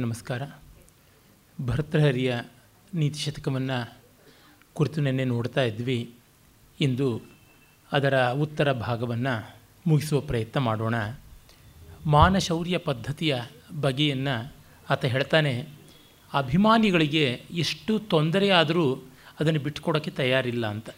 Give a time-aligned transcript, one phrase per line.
[0.00, 0.42] ನಮಸ್ಕಾರ.
[1.66, 2.40] ಭರ್ತೃಹರಿಯ
[2.94, 3.98] ನೀತಿ ಶತಕವನ್ನು
[4.72, 6.10] ಕುರಿತು ನಿನ್ನೆ ನೋಡ್ತಾ ಇದ್ವಿ.
[6.80, 7.22] ಇಂದು
[7.92, 10.94] ಅದರ ಉತ್ತರ ಭಾಗವನ್ನು ಮುಗಿಸುವ ಪ್ರಯತ್ನ ಮಾಡೋಣ.
[12.06, 13.36] ಮಾನಶೌರ್ಯ ಪದ್ಧತಿಯ
[13.80, 14.52] ಬಗೆಯನ್ನು
[14.90, 15.68] ಆತ ಹೇಳ್ತಾನೆ,
[16.34, 19.02] ಅಭಿಮಾನಿಗಳಿಗೆ ಎಷ್ಟು ತೊಂದರೆ ಆದರೂ
[19.40, 20.90] ಅದನ್ನು ಬಿಟ್ಟುಕೊಡೋಕ್ಕೆ ತಯಾರಿಲ್ಲ ಅಂತ.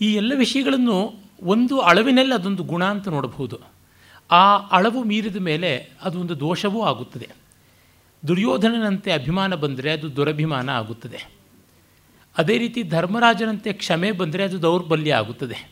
[0.00, 1.12] ಈ ಎಲ್ಲ ವಿಷಯಗಳನ್ನು
[1.42, 3.58] ಒಂದು ಅಳವಿನಲ್ಲಿ ಅದೊಂದು ಗುಣ ಅಂತ ನೋಡಬಹುದು.
[4.30, 7.43] ಆ ಅಳವು ಮೀರಿದ ಮೇಲೆ ಅದು ಒಂದು ದೋಷವೂ ಆಗುತ್ತದೆ.
[8.28, 11.30] ದುರ್ಯೋಧನನಂತೆ ಅಭಿಮಾನ ಬಂದರೆ ಅದು ದುರಭಿಮಾನ ಆಗುತ್ತದೆ.
[12.38, 15.70] ಅದೇ ರೀತಿ ಧರ್ಮರಾಜನಂತೆ ಕ್ಷಮೆ ಬಂದರೆ ಅದು ದೌರ್ಬಲ್ಯ ಆಗುತ್ತದೆ.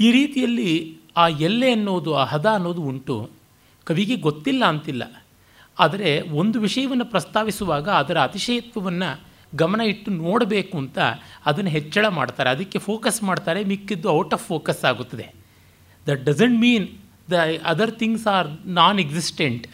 [0.00, 3.30] ಈ ರೀತಿಯಲ್ಲಿ ಆ ಎಲ್ಲೆ ಅನ್ನೋದು, ಆ ಹದ ಅನ್ನೋದು ಉಂಟು.
[3.84, 5.24] ಕವಿಗೆ ಗೊತ್ತಿಲ್ಲ ಅಂತಿಲ್ಲ.
[5.78, 9.20] ಆದರೆ ಒಂದು ವಿಷಯವನ್ನು ಪ್ರಸ್ತಾವಿಸುವಾಗ ಅದರ ಅತಿಶಯತ್ವವನ್ನು
[9.54, 10.98] ಗಮನ ಇಟ್ಟು ನೋಡಬೇಕು ಅಂತ
[11.46, 12.50] ಅದನ್ನು ಹೆಚ್ಚಳ ಮಾಡ್ತಾರೆ.
[12.50, 13.64] ಅದಕ್ಕೆ ಫೋಕಸ್ ಮಾಡ್ತಾರೆ.
[13.64, 15.34] ಮಿಕ್ಕಿದ್ದು ಔಟ್ ಆಫ್ ಫೋಕಸ್ ಆಗುತ್ತದೆ.
[16.06, 16.88] That doesn't mean
[17.30, 17.32] the
[17.64, 19.66] other things are non existent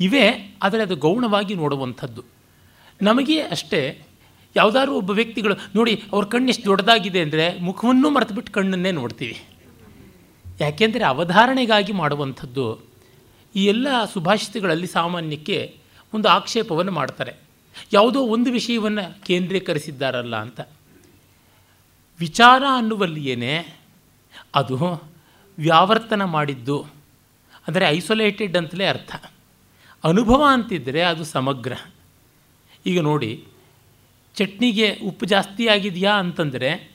[0.00, 2.24] ಇವೇ ಆದರೆ ಅದು ಗೌಣವಾಗಿ ನೋಡುವಂಥದ್ದು.
[3.02, 4.06] ನಮಗೆ ಅಷ್ಟೇ
[4.56, 9.42] ಯಾವುದಾದ್ರು ಒಬ್ಬ ವ್ಯಕ್ತಿಗಳು, ನೋಡಿ, ಅವ್ರ ಕಣ್ಣು ಎಷ್ಟು ದೊಡ್ಡದಾಗಿದೆ ಅಂದರೆ ಮುಖವನ್ನು ಮರೆತುಬಿಟ್ಟು ಕಣ್ಣನ್ನೇ ನೋಡ್ತೀವಿ.
[10.60, 12.80] ಯಾಕೆಂದರೆ ಅವಧಾರಣೆಗಾಗಿ ಮಾಡುವಂಥದ್ದು
[13.54, 15.76] ಈ ಎಲ್ಲ ಸುಭಾಷಿತಗಳಲ್ಲಿ ಸಾಮಾನ್ಯಕ್ಕೆ
[16.14, 17.32] ಒಂದು ಆಕ್ಷೇಪವನ್ನು ಮಾಡ್ತಾರೆ.
[17.92, 20.60] ಯಾವುದೋ ಒಂದು ವಿಷಯವನ್ನು ಕೇಂದ್ರೀಕರಿಸಿದ್ದಾರಲ್ಲ ಅಂತ.
[22.20, 23.78] ವಿಚಾರ ಅನ್ನುವಲ್ಲಿಯೇ
[24.54, 24.76] ಅದು
[25.58, 26.82] ವ್ಯಾವರ್ತನ ಮಾಡಿದ್ದು.
[27.68, 29.33] ಅಂದರೆ ಐಸೊಲೇಟೆಡ್ ಅಂತಲೇ ಅರ್ಥ.
[30.04, 31.72] ಅನುಭವ ಅಂತಿದ್ದರೆ ಅದು ಸಮಗ್ರ.
[32.86, 33.44] ಈಗ ನೋಡಿ,
[34.34, 36.92] ಚಟ್ನಿಗೆ ಉಪ್ಪು ಜಾಸ್ತಿ ಆಗಿದೆಯಾ ಅಂತಂದರೆ,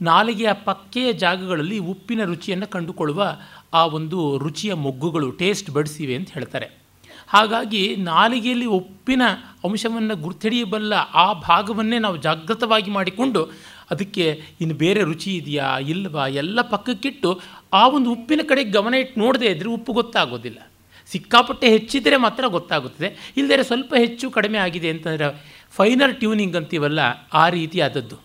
[0.00, 3.36] ನಾಲಿಗೆಯ ಪಕ್ಕೆಯ ಜಾಗಗಳಲ್ಲಿ ಉಪ್ಪಿನ ರುಚಿಯನ್ನು ಕಂಡುಕೊಳ್ಳುವ
[3.74, 6.82] ಆ ಒಂದು ರುಚಿಯ ಮೊಗ್ಗುಗಳು ಟೇಸ್ಟ್ ಬಡಿಸಿವೆ ಅಂತ ಹೇಳ್ತಾರೆ.
[7.28, 9.22] ಹಾಗಾಗಿ ನಾಲಿಗೆಯಲ್ಲಿ ಉಪ್ಪಿನ
[9.64, 13.50] ಅಂಶವನ್ನು ಗುರ್ತಿಡಿಯಬಲ್ಲ ಆ ಭಾಗವನ್ನೇ ನಾವು ಜಾಗೃತವಾಗಿ ಮಾಡಿಕೊಂಡು
[13.90, 17.40] ಅದಕ್ಕೆ ಇನ್ನು ಬೇರೆ ರುಚಿ ಇದೆಯಾ, ಇಲ್ವಾ, ಎಲ್ಲ ಪಕ್ಕಕ್ಕಿಟ್ಟು
[17.72, 20.71] ಆ ಒಂದು ಉಪ್ಪಿನ ಕಡೆ ಗಮನ ಇಟ್ಟು ನೋಡದೇ ಇದ್ದರೆ ಉಪ್ಪು ಗೊತ್ತಾಗೋದಿಲ್ಲ.
[21.06, 23.32] ಸಿಕ್ಕಾಪಟ್ಟೆ ಹೆಚ್ಚಿದ್ದರೆ ಮಾತ್ರ ಗೊತ್ತಾಗುತ್ತದೆ.
[23.36, 27.00] ಇಲ್ಲದೇ ಸ್ವಲ್ಪ ಹೆಚ್ಚು ಕಡಿಮೆ ಆಗಿದೆ ಅಂತಂದರೆ ಫೈನರ್ ಟ್ಯೂನಿಂಗ್ ಅಂತೀವಲ್ಲ,
[27.32, 28.16] ಆ ರೀತಿಯಾದದ್ದು.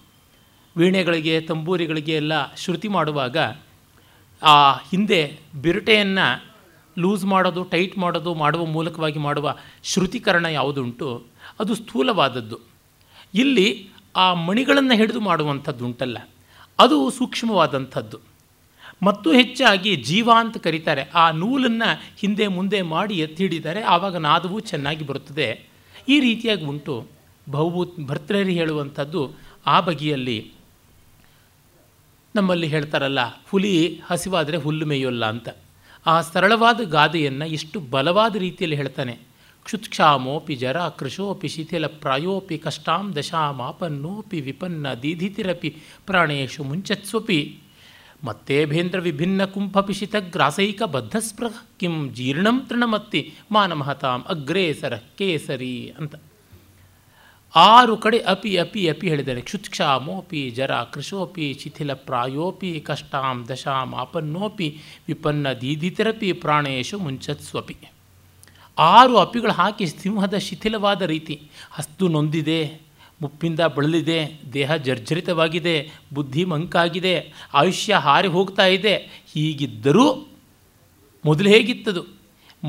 [0.77, 3.37] ವೀಣೆಗಳಿಗೆ, ತಂಬೂರಿಗಳಿಗೆ ಎಲ್ಲ ಶ್ರುತಿ ಮಾಡುವಾಗ
[4.43, 6.45] ಆ ಹಿಂದೆ ಬಿರುಟೆಯನ್ನು
[6.99, 11.25] ಲೂಸ್ ಮಾಡೋದು, ಟೈಟ್ ಮಾಡೋದು, ಮಾಡುವ ಮೂಲಕವಾಗಿ ಮಾಡುವ ಶ್ರುತೀಕರಣ ಯಾವುದುಂಟು,
[11.59, 12.59] ಅದು ಸ್ಥೂಲವಾದದ್ದು.
[13.33, 16.17] ಇಲ್ಲಿ ಆ ಮಣಿಗಳನ್ನು ಹಿಡಿದು ಮಾಡುವಂಥದ್ದು ಉಂಟಲ್ಲ
[16.79, 18.26] ಅದು ಸೂಕ್ಷ್ಮವಾದಂಥದ್ದು.
[19.03, 21.03] ಮತ್ತು ಹೆಚ್ಚಾಗಿ ಜೀವ ಅಂತ ಕರೀತಾರೆ.
[21.15, 25.47] ಆ ನೂಲನ್ನು ಹಿಂದೆ ಮುಂದೆ ಮಾಡಿ ಎತ್ತಿ ಹಿಡಿದರೆ ಆವಾಗ ನಾದವೂ ಚೆನ್ನಾಗಿ ಬರುತ್ತದೆ.
[26.09, 27.07] ಈ ರೀತಿಯಾಗಿ ಉಂಟು.
[27.51, 29.21] ಬಹುಭೂ ಭರ್ತೃರಿ ಹೇಳುವಂಥದ್ದು
[29.65, 30.51] ಆ ಬಗೆಯಲ್ಲಿ.
[32.35, 33.19] ನಮ್ಮಲ್ಲಿ ಹೇಳ್ತಾರಲ್ಲ,
[33.49, 35.49] ಹುಲಿ ಹಸಿವಾದರೆ ಹುಲ್ಲು ಮೇಯೋಲ್ಲ ಅಂತ.
[36.05, 39.13] ಆ ಸರಳವಾದ ಗಾದೆಯನ್ನು ಎಷ್ಟು ಬಲವಾದ ರೀತಿಯಲ್ಲಿ ಹೇಳ್ತಾನೆ.
[39.63, 45.69] ಕ್ಷುತ್ಕ್ಷಾಮೋಪಿ ಜರ ಕೃಷೋಪಿ ಶಿಥಿಲ, ಪ್ರಾಯೋಪಿ ಕಷ್ಟಾಂ ದಶಾಮಾಪನ್ನೋಪಿ ವಿಪನ್ನ, ದೀಧಿತಿರಪಿ
[46.05, 47.39] ಪ್ರಾಣೇಶು ಮುಂಚತ್ಸ್ವಪಿ.
[48.23, 56.15] ಮತ್ತೇಭೇಂದ್ರ ವಿಭಿನ್ನ ಕುಂಭಪಿಶಿತ ಗ್ರಾಸೈಕ ಬದ್ಧಸ್ಪೃಹ, ಕಿಂ ಜೀರ್ಣಂ ತೃಣಮತ್ತಿ, ಮಾನಮಹತಾಂ ಅಗ್ರೇಸರ ಕೇಸರಿ ಅಂತ.
[57.55, 59.41] ಆರು ಕಡೆ ಅಪಿ ಅಪಿ ಅಪಿ ಹೇಳಿದ್ದಾರೆ.
[59.41, 67.75] ಕ್ಷುತ್ಕ್ಷಾಮೋಪಿ ಜರ ಕೃಶೋಪಿ ಶಿಥಿಲ ಪ್ರಾಯೋಪಿ ಕಷ್ಟಾಂ ದಶಾಂ ಆಪನ್ನೋಪಿ, ವಿಪನ್ನ ದೀದಿತರಪಿ ಪ್ರಾಣೇಶು ಮುಂಚತ್ಸ್ವಪಿ.
[68.77, 71.41] ಆರು ಅಪಿಗಳು ಹಾಕಿ ಸಿಂಹದ ಶಿಥಿಲವಾದ ರೀತಿ
[71.71, 72.86] ಹಸ್ತು ನೊಂದಿದೆ.
[73.21, 78.95] ಮುಪ್ಪಿಂದ ಬಳಲಿದೆ, ದೇಹ ಜರ್ಜರಿತವಾಗಿದೆ, ಬುದ್ಧಿ ಮಂಕಾಗಿದೆ, ಆಯುಷ್ಯ ಹಾರಿ ಹೋಗ್ತಾ ಇದೆ.
[79.33, 80.27] ಹೀಗಿದ್ದರೂ
[81.25, 82.03] ಮೊದಲು ಹೇಗಿತ್ತದು?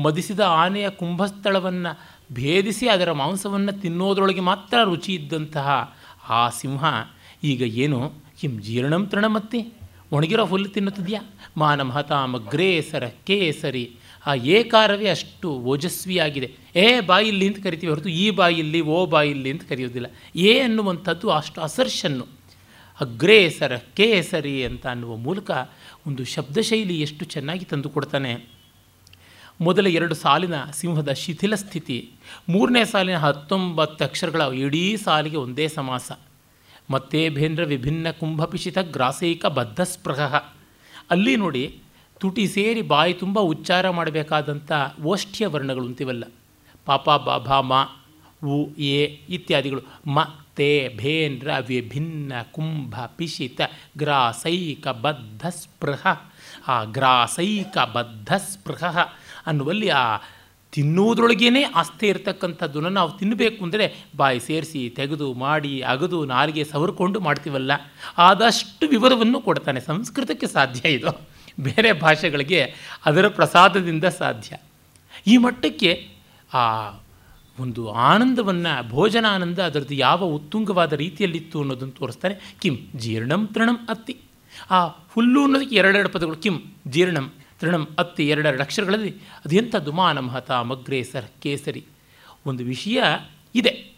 [0.01, 1.99] ಮದಿಸಿದ ಆನೆಯ ಕುಂಭಸ್ಥಳವನ್ನು
[2.33, 5.95] ಭೇದಿಸಿ ಅದರ ಮಾಂಸವನ್ನು ತಿನ್ನೋದ್ರೊಳಗೆ ಮಾತ್ರ ರುಚಿ ಇದ್ದಂತಹ
[6.29, 6.83] ಆ ಸಿಂಹ
[7.43, 9.73] ಈಗ ಏನು ಹಿಂ ಜೀರ್ಣಂ ತೃಣಮತ್ತಿ?
[10.11, 11.21] ಒಣಗಿರೋ ಹುಲ್ಲು ತಿನ್ನುತ್ತಿದೆಯಾ?
[11.57, 13.95] ಮಾನಮಹತಾಮಗ್ರೇಸರ ಕೇಸರಿ.
[14.25, 16.53] ಆ ಏಕಾರವೇ ಅಷ್ಟು ಓಜಸ್ವಿಯಾಗಿದೆ.
[16.75, 22.39] ಏ ಬಾಯಿಲ್ಲಿ ಅಂತ ಕರಿತೀವಿ ಹೊರತು ಈ ಬಾಯಿಲ್ಲಿ, ಓ ಬಾಯಿಲ್ಲಿ ಅಂತ ಕರೆಯೋದಿಲ್ಲ ಏ ಅನ್ನುವಂಥದ್ದು ಅಷ್ಟು ಅಸರ್ಷನ್ನು.
[22.99, 25.51] ಅಗ್ರೇಸರ ಕೇಸರಿ ಅಂತ ಅನ್ನುವ ಮೂಲಕ
[26.07, 28.45] ಒಂದು ಶಬ್ದಶೈಲಿ ಎಷ್ಟು ಚೆನ್ನಾಗಿ ತಂದುಕೊಡ್ತಾನೆ
[29.61, 32.11] ಮೊದಲ ಎರಡು ಸಾಲಿನ ಸಿಂಹದ ಶಿಥಿಲ ಸ್ಥಿತಿ.
[32.49, 36.11] ಮೂರನೇ ಸಾಲಿನ ಹತ್ತೊಂಬತ್ತು ಅಕ್ಷರಗಳ ಇಡೀ ಸಾಲಿಗೆ ಒಂದೇ ಸಮಾಸ.
[36.89, 40.35] ಮತ್ತೆ ಭೇಂದ್ರ ವಿಭಿನ್ನ ಕುಂಭಪಿಷಿತ ಗ್ರಾಸೈಕ ಬದ್ಧ ಸ್ಪೃಹ
[41.09, 41.79] ಅಲ್ಲಿ ನೋಡಿ
[42.19, 44.71] ತುಟಿ ಸೇರಿ ಬಾಯಿ ತುಂಬ ಉಚ್ಚಾರ ಮಾಡಬೇಕಾದಂಥ
[45.03, 46.23] ಓಷ್ಠ್ಯ ವರ್ಣಗಳು ಅಂತಿವಲ್ಲ.
[46.85, 47.73] ಪಾಪ ಬಾಬಾ ಮ,
[48.47, 49.81] ಉ, ಎ ಇತ್ಯಾದಿಗಳು.
[50.07, 50.19] ಮ,
[50.55, 53.61] ತೇ ಭೇಂದ್ರ ವಿಭಿನ್ನ ಕುಂಭ, ಪಿಶಿತ
[53.97, 56.07] ಗ್ರಾಸೈಕ ಬದ್ಧ, ಸ್ಪೃಹ.
[56.67, 58.97] ಆ ಗ್ರಾಸೈಕ ಬದ್ಧ, ಸ್ಪೃಹ
[59.45, 60.17] ಅನ್ನುವಲ್ಲಿ ಆ
[60.71, 67.71] ತಿನ್ನುವುದರೊಳಗೇನೆ ಆಸ್ತಿ ಇರತಕ್ಕಂಥದ್ದನ್ನು ನಾವು ತಿನ್ನಬೇಕು ಅಂದರೆ ಬಾಯಿ ಸೇರಿಸಿ, ತೆಗೆದು, ಮಾಡಿ, ಅಗದು, ನಾಲಿಗೆ ಸವರ್ಕೊಂಡು ಮಾಡ್ತೀವಲ್ಲ.
[68.17, 69.79] ಆದಷ್ಟು ವಿವರವನ್ನು ಕೊಡ್ತಾನೆ.
[69.79, 71.38] ಸಂಸ್ಕೃತಕ್ಕೆ ಸಾಧ್ಯ ಇದು.
[71.59, 72.73] ಬೇರೆ ಭಾಷೆಗಳಿಗೆ
[73.05, 74.55] ಅದರ ಪ್ರಸಾದದಿಂದ ಸಾಧ್ಯ.
[75.27, 76.09] ಈ ಮಟ್ಟಕ್ಕೆ
[76.53, 76.89] ಆ
[77.59, 82.55] ಒಂದು ಆನಂದವನ್ನು ಭೋಜನ ಆನಂದ ಅದರದ್ದು ಯಾವ ಉತ್ತುಂಗವಾದ ರೀತಿಯಲ್ಲಿತ್ತು ಅನ್ನೋದನ್ನು ತೋರಿಸ್ತಾರೆ.
[82.61, 84.17] ಕಿಂ ಜೀರ್ಣಂ ತೃಣಂ ಅತ್ತಿ.
[84.69, 89.15] ಆ ಹುಲ್ಲು ಅನ್ನೋದಕ್ಕೆ ಎರಡೆರಡು ಪದಗಳು, ಕಿಂ ಜೀರ್ಣಂ ತೃಣಂ ಅತ್ತಿ ಎರಡೆರಡು ಅಕ್ಷರಗಳಲ್ಲಿ
[89.45, 90.51] ಅದೆಂಥ ದುಮಾನ ಮಹತ
[91.11, 91.85] ಸರ್ ಕೇಸರಿ.
[92.45, 93.03] ಒಂದು ವಿಷಯ
[93.55, 93.93] ಇದೆ.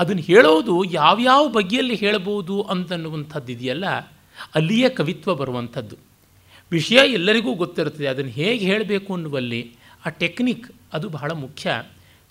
[0.00, 3.86] ಅದನ್ನು ಹೇಳೋದು ಯಾವ್ಯಾವ ಬಗೆಯಲ್ಲಿ ಹೇಳಬಹುದು ಅಂತನ್ನುವಂಥದ್ದು ಇದೆಯಲ್ಲ
[4.54, 6.05] ಅಲ್ಲಿಯೇ ಕವಿತ್ವ ಬರುವಂಥದ್ದು.
[6.70, 8.06] ವಿಷಯ ಎಲ್ಲರಿಗೂ ಗೊತ್ತಿರುತ್ತದೆ.
[8.06, 9.76] ಅದನ್ನು ಹೇಗೆ ಹೇಳಬೇಕು ಅನ್ನುವಲ್ಲಿ
[10.06, 11.82] ಆ ಟೆಕ್ನಿಕ್ ಅದು ಬಹಳ ಮುಖ್ಯ.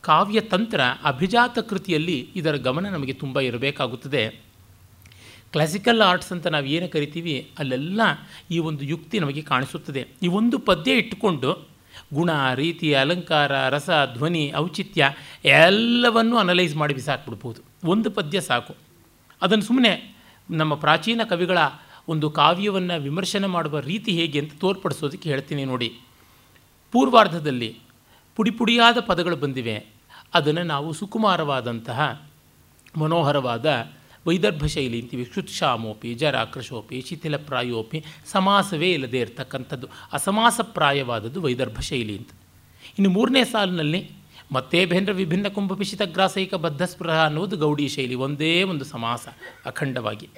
[0.01, 4.29] ಕಾವ್ಯತಂತ್ರ ಅಭಿಜಾತ ಕೃತಿಯಲ್ಲಿ ಇದರ ಗಮನ ನಮಗೆ ತುಂಬ ಇರಬೇಕಾಗುತ್ತದೆ.
[5.51, 7.51] ಕ್ಲಾಸಿಕಲ್ ಆರ್ಟ್ಸ್ ಅಂತ ನಾವು ಏನು ಕರಿತೀವಿ?
[7.59, 8.01] ಅಲ್ಲೆಲ್ಲ
[8.51, 10.07] ಈ ಒಂದು ಯುಕ್ತಿ ನಮಗೆ ಕಾಣಿಸುತ್ತದೆ.
[10.23, 11.67] ಈ ಒಂದು ಪದ್ಯ ಇಟ್ಟುಕೊಂಡು
[12.13, 15.09] ಗುಣ, ರೀತಿ, ಅಲಂಕಾರ, ರಸ, ಧ್ವನಿ, ಔಚಿತ್ಯ
[15.45, 17.61] ಎಲ್ಲವನ್ನೂ ಅನಲೈಸ್ ಮಾಡಿ ಬಿಸಾಕ್ಬಿಡ್ಬೋದು.
[17.89, 18.75] ಒಂದು ಪದ್ಯ ಸಾಕು.
[19.41, 20.15] ಅದನ್ನು ಸುಮ್ಮನೆ
[20.49, 21.57] ನಮ್ಮ ಪ್ರಾಚೀನ ಕವಿಗಳ
[22.07, 25.99] ಒಂದು ಕಾವ್ಯವನ್ನು ವಿಮರ್ಶನೆ ಮಾಡುವ ರೀತಿ ಹೇಗೆ ಅಂತ ತೋರ್ಪಡಿಸೋದಕ್ಕೆ ಹೇಳ್ತೀನಿ ನೋಡಿ.
[26.91, 27.79] ಪೂರ್ವಾರ್ಧದಲ್ಲಿ
[28.35, 29.85] ಪುಡಿ ಪುಡಿಯಾದ ಪದಗಳು ಬಂದಿವೆ.
[30.33, 32.29] ಅದನ್ನು ನಾವು ಸುಕುಮಾರವಾದಂತಹ
[32.97, 33.91] ಮನೋಹರವಾದ
[34.27, 35.31] ವೈದರ್ಭ ಶೈಲಿ ಅಂತೀವಿ.
[35.35, 42.29] ಶುತ್ಶಾಮೋಪಿ ಜರಾಕ್ರಶೋಪಿ ಶಿಥಿಲಪ್ರಾಯೋಪಿ, ಸಮಾಸವೇ ಇಲ್ಲದೆ ಇರತಕ್ಕಂಥದ್ದು, ಅಸಮಾಸಪ್ರಾಯವಾದದ್ದು ವೈದರ್ಭ ಶೈಲಿ ಅಂತ.
[42.99, 44.11] ಇನ್ನು ಮೂರನೇ ಸಾಲಿನಲ್ಲಿ
[44.51, 49.27] ಮತ್ತೆ ಬೇಂದ್ರ ವಿಭಿನ್ನ ಕುಂಭಪಿಶಿತ ಗ್ರಾಸೈಕ ಬದ್ಧಸ್ಪೃಹ ಅನ್ನುವುದು ಗೌಡಿ ಶೈಲಿ, ಒಂದೇ ಒಂದು ಸಮಾಸ
[49.65, 50.29] ಅಖಂಡವಾಗಿ.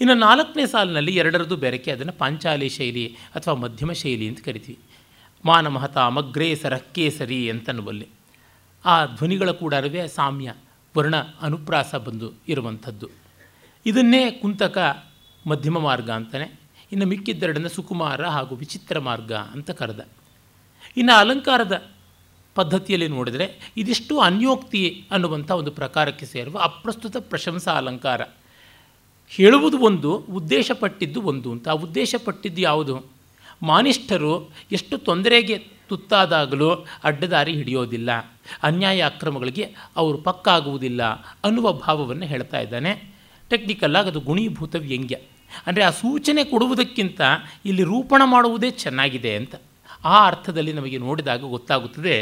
[0.00, 4.78] ಇನ್ನು ನಾಲ್ಕನೇ ಸಾಲಿನಲ್ಲಿ ಎರಡರದ್ದು ಬೆರಕೆ ಅದನ್ನು ಪಾಂಚಾಲಿ ಶೈಲಿ ಅಥವಾ ಮಧ್ಯಮ ಶೈಲಿ ಅಂತ ಕರಿತೀವಿ.
[5.44, 8.08] ಮಾನ ಮಹತ ಮಗ್ರೇಸರ ಕೇಸರಿ ಅಂತನ್ನುವಲ್ಲಿ.
[8.84, 9.74] ಆ ಧ್ವನಿಗಳ ಕೂಡ
[10.14, 10.54] ಸಾಮ್ಯ,
[10.96, 13.08] ವರ್ಣ, ಅನುಪ್ರಾಸ ಬಂದು ಇರುವಂಥದ್ದು.
[13.86, 15.04] ಇದನ್ನೇ ಕುಂತಕ
[15.46, 16.60] ಮಧ್ಯಮ ಮಾರ್ಗ ಅಂತಲೇ
[16.92, 20.06] ಇನ್ನು ಮಿಕ್ಕಿದ್ದೆರಡನ್ನು ಸುಕುಮಾರ ಹಾಗೂ ವಿಚಿತ್ರ ಮಾರ್ಗ ಅಂತ ಕರೆದ.
[20.96, 21.90] ಇನ್ನು ಅಲಂಕಾರದ
[22.54, 28.20] ಪದ್ಧತಿಯಲ್ಲಿ ನೋಡಿದರೆ, ಇದಿಷ್ಟು ಅನ್ಯೋಕ್ತಿ ಅನ್ನುವಂಥ ಒಂದು ಪ್ರಕಾರಕ್ಕೆ ಸೇರುವ ಅಪ್ರಸ್ತುತ ಪ್ರಶಂಸಾ ಅಲಂಕಾರ.
[29.30, 31.68] ಹೇಳುವುದು ಒಂದು, ಉದ್ದೇಶಪಟ್ಟಿದ್ದು ಒಂದು ಅಂತ.
[31.68, 32.94] ಆ ಉದ್ದೇಶಪಟ್ಟಿದ್ದು ಯಾವುದು?
[33.62, 34.34] ಮಾನಿಷ್ಠರು
[34.72, 35.56] ಎಷ್ಟು ತೊಂದರೆಗೆ
[35.88, 36.68] ತುತ್ತಾದಾಗಲೂ
[37.04, 38.10] ಅಡ್ಡದಾರಿ ಹಿಡಿಯೋದಿಲ್ಲ.
[38.62, 39.64] ಅನ್ಯಾಯ ಅಕ್ರಮಗಳಿಗೆ
[39.96, 41.02] ಅವರು ಪಕ್ಕಾಗುವುದಿಲ್ಲ
[41.44, 42.92] ಅನ್ನುವ ಭಾವವನ್ನು ಹೇಳ್ತಾ ಇದ್ದಾನೆ.
[43.50, 45.16] ಟೆಕ್ನಿಕಲ್ಲಾಗಿ ಅದು ಗುಣೀಭೂತ ವ್ಯಂಗ್ಯ.
[45.66, 47.20] ಅಂದರೆ ಆ ಸೂಚನೆ ಕೊಡುವುದಕ್ಕಿಂತ
[47.64, 49.54] ಇಲ್ಲಿ ರೂಪಣ ಮಾಡುವುದೇ ಚೆನ್ನಾಗಿದೆ ಅಂತ.
[50.04, 52.16] ಆ ಅರ್ಥದಲ್ಲಿ ನಮಗೆ ನೋಡಿದಾಗ ಗೊತ್ತಾಗುತ್ತದೆ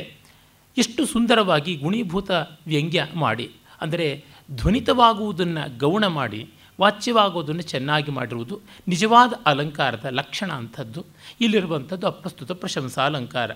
[0.77, 2.31] ಎಷ್ಟು ಸುಂದರವಾಗಿ ಗುಣೀಭೂತ
[2.67, 3.47] ವ್ಯಂಗ್ಯ ಮಾಡಿ,
[3.81, 4.07] ಅಂದರೆ
[4.51, 6.41] ಧ್ವನಿತವಾಗುವುದನ್ನು ಗೌಣ ಮಾಡಿ
[6.81, 11.05] ವಾಚ್ಯವಾಗೋದನ್ನು ಚೆನ್ನಾಗಿ ಮಾಡಿರುವುದು ನಿಜವಾದ ಅಲಂಕಾರದ ಲಕ್ಷಣ ಅಂಥದ್ದು.
[11.41, 13.51] ಇಲ್ಲಿರುವಂಥದ್ದು ಅಪ್ರಸ್ತುತ ಪ್ರಶಂಸಾ ಅಲಂಕಾರ.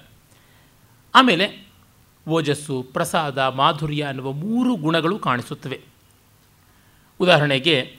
[1.15, 1.67] ಆಮೇಲೆ
[2.29, 5.81] ಓಜಸ್ಸು, ಪ್ರಸಾದ, ಮಾಧುರ್ಯ ಅನ್ನುವ ಮೂರು ಗುಣಗಳು ಕಾಣಿಸುತ್ತವೆ.
[7.21, 7.97] ಉದಾಹರಣೆಗೆ,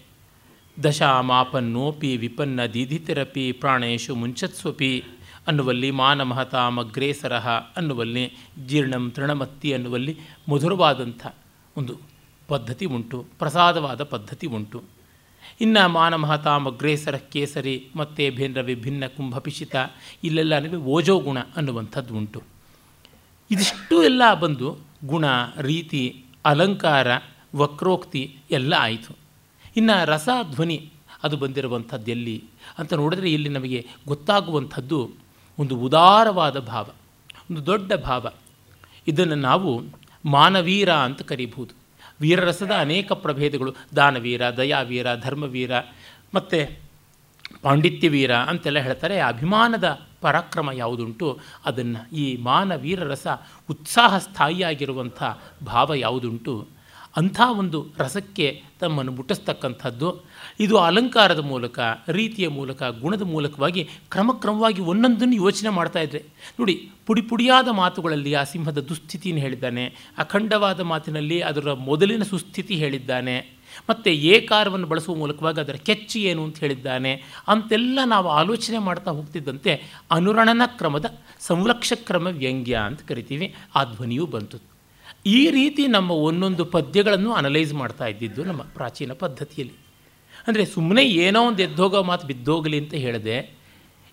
[0.83, 5.03] ದಶಾಮಾಪನ್ನೋಪಿ, ವಿಪನ್ನ ದೀಧಿತಿರಪಿ ಪ್ರಾಣೇಶು ಮುಂಚತ್ಸ್ವಪಿ
[5.47, 8.31] ಅನ್ನುವಲ್ಲಿ ಮಾನಮಹತ ಮಗ್ರೇಸರಹ ಅನ್ನುವಲ್ಲಿ
[8.65, 10.19] ಜೀರ್ಣಂ ತೃಣಮತ್ತಿ ಅನ್ನುವಲ್ಲಿ
[10.51, 11.27] ಮಧುರವಾದಂಥ
[11.77, 11.95] ಒಂದು
[12.47, 14.83] ಪದ್ಧತಿ ಉಂಟು, ಪ್ರಸಾದವಾದ ಪದ್ಧತಿ ಉಂಟು.
[15.61, 19.75] ಇನ್ನು ಮಾನಮಹತ ಮಗ್ರೇಸರ ಕೇಸರಿ ಮತ್ತು ಭೇಂದ್ರ ವಿಭಿನ್ನ ಕುಂಭಪಿಶಿತ,
[20.23, 22.43] ಇಲ್ಲೆಲ್ಲ ಓಜೋ ಗುಣ ಅನ್ನುವಂಥದ್ದು ಉಂಟು.
[23.51, 25.25] ಇದಿಷ್ಟು ಎಲ್ಲ ಬಂದು ಗುಣ,
[25.61, 27.07] ರೀತಿ, ಅಲಂಕಾರ,
[27.55, 29.17] ವಕ್ರೋಕ್ತಿ ಎಲ್ಲ ಆಯಿತು.
[29.77, 30.89] ಇನ್ನು ರಸ, ಧ್ವನಿ
[31.23, 32.43] ಅದು ಬಂದಿರುವಂಥದ್ದು ಎಲ್ಲಿ
[32.77, 35.11] ಅಂತ ನೋಡಿದ್ರೆ ಇಲ್ಲಿ ನಮಗೆ ಗೊತ್ತಾಗುವಂಥದ್ದು
[35.59, 36.89] ಒಂದು ಉದಾರವಾದ ಭಾವ,
[37.51, 38.29] ಒಂದು ದೊಡ್ಡ ಭಾವ.
[39.07, 39.83] ಇದನ್ನು ನಾವು
[40.25, 41.82] ಮಾನವೀರ ಅಂತ ಕರೀಬಹುದು.
[42.23, 43.75] ವೀರರಸದ ಅನೇಕ ಪ್ರಭೇದಗಳು.
[43.95, 45.71] ದಾನವೀರ, ದಯಾವೀರ, ಧರ್ಮವೀರ,
[46.35, 46.59] ಮತ್ತು
[47.61, 49.19] ಪಾಂಡಿತ್ಯವೀರ ಅಂತೆಲ್ಲ ಹೇಳ್ತಾರೆ.
[49.19, 49.87] ಅಭಿಮಾನದ
[50.21, 51.39] ಪರಾಕ್ರಮ ಯಾವುದುಂಟು?
[51.65, 53.27] ಅದನ್ನು ಈ ಮಾನವೀರ ರಸ
[53.69, 55.23] ಉತ್ಸಾಹ ಸ್ಥಾಯಿಯಾಗಿರುವಂಥ
[55.65, 56.67] ಭಾವ ಯಾವುದುಂಟು?
[57.17, 60.09] ಅಂಥ ಒಂದು ರಸಕ್ಕೆ ತಮ್ಮನ್ನು ಮುಟ್ಟಿಸ್ತಕ್ಕಂಥದ್ದು.
[60.59, 66.23] ಇದು ಅಲಂಕಾರದ ಮೂಲಕ, ರೀತಿಯ ಮೂಲಕ, ಗುಣದ ಮೂಲಕವಾಗಿ ಕ್ರಮಕ್ರಮವಾಗಿ ಒಂದೊಂದನ್ನು ಯೋಚನೆ ಮಾಡ್ತಾ ಇದ್ದರೆ
[66.59, 69.85] ನೋಡಿ, ಪುಡಿ ಪುಡಿಯಾದ ಮಾತುಗಳಲ್ಲಿ ಆ ಸಿಂಹದ ದುಸ್ಥಿತಿಯನ್ನು ಹೇಳಿದ್ದಾನೆ.
[70.17, 73.63] ಅಖಂಡವಾದ ಮಾತಿನಲ್ಲಿ ಅದರ ಮೊದಲಿನ ಸುಸ್ಥಿತಿ ಹೇಳಿದ್ದಾನೆ.
[73.89, 77.23] ಮತ್ತು ಏಕಾರವನ್ನು ಬಳಸುವ ಮೂಲಕವಾಗಿ ಅದರ ಕೆಚ್ಚಿ ಏನು ಅಂತ ಹೇಳಿದ್ದಾನೆ.
[77.47, 81.05] ಅಂತೆಲ್ಲ ನಾವು ಆಲೋಚನೆ ಮಾಡ್ತಾ ಹೋಗ್ತಿದ್ದಂತೆ ಅನುರಣನ ಕ್ರಮದ
[81.39, 83.55] ಸಂರಕ್ಷ ಕ್ರಮ ವ್ಯಂಗ್ಯ ಅಂತ ಕರಿತೀವಿ.
[83.75, 84.57] ಆ ಧ್ವನಿಯೂ ಬಂತು.
[85.25, 89.82] ಈ ರೀತಿ ನಮ್ಮ ಒಂದೊಂದು ಪದ್ಯಗಳನ್ನು ಅನಲೈಸ್ ಮಾಡ್ತಾ ಇದ್ದಿದ್ದು ನಮ್ಮ ಪ್ರಾಚೀನ ಪದ್ಧತಿಯಲ್ಲಿ.
[90.47, 93.37] ಅಂದರೆ ಸುಮ್ಮನೆ ಏನೋ ಒಂದು ಎದ್ದೋಗೋ ಮಾತು ಬಿದ್ದೋಗಲಿ ಅಂತ ಹೇಳಿದೆ,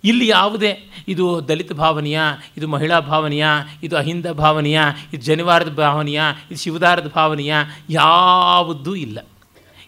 [0.04, 0.70] ಇಲ್ಲಿ ಯಾವುದೇ
[1.08, 2.18] ಇದು ದಲಿತ ಭಾವನೆಯ,
[2.56, 3.46] ಇದು ಮಹಿಳಾ ಭಾವನೆಯ,
[3.82, 4.80] ಇದು ಅಹಿಂದ ಭಾವನೆಯ,
[5.12, 6.20] ಇದು ಜನಿವಾರದ ಭಾವನೆಯ,
[6.50, 7.54] ಇದು ಶಿವದಾರದ ಭಾವನೆಯ
[7.90, 9.18] ಯಾವುದೂ ಇಲ್ಲ.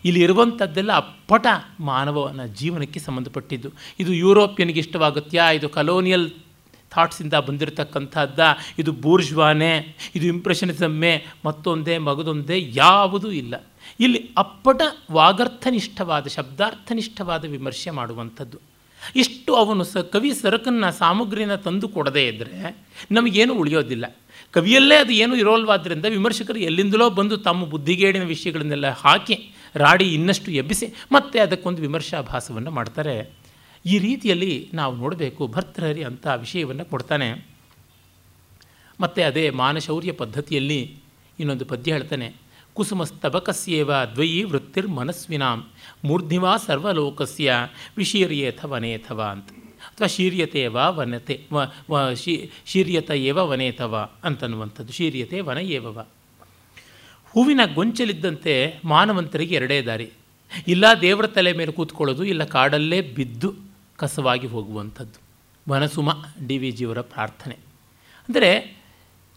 [0.04, 1.46] ಇಲ್ಲಿ ಇರುವಂಥದ್ದೆಲ್ಲ ಅಪ್ಪಟ
[1.80, 3.68] ಮಾನವನ ಜೀವನಕ್ಕೆ ಸಂಬಂಧಪಟ್ಟಿದ್ದು.
[4.00, 6.28] ಇದು ಯುರೋಪಿಯನ್ಗೆ ಇಷ್ಟವಾಗುತ್ತಾ ಇದು ಕಲೋನಿಯಲ್
[6.92, 8.40] ಥಾಟ್ಸಿಂದ ಬಂದಿರತಕ್ಕಂಥದ್ದ,
[8.78, 9.74] ಇದು ಬೂರ್ಜ್ವಾನೆ
[10.16, 11.12] ಇದು ಇಂಪ್ರೆಷನಿಸಮ್ಮೆ
[11.44, 13.54] ಮತ್ತೊಂದೇ, ಮಗದೊಂದೇ ಯಾವುದೂ ಇಲ್ಲ.
[14.00, 14.82] ಇಲ್ಲಿ ಅಪ್ಪಟ
[15.12, 18.58] ವಾಗರ್ಥನಿಷ್ಠವಾದ ಶಬ್ದಾರ್ಥನಿಷ್ಠವಾದ ವಿಮರ್ಶೆ ಮಾಡುವಂಥದ್ದು.
[19.16, 22.76] ಇಷ್ಟು ಅವನು ಸ, ಕವಿ ಸರಕನ್ನು, ಸಾಮಗ್ರಿನ ತಂದು ಕೊಡದೇ ಇದ್ದರೆ
[23.10, 24.16] ನಮಗೇನು ಉಳಿಯೋದಿಲ್ಲ.
[24.52, 31.38] ಕವಿಯಲ್ಲೇ ಅದು ಏನೂ ಇರೋಲ್ವಾದ್ದರಿಂದ ವಿಮರ್ಶಕರು ಎಲ್ಲಿಂದಲೋ ಬಂದು ತಮ್ಮ ಬುದ್ಧಿಗೇಡಿನ ವಿಷಯಗಳನ್ನೆಲ್ಲ ಹಾಕಿ, ರಾಡಿ ಇನ್ನಷ್ಟು ಎಬ್ಬಿಸಿ, ಮತ್ತೆ
[31.40, 33.30] ಅದಕ್ಕೊಂದು ವಿಮರ್ಶಾಭಾಸವನ್ನು ಮಾಡ್ತಾರೆ.
[33.86, 37.46] ಈ ರೀತಿಯಲ್ಲಿ ನಾವು ನೋಡಬೇಕು, ಭರ್ತೃಹರಿ ಅಂತ ವಿಷಯವನ್ನು ಕೊಡ್ತಾನೆ.
[39.00, 40.96] ಮತ್ತು ಅದೇ ಮಾನಶೌರ್ಯ ಪದ್ಧತಿಯಲ್ಲಿ
[41.40, 42.41] ಇನ್ನೊಂದು ಪದ್ಯ ಹೇಳ್ತಾನೆ
[42.74, 45.68] ಕುಸುಮಸ್ತಬಕಸ್ಯೇವ ದ್ವಯಿ ವೃತ್ತಿರ್ ಮನಸ್ವಿನಾಂ
[46.04, 47.54] ಮೂರ್ಧಿವಾ ಸರ್ವಲೋಕಸ್ಯ
[47.96, 49.50] ವಿಶೀರ್ಯೇಥ ವನೇಥವ ಅಂತ.
[49.82, 51.46] ಅಥವಾ ಶೀರ್ಯತೆ ವಾ ವನತೆ,
[51.90, 54.92] ವ ಶೀ, ಶೀರ್ಯತ ಏವ ವನೇತವ ಅಂತನ್ನುವಂಥದ್ದು.
[54.92, 56.06] ಶೀರ್ಯತೆ ವನ ಏವವ
[57.30, 60.10] ಹೂವಿನ ಗೊಂಚಲಿದ್ದಂತೆ ಮಾನವಂತರಿಗೆ ಎರಡೇ ದಾರಿ.
[60.68, 63.54] ಇಲ್ಲ ದೇವರ ತಲೆ ಮೇಲೆ ಕೂತ್ಕೊಳ್ಳೋದು, ಇಲ್ಲ ಕಾಡಲ್ಲೇ ಬಿದ್ದು
[63.96, 65.20] ಕಸವಾಗಿ ಹೋಗುವಂಥದ್ದು.
[65.72, 66.10] ವನಸುಮ
[66.46, 67.54] ಡಿ ವಿ ಜಿಯವರ ಪ್ರಾರ್ಥನೆ.
[68.28, 68.81] ಅಂದರೆ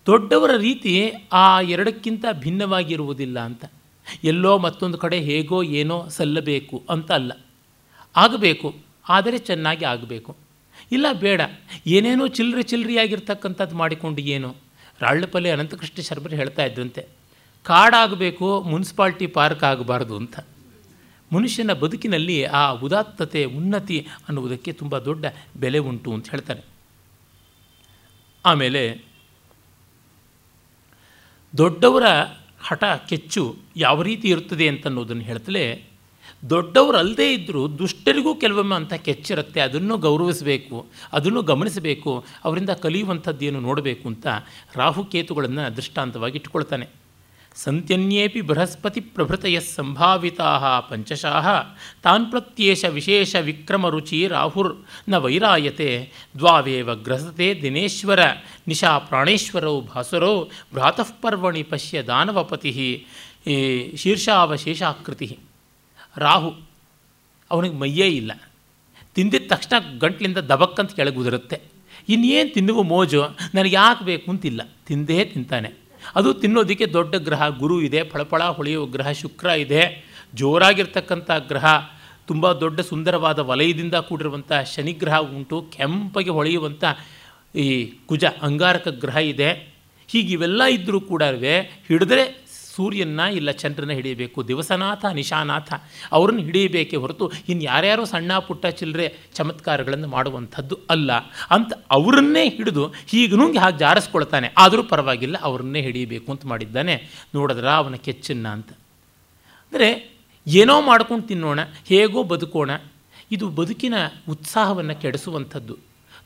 [0.07, 0.93] ದೊಡ್ಡವರ ರೀತಿ
[1.33, 1.45] ಆ
[1.75, 3.63] ಎರಡಕ್ಕಿಂತ ಭಿನ್ನವಾಗಿರುವುದಿಲ್ಲ ಅಂತ.
[4.31, 7.31] ಎಲ್ಲೋ ಮತ್ತೊಂದು ಕಡೆ ಹೇಗೋ ಏನೋ ಸಲ್ಲಬೇಕು ಅಂತ ಅಲ್ಲ.
[8.15, 8.69] ಆಗಬೇಕು,
[9.09, 10.31] ಆದರೆ ಚೆನ್ನಾಗಿ ಆಗಬೇಕು.
[10.91, 11.41] ಇಲ್ಲ ಬೇಡ,
[11.87, 14.49] ಏನೇನೋ ಚಿಲ್ಲರೆ ಚಿಲ್ಲರೆಯಾಗಿರ್ತಕ್ಕಂಥದ್ದು ಮಾಡಿಕೊಂಡು ಏನು.
[14.99, 17.01] ರಾಳ್ಳಪಲ್ಲಿ ಅನಂತಕೃಷ್ಣ ಶರ್ಮರು ಹೇಳ್ತಾ ಇದ್ದಂತೆ
[17.65, 20.35] ಕಾಡಾಗಬೇಕು, ಮುನ್ಸಿಪಾಲ್ಟಿ ಪಾರ್ಕ್ ಆಗಬಾರ್ದು ಅಂತ.
[21.31, 23.97] ಮನುಷ್ಯನ ಬದುಕಿನಲ್ಲಿ ಆ ಉದಾತ್ತತೆ, ಉನ್ನತಿ
[24.27, 25.25] ಅನ್ನುವುದಕ್ಕೆ ತುಂಬ ದೊಡ್ಡ
[25.63, 26.63] ಬೆಲೆ ಉಂಟು ಅಂತ ಹೇಳ್ತಾರೆ.
[28.45, 28.83] ಆಮೇಲೆ
[31.57, 32.03] ದೊಡ್ಡವರ
[32.61, 35.83] ಹಠ ಕೆಚ್ಚು ಯಾವ ರೀತಿ ಇರುತ್ತದೆ ಅಂತನ್ನೋದನ್ನು ಹೇಳ್ತಲೇ
[36.49, 44.27] ದೊಡ್ಡವರು ಅಲ್ಲದೇ ಇದ್ದರೂ ದುಷ್ಟರಿಗೂ ಕೆಲವೊಮ್ಮೆ ಅಂಥ ಕೆಚ್ಚಿರುತ್ತೆ, ಅದನ್ನು ಗೌರವಿಸಬೇಕು, ಅದನ್ನು ಗಮನಿಸಬೇಕು, ಅವರಿಂದ ಕಲಿಯುವಂಥದ್ದೇನು ನೋಡಬೇಕು ಅಂತ
[44.75, 47.04] ರಾಹುಕೇತುಗಳನ್ನು ದೃಷ್ಟಾಂತವಾಗಿ ಇಟ್ಕೊಳ್ತಾನೆ
[47.55, 51.47] ಸಂತ್ಯನ್ಯೇಪಿ ಬೃಹಸ್ಪತಿ ಪ್ರಭೃತಯ ಸಂಭಾವಿತಾ ಪಂಚಶಾಹ
[52.03, 56.11] ತಾನ್ ಪ್ರತ್ಯೇಷ ವಿಶೇಷ ವಿಕ್ರಮರುಚಿ ರಾಹುರ್ನ ವೈರಾಯತೆ.
[56.37, 58.19] ದ್ವಾವೇವ ಗ್ರಸತೆ ದಿನೇಶ್ವರ.
[58.67, 63.05] ನಿಶಾ ಪ್ರಾಣೇಶ್ವರೌ ಭಾಸುರೌ ಭ್ರಾತಃಪರ್ವಣಿ ಪಶ್ಯ ದಾನವಪತಿ
[63.95, 65.39] ಶೀರ್ಷಾವಶೇಷಾಕೃತಿ.
[66.17, 66.55] ರಾಹು,
[67.51, 68.31] ಅವನಿಗೆ ಮೈಯೇ ಇಲ್ಲ.
[69.15, 71.61] ತಿಂದಿದ ತಕ್ಷಣ ಗಂಟ್ಲಿಂದ ದಬಕ್ಕಂತ ಕೆಳಗುದಿರುತ್ತೆ.
[72.09, 73.23] ಇನ್ನೇನು ತಿನ್ನುವ ಮೋಜು?
[73.55, 74.61] ನನಗೆ ಯಾಕೆ ಬೇಕು ಅಂತಿಲ್ಲ.
[74.87, 75.84] ತಿಂದೇ ತಿಂತಾನೆ.
[76.15, 80.05] ಅದು ತಿನ್ನೋದಕ್ಕೆ ದೊಡ್ಡ ಗ್ರಹ, ಗುರು ಇದೆ, ಫಳಫಳ ಹೊಳೆಯುವ ಗ್ರಹ, ಶುಕ್ರ ಇದೆ.
[80.33, 81.65] ಜೋರಾಗಿರ್ತಕ್ಕಂಥ ಗ್ರಹ,
[82.27, 86.83] ತುಂಬ ದೊಡ್ಡ ಸುಂದರವಾದ ವಲಯದಿಂದ ಕೂಡಿರುವಂಥ ಶನಿಗ್ರಹ ಉಂಟು, ಕೆಂಪಗೆ ಹೊಳೆಯುವಂಥ
[87.55, 89.75] ಈ ಕುಜ ಅಂಗಾರಕ ಗ್ರಹ ಇದೆ.
[90.07, 91.23] ಹೀಗೆ ಇವೆಲ್ಲ ಇದ್ದರೂ ಕೂಡ
[91.87, 92.44] ಹಿಡಿದ್ರೆ
[92.75, 95.73] ಸೂರ್ಯನ ಇಲ್ಲ ಚಂದ್ರನ ಹಿಡಿಯಬೇಕು, ದಿವಸನಾಥ, ನಿಶಾನಾಥ,
[96.11, 101.11] ಅವರನ್ನು ಹಿಡಿಯಬೇಕೇ ಹೊರತು ಇನ್ನು ಯಾರ್ಯಾರೋ ಸಣ್ಣ ಪುಟ್ಟ ಚಿಲ್ಲರೆ ಚಮತ್ಕಾರಗಳನ್ನು ಮಾಡುವಂಥದ್ದು ಅಲ್ಲ.
[101.51, 104.53] ಅಂತ ಅವರನ್ನೇ ಹಿಡಿದು ಹೀಗೆ ನುಂಗಿ ಹಾಗೆ ಜಾರಿಸ್ಕೊಳ್ತಾನೆ.
[104.57, 106.95] ಆದರೂ ಪರವಾಗಿಲ್ಲ, ಅವರನ್ನೇ ಹಿಡಿಯಬೇಕು ಅಂತ ಮಾಡಿದ್ದಾನೆ.
[107.35, 108.69] ನೋಡಿದ್ರ ಅವನ ಕೆಚ್ಚನ್ನ ಅಂತ.
[109.71, 110.17] ಅಂದರೆ
[110.47, 112.71] ಏನೋ ಮಾಡ್ಕೊಂಡು ತಿನ್ನೋಣ, ಹೇಗೋ ಬದುಕೋಣ,
[113.31, 113.93] ಇದು ಬದುಕಿನ
[114.29, 115.77] ಉತ್ಸಾಹವನ್ನು ಕೆಡಿಸುವಂಥದ್ದು.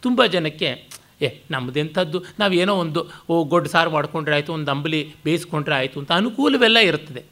[0.01, 0.87] ತುಂಬ ಜನಕ್ಕೆ
[1.21, 6.77] ಏ ನಮ್ಮದೆಂಥದ್ದು ನಾವೇನೋ ಒಂದು, ಓ, ಗೊಡ್ಡ ಸಾರು ಮಾಡಿಕೊಂಡ್ರೆ ಆಯಿತು, ಒಂದು ಅಂಬಲಿ ಬೇಯಿಸ್ಕೊಂಡ್ರೆ ಆಯಿತು ಅಂತ ಅನುಕೂಲವೆಲ್ಲ
[6.77, 7.23] ಇರ್ತದೆ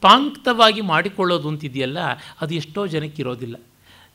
[0.00, 1.98] ಪಾಂಕ್ತವಾಗಿ ಮಾಡಿಕೊಳ್ಳೋದು ಅಂತಿದೆಯಲ್ಲ,
[2.40, 3.56] ಅದು ಎಷ್ಟೋ ಜನಕ್ಕೆ ಇರೋದಿಲ್ಲ.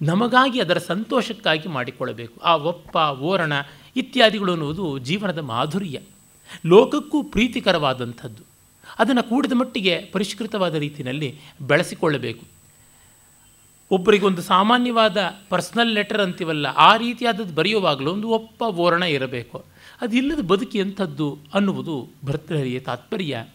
[0.02, 2.42] ನಮಗಾಗಿ ಅದರ ಸಂತೋಷಕ್ಕಾಗಿ ಮಾಡಿಕೊಳ್ಳಬೇಕು.
[2.42, 3.54] ಆ ಒಪ್ಪ, ಓರಣ
[3.96, 6.00] ಇತ್ಯಾದಿಗಳು ಅನ್ನುವುದು ಜೀವನದ ಮಾಧುರ್ಯ.
[6.66, 8.44] ಲೋಕಕ್ಕೂ ಪ್ರೀತಿಕರವಾದಂಥದ್ದು.
[9.00, 12.61] ಅದನ್ನು ಕೂಡಿದ ಮಟ್ಟಿಗೆ ಪರಿಷ್ಕೃತವಾದ ರೀತಿಯಲ್ಲಿ ಬೆಳೆಸಿಕೊಳ್ಳಬೇಕು.
[13.92, 15.18] ಒಬ್ಬರಿಗೊಂದು ಸಾಮಾನ್ಯವಾದ
[15.50, 19.66] ಪರ್ಸ್ನಲ್ ಲೆಟರ್ ಅಂತೀವಲ್ಲ, ಆ ರೀತಿಯಾದದ್ದು ಬರೆಯುವಾಗಲೂ ಒಂದು ಒಪ್ಪ ಓರಣ ಇರಬೇಕು.
[20.02, 23.46] ಅದಿಲ್ಲದ ಬದುಕಿ ಎಂಥದ್ದು ಅನ್ನುವುದು ಭರ್ತೃಹರಿಯ ತಾತ್ಪರ್ಯ.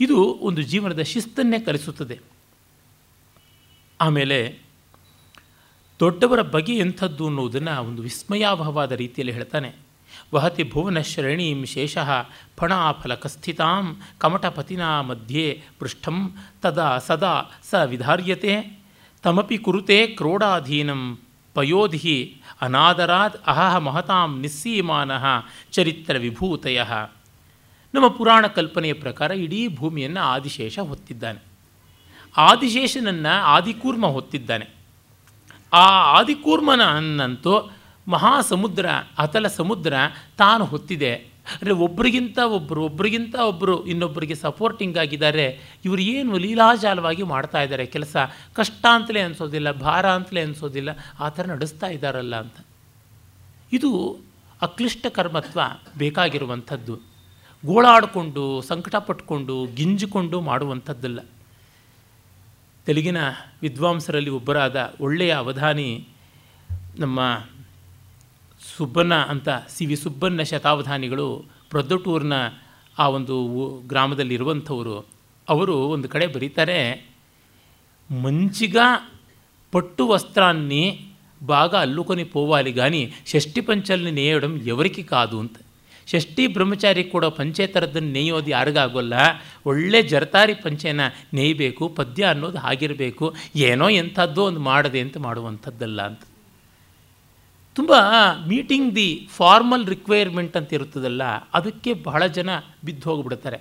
[0.00, 2.20] ಇದು ಒಂದು ಜೀವನದ ಶಿಸ್ತನ್ನೇ ಕಲಿಸುತ್ತದೆ.
[4.00, 4.58] ಆಮೇಲೆ,
[6.00, 9.74] ದೊಡ್ಡವರ ಬಗೆ ಎಂಥದ್ದು ಅನ್ನುವುದನ್ನು ಒಂದು ವಿಸ್ಮಯಾವಹವಾದ ರೀತಿಯಲ್ಲಿ ಹೇಳ್ತಾನೆ.
[10.34, 12.10] ವಹತಿ ಭುವನ ಶ್ರೇಣೀಂ ಶೇಷಃ
[12.56, 18.79] ಫಣಾಫಲಕಸ್ಥಿತಾಂ ಕಮಟಪತಿನ ಮಧ್ಯೆ ಪೃಷ್ಠಂ ತದಾ ಸದಾ ಸ ವಿಧಾರ್ಯತೆ.
[19.22, 21.18] ತಮಪಿ ಕುರುತೆ ಕ್ರೋಡಾಧೀನಂ
[21.54, 25.10] ಪಯೋಧಿ ಅನಾದರಾತ್ ಅಹಹ ಮಹತಾಂ ನಿಸ್ಸೀಮಾನ
[25.72, 26.82] ಚರಿತ್ರ ವಿಭೂತಯ.
[27.94, 31.44] ನಮ್ಮ ಪುರಾಣ ಕಲ್ಪನೆಯ ಪ್ರಕಾರ ಇಡೀ ಭೂಮಿಯನ್ನು ಆದಿಶೇಷ ಹೊತ್ತಿದ್ದಾನೆ.
[32.36, 34.68] ಆದಿಶೇಷನನ್ನು ಆದಿಕೂರ್ಮ ಹೊತ್ತಿದ್ದಾನೆ.
[35.72, 35.86] ಆ
[36.18, 37.70] ಆದಿಕೂರ್ಮನ ಅನ್ನಂತೂ
[38.08, 38.86] ಮಹಾಸಮುದ್ರ,
[39.18, 39.94] ಅತಲ ಸಮುದ್ರ
[40.38, 41.29] ತಾನು ಹೊತ್ತಿದೆ.
[41.46, 45.76] ಅಂದರೆ ಒಬ್ಬರಿಗಿಂತ ಒಬ್ಬರು ಒಬ್ಬರಿಗಿಂತ ಒಬ್ಬರು ಇನ್ನೊಬ್ಬರಿಗೆ ಸಪೋರ್ಟಿಂಗ್ ಆಗಿದ್ದಾರೆ.
[45.84, 47.86] ಇವರು ಏನು ಲೀಲಾಜಾಲವಾಗಿ ಮಾಡ್ತಾ ಇದ್ದಾರೆ.
[47.86, 48.16] ಕೆಲಸ
[48.54, 50.88] ಕಷ್ಟ ಅಂತಲೇ ಅನಿಸೋದಿಲ್ಲ, ಭಾರ ಅಂತಲೇ ಅನಿಸೋದಿಲ್ಲ,
[51.20, 52.54] ಆ ಥರ ನಡೆಸ್ತಾ ಇದ್ದಾರಲ್ಲ ಅಂತ.
[53.72, 54.20] ಇದು
[54.62, 55.60] ಅಕ್ಲಿಷ್ಟ ಕರ್ಮತ್ವ
[55.98, 56.96] ಬೇಕಾಗಿರುವಂಥದ್ದು.
[57.66, 61.20] ಗೋಳಾಡಿಕೊಂಡು ಸಂಕಟ ಪಟ್ಕೊಂಡು ಗಿಂಜಿಕೊಂಡು ಮಾಡುವಂಥದ್ದಲ್ಲ.
[62.86, 63.16] ತೆಲುಗಿನ
[63.62, 66.08] ವಿದ್ವಾಂಸರಲ್ಲಿ ಒಬ್ಬರಾದ ಒಳ್ಳೆಯ ಅವಧಾನಿ
[66.98, 67.20] ನಮ್ಮ
[68.79, 71.27] ಸುಬ್ಬಣ್ಣ ಅಂತ ಸಿ ವಿ ಸುಬ್ಬಣ್ಣ ಶತಾವಧಾನಿಗಳು
[71.69, 72.35] ಪ್ರೊದ್ದಟೂರಿನ
[72.97, 73.35] ಆ ಒಂದು
[73.87, 74.95] ಗ್ರಾಮದಲ್ಲಿರುವಂಥವರು
[75.47, 76.79] ಅವರು ಒಂದು ಕಡೆ ಬರೀತಾರೆ
[78.09, 78.87] మంచిగా
[79.73, 80.83] పట్టు వస్త్రాన్ని
[81.43, 85.57] బాగా అల్లుకొని పోవాలి కానీ షష్ఠి పంచల్ని నేయడం ఎవరికి కాదు ಅಂತ
[86.07, 89.13] ಷಷ್ಠಿ ಬ್ರಹ್ಮಚಾರಿ ಕೂಡ ಪಂಚೆ ಥರದ್ದನ್ನು ನೇಯೋದು ಯಾರಿಗಾಗೋಲ್ಲ
[89.65, 91.01] ಒಳ್ಳೆ ಜರತಾರಿ ಪಂಚೆನ
[91.33, 96.23] ನೇಯಬೇಕು ಪದ್ಯ ಅನ್ನೋದು ಹಾಗಿರಬೇಕು ಏನೋ ಎಂಥದ್ದೋ ಒಂದು ಮಾಡದೆ ಅಂತ ಮಾಡುವಂಥದ್ದಲ್ಲ ಅಂತ
[97.76, 97.92] ತುಂಬ
[98.46, 101.22] ಮೀಟಿಂಗ್ ದಿ ಫಾರ್ಮಲ್ ರಿಕ್ವೈರ್ಮೆಂಟ್ ಅಂತ ಇರುತ್ತದಲ್ಲ,
[101.54, 102.50] ಅದಕ್ಕೆ ಬಹಳ ಜನ
[102.84, 103.58] ಬಿದ್ದು ಹೋಗಿಬಿಡ್ತಾರೆ.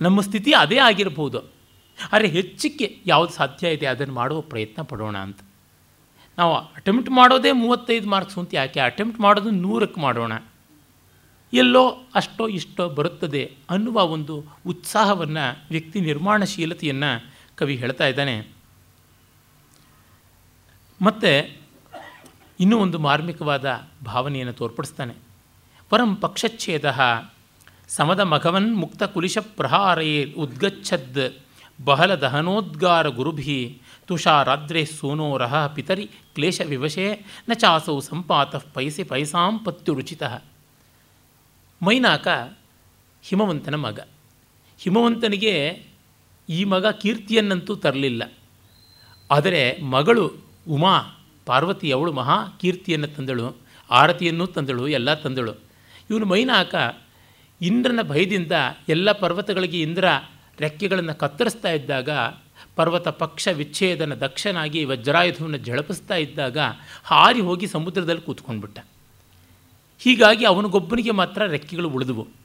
[0.00, 1.40] ನಮ್ಮ ಸ್ಥಿತಿ ಅದೇ ಆಗಿರ್ಬೋದು.
[2.12, 5.40] ಆದರೆ ಹೆಚ್ಚಿಗೆ ಯಾವುದು ಸಾಧ್ಯ ಇದೆ ಅದನ್ನು ಮಾಡುವ ಪ್ರಯತ್ನ ಪಡೋಣ ಅಂತ.
[6.38, 8.80] ನಾವು ಅಟೆಂಪ್ಟ್ ಮಾಡೋದೇ ಮೂವತ್ತೈದು ಮಾರ್ಕ್ಸ್ ಅಂತ ಯಾಕೆ?
[8.80, 10.32] ಅಟೆಂಪ್ಟ್ ಮಾಡೋದು ನೂರಕ್ಕೆ ಮಾಡೋಣ.
[11.52, 11.82] ಎಲ್ಲೋ
[12.14, 17.10] ಅಷ್ಟೋ ಇಷ್ಟೋ ಬರುತ್ತದೆ ಅನ್ನುವ ಒಂದು ಉತ್ಸಾಹವನ್ನು, ವ್ಯಕ್ತಿ ನಿರ್ಮಾಣಶೀಲತೆಯನ್ನು
[17.56, 18.36] ಕವಿ ಹೇಳ್ತಾ ಇದ್ದಾನೆ.
[21.00, 21.30] ಮತ್ತು
[22.60, 25.14] ಇನ್ನೂ ಒಂದು ಮಾರ್ಮಿಕವಾದ ಭಾವನೆಯನ್ನು ತೋರ್ಪಡಿಸ್ತಾನೆ.
[25.90, 26.96] ಪರಂ ಪಕ್ಷಚ್ಛೇದ
[27.88, 31.34] ಸಮದ ಮಘವನ್ ಮುಕ್ತ ಕುಲಿಶ ಪ್ರಹಾರೇ ಉದ್ಗಚ್ಛದ್
[31.84, 33.80] ಬಹಲ ದಹನೋದ್ಗಾರ ಗುರುಭಿ
[35.00, 40.22] ಸೋನೋ ರಹ ಪಿತರಿ ಕ್ಲೇಶ ವಿವಶೇ ನ ಚಾಸೌ ಸಂಪಾತ ಪೈಸೆ ಪೈಸಾಂ ಪತ್ಯುರುಚಿತ
[41.82, 42.28] ಮೈನಾಕ
[43.22, 44.00] ಹಿಮವಂತನ ಮಗ.
[44.78, 45.82] ಹಿಮವಂತನಿಗೆ
[46.48, 48.32] ಈ ಮಗ ಕೀರ್ತಿಯನ್ನಂತೂ ತರಲಿಲ್ಲ.
[49.30, 50.32] ಆದರೆ ಮಗಳು
[50.68, 53.56] ಉಮಾ ಪಾರ್ವತಿ ಅವಳು ಮಹಾ ಕೀರ್ತಿಯನ್ನು ತಂದಳು,
[53.90, 55.54] ಆರತಿಯನ್ನು ತಂದಳು, ಎಲ್ಲ ತಂದಳು.
[56.10, 56.74] ಇವನು ಮೈನಾಕ
[57.60, 58.52] ಇಂದ್ರನ ಭಯದಿಂದ
[58.88, 60.04] ಎಲ್ಲ ಪರ್ವತಗಳಿಗೆ ಇಂದ್ರ
[60.58, 62.10] ರೆಕ್ಕೆಗಳನ್ನು ಕತ್ತರಿಸ್ತಾ ಇದ್ದಾಗ,
[62.76, 66.58] ಪರ್ವತ ಪಕ್ಷ ವಿಚ್ಛೇದನ ದಕ್ಷನಾಗಿ ವಜ್ರಾಯುಧವನ್ನು ಝಳಪಿಸ್ತಾ ಇದ್ದಾಗ
[67.04, 68.78] ಹಾರಿ ಹೋಗಿ ಸಮುದ್ರದಲ್ಲಿ ಕೂತ್ಕೊಂಡ್ಬಿಟ್ಟ.
[69.98, 72.43] ಹೀಗಾಗಿ ಅವನಿಗೊಬ್ಬನಿಗೆ ಮಾತ್ರ ರೆಕ್ಕೆಗಳು ಉಳಿದವು.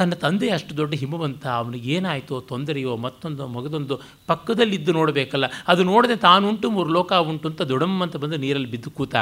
[0.00, 3.96] ತನ್ನ ತಂದೆ ಅಷ್ಟು ದೊಡ್ಡ ಹಿಮವಂತ, ಅವನಿಗೆ ಏನಾಯಿತೋ ತೊಂದರೆಯೋ ಮತ್ತೊಂದು ಮಗದೊಂದು
[4.30, 9.14] ಪಕ್ಕದಲ್ಲಿದ್ದು ನೋಡಬೇಕಲ್ಲ, ಅದು ನೋಡದೆ ತಾನುಂಟು, ಮೂರು ಲೋಕ ಉಂಟು ಅಂತ ದೊಡಮ್ಮಂತ ಬಂದು ನೀರಲ್ಲಿ ಬಿದ್ದು ಕೂತ,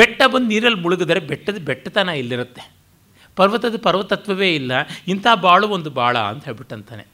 [0.00, 2.64] ಬೆಟ್ಟ ಬಂದು ನೀರಲ್ಲಿ ಮುಳುಗಿದರೆ ಬೆಟ್ಟದ ಬೆಟ್ಟತನ ಇಲ್ಲಿರುತ್ತೆ.
[3.36, 4.72] ಪರ್ವತದ ಪರ್ವತತ್ವವೇ ಇಲ್ಲ,
[5.12, 7.04] ಇಂಥ ಬಾಳು ಒಂದು ಬಾಳ ಅಂತ ಹೇಳ್ಬಿಟ್ಟಂತಾನೆ.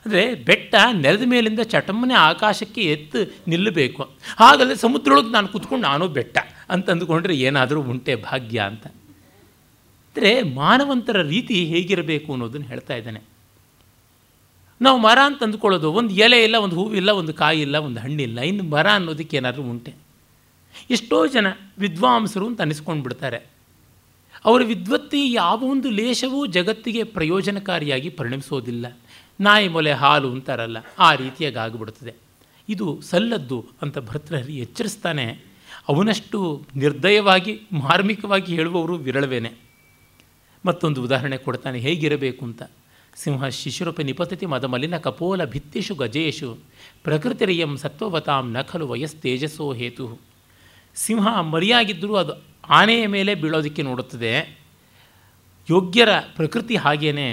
[0.00, 0.74] ಅಂದರೆ ಬೆಟ್ಟ
[1.04, 3.18] ನೆಲದ ಮೇಲಿಂದ ಚಟಮ್ಮನೆ ಆಕಾಶಕ್ಕೆ ಎತ್ತು
[3.52, 4.02] ನಿಲ್ಲಬೇಕು.
[4.42, 6.38] ಹಾಗಲ್ಲದೆ ಸಮುದ್ರೊಳಗೆ ನಾನು ಕೂತ್ಕೊಂಡು ನಾನು ಬೆಟ್ಟ
[6.74, 8.86] ಅಂತ ಅಂದುಕೊಂಡ್ರೆ ಏನಾದರೂ ಉಂಟೆ ಭಾಗ್ಯ ಅಂತ.
[10.18, 13.20] ಅಂದರೆ ಮಾನವಂತರ ರೀತಿ ಹೇಗಿರಬೇಕು ಅನ್ನೋದನ್ನು ಹೇಳ್ತಾ ಇದ್ದಾನೆ.
[14.80, 18.64] ನಾವು ಮರ ಅಂತ ಅಂದ್ಕೊಳ್ಳೋದು, ಒಂದು ಎಲೆ ಇಲ್ಲ, ಒಂದು ಹೂವಿಲ್ಲ ಒಂದು ಕಾಯಿ ಇಲ್ಲ, ಒಂದು ಹಣ್ಣಿಲ್ಲ ಇನ್ನು
[18.72, 19.92] ಮರ ಅನ್ನೋದಕ್ಕೆ ಏನಾದರೂ ಉಂಟೆ.
[20.90, 21.46] ಎಷ್ಟೋ ಜನ
[21.78, 23.40] ವಿದ್ವಾಂಸರು ಅಂತ ಅನಿಸ್ಕೊಂಡು ಬಿಡ್ತಾರೆ
[24.44, 28.86] ಅವರ ವಿದ್ವತ್ತಿ ಯಾವ ಒಂದು ಲೇಷವೂ ಜಗತ್ತಿಗೆ ಪ್ರಯೋಜನಕಾರಿಯಾಗಿ ಪರಿಣಮಿಸೋದಿಲ್ಲ.
[29.40, 32.14] ನಾಯಿ ಮೊಲೆ, ಹಾಲು ಅಂತಾರಲ್ಲ, ಆ ರೀತಿಯಾಗಿ ಆಗಿಬಿಡ್ತದೆ
[32.68, 35.28] ಇದು ಸಲ್ಲದ್ದು ಅಂತ ಭರ್ತೃಹರಿ ಎಚ್ಚರಿಸ್ತಾನೆ.
[35.88, 36.40] ಅವನಷ್ಟು
[36.76, 39.67] ನಿರ್ದಯವಾಗಿ, ಮಾರ್ಮಿಕವಾಗಿ ಹೇಳುವವರು ವಿರಳವೇನೆ.
[40.68, 42.62] ಮತ್ತೊಂದು ಉದಾಹರಣೆ ಕೊಡ್ತಾನೆ, ಹೇಗಿರಬೇಕು ಅಂತ.
[43.16, 46.50] ಸಿಂಹ ಶಿಶುರೂಪಿ ನಿಪತತಿ ಮದಮಲಿನ ಕಪೋಲ ಭಿತ್ತಿಷು ಗಜೇಶು,
[47.02, 50.06] ಪ್ರಕೃತಿರಿಯಂ ಸತ್ವವತಾಂ ನಖಲು ವಯಸ್ತೇಜಸ್ಸೋ ಹೇತು.
[50.96, 52.34] ಸಿಂಹ ಮರಿಯಾಗಿದ್ದರೂ ಅದು
[52.68, 54.32] ಆನೆಯ ಮೇಲೆ ಬೀಳೋದಕ್ಕೆ ನೋಡುತ್ತದೆ.
[55.70, 57.28] ಯೋಗ್ಯರ ಪ್ರಕೃತಿ ಹಾಗೇನೆ,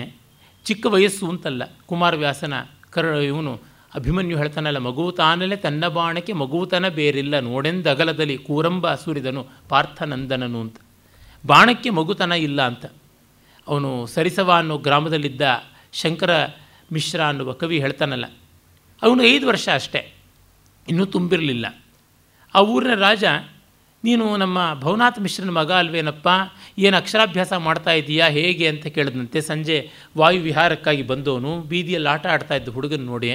[0.66, 2.54] ಚಿಕ್ಕ ವಯಸ್ಸು ಅಂತಲ್ಲ, ಕುಮಾರವ್ಯಾಸನ
[2.90, 3.54] ಕರ ಇವನು
[3.96, 10.78] ಅಭಿಮನ್ಯು ಹೇಳ್ತಾನಲ್ಲ, ಮಗುತಾನಲೆ ತನ್ನ ಬಾಣಕ್ಕೆ ಮಗುತನ ಬೇರಿಲ್ಲ ನೋಡೆಂದಗಲದಲ್ಲಿ ಕೂರಂಬ ಸುರಿದನು ಪಾರ್ಥನಂದನನು ಅಂತ.
[11.46, 12.86] ಬಾಣಕ್ಕೆ ಮಗುತನ ಇಲ್ಲ ಅಂತ.
[13.68, 15.42] ಅವನು ಸರಿಸವ ಅನ್ನೋ ಗ್ರಾಮದಲ್ಲಿದ್ದ
[15.94, 16.32] ಶಂಕರ
[16.94, 18.26] ಮಿಶ್ರ ಅನ್ನುವ ಕವಿ ಹೇಳ್ತಾನಲ್ಲ,
[19.02, 20.02] ಅವನು ಐದು ವರ್ಷ ಅಷ್ಟೇ,
[20.88, 21.66] ಇನ್ನೂ ತುಂಬಿರಲಿಲ್ಲ.
[22.56, 23.24] ಆ ಊರಿನ ರಾಜ,
[24.04, 26.28] ನೀನು ನಮ್ಮ ಭವನಾಥ್ ಮಿಶ್ರನ ಮಗ ಅಲ್ವೇನಪ್ಪ?
[26.80, 28.28] ಏನು ಅಕ್ಷರಾಭ್ಯಾಸ ಮಾಡ್ತಾ ಇದೀಯಾ?
[28.28, 28.66] ಹೇಗೆ?
[28.68, 29.78] ಅಂತ ಕೇಳಿದಂತೆ ಸಂಜೆ
[30.18, 33.30] ವಾಯು ವಿಹಾರಕ್ಕಾಗಿ ಬಂದವನು, ಬೀದಿಯಲ್ಲಿ ಆಟ ಆಡ್ತಾ ಇದ್ದ ಹುಡುಗನ ನೋಡಿ,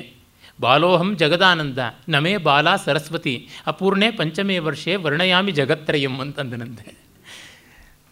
[0.60, 3.34] ಬಾಲೋಹಂ ಜಗದಾನಂದ, ನಮೇ ಬಾಲಾ ಸರಸ್ವತಿ,
[3.66, 6.88] ಅಪೂರ್ಣೆ ಪಂಚಮೇ ವರ್ಷೆ ವರ್ಣಯಾಮಿ ಜಗತ್ರಯಂ ಅಂತಂದನಂತೆ.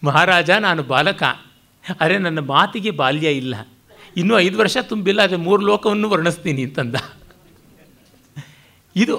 [0.02, 1.22] ಮಹಾರಾಜ, ನಾನು ಬಾಲಕ
[2.00, 3.54] ಅರೆ, ನನ್ನ ಮಾತಿಗೆ ಬಾಲ್ಯ ಇಲ್ಲ.
[4.16, 6.96] ಇನ್ನೂ ಐದು ವರ್ಷ ತುಂಬಿಲ್ಲ ಅದೇ ಮೂರು ಲೋಕವನ್ನು ವರ್ಣಿಸ್ತೀನಿ ಅಂತಂದ.
[8.96, 9.16] ಇದು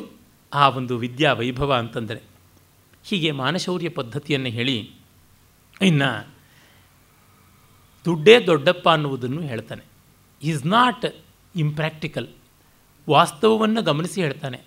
[0.53, 2.21] ಆ ಒಂದು ವಿದ್ಯಾ ವೈಭವ ಅಂತಂದರೆ.
[3.03, 4.77] ಹೀಗೆ ಮಾನಶೌರ್ಯ ಪದ್ಧತಿಯನ್ನು ಹೇಳಿ,
[5.81, 6.09] ಇನ್ನು
[8.05, 9.83] ದುಡ್ಡೇ ದೊಡ್ಡಪ್ಪ ಅನ್ನುವುದನ್ನು ಹೇಳ್ತಾನೆ.
[10.43, 11.05] ಈಸ್ ನಾಟ್
[11.55, 12.27] ಇಂಪ್ರ್ಯಾಕ್ಟಿಕಲ್
[13.09, 14.59] ವಾಸ್ತವವನ್ನು ಗಮನಿಸಿ ಹೇಳ್ತಾನೆ.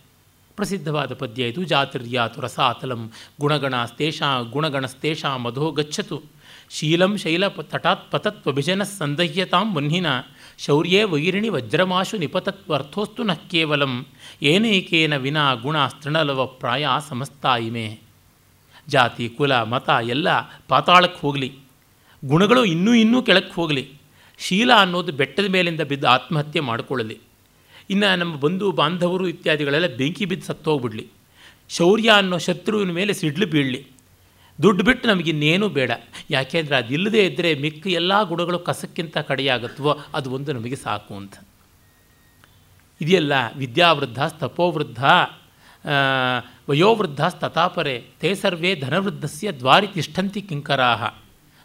[0.56, 3.02] ಪ್ರಸಿದ್ಧವಾದ ಪದ್ಯ ಇದು, ಜಾತಿರ್ಯಾತು ರಸಾತಲಂ
[3.40, 5.70] ಗುಣಗಣಸ್ತೇಷಾ ಗುಣಗಣಸ್ತೇಷಾ ಮಧೋ
[6.72, 10.06] ಶೀಲಂ ಶೈಲ ತಟಾತ್ ಪತತ್ವಭಿಜನ ಸಂದಹ್ಯತಾಂ ಮುನ್ನಿನ
[10.58, 14.06] ಶೌರ್ಯೇ ವೈರಿಣಿ ವಜ್ರಮಾಶು ನಿಪತತ್ವರ್ಥೋಸ್ತು ನ ಕೇವಲಂ
[14.42, 17.98] ಏನೈಕೇನ ವಿನಾ ಗುಣ ತೃಣಲವ ಪ್ರಾಯ ಸಮಸ್ತಾ ಇಮೆ.
[18.88, 20.28] ಜಾತಿ, ಕುಲ, ಮತ ಎಲ್ಲ
[20.68, 21.58] ಪಾತಾಳಕ್ಕೆ ಹೋಗಲಿ.
[22.24, 23.92] ಗುಣಗಳು ಇನ್ನೂ ಇನ್ನೂ ಕೆಳಕ್ಕೆ ಹೋಗಲಿ.
[24.38, 27.18] ಶೀಲ ಅನ್ನೋದು ಬೆಟ್ಟದ ಮೇಲಿಂದ ಬಿದ್ದು ಆತ್ಮಹತ್ಯೆ ಮಾಡಿಕೊಳ್ಳಲಿ.
[27.90, 31.06] ಇನ್ನು ನಮ್ಮ ಬಂಧು ಬಾಂಧವರು ಇತ್ಯಾದಿಗಳೆಲ್ಲ ಬೆಂಕಿ ಬಿದ್ದು ಸತ್ತೋಗ್ಬಿಡಲಿ.
[31.68, 33.87] ಶೌರ್ಯ ಅನ್ನೋ ಶತ್ರುವಿನ ಮೇಲೆ ಸಿಡ್ಲು ಬೀಳಲಿ.
[34.62, 35.90] ದುಡ್ಡು ಬಿಟ್ಟು ನಮಗಿನ್ನೇನೂ ಬೇಡ.
[36.31, 41.35] ಯಾಕೆಂದರೆ ಅದಿಲ್ಲದೆ ಇದ್ದರೆ ಮಿಕ್ಕ ಎಲ್ಲ ಗುಣಗಳು ಕಸಕ್ಕಿಂತ ಕಡೆಯಾಗುತ್ತವೋ ಅದು ಒಂದು ನಮಗೆ ಸಾಕು ಅಂತ.
[43.01, 45.05] ಇದೆಯಲ್ಲ ವಿದ್ಯಾವೃದ್ಧ ತಪೋವೃದ್ಧ
[46.68, 51.05] ವಯೋವೃದ್ಧ ತಥಾಪರೆ, ತೇ ಸರ್ವೇ ಧನವೃದ್ಧಸ್ಯ ದ್ವಾರಿ ತಿಷ್ಠಂತಿ ಕಿಂಕರಾಹ.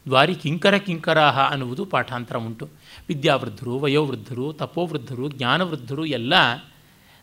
[0.06, 2.70] ದ್ವಾರಿ ಕಿಂಕರ ಕಿಂಕರಾಹ ಅನ್ನುವುದು ಪಾಠಾಂತರ ಉಂಟು.
[3.08, 6.34] ವಿದ್ಯಾವೃದ್ಧರು, ವಯೋವೃದ್ಧರು, ತಪೋವೃದ್ಧರು, ಜ್ಞಾನವೃದ್ಧರು ಎಲ್ಲ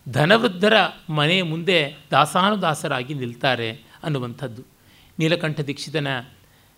[0.09, 0.73] ಧನವೃದ್ಧರ
[1.11, 3.71] ಮನೆ ಮುಂದೆ ದಾಸಾನುದಾಸರಾಗಿ ನಿಲ್ತಾರೆ
[4.03, 4.74] ಅನ್ನುವಂಥದ್ದು.
[5.19, 6.09] ನೀಲಕಂಠ ದೀಕ್ಷಿತನ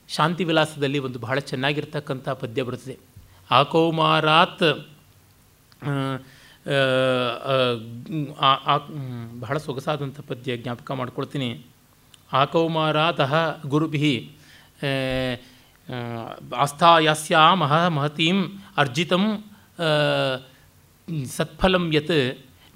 [0.09, 2.97] ಶಾಂತಿ ವಿಲಾಸದಲ್ಲಿ ಒಂದು ಬಹಳ ಚೆನ್ನಾಗಿರ್ತಕ್ಕಂಥ ಪದ್ಯ ಬರುತ್ತದೆ
[3.51, 4.67] ಆಕೌಮಾರಾತ್
[9.41, 11.49] ಬಹಳ ಸೊಗಸಾದಂಥ ಪದ್ಯ ಜ್ಞಾಪಕ ಮಾಡ್ಕೊಳ್ತೀನಿ.
[12.33, 13.33] ಆಕೌಮಾರಾತಃ
[13.67, 14.13] ಗುರುಭಿ
[16.57, 18.39] ಆಸ್ಥಾಯಾಸ್ಯಾ ಮಹ ಮಹತೀಂ
[18.77, 19.25] ಅರ್ಜಿತಂ
[21.37, 22.17] ಸತ್ಫಲಂ ಯತ್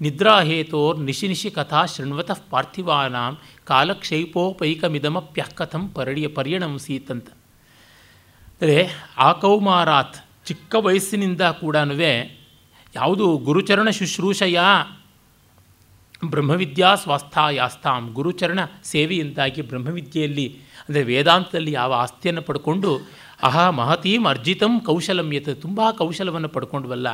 [0.01, 7.29] ನಿದ್ರಾಹೇತೋರ್ ನಿಶಿ ನಿಶಿ ಕಥಾ ಶೃಣ್ವತಃ ಪಾರ್ಥಿವಾನಾಂ ಕಾಲಕ್ಷೇಪೋಪೈಕಮಿದಮಪ್ಯಕಥಂ ಪರಿಯ ಪರಿಯಣಂಸೀತ್ ಅಂತ
[8.53, 11.75] ಅಂದರೆ ಆಕೌಮಾರಾತ್ ಚಿಕ್ಕ ವಯಸ್ಸಿನಿಂದ ಕೂಡ
[12.93, 14.59] ಯಾವುದು ಗುರುಚರಣ ಶುಶ್ರೂಷೆಯ?
[16.31, 23.07] ಬ್ರಹ್ಮವಿದ್ಯಾ ಸ್ವಾಸ್ಥಾಯಾಸ್ತಾಂ ಗುರುಚರಣ ಸೇವೆಯಿಂದಾಗಿ ಬ್ರಹ್ಮವಿದ್ಯೆಯಲ್ಲಿ ಅಂದರೆ ವೇದಾಂತದಲ್ಲಿ ಯಾವ ಆಸ್ತಿಯನ್ನು ಪಡ್ಕೊಂಡು
[23.43, 27.07] ಅಹ ಮಹತೀಂ ಅರ್ಜಿತಂ ಕೌಶಲಂ ಯತ್ ತುಂಬ ಕೌಶಲವನ್ನು ಪಡ್ಕೊಂಡ್ವಲ್ಲ,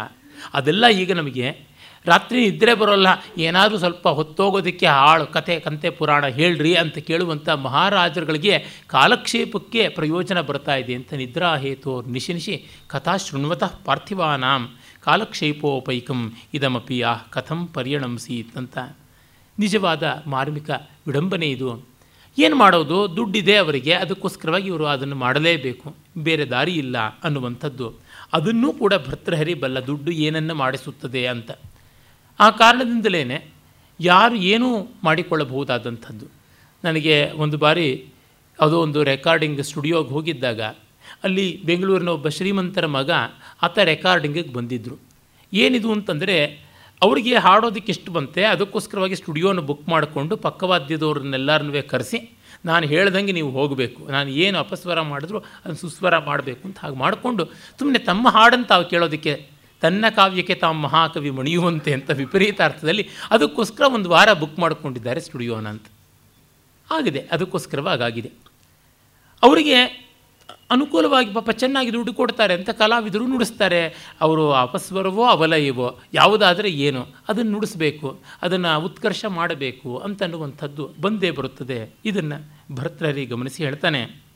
[0.53, 1.66] ಅದೆಲ್ಲ ಈಗ ನಮಗೆ
[2.07, 8.53] ರಾತ್ರಿ ನಿದ್ರೆ ಬರೋಲ್ಲ, ಏನಾದರೂ ಸ್ವಲ್ಪ ಹೊತ್ತೋಗೋದಕ್ಕೆ ಹಾಳು ಕತೆ, ಕಂತೆ, ಪುರಾಣ ಹೇಳ್ರಿ ಅಂತ ಕೇಳುವಂಥ ಮಹಾರಾಜರುಗಳಿಗೆ
[8.87, 12.55] ಕಾಲಕ್ಷೇಪಕ್ಕೆ ಪ್ರಯೋಜನ ಬರ್ತಾ ಇದೆ ಅಂತ ನಿದ್ರಾ ಹೇತು ನಿಶಿನಿಶಿ
[12.87, 14.63] ಕಥಾ ಶೃಣ್ವತಃ ಪಾರ್ಥಿವಾನಾಂ
[15.03, 16.21] ಕಾಲಕ್ಷೇಪೋಪೈಕಂ
[16.53, 18.77] ಇದಮಪಿ ಆ ಕಥಂ ಪರಿಣಮಿಸಿ ಅಂತ
[19.59, 20.69] ನಿಜವಾದ ಮಾರ್ಮಿಕ
[21.07, 21.69] ವಿಡಂಬನೆ ಇದು.
[22.39, 22.97] ಏನು ಮಾಡೋದು?
[23.15, 25.95] ದುಡ್ಡಿದೆ ಅವರಿಗೆ, ಅದಕ್ಕೋಸ್ಕರವಾಗಿ ಇವರು ಅದನ್ನು ಮಾಡಲೇಬೇಕು.
[26.17, 27.87] ಬೇರೆ ದಾರಿ ಇಲ್ಲ ಅನ್ನುವಂಥದ್ದು.
[28.33, 31.51] ಅದನ್ನೂ ಕೂಡ ಭರ್ತೃಹರಿ ಬಲ್ಲ ದುಡ್ಡು ಏನನ್ನು ಮಾಡಿಸುತ್ತದೆ ಅಂತ.
[32.39, 33.21] ಆ ಕಾರಣದಿಂದಲೇ
[33.99, 34.67] ಯಾರು ಏನೂ
[35.03, 36.25] ಮಾಡಿಕೊಳ್ಳಬಹುದಾದಂಥದ್ದು.
[36.83, 37.87] ನನಗೆ ಒಂದು ಬಾರಿ
[38.59, 40.61] ಯಾವುದೋ ಒಂದು ರೆಕಾರ್ಡಿಂಗ್ ಸ್ಟುಡಿಯೋಗೆ ಹೋಗಿದ್ದಾಗ
[41.25, 43.11] ಅಲ್ಲಿ ಬೆಂಗಳೂರಿನ ಒಬ್ಬ ಶ್ರೀಮಂತರ ಮಗ
[43.65, 44.95] ಆತ ರೆಕಾರ್ಡಿಂಗಿಗೆ ಬಂದಿದ್ದರು
[45.53, 46.37] ಏನಿದು ಅಂತಂದರೆ
[47.01, 52.19] ಅವರಿಗೆ ಹಾಡೋದಕ್ಕೆ ಎಷ್ಟು ಬಂತೆ, ಅದಕ್ಕೋಸ್ಕರವಾಗಿ ಸ್ಟುಡಿಯೋನ ಬುಕ್ ಮಾಡಿಕೊಂಡು ಪಕ್ಕವಾದ್ಯದವ್ರನ್ನೆಲ್ಲರನ್ನೂ ಕರೆಸಿ,
[52.69, 57.43] ನಾನು ಹೇಳ್ದಂಗೆ ನೀವು ಹೋಗಬೇಕು, ನಾನು ಏನು ಅಪಸ್ವರ ಮಾಡಿದ್ರು ಅದನ್ನು ಸುಸ್ವರ ಮಾಡಬೇಕು ಅಂತ ಹಾಗೆ ಮಾಡಿಕೊಂಡು
[57.79, 59.33] ಸುಮ್ಮನೆ ತಮ್ಮ ಹಾಡನ್ನು ತಾವು ಕೇಳೋದಕ್ಕೆ
[59.81, 65.85] ತನ್ನ ಕಾವ್ಯಕ್ಕೆ ತಾವು ಮಹಾಕವಿ ಮಣಿಯುವಂತೆ ಅಂತ ವಿಪರೀತ ಅರ್ಥದಲ್ಲಿ ಅದಕ್ಕೋಸ್ಕರ ಒಂದು ವಾರ ಬುಕ್ ಮಾಡಿಕೊಂಡಿದ್ದಾರೆ ಸ್ಟುಡಿಯೋನ ಅಂತ
[66.91, 68.31] ಆಗಿದೆ ಅದಕ್ಕೋಸ್ಕರವಾಗಿದೆ
[69.43, 70.07] ಅವರಿಗೆ
[70.71, 73.95] ಅನುಕೂಲವಾಗಿ ಪಾಪ ಚೆನ್ನಾಗಿ ದುಡ್ಡು ಕೊಡ್ತಾರೆ ಅಂತ ಕಲಾವಿದರು ನುಡಿಸ್ತಾರೆ.
[74.21, 81.89] ಅವರು ಅಪಸ್ವರವೋ ಅವಲಯವೋ ಯಾವುದಾದರೆ ಏನು, ಅದನ್ನು ನುಡಿಸ್ಬೇಕು, ಅದನ್ನು ಉತ್ಕರ್ಷ ಮಾಡಬೇಕು ಅಂತನ್ನುವಂಥದ್ದು ಬಂದೇ ಬರುತ್ತದೆ.
[82.05, 84.26] ಇದನ್ನು ಭರ್ತೃಹರಿ ಗಮನಿಸಿ ಹೇಳ್ತಾನೆ.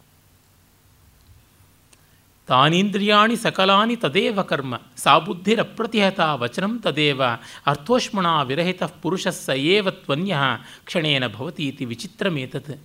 [2.52, 7.22] ತಾನೀಂದ್ರಿಯಾಣಿ ಸಕಲಾನಿ ತದೇವ ಕರ್ಮ ಸಾಬುದ್ಧಿರಪ್ರತಿಹತ ವಚನ ತದೇವ,
[7.66, 10.38] ಅರ್ಥೋಷ್ಮಣ ವಿರಹಿತ ಪುರುಷ ಸ ಏವ ತ್ವನ್ಯ
[10.86, 12.82] ಕ್ಷಣೇನ ಭವತಿ ಇತಿ ವಿಚಿತ್ರಮೇತತ್.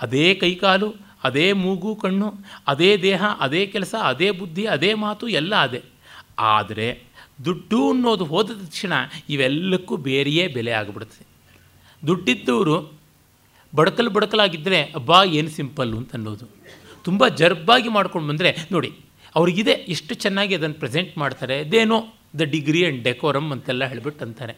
[0.00, 0.94] ಅದೇ ಕೈಕಾಲು,
[1.24, 2.34] ಅದೇ ಮೂಗು ಕಣ್ಣು,
[2.66, 5.82] ಅದೇ ದೇಹ, ಅದೇ ಕೆಲಸ, ಅದೇ ಬುದ್ಧಿ, ಅದೇ ಮಾತು ಎಲ್ಲ ಅದೇ.
[6.38, 7.02] ಆದರೆ
[7.44, 8.92] ದುಡ್ಡು ಅನ್ನೋದು ಹೋದ ತಕ್ಷಣ
[9.28, 11.26] ಇವೆಲ್ಲಕ್ಕೂ ಬೇರೆಯೇ ಬೆಲೆ ಆಗಿಬಿಡುತ್ತೆ.
[12.06, 12.92] ದುಡ್ಡಿದ್ದವರು
[13.74, 16.59] ಬಡಕಲು ಬಡಕಲಾಗಿದ್ದರೆ ಅಬ್ಬಾ, ಏನು ಸಿಂಪಲ್ಲು ಅಂತ ಅನ್ನೋದು
[17.08, 18.90] ತುಂಬ ಜರ್ಬಾಗಿ ಮಾಡ್ಕೊಂಡು ಬಂದರೆ ನೋಡಿ,
[19.38, 21.98] ಅವ್ರಿಗಿದೆ ಇಷ್ಟು ಚೆನ್ನಾಗಿ ಅದನ್ನು ಪ್ರೆಸೆಂಟ್ ಮಾಡ್ತಾರೆ ದೇನೋ
[22.40, 24.54] ದ ಡಿಗ್ರಿ ಆ್ಯಂಡ್ ಡೆಕೋರಮ್ ಅಂತೆಲ್ಲ ಹೇಳ್ಬಿಟ್ಟು ಅಂತಾರೆ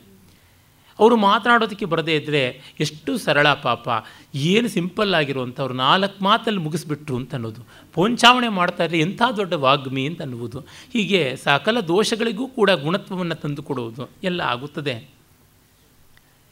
[0.99, 2.41] ಅವರು ಮಾತನಾಡೋದಕ್ಕೆ ಬರದೇ ಇದ್ದರೆ
[2.85, 3.89] ಎಷ್ಟು ಸರಳ ಪಾಪ,
[4.51, 7.63] ಏನು ಸಿಂಪಲ್ ಆಗಿರುವಂಥವ್ರು ನಾಲ್ಕು ಮಾತಲ್ಲಿ ಮುಗಿಸ್ಬಿಟ್ರು ಅಂತ ಅನ್ನೋದು
[7.95, 10.61] ಪೋಂಚಾವಣೆ ಮಾಡ್ತಾ ಇದ್ರೆ ಎಂಥ ದೊಡ್ಡ ವಾಗ್ಮಿ ಅಂತ ಅನ್ನುವುದು,
[10.95, 14.97] ಹೀಗೆ ಸಕಲ ದೋಷಗಳಿಗೂ ಕೂಡ ಗುಣತ್ವವನ್ನು ತಂದುಕೊಡುವುದು ಎಲ್ಲ ಆಗುತ್ತದೆ.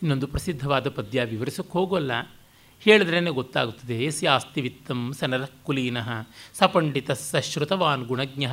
[0.02, 2.12] ಇನ್ನೊಂದು ಪ್ರಸಿದ್ಧವಾದ ಪದ್ಯ ವಿವರಿಸೋಕ್ಕೆ ಹೋಗೋಲ್ಲ.
[2.80, 4.04] ಹೇಳಿದ್ರೇ ಗೊತ್ತಾಗುತ್ತದೆ.
[4.04, 8.46] ಯಸ್ಯಾಸ್ತಿ ವಿತ್ತಂ ಸ ನರಕುಲೀನ ಕುಲೀನಃ, ಸ ಪಂಡಿತ ಸ ಶ್ರುತವಾನ್ ಗುಣಜ್ಞ,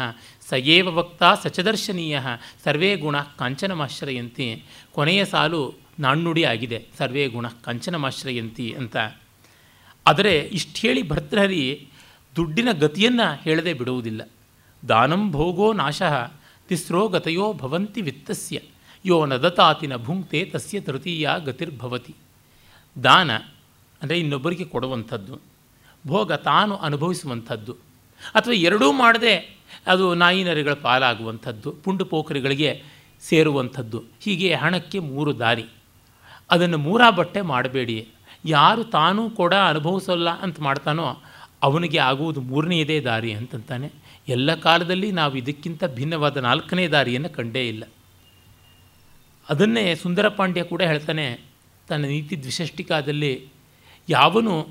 [0.49, 2.19] ಸ ಏವ ವಕ್ತ ಸಚದರ್ಶನೀಯ
[2.63, 4.63] ಸರ್ವೇ ಗುಣ ಕಾಂಚನಮಾಶ್ರಯಂತಿ.
[4.91, 6.85] ಕೊನೆಯ ಸಾಲು ನಾಣ್ಣುಡಿ ಆಗಿದೆ.
[6.97, 8.97] ಸರ್ವೇ ಗುಣ ಕಾಂಚನಮಾಶ್ರಯಂತಿ ಅಂತ.
[10.07, 11.87] ಆದರೆ ಇಷ್ಟು ಹೇಳಿ ಭರ್ತೃಹರಿ
[12.35, 14.29] ದುಡ್ಡಿನ ಗತಿಯನ್ನು ಹೇಳದೆ ಬಿಡುವುದಿಲ್ಲ.
[14.89, 16.31] ದಾನಂ ಭೋಗೋ ನಾಶಃ,
[16.67, 18.59] ತಿಸ್ರೋ ಗತಯೋ ಭವಂತಿ ವಿತ್ತಸ್ಯ.
[19.05, 22.15] ಯೋ ನದತಾತಿನ ಭುಂಕ್ತೆ ತಸ್ಯ ತೃತೀಯ ಗತಿರ್ಭವತಿ.
[23.03, 23.31] ದಾನ
[24.01, 25.35] ಅಂದರೆ ಇನ್ನೊಬ್ಬರಿಗೆ ಕೊಡುವಂಥದ್ದು,
[26.07, 27.73] ಭೋಗ ತಾನು ಅನುಭವಿಸುವಂಥದ್ದು,
[28.35, 29.33] ಅಥವಾ ಎರಡೂ ಮಾಡದೆ
[29.93, 32.69] ಅದು ನಾಯಿ ನರಿಗಳ ಪಾಲಾಗುವಂಥದ್ದು, ಪುಂಡು ಪೋಖರಿಗಳಿಗೆ
[33.23, 35.65] ಸೇರುವಂಥದ್ದು, ಹೀಗೆ ಹಣಕ್ಕೆ ಮೂರು ದಾರಿ.
[36.49, 37.97] ಅದನ್ನು ಮೂರಾ ಬಟ್ಟೆ ಮಾಡಬೇಡಿ.
[38.45, 41.07] ಯಾರು ತಾನೂ ಕೂಡ ಅನುಭವಿಸೋಲ್ಲ ಅಂತ ಮಾಡ್ತಾನೋ
[41.63, 43.87] ಅವನಿಗೆ ಆಗುವುದು ಮೂರನೆಯದೇ ದಾರಿ ಅಂತಂತಾನೆ.
[44.27, 47.83] ಎಲ್ಲ ಕಾಲದಲ್ಲಿ ನಾವು ಇದಕ್ಕಿಂತ ಭಿನ್ನವಾದ ನಾಲ್ಕನೇ ದಾರಿಯನ್ನು ಕಂಡೇ ಇಲ್ಲ.
[49.47, 51.25] ಅದನ್ನೇ ಸುಂದರ ಪಾಂಡ್ಯ ಕೂಡ ಹೇಳ್ತಾನೆ,
[51.87, 53.33] ತನ್ನ ನೀತಿ ದ್ವಿಷಷ್ಟಿಕಾದಲ್ಲಿ
[54.09, 54.69] ಯಾವನು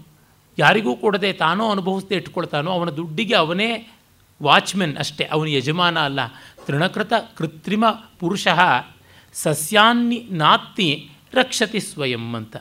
[0.58, 3.90] ಯಾರಿಗೂ ಕೊಡದೆ ತಾನೋ ಅನುಭವಿಸದೆ ಇಟ್ಕೊಳ್ತಾನೋ ಅವನ ದುಡ್ಡಿಗೆ ಅವನೇ
[4.42, 6.20] ವಾಚ್ಮೆನ್ ಅಷ್ಟೇ, ಅವನ ಯಜಮಾನ ಅಲ್ಲ.
[6.66, 7.84] ತೃಣಕೃತ ಕೃತ್ರಿಮ
[8.18, 8.48] ಪುರುಷ
[9.32, 12.56] ಸಸ್ಯಾನ್ನಿ ನಾತ್ತಿ ರಕ್ಷತಿ ಸ್ವಯಂ ಅಂತ.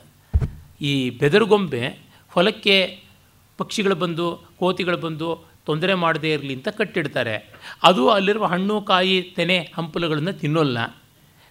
[0.80, 3.02] ಈ ಬೆದರುಗೊಂಬೆ ಹೊಲಕ್ಕೆ
[3.58, 7.52] ಪಕ್ಷಿಗಳು ಬಂದು, ಕೋತಿಗಳು ಬಂದು ತೊಂದರೆ ಮಾಡದೇ ಇರಲಿ ಅಂತ ಕಟ್ಟಿಡ್ತಾರೆ.
[7.82, 10.96] ಅದು ಅಲ್ಲಿರುವ ಹಣ್ಣು, ಕಾಯಿ, ತೆನೆ ಹಂಪಲುಗಳನ್ನು ತಿನ್ನೋಲ್ಲ.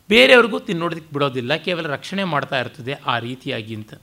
[0.10, 3.94] ಬೇರೆಯವ್ರಿಗೂ ತಿನ್ನೋದಕ್ಕೆ ಬಿಡೋದಿಲ್ಲ, ಕೇವಲ ರಕ್ಷಣೆ ಮಾಡ್ತಾ ಇರ್ತದೆ ಆ ರೀತಿಯಾಗಿ ಅಂತ.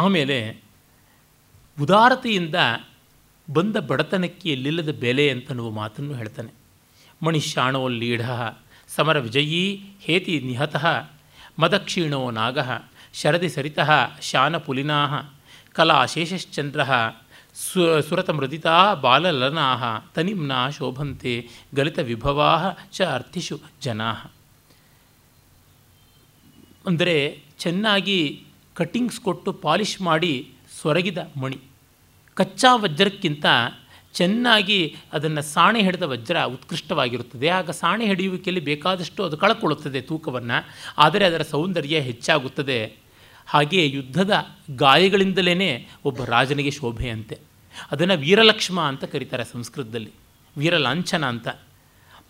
[0.00, 0.38] ಆಮೇಲೆ
[1.80, 2.58] ಉದಾರತೆಯಿಂದ
[3.48, 6.52] ಬಂದ ಬಡತನಕ್ಕೆ ಎಲ್ಲಿಲ್ಲದ ಬೆಲೆ ಅಂತನ್ನುವ ಮಾತನ್ನು ಹೇಳ್ತಾನೆ.
[7.22, 8.24] ಮಣಿಶಾಣೋ ಲೀಢ,
[8.88, 9.64] ಸಮರ ವಿಜಯೀ
[10.00, 10.86] ಹೇತಿ ನಿಹತಃ,
[11.58, 12.58] ಮದಕ್ಷೀಣೋ ನಾಗ,
[13.14, 14.98] ಶರದಿ ಸರಿತಃ ಶಾನಪುಲಿನಾ
[15.72, 16.80] ಕಲಾಶೇಷಶ್ಚಂದ್ರ
[17.54, 19.66] ಸು ಸುರತಮೃದಿತಾ ಬಾಲಲನಾ
[20.14, 21.34] ತನಿಮ್ನ ಶೋಭಂತೆ,
[21.74, 22.50] ಗಲಿತ ವಿಭವಾ
[22.92, 24.10] ಚ ಅರ್ಥಿಷು ಜನಾ.
[26.86, 27.16] ಅಂದರೆ
[27.58, 28.20] ಚೆನ್ನಾಗಿ
[28.80, 31.58] ಕಟ್ಟಿಂಗ್ಸ್ ಕೊಟ್ಟು ಪಾಲಿಷ್ ಮಾಡಿ ಸೊರಗಿದ ಮಣಿ.
[32.34, 33.46] ಕಚ್ಚಾ ವಜ್ರಕ್ಕಿಂತ
[34.12, 37.48] ಚೆನ್ನಾಗಿ ಅದನ್ನು ಸಾಣೆ ಹಿಡಿದ ವಜ್ರ ಉತ್ಕೃಷ್ಟವಾಗಿರುತ್ತದೆ.
[37.48, 40.68] ಆಗ ಸಾಣೆ ಹಿಡಿಯುವಿಕೆಯಲ್ಲಿ ಬೇಕಾದಷ್ಟು ಅದು ಕಳಕೊಳ್ಳುತ್ತದೆ ತೂಕವನ್ನು.
[40.98, 42.96] ಆದರೆ ಅದರ ಸೌಂದರ್ಯ ಹೆಚ್ಚಾಗುತ್ತದೆ.
[43.46, 44.32] ಹಾಗೆಯೇ ಯುದ್ಧದ
[44.76, 47.38] ಗಾಯಗಳಿಂದಲೇ ಒಬ್ಬ ರಾಜನಿಗೆ ಶೋಭೆಯಂತೆ.
[47.90, 50.10] ಅದನ್ನು ವೀರಲಕ್ಷ್ಮ ಅಂತ ಕರೀತಾರೆ ಸಂಸ್ಕೃತದಲ್ಲಿ.
[50.56, 51.48] ವೀರಲಾಂಛನ ಅಂತ.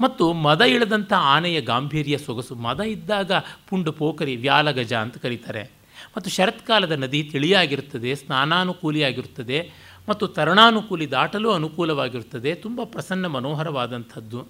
[0.00, 2.54] ಮತ್ತು ಮದ ಇಳದಂಥ ಆನೆಯ ಗಾಂಭೀರ್ಯ ಸೊಗಸು.
[2.54, 3.32] ಮದ ಇದ್ದಾಗ
[3.68, 5.79] ಪುಂಡು ಪೋಕರಿ ವ್ಯಾಲಗಜ ಅಂತ ಕರೀತಾರೆ.
[6.16, 9.70] ಮತ್ತು ಶರತ್ಕಾಲದ ನದಿ ತಿಳಿಯಾಗಿರುತ್ತದೆ, ಸ್ನಾನಾನುಕೂಲಿಯಾಗಿರುತ್ತದೆ
[10.08, 12.54] ಮತ್ತು ತರಣಾನುಕೂಲಿ ದಾಟಲು ಅನುಕೂಲವಾಗಿರುತ್ತದೆ.
[12.54, 14.48] ತುಂಬ ಪ್ರಸನ್ನ ಮನೋಹರವಾದಂಥದ್ದು.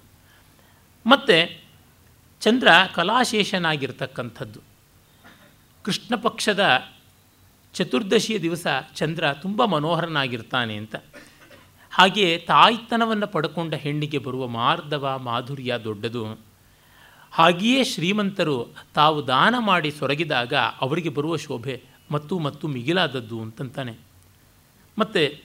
[1.05, 1.61] ಮತ್ತು
[2.41, 4.59] ಚಂದ್ರ ಕಲಾಶೇಷನಾಗಿರ್ತಕ್ಕಂಥದ್ದು.
[5.83, 6.87] ಕೃಷ್ಣ ಪಕ್ಷದ
[7.73, 10.95] ಚತುರ್ದಶಿಯ ದಿವಸ ಚಂದ್ರ ತುಂಬ ಮನೋಹರನಾಗಿರ್ತಾನೆ ಅಂತ.
[11.91, 16.50] ಹಾಗೆಯೇ ತಾಯ್ತನವನ್ನು ಪಡ್ಕೊಂಡ ಹೆಣ್ಣಿಗೆ ಬರುವ ಮಾರ್ಧವ ಮಾಧುರ್ಯ ದೊಡ್ಡದು.
[17.31, 23.93] ಹಾಗೆಯೇ ಶ್ರೀಮಂತರು ತಾವು ದಾನ ಮಾಡಿ ಸೊರಗಿದಾಗ ಅವರಿಗೆ ಬರುವ ಶೋಭೆ ಮತ್ತು ಮತ್ತು ಮಿಗಿಲಾದದ್ದು ಅಂತಂತಾನೆ.
[24.97, 25.43] ಮತ್ತು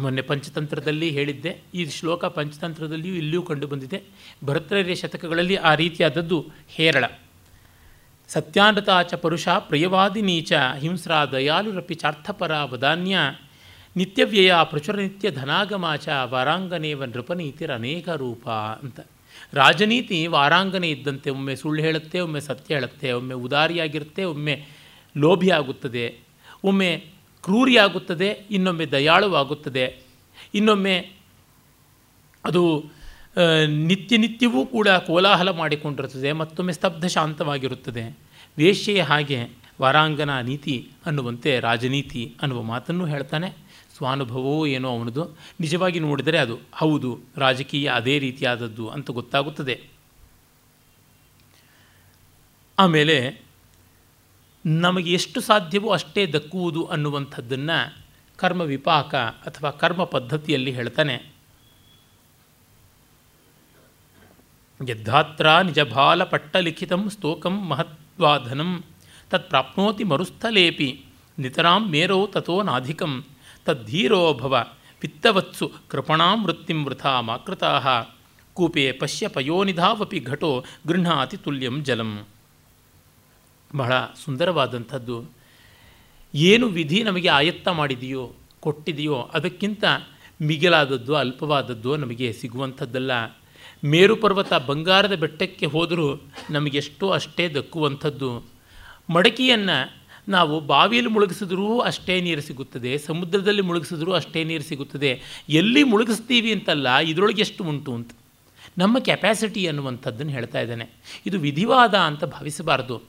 [0.00, 4.02] ಮೊನ್ನೆ ಪಂಚತಂತ್ರದಲ್ಲಿ ಹೇಳಿದ್ದೆ, ಈ ಶ್ಲೋಕ ಪಂಚತಂತ್ರದಲ್ಲಿಯೂ ಇಲ್ಲಿಯೂ ಕಂಡುಬಂದಿದೆ
[4.44, 6.38] ಭರತರ್ಯ ಶತಕಗಳಲ್ಲಿ ಆ ರೀತಿಯಾದದ್ದು
[6.68, 7.04] ಹೇರಳ.
[8.28, 13.18] ಸತ್ಯಾನೃತಾಚ ಪರುಷ ಪ್ರಿಯವಾದಿನೀಚ ಹಿಂಸ್ರಾ ದಯಾಲುರಪಿ ಚಾರ್ಥಪರ ವದಾನ್ಯ
[13.96, 18.48] ನಿತ್ಯವ್ಯಯ ಪ್ರಚುರ ನಿತ್ಯ ಧನಾಗಮಾಚ ವಾರಾಂಗನೇವ ನೃಪನೀತಿರ ಅನೇಕ ರೂಪ
[18.82, 19.00] ಅಂತ.
[19.54, 24.66] ರಾಜನೀತಿ ವಾರಾಂಗನೆ ಇದ್ದಂತೆ ಒಮ್ಮೆ ಸುಳ್ಳು ಹೇಳುತ್ತೆ, ಒಮ್ಮೆ ಸತ್ಯ ಹೇಳುತ್ತೆ, ಒಮ್ಮೆ ಉದಾರಿಯಾಗಿರುತ್ತೆ, ಒಮ್ಮೆ
[25.16, 26.18] ಲೋಭಿಯಾಗುತ್ತದೆ,
[26.64, 26.90] ಒಮ್ಮೆ
[27.42, 29.98] ಕ್ರೂರಿಯಾಗುತ್ತದೆ, ಇನ್ನೊಮ್ಮೆ ದಯಾಳುವಾಗುತ್ತದೆ,
[30.54, 30.96] ಇನ್ನೊಮ್ಮೆ
[32.44, 32.62] ಅದು
[33.66, 38.18] ನಿತ್ಯ ನಿತ್ಯವೂ ಕೂಡ ಕೋಲಾಹಲ ಮಾಡಿಕೊಂಡಿರುತ್ತದೆ, ಮತ್ತೊಮ್ಮೆ ಸ್ತಬ್ಧ ಶಾಂತವಾಗಿರುತ್ತದೆ.
[38.58, 39.38] ವೇಶ್ಯೆಯ ಹಾಗೆ
[39.80, 43.63] ವಾರಾಂಗನ ನೀತಿ ಅನ್ನುವಂತೆ ರಾಜನೀತಿ ಅನ್ನುವ ಮಾತನ್ನು ಹೇಳ್ತಾನೆ.
[43.96, 45.24] ಸ್ವಾನುಭವವೋ ಏನೋ ಅವನದು.
[45.60, 49.80] ನಿಜವಾಗಿ ನೋಡಿದರೆ ಅದು ಹೌದು, ರಾಜಕೀಯ ಅದೇ ರೀತಿಯಾದದ್ದು ಅಂತ ಗೊತ್ತಾಗುತ್ತದೆ.
[52.78, 53.44] ಆಮೇಲೆ
[54.66, 58.04] ನಮಗೆ ಎಷ್ಟು ಸಾಧ್ಯವೋ ಅಷ್ಟೇ ದಕ್ಕುವುದು ಅನ್ನುವಂಥದ್ದನ್ನು
[58.36, 61.34] ಕರ್ಮ ವಿಪಾಕ ಅಥವಾ ಕರ್ಮ ಪದ್ಧತಿಯಲ್ಲಿ ಹೇಳ್ತಾನೆ.
[64.88, 68.84] ಯದ್ಧಾತ್ರ ನಿಜಭಾಲ ಪಟ್ಟಲಿಖಿತಂ ಸ್ತೋಕಂ ಮಹತ್ವಾಧನಂ
[69.30, 71.04] ತತ್ ಪ್ರಾಪ್ನೋತಿ ಮರುಸ್ಥಲೇಪಿ
[71.38, 73.24] ನಿತರಾಂ ಮೇರೋ ತಥೋ ನಾಧಿಕಂ
[73.64, 74.66] ತದ್ಧೀರೋ ಭವ
[75.00, 78.04] ಪಿತ್ತವತ್ಸು ಕೃಪಣಾಂ ವೃತ್ತಿಂ ವೃಥಾ ಮಾಕೃತಾ
[78.54, 82.26] ಕೂಪೆ ಪಶ್ಯ ಪಯೋನಿಧಾವಪಿ ಘಟೋ ಗೃಹಾತಿ ತುಲ್ಯಂ ಜಲಂ.
[83.76, 83.92] ಬಹಳ
[84.24, 85.24] ಸುಂದರವಾದಂಥದ್ದು.
[86.34, 89.84] ಏನು ವಿಧಿ ನಮಗೆ ಆಯತ್ತ ಮಾಡಿದೆಯೋ, ಕೊಟ್ಟಿದೆಯೋ, ಅದಕ್ಕಿಂತ
[90.42, 93.10] ಮಿಗಿಲಾದದ್ದು, ಅಲ್ಪವಾದದ್ದು ನಮಗೆ ಸಿಗುವಂಥದ್ದಲ್ಲ.
[93.84, 96.14] ಮೇರು ಪರ್ವತ ಬಂಗಾರದ ಬೆಟ್ಟಕ್ಕೆ ಹೋದರೂ
[96.50, 98.42] ನಮಗೆಷ್ಟೋ ಅಷ್ಟೇ ದಕ್ಕುವಂಥದ್ದು.
[99.10, 105.22] ಮಡಕೆಯನ್ನು ನಾವು ಬಾವಿಯಲ್ಲಿ ಮುಳುಗಿಸಿದ್ರೂ ಅಷ್ಟೇ ನೀರು ಸಿಗುತ್ತದೆ, ಸಮುದ್ರದಲ್ಲಿ ಮುಳುಗಿಸಿದ್ರೂ ಅಷ್ಟೇ ನೀರು ಸಿಗುತ್ತದೆ.
[105.48, 108.10] ಎಲ್ಲಿ ಮುಳುಗಿಸ್ತೀವಿ ಅಂತಲ್ಲ, ಇದರೊಳಗೆ ಎಷ್ಟು ಉಂಟು ಅಂತ.
[108.78, 110.90] ನಮ್ಮ ಕೆಪ್ಯಾಸಿಟಿ ಅನ್ನುವಂಥದ್ದನ್ನು ಹೇಳ್ತಾ ಇದ್ದಾನೆ.
[111.26, 113.02] ಇದು ವಿಧಿವಾದ ಅಂತ ಭಾವಿಸಬಾರ್ದು.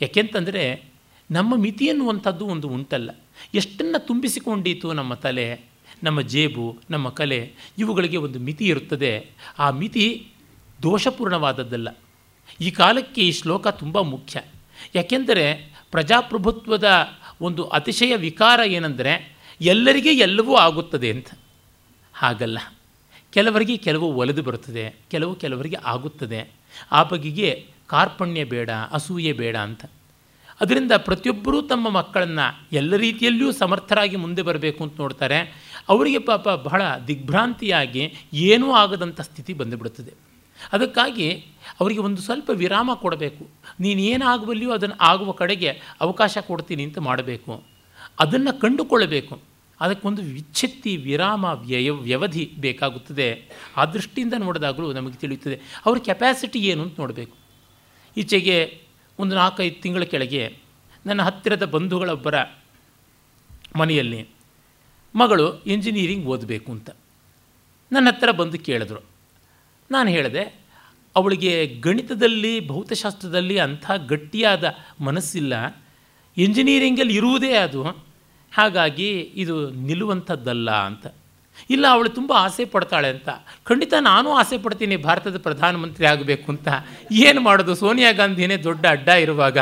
[0.00, 0.84] ಯಾಕೆಂತಂದರೆ
[1.30, 3.10] ನಮ್ಮ ಮಿತಿ ಅನ್ನುವಂಥದ್ದು ಒಂದು ಉಂಟಲ್ಲ.
[3.54, 5.60] ಎಷ್ಟನ್ನು ತುಂಬಿಸಿಕೊಂಡಿತು ನಮ್ಮ ತಲೆ,
[6.02, 9.30] ನಮ್ಮ ಜೇಬು, ನಮ್ಮ ಕಲೆ, ಇವುಗಳಿಗೆ ಒಂದು ಮಿತಿ ಇರುತ್ತದೆ.
[9.58, 10.26] ಆ ಮಿತಿ
[10.82, 11.88] ದೋಷಪೂರ್ಣವಾದದ್ದಲ್ಲ.
[12.60, 14.40] ಈ ಕಾಲಕ್ಕೆ ಈ ಶ್ಲೋಕ ತುಂಬ ಮುಖ್ಯ.
[14.94, 16.88] ಯಾಕೆಂದರೆ ಪ್ರಜಾಪ್ರಭುತ್ವದ
[17.40, 21.26] ಒಂದು ಅತಿಶಯ ವಿಕಾರ ಏನಂದರೆ ಎಲ್ಲರಿಗೆ ಎಲ್ಲವೂ ಆಗುತ್ತದೆ ಅಂತ.
[22.14, 22.58] ಹಾಗಲ್ಲ.
[23.30, 26.50] ಕೆಲವರಿಗೆ ಕೆಲವು ಒಲೆದು ಬರುತ್ತದೆ, ಕೆಲವು ಕೆಲವರಿಗೆ ಆಗುತ್ತದೆ.
[26.92, 29.84] ಆ ಬಗೆಗೆ ಕಾರ್ಪಣ್ಯ ಬೇಡ, ಅಸೂಯೆ ಬೇಡ ಅಂತ.
[30.60, 35.38] ಅದರಿಂದ ಪ್ರತಿಯೊಬ್ಬರೂ ತಮ್ಮ ಮಕ್ಕಳನ್ನು ಎಲ್ಲ ರೀತಿಯಲ್ಲಿಯೂ ಸಮರ್ಥರಾಗಿ ಮುಂದೆ ಬರಬೇಕು ಅಂತ ನೋಡ್ತಾರೆ.
[35.88, 40.12] ಅವರಿಗೆ ಪಾಪ ಬಹಳ ದಿಗ್ಭ್ರಾಂತಿಯಾಗಿ ಏನೂ ಆಗದಂಥ ಸ್ಥಿತಿ ಬಂದುಬಿಡುತ್ತದೆ.
[40.72, 41.46] ಅದಕ್ಕಾಗಿ
[41.80, 43.48] ಅವರಿಗೆ ಒಂದು ಸ್ವಲ್ಪ ವಿರಾಮ ಕೊಡಬೇಕು.
[43.80, 47.64] ನೀನು ಏನಾಗುವಲ್ಲಿಯೋ ಅದನ್ನು ಆಗುವ ಕಡೆಗೆ ಅವಕಾಶ ಕೊಡ್ತೀನಿ ಅಂತ ಮಾಡಬೇಕು.
[48.18, 49.40] ಅದನ್ನು ಕಂಡುಕೊಳ್ಳಬೇಕು.
[49.80, 53.48] ಅದಕ್ಕೊಂದು ವಿಚ್ಛತ್ತಿ ವಿರಾಮ ವ್ಯಯ, ವ್ಯವಧಿ ಬೇಕಾಗುತ್ತದೆ.
[53.76, 55.60] ಆ ದೃಷ್ಟಿಯಿಂದ ನೋಡಿದಾಗಲೂ ನಮಗೆ ತಿಳಿಯುತ್ತದೆ.
[55.86, 57.36] ಅವ್ರ ಕೆಪ್ಯಾಸಿಟಿ ಏನು ಅಂತ ನೋಡಬೇಕು.
[58.16, 58.82] ಈಚೆಗೆ
[59.18, 60.58] ಒಂದು ನಾಲ್ಕೈದು ತಿಂಗಳ ಕೆಳಗೆ
[61.06, 62.34] ನನ್ನ ಹತ್ತಿರದ ಬಂಧುಗಳೊಬ್ಬರ
[63.76, 64.28] ಮನೆಯಲ್ಲಿ
[65.14, 66.90] ಮಗಳು ಇಂಜಿನಿಯರಿಂಗ್ ಓದಬೇಕು ಅಂತ.
[67.92, 69.00] ನನ್ನ ಹತ್ತಿರ ಬಂದು ಕೇಳಿದ್ರು.
[69.90, 70.61] ನಾನು ಹೇಳಿದೆ
[71.16, 74.64] ಅವಳಿಗೆ ಗಣಿತದಲ್ಲಿ, ಭೌತಶಾಸ್ತ್ರದಲ್ಲಿ ಅಂಥ ಗಟ್ಟಿಯಾದ
[75.00, 75.76] ಮನಸ್ಸಿಲ್ಲ.
[76.36, 77.82] ಇಂಜಿನಿಯರಿಂಗಲ್ಲಿ ಇರುವುದೇ ಅದು.
[78.52, 81.06] ಹಾಗಾಗಿ ಇದು ನಿಲ್ಲುವಂಥದ್ದಲ್ಲ ಅಂತ.
[81.70, 83.28] ಇಲ್ಲ, ಅವಳು ತುಂಬ ಆಸೆ ಪಡ್ತಾಳೆ ಅಂತ.
[83.64, 86.68] ಖಂಡಿತ ನಾನು ಆಸೆ ಪಡ್ತೀನಿ ಭಾರತದ ಪ್ರಧಾನಮಂತ್ರಿ ಆಗಬೇಕು ಅಂತ.
[87.12, 87.74] ಏನು ಮಾಡೋದು?
[87.74, 89.58] ಸೋನಿಯಾ ಗಾಂಧಿನೇ ದೊಡ್ಡ ಅಡ್ಡ ಇರುವಾಗ.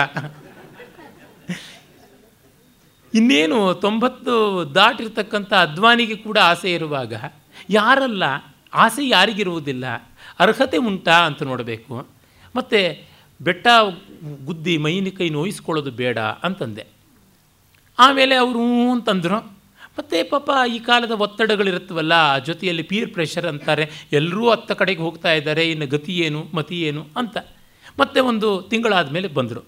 [3.14, 7.14] ಇನ್ನೇನು, ತೊಂಬತ್ತು ದಾಟಿರ್ತಕ್ಕಂಥ ಅದ್ವಾನಿಗೆ ಕೂಡ ಆಸೆ ಇರುವಾಗ.
[7.70, 8.22] ಯಾರಲ್ಲ?
[8.74, 10.09] ಆಸೆ ಯಾರಿಗಿರುವುದಿಲ್ಲ?
[10.40, 12.06] ಅರ್ಹತೆ ಉಂಟಾ ಅಂತ ನೋಡಬೇಕು.
[12.56, 13.10] ಮತ್ತು
[13.42, 13.66] ಬೆಟ್ಟ
[14.44, 16.86] ಗುದ್ದಿ ಮೈನಿ ಕೈ ನೋಯಿಸ್ಕೊಳ್ಳೋದು ಬೇಡ ಅಂತಂದೆ.
[17.98, 19.60] ಆಮೇಲೆ ಅವರು ಅಂತಂದರು.
[19.98, 25.86] ಮತ್ತು ಪಾಪ ಈ ಕಾಲದ ಒತ್ತಡಗಳಿರುತ್ತವಲ್ಲ, ಜೊತೆಯಲ್ಲಿ ಪೀರ್ ಪ್ರೆಷರ್ ಅಂತಾರೆ ಎಲ್ಲರೂ ಹತ್ತ ಕಡೆಗೆ ಹೋಗ್ತಾ ಇದ್ದಾರೆ, ಇನ್ನು
[25.86, 27.36] ಗತಿ ಏನು, ಮತಿ ಏನು ಅಂತ.
[27.98, 29.64] ಮತ್ತೆ ಒಂದು ತಿಂಗಳಾದ ಮೇಲೆ ಬಂದರು.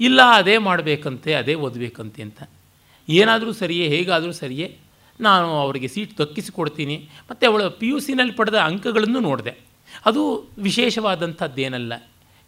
[0.00, 2.42] ಇಲ್ಲ, ಅದೇ ಮಾಡಬೇಕಂತೆ, ಅದೇ ಓದಬೇಕಂತೆ ಅಂತ.
[3.08, 4.76] ಏನಾದರೂ ಸರಿಯೇ, ಹೇಗಾದರೂ ಸರಿಯೇ,
[5.20, 7.08] ನಾನು ಅವರಿಗೆ ಸೀಟ್ ದಕ್ಕಿಸಿಕೊಡ್ತೀನಿ.
[7.30, 9.69] ಮತ್ತು ಅವಳ ಪಿ ಯು ಸಿನಲ್ಲಿ ಪಡೆದ ಅಂಕಗಳನ್ನು ನೋಡಿದೆ.
[10.06, 11.92] ಅದು ವಿಶೇಷವಾದಂಥದ್ದೇನಲ್ಲ.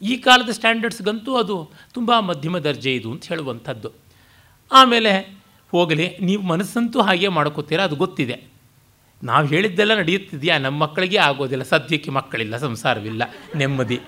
[0.02, 3.92] ಈ ಕಾಲದ ಸ್ಟ್ಯಾಂಡರ್ಡ್ಸ್ಗಂತೂ ಅದು ತುಂಬ ಮಧ್ಯಮ ದರ್ಜೆ ಇದು ಅಂತ ಹೇಳುವಂಥದ್ದು.
[4.72, 5.38] ಆಮೇಲೆ
[5.70, 7.85] ಹೋಗಲಿ, ನೀವು ಮನಸ್ಸಂತೂ ಹಾಗೆ ಮಾಡ್ಕೋತೀರಾ?
[7.85, 8.52] ಅದು ಗೊತ್ತಿದೆ.
[9.22, 10.59] ನಾವು ಹೇಳಿದ್ದೆಲ್ಲ ನಡೆಯುತ್ತಿದೆಯಾ?
[10.59, 11.62] ನಮ್ಮ ಮಕ್ಕಳಿಗೆ ಆಗೋದಿಲ್ಲ.
[11.62, 13.22] ಸದ್ಯಕ್ಕೆ ಮಕ್ಕಳಿಲ್ಲ, ಸಂಸಾರವಿಲ್ಲ.
[13.57, 14.00] ನೆಮ್ಮದಿ.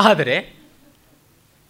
[0.00, 0.58] ಆದರೆ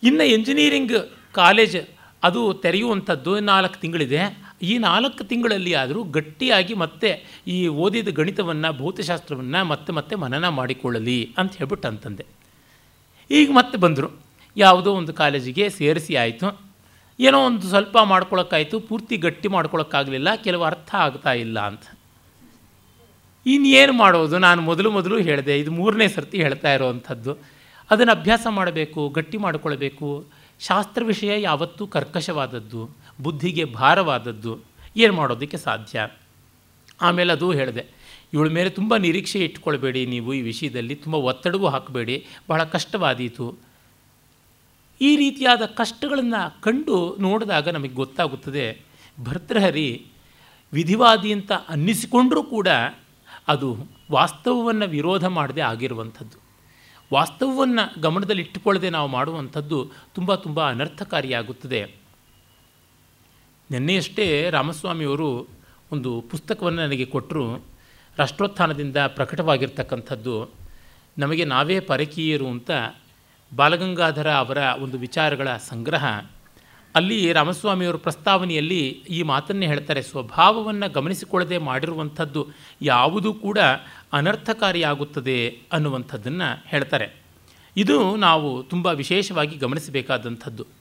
[0.03, 1.77] ಇನ್ನು ಎಂಜಿನಿಯರಿಂಗ್ ಕಾಲೇಜ್
[2.23, 4.48] ಅದು ತೆರೆಯುವಂಥದ್ದು ನಾಲ್ಕು ತಿಂಗಳಿದೆ.
[4.62, 11.57] ಈ ನಾಲ್ಕು ತಿಂಗಳಲ್ಲಿ ಆದರೂ ಗಟ್ಟಿಯಾಗಿ ಮತ್ತೆ ಈ ಓದಿದ ಗಣಿತವನ್ನು, ಭೌತಶಾಸ್ತ್ರವನ್ನು ಮತ್ತೆ ಮತ್ತೆ ಮನನ ಮಾಡಿಕೊಳ್ಳಲಿ ಅಂತ
[11.57, 12.27] ಹೇಳ್ಬಿಟ್ಟು ಅಂತಂದೆ.
[13.31, 14.11] ಈಗ ಮತ್ತೆ ಬಂದರು.
[14.57, 16.68] ಯಾವುದೋ ಒಂದು ಕಾಲೇಜಿಗೆ ಸೇರಿಸಿ ಆಯಿತು.
[17.21, 21.83] ಏನೋ ಒಂದು ಸ್ವಲ್ಪ ಮಾಡ್ಕೊಳಕ್ಕಾಯಿತು, ಪೂರ್ತಿ ಗಟ್ಟಿ ಮಾಡ್ಕೊಳಕ್ಕಾಗಲಿಲ್ಲ, ಕೆಲವು ಅರ್ಥ ಆಗ್ತಾ ಇಲ್ಲ ಅಂತ.
[23.47, 24.38] ಇನ್ನೇನು ಮಾಡೋದು?
[24.38, 27.37] ನಾನು ಮೊದಲು ಮೊದಲು ಹೇಳಿದೆ, ಇದು ಮೂರನೇ ಸರ್ತಿ ಹೇಳ್ತಾ ಇರೋವಂಥದ್ದು.
[27.90, 30.27] ಅದನ್ನು ಅಭ್ಯಾಸ ಮಾಡಬೇಕು, ಗಟ್ಟಿ ಮಾಡಿಕೊಳ್ಬೇಕು.
[30.61, 32.90] ಶಾಸ್ತ್ರ ವಿಷಯ ಯಾವತ್ತೂ ಕರ್ಕಶವಾದದ್ದು.
[33.21, 34.53] ಬುದ್ಧಿಗೆ ಭಾರವಾದದ್ದು
[34.97, 36.07] ಏನು ಮಾಡೋದಕ್ಕೆ ಸಾಧ್ಯ?
[37.01, 37.85] ಆಮೇಲೆ ಅದು ಹೇಳಿದೆ,
[38.33, 42.17] ಇವಳ ಮೇಲೆ ತುಂಬ ನಿರೀಕ್ಷೆ ಇಟ್ಕೊಳ್ಬೇಡಿ, ನೀವು ಈ ವಿಷಯದಲ್ಲಿ ತುಂಬ ಒತ್ತಡವೂ ಹಾಕಬೇಡಿ,
[42.49, 43.47] ಬಹಳ ಕಷ್ಟವಾದೀತು.
[45.01, 48.65] ಈ ರೀತಿಯಾದ ಕಷ್ಟಗಳನ್ನು ಕಂಡು ನೋಡಿದಾಗ ನಮಗೆ ಗೊತ್ತಾಗುತ್ತದೆ,
[49.25, 50.07] ಭರ್ತೃಹರಿ
[50.73, 52.69] ವಿಧಿವಾದಿ ಅಂತ ಅನ್ನಿಸಿಕೊಂಡರೂ ಕೂಡ
[53.49, 53.69] ಅದು
[54.11, 56.37] ವಾಸ್ತವವನ್ನು ವಿರೋಧ ಮಾಡದೆ ಆಗಿರುವಂಥದ್ದು.
[57.13, 59.79] ವಾಸ್ತವವನ್ನು ಗಮನದಲ್ಲಿಟ್ಟುಕೊಳ್ಳದೆ ನಾವು ಮಾಡುವಂಥದ್ದು
[60.15, 61.81] ತುಂಬ ತುಂಬ ಅನರ್ಥಕಾರಿಯಾಗುತ್ತದೆ.
[63.71, 65.49] ನಿನ್ನೆಯಷ್ಟೇ ರಾಮಸ್ವಾಮಿಯವರು
[65.93, 67.65] ಒಂದು ಪುಸ್ತಕವನ್ನು ನನಗೆ ಕೊಟ್ಟರು.
[68.17, 70.51] ರಾಷ್ಟ್ರೋತ್ಥಾನದಿಂದ ಪ್ರಕಟವಾಗಿರ್ತಕ್ಕಂಥದ್ದು.
[71.19, 72.71] ನಮಗೆ ನಾವೇ ಪರಕೀಯರು ಅಂತ
[73.57, 76.05] ಬಾಲಗಂಗಾಧರ ಅವರ ಒಂದು ವಿಚಾರಗಳ ಸಂಗ್ರಹ.
[76.95, 82.49] ಅಲ್ಲಿ ರಾಮಸ್ವಾಮಿಯವರ ಪ್ರಸ್ತಾವನೆಯಲ್ಲಿ ಈ ಮಾತನ್ನೇ ಹೇಳ್ತಾರೆ, ಸ್ವಭಾವವನ್ನು ಗಮನಿಸಿಕೊಳ್ಳದೆ ಮಾಡಿರುವಂಥದ್ದು
[82.83, 83.59] ಯಾವುದೂ ಕೂಡ
[84.13, 87.23] ಅನರ್ಥಕಾರಿಯಾಗುತ್ತದೆ ಅನ್ನುವಂಥದ್ದನ್ನು ಹೇಳ್ತಾರೆ.
[87.77, 90.78] ಇದು ನಾವು ತುಂಬ ವಿಶೇಷವಾಗಿ ಗಮನಿಸಬೇಕಾದಂಥದ್ದು.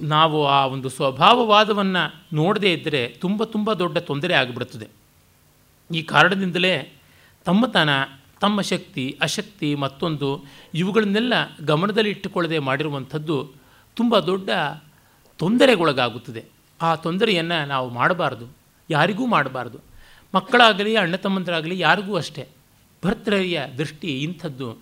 [0.00, 4.88] ನಾವು ಆ ಒಂದು ಸ್ವಭಾವವಾದವನ್ನು ನೋಡದೇ ಇದ್ದರೆ ತುಂಬ ತುಂಬ ದೊಡ್ಡ ತೊಂದರೆ ಆಗಿಬಿಡುತ್ತದೆ
[5.94, 6.92] ಈ ಕಾರಣದಿಂದಲೇ
[7.44, 7.88] ತಮ್ಮತನ,
[8.40, 11.32] ತಮ್ಮ ಶಕ್ತಿ, ಅಶಕ್ತಿ ಮತ್ತೊಂದು ಇವುಗಳನ್ನೆಲ್ಲ
[11.66, 13.52] ಗಮನದಲ್ಲಿ ಇಟ್ಟುಕೊಳ್ಳದೆ ಮಾಡಿರುವಂಥದ್ದು
[13.94, 14.50] ತುಂಬ ದೊಡ್ಡ
[15.36, 16.44] ತೊಂದರೆಗೊಳಗಾಗುತ್ತದೆ.
[16.82, 18.46] ಆ ತೊಂದರೆಯನ್ನು ನಾವು ಮಾಡಬಾರ್ದು,
[18.90, 19.78] ಯಾರಿಗೂ ಮಾಡಬಾರ್ದು.
[20.34, 22.48] ಮಕ್ಕಳಾಗಲಿ, ಅಣ್ಣ ತಮ್ಮಂದರಾಗಲಿ ಯಾರಿಗೂ ಅಷ್ಟೇ.
[23.04, 24.78] ಭರ್ತೃಯ ದೃಷ್ಟಿ ಇಂಥದ್ದು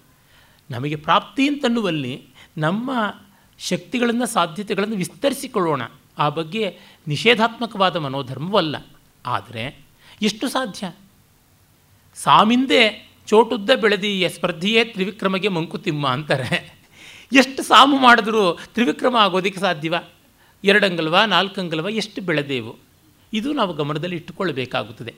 [0.70, 2.22] ನಮಗೆ ಪ್ರಾಪ್ತಿ ಅಂತನ್ನುವಲ್ಲಿ
[2.58, 2.90] ನಮ್ಮ
[3.60, 5.82] ಶಕ್ತಿಗಳನ್ನು, ಸಾಧ್ಯತೆಗಳನ್ನು ವಿಸ್ತರಿಸಿಕೊಳ್ಳೋಣ.
[6.18, 8.86] ಆ ಬಗ್ಗೆ ನಿಷೇಧಾತ್ಮಕವಾದ ಮನೋಧರ್ಮವಲ್ಲ.
[9.26, 9.84] ಆದರೆ
[10.22, 10.92] ಎಷ್ಟು ಸಾಧ್ಯ?
[12.14, 16.80] ಸಾಮಿಂದೆ ಚೋಟುದ್ದ ಬೆಳೆದಿಯ ಸ್ಪರ್ಧೆಯೇ ತ್ರಿವಿಕ್ರಮಗೆ ಮಂಕುತಿಮ್ಮ ಅಂತಾರೆ.
[17.32, 19.94] ಎಷ್ಟು ಸಾಮು ಮಾಡಿದ್ರೂ ತ್ರಿವಿಕ್ರಮ ಆಗೋದಕ್ಕೆ ಸಾಧ್ಯವ?
[20.64, 22.76] ಎರಡಂಗಲ್ವ, ನಾಲ್ಕಂಗಲ್ವ, ಎಷ್ಟು ಬೆಳೆದೇವು?
[23.32, 25.14] ಇದು ನಾವು ಗಮನದಲ್ಲಿ ಇಟ್ಟುಕೊಳ್ಳಬೇಕಾಗುತ್ತದೆ.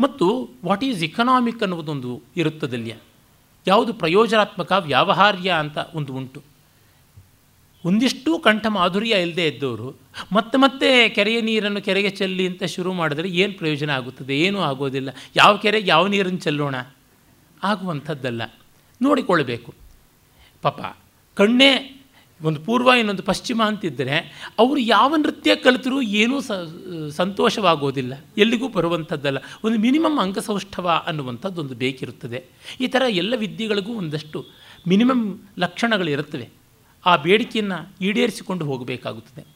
[0.00, 2.94] ಮತ್ತು ವಾಟ್ ಈಸ್ ಇಕನಾಮಿಕ್ ಅನ್ನುವುದೊಂದು ಇರುತ್ತದಲ್ಲಿಯ
[3.66, 6.42] ಯಾವುದು ಪ್ರಯೋಜನಾತ್ಮಕ ವ್ಯಾವಹಾರ್ಯ ಅಂತ ಒಂದು ಉಂಟು.
[7.84, 9.96] ಒಂದಿಷ್ಟು ಕಂಠ ಮಾಧುರ್ಯ ಇಲ್ಲದೆ ಇದ್ದವರು,
[10.32, 14.38] ಮತ್ತೆ ಮತ್ತೆ ಕೆರೆಯ ನೀರನ್ನು ಕೆರೆಗೆ ಚೆಲ್ಲಿ ಅಂತ ಶುರು ಮಾಡಿದ್ರೆ ಏನು ಪ್ರಯೋಜನ ಆಗುತ್ತದೆ?
[14.38, 15.10] ಏನೂ ಆಗೋದಿಲ್ಲ.
[15.36, 16.74] ಯಾವ ಕೆರೆಗೆ ಯಾವ ನೀರನ್ನು ಚೆಲ್ಲೋಣ?
[17.62, 18.42] ಆಗುವಂಥದ್ದಲ್ಲ.
[19.02, 19.74] ನೋಡಿಕೊಳ್ಳಬೇಕು.
[20.62, 20.96] ಪಾಪ,
[21.34, 21.94] ಕಣ್ಣೇ
[22.42, 24.16] ಒಂದು ಪೂರ್ವ ಇನ್ನೊಂದು ಪಶ್ಚಿಮ ಅಂತಿದ್ದರೆ
[24.58, 26.40] ಅವರು ಯಾವ ನೃತ್ಯ ಕಲಿತರೂ ಏನೂ
[27.10, 28.24] ಸಂತೋಷವಾಗೋದಿಲ್ಲ.
[28.38, 29.38] ಎಲ್ಲಿಗೂ ಬರುವಂಥದ್ದಲ್ಲ.
[29.64, 32.44] ಒಂದು ಮಿನಿಮಮ್ ಅಂಗಸೌಷ್ಠವ ಅನ್ನುವಂಥದ್ದೊಂದು ಬೇಕಿರುತ್ತದೆ.
[32.80, 34.46] ಈ ಥರ ಎಲ್ಲ ವಿದ್ಯೆಗಳಿಗೂ ಒಂದಷ್ಟು
[34.88, 36.57] ಮಿನಿಮಮ್ ಲಕ್ಷಣಗಳಿರುತ್ತವೆ.
[37.06, 39.46] ಆ ಬೇಡಿಕೆಯನ್ನು ಈಡೇರಿಸಿಕೊಂಡು ಹೋಗಬೇಕಾಗುತ್ತದೆ.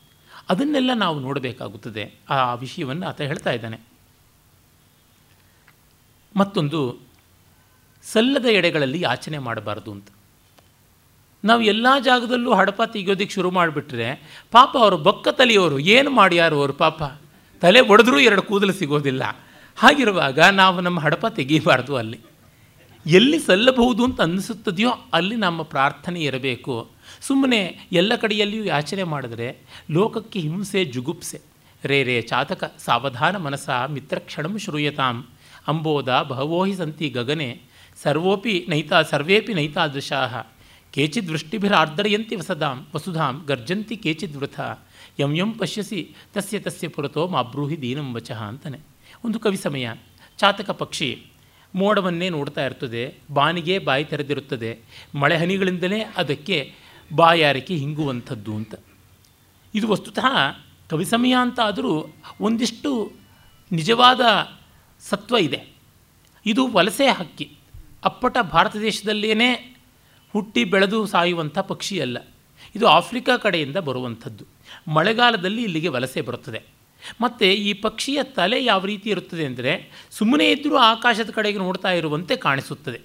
[0.49, 2.15] ಅದನ್ನೆಲ್ಲ ನಾವು ನೋಡಬೇಕಾಗುತ್ತದೆ.
[2.31, 3.81] ಆ ವಿಷಯವನ್ನು ಆತ ಹೇಳ್ತಾ ಇದ್ದಾನೆ.
[6.37, 6.97] ಮತ್ತೊಂದು,
[8.03, 10.09] ಸಲ್ಲದ ಎಡೆಗಳಲ್ಲಿ ಯಾಚನೆ ಮಾಡಬಾರ್ದು ಅಂತ.
[11.45, 17.03] ನಾವು ಎಲ್ಲ ಜಾಗದಲ್ಲೂ ಹಡಪ ತೆಗೆಯೋದಕ್ಕೆ ಶುರು ಮಾಡಿಬಿಟ್ರೆ, ಪಾಪ ಅವರು ಬೊಕ್ಕ ತಲೆಯವರು, ಏನು ಮಾಡ್ಯಾರು ಅವರು ಪಾಪ?
[17.61, 19.23] ತಲೆ ಒಡೆದ್ರೂ ಎರಡು ಕೂದಲು ಸಿಗೋದಿಲ್ಲ.
[19.77, 22.21] ಹಾಗಿರುವಾಗ ನಾವು ನಮ್ಮ ಹಡಪ ತೆಗೀಬಾರ್ದು ಅಲ್ಲಿ.
[23.07, 26.92] ಎಲ್ಲಿ ಸಲ್ಲಬಹುದು ಅಂತ ಅನ್ನಿಸುತ್ತದೆಯೋ ಅಲ್ಲಿ ನಮ್ಮ ಪ್ರಾರ್ಥನೆ ಇರಬೇಕು.
[27.21, 29.57] ಸುಮ್ಮನೆ ಎಲ್ಲ ಕಡೆಯಲ್ಲಿಯೂ ಯಾಚನೆ ಮಾಡಿದ್ರೆ
[29.91, 31.41] ಲೋಕಕ್ಕೆ ಹಿಂಸೆ ಜುಗುಪ್ಸೆ.
[31.85, 35.27] ರೇ ರೇ, ಚಾತಕ, ಸಾವಧಾನ ಮನಸ ಮಿತ್ರಕ್ಷಣಂ ಶ್ರೂಯತಾಂ.
[35.69, 37.61] ಅಂಬೋದ ಬಹವೋಹಿ ಸಂತಿ ಗಗನೆ.
[38.03, 40.53] ಸರ್ವೋಪಿ ನೈತಾ, ಸರ್ವೇಪಿ ನೈತಾದೃಶಾ
[40.93, 44.61] ಕೇಚಿದ್ ವೃಷ್ಟಿಭಿರಾರ್ದ್ರಯಂತಿ ವಸದಾಂ, ವಸುಧಾಂ, ಗರ್ಜಂತಿ ಕೇಚಿದ್ ವೃಥ.
[45.21, 48.79] ಯಂ ಯಂ ಪಶ್ಯಸಿ, ತಸ್ಯ ತಸ್ಯ ಪುರತೋ ಮಾಬ್ರೂಹಿ ದೀನಂ ವಚಃ ಅಂತಾನೆ.
[49.25, 49.89] ಒಂದು ಕವಿ ಸಮಯ.
[50.39, 51.27] ಚಾತಕ ಪಕ್ಷಿ.
[51.75, 54.79] ಮೋಡವನ್ನೇ ನೋಡ್ತಾ ಇರ್ತದೆ, ಬಾನಿಗೆ ಬಾಯಿ ತೆರೆದಿರುತ್ತದೆ.
[55.15, 56.73] ಮಳೆ ಹನಿಗಳಿಂದಲೇ ಅದಕ್ಕೆ
[57.15, 58.75] ಬಾಯಾರಿಕೆ ಹಿಂಗುವಂಥದ್ದು ಅಂತ.
[59.75, 60.27] ಇದು ವಸ್ತುತಃ
[60.91, 63.13] ಕವಿ ಸಮಯ ಅಂತ ಆದರೂ ಒಂದಿಷ್ಟು
[63.73, 64.21] ನಿಜವಾದ
[65.01, 65.73] ಸತ್ವ ಇದೆ.
[66.47, 67.51] ಇದು ವಲಸೆ ಹಕ್ಕಿ.
[68.05, 69.35] ಅಪ್ಪಟ ಭಾರತ ದೇಶದಲ್ಲೇ
[70.33, 72.19] ಹುಟ್ಟಿ ಬೆಳೆದು ಸಾಯುವಂಥ ಪಕ್ಷಿ ಅಲ್ಲ
[72.77, 74.45] ಇದು ಆಫ್ರಿಕಾ ಕಡೆಯಿಂದ ಬರುವಂಥದ್ದು.
[74.91, 76.63] ಮಳೆಗಾಲದಲ್ಲಿ ಇಲ್ಲಿಗೆ ವಲಸೆ ಬರುತ್ತದೆ.
[77.21, 83.01] ಮತ್ತು ಈ ಪಕ್ಷಿಯ ತಲೆ ಯಾವ ರೀತಿ ಇರುತ್ತದೆ ಅಂದರೆ ಸುಮ್ಮನೆ ಇದ್ದರೂ ಆಕಾಶದ ಕಡೆಗೆ ನೋಡ್ತಾ ಇರುವಂತೆ ಕಾಣಿಸುತ್ತದೆ.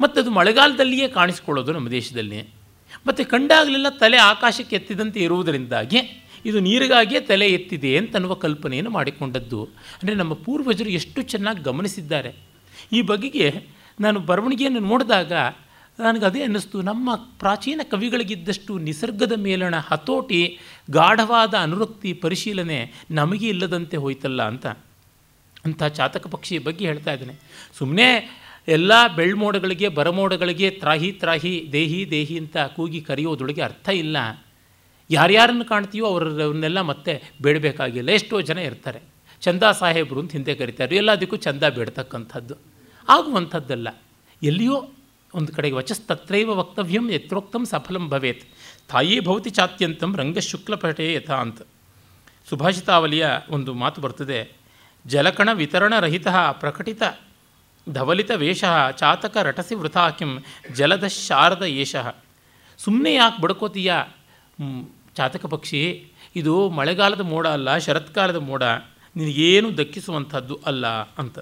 [0.00, 2.65] ಮತ್ತು ಅದು ಮಳೆಗಾಲದಲ್ಲಿಯೇ ಕಾಣಿಸ್ಕೊಳ್ಳೋದು ನಮ್ಮ ದೇಶದಲ್ಲಿ
[3.06, 9.64] ಮತ್ತು ಕಂಡಾಗಲೆಲ್ಲ ತಲೆ ಆಕಾಶಕ್ಕೆ ಎತ್ತಿದಂತೆ ಇರುವುದರಿಂದಾಗಿ ಇದು ನೀರಿಗಾಗಿಯೇ ತಲೆ ಎತ್ತಿದೆ ಅಂತನ್ನುವ ಕಲ್ಪನೆಯನ್ನು ಮಾಡಿಕೊಂಡದ್ದು.
[9.64, 12.34] ಅಂದರೆ ನಮ್ಮ ಪೂರ್ವಜರು ಎಷ್ಟು ಚೆನ್ನಾಗಿ ಗಮನಿಸಿದ್ದಾರೆ.
[12.92, 13.66] ಈ ಬಗೆಗೆ
[14.00, 15.32] ನಾನು ಬರವಣಿಗೆಯನ್ನು ನೋಡಿದಾಗ
[16.00, 20.58] ನನಗೆ ಅದೇ ಅನ್ನಿಸ್ತು, ನಮ್ಮ ಪ್ರಾಚೀನ ಕವಿಗಳಿಗಿದ್ದಷ್ಟು ನಿಸರ್ಗದ ಮೇಲಣ ಹತೋಟಿ,
[20.90, 24.66] ಗಾಢವಾದ ಅನುರಕ್ತಿ, ಪರಿಶೀಲನೆ ನಮಗೆ ಇಲ್ಲದಂತೆ ಹೋಯ್ತಲ್ಲ ಅಂತ.
[25.64, 27.34] ಅಂಥ ಚಾತಕ ಪಕ್ಷಿಯ ಬಗ್ಗೆ ಹೇಳ್ತಾ ಇದ್ದಾನೆ.
[27.78, 28.08] ಸುಮ್ಮನೆ
[28.68, 34.16] ಎಲ್ಲ ಬೆಳ್ಮೋಡಗಳಿಗೆ, ಬರಮೋಡಗಳಿಗೆ ತ್ರಾಹಿ ತ್ರಾಹಿ, ದೇಹಿ ದೇಹಿ ಅಂತ ಕೂಗಿ ಕರೆಯೋದ್ರೊಳಗೆ ಅರ್ಥ ಇಲ್ಲ.
[35.10, 38.10] ಯಾರ್ಯಾರನ್ನು ಕಾಣ್ತೀವೋ ಅವರನ್ನೆಲ್ಲ ಮತ್ತೆ ಬೇಡಬೇಕಾಗಿಲ್ಲ.
[38.10, 39.00] ಎಷ್ಟೋ ಜನ ಇರ್ತಾರೆ.
[39.40, 40.96] ಚಂದ ಸಾಹೇಬರು ಅಂತ ಹಿಂದೆ ಕರಿತಾರೆ.
[40.96, 42.54] ಎಲ್ಲದಕ್ಕೂ ಚಂದ ಬೇಡ್ತಕ್ಕಂಥದ್ದು.
[43.08, 43.88] ಆಗುವಂಥದ್ದಲ್ಲ.
[44.42, 44.92] ಎಲ್ಲಿಯೋ
[45.34, 48.44] ಒಂದು ಕಡೆಗೆ ವಚಸ್ತತ್ರೈವ ವಕ್ತವ್ಯಂ ಯತ್ರೋಕ್ತಂ ಸಫಲಂ ಭವೇತ್.
[48.88, 51.62] ತಾಯಿ ಭೌತಿ ಚಾತ್ಯಂತಂ ರಂಗಶುಕ್ಲಪಟೇ ಯಥಾ ಅಂತ.
[52.48, 54.52] ಸುಭಾಷಿತಾವಲಿಯ ಒಂದು ಮಾತು ಬರ್ತದೆ.
[55.06, 57.02] ಜಲಕಣ ವಿತರಣರಹಿತ ಪ್ರಕಟಿತ
[57.92, 61.96] ಧವಲಿತ ವೇಷ ಚಾತಕ ರಟಸಿ ವೃಥಾ ಕಿಂ ಜಲದ ಶಾರದ ಏಷ.
[62.78, 63.94] ಸುಮ್ಮನೆ ಯಾಕೆ ಬಡ್ಕೋತೀಯ?
[65.14, 68.62] ಚಾತಕ ಪಕ್ಷಿ, ಇದು ಮಳೆಗಾಲದ ಮೋಡ ಅಲ್ಲ, ಶರತ್ಕಾಲದ ಮೋಡ,
[69.16, 71.38] ನಿನಗೇನು ದಕ್ಕಿಸುವಂಥದ್ದು ಅಲ್ಲ ಅಂತ.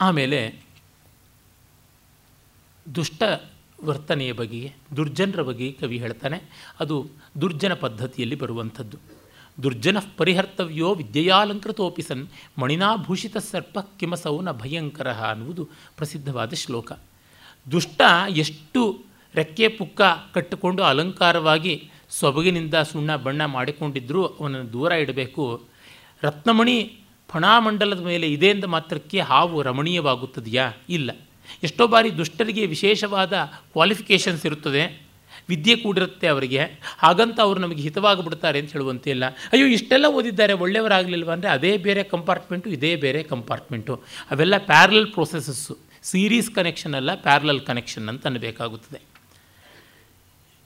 [0.00, 0.62] ಆಮೇಲೆ
[2.94, 3.22] ದುಷ್ಟ
[3.84, 6.42] ವರ್ತನೆಯ ಬಗೆಗೆ, ದುರ್ಜನರ ಬಗ್ಗೆ ಕವಿ ಹೇಳ್ತಾನೆ,
[6.80, 7.06] ಅದು
[7.40, 9.13] ದುರ್ಜನ ಪದ್ಧತಿಯಲ್ಲಿ ಬರುವಂಥದ್ದು.
[9.62, 12.28] ದುರ್ಜನ ಪರಿಹರ್ತವ್ಯೋ ವಿದ್ಯೆಯಾಲಂಕೃತೋಪಿ ಸನ್
[12.58, 16.92] ಮಣಿನಾಭೂಷಿತ ಸರ್ಪ ಕಿಮಸೌ ಭಯಂಕರ ಅನ್ನುವುದು ಪ್ರಸಿದ್ಧವಾದ ಶ್ಲೋಕ.
[17.72, 20.00] ದುಷ್ಟ ಎಷ್ಟು ರೆಕ್ಕೆ ಪುಕ್ಕ
[20.34, 25.62] ಕಟ್ಟಿಕೊಂಡು ಅಲಂಕಾರವಾಗಿ ಸೊಬಗಿನಿಂದ ಸುಣ್ಣ ಬಣ್ಣ ಮಾಡಿಕೊಂಡಿದ್ದರೂ ಅವನನ್ನು ದೂರ ಇಡಬೇಕು.
[26.22, 26.98] ರತ್ನಮಣಿ
[27.28, 30.72] ಫಣಾಮಂಡಲದ ಮೇಲೆ ಇದೆ ಎಂದ ಮಾತ್ರಕ್ಕೆ ಹಾವು ರಮಣೀಯವಾಗುತ್ತದೆಯಾ?
[30.88, 31.10] ಇಲ್ಲ.
[31.62, 33.32] ಎಷ್ಟೋ ಬಾರಿ ದುಷ್ಟರಿಗೆ ವಿಶೇಷವಾದ
[33.72, 35.03] ಕ್ವಾಲಿಫಿಕೇಷನ್ಸ್ ಇರುತ್ತದೆ.
[35.48, 36.58] ವಿದ್ಯೆ ಕೂಡಿರುತ್ತೆ ಅವರಿಗೆ.
[36.98, 42.96] ಹಾಗಂತ ಅವರು ನಮಗೆ ಹಿತವಾಗಿಬಿಡ್ತಾರೆ ಅಂತ ಹೇಳುವಂತಿಲ್ಲ ಅಯ್ಯೋ, ಇಷ್ಟೆಲ್ಲ ಓದಿದ್ದಾರೆ, ಒಳ್ಳೆಯವರಾಗಲಿಲ್ವ ಅಂದರೆ ಅದೇ ಬೇರೆ ಕಂಪಾರ್ಟ್ಮೆಂಟು ಇದೇ
[42.96, 49.00] ಬೇರೆ ಕಂಪಾರ್ಟ್ಮೆಂಟು ಅವೆಲ್ಲ ಪ್ಯಾರಲಲ್ ಪ್ರೊಸೆಸಸ್ಸು ಸೀರೀಸ್ ಕನೆಕ್ಷನ್ ಅಲ್ಲ ಪ್ಯಾರಲಲ್ ಕನೆಕ್ಷನ್ ಅಂತ ಅನ್ನಬೇಕಾಗುತ್ತದೆ.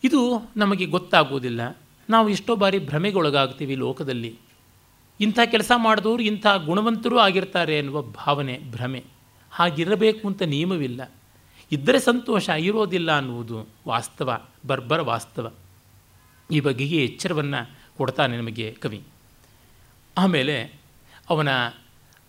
[0.05, 1.79] ಇದು ನಮಗೆ ಗೊತ್ತಾಗುವುದಿಲ್ಲ.
[2.11, 4.39] ನಾವು ಎಷ್ಟೋ ಬಾರಿ ಭ್ರಮೆಗೊಳಗಾಗ್ತೀವಿ ಲೋಕದಲ್ಲಿ.
[5.21, 9.05] ಇಂಥ ಕೆಲಸ ಮಾಡಿದವರು ಇಂಥ ಗುಣವಂತರೂ ಆಗಿರ್ತಾರೆ ಎನ್ನುವ ಭಾವನೆ, ಭ್ರಮೆ.
[9.51, 11.13] ಹಾಗಿರಬೇಕು ಅಂತ ನಿಯಮವಿಲ್ಲ.
[11.73, 15.53] ಇದ್ದರೆ ಸಂತೋಷ ಇರೋದಿಲ್ಲ ಅನ್ನುವುದು ವಾಸ್ತವ, ಬರ್ಬರ ವಾಸ್ತವ.
[16.51, 19.03] ಈ ಬಗೆಗೆ ಎಚ್ಚರವನ್ನು ಕೊಡ್ತಾನೆ ನಮಗೆ ಕವಿ.
[20.19, 20.81] ಆಮೇಲೆ
[21.31, 21.49] ಅವನ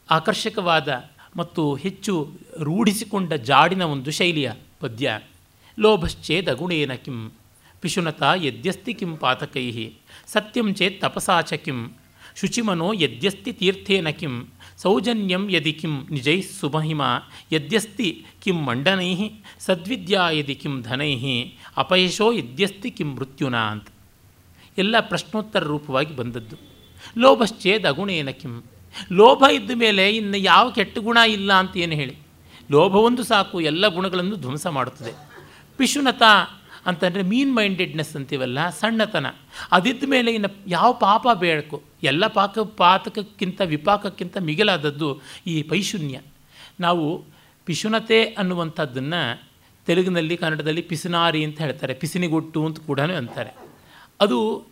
[0.09, 5.19] ಆಕರ್ಷಕವಾದ ಮತ್ತು ಹೆಚ್ಚು ರೂಢಿಸಿಕೊಂಡ ಜಾಡಿನ ಒಂದು ಶೈಲಿಯ ಪದ್ಯ,
[5.79, 7.31] ಲೋಭಶ್ಚೇದ ಗುಣೇನ ಕಿಂ,
[7.81, 9.91] ಪಿಶುನತ ಯದ್ಯಸ್ತಿ ಕಿಂ ಪಾತಕೈ,
[10.27, 11.97] ಸತ್ಯಂ ಚೇತ್ ತಪಸಾಚ ಕಿಂ,
[12.35, 14.45] ಶುಚಿಮನೋ ಯದ್ಯಸ್ತಿ ತೀರ್ಥೇನ ಕಿಂ
[14.82, 17.01] ಸೌಜನ್ಯಂ ಯದಿ ಕಿಂ ನಿಜೈ ಸುಮಹಿಮ,
[17.51, 21.15] ಯದ್ಯಸ್ತಿ ಕಿಂ ಮಂಡನೈ, ಸದ್ವಿದ್ಯಾ ಯದಿ ಕಿಂ ಧನೈ,
[21.77, 23.88] ಅಪಯಶೋ ಯದ್ಯಸ್ತಿ ಕಿಂ ಮೃತ್ಯುನಾ ಅಂತ.
[24.77, 26.55] ಎಲ್ಲ ಪ್ರಶ್ನೋತ್ತರ ರೂಪವಾಗಿ ಬಂದದ್ದು.
[27.17, 28.63] ಲೋಭಶ್ಚೇದ್ ಅಗುಣೇನ ಕಿಂ.
[29.11, 32.15] ಲೋಭ ಇದ್ದ ಮೇಲೆ ಇನ್ನು ಯಾವ ಕೆಟ್ಟ ಗುಣ ಇಲ್ಲ ಅಂತ ಏನು ಹೇಳಿ.
[32.71, 35.13] ಲೋಭವೊಂದು ಸಾಕು, ಎಲ್ಲ ಗುಣಗಳನ್ನು ಧ್ವಂಸ ಮಾಡುತ್ತದೆ.
[35.77, 36.21] ಪಿಶುನತ
[36.86, 39.25] ಅಂತಂದರೆ ಮೀನ್ ಮೈಂಡೆಡ್ನೆಸ್ ಅಂತೀವಲ್ಲ, ಸಣ್ಣತನ.
[39.71, 46.22] ಅದಿದ್ದ ಮೇಲೆ ಇನ್ನು ಯಾವ ಪಾಪ ಬೇಡಕು ಎಲ್ಲ ಪಾಕ, ಪಾತಕಕ್ಕಿಂತ ವಿಪಾಕಕ್ಕಿಂತ ಮಿಗಿಲಾದದ್ದು ಈ ಪೈಶೂನ್ಯ.
[46.80, 47.26] ನಾವು
[47.66, 49.50] ಪಿಶುನತೆ ಅನ್ನುವಂಥದ್ದನ್ನು
[49.86, 51.93] ತೆಲುಗಿನಲ್ಲಿ, ಕನ್ನಡದಲ್ಲಿ ಪಿಸುನಾರಿ ಅಂತ ಹೇಳ್ತಾರೆ.
[51.93, 53.56] ಪಿಸಿನಿಗೊಟ್ಟು ಅಂತ ಕೂಡ ಅಂತಾರೆ.
[54.22, 54.66] ಅದು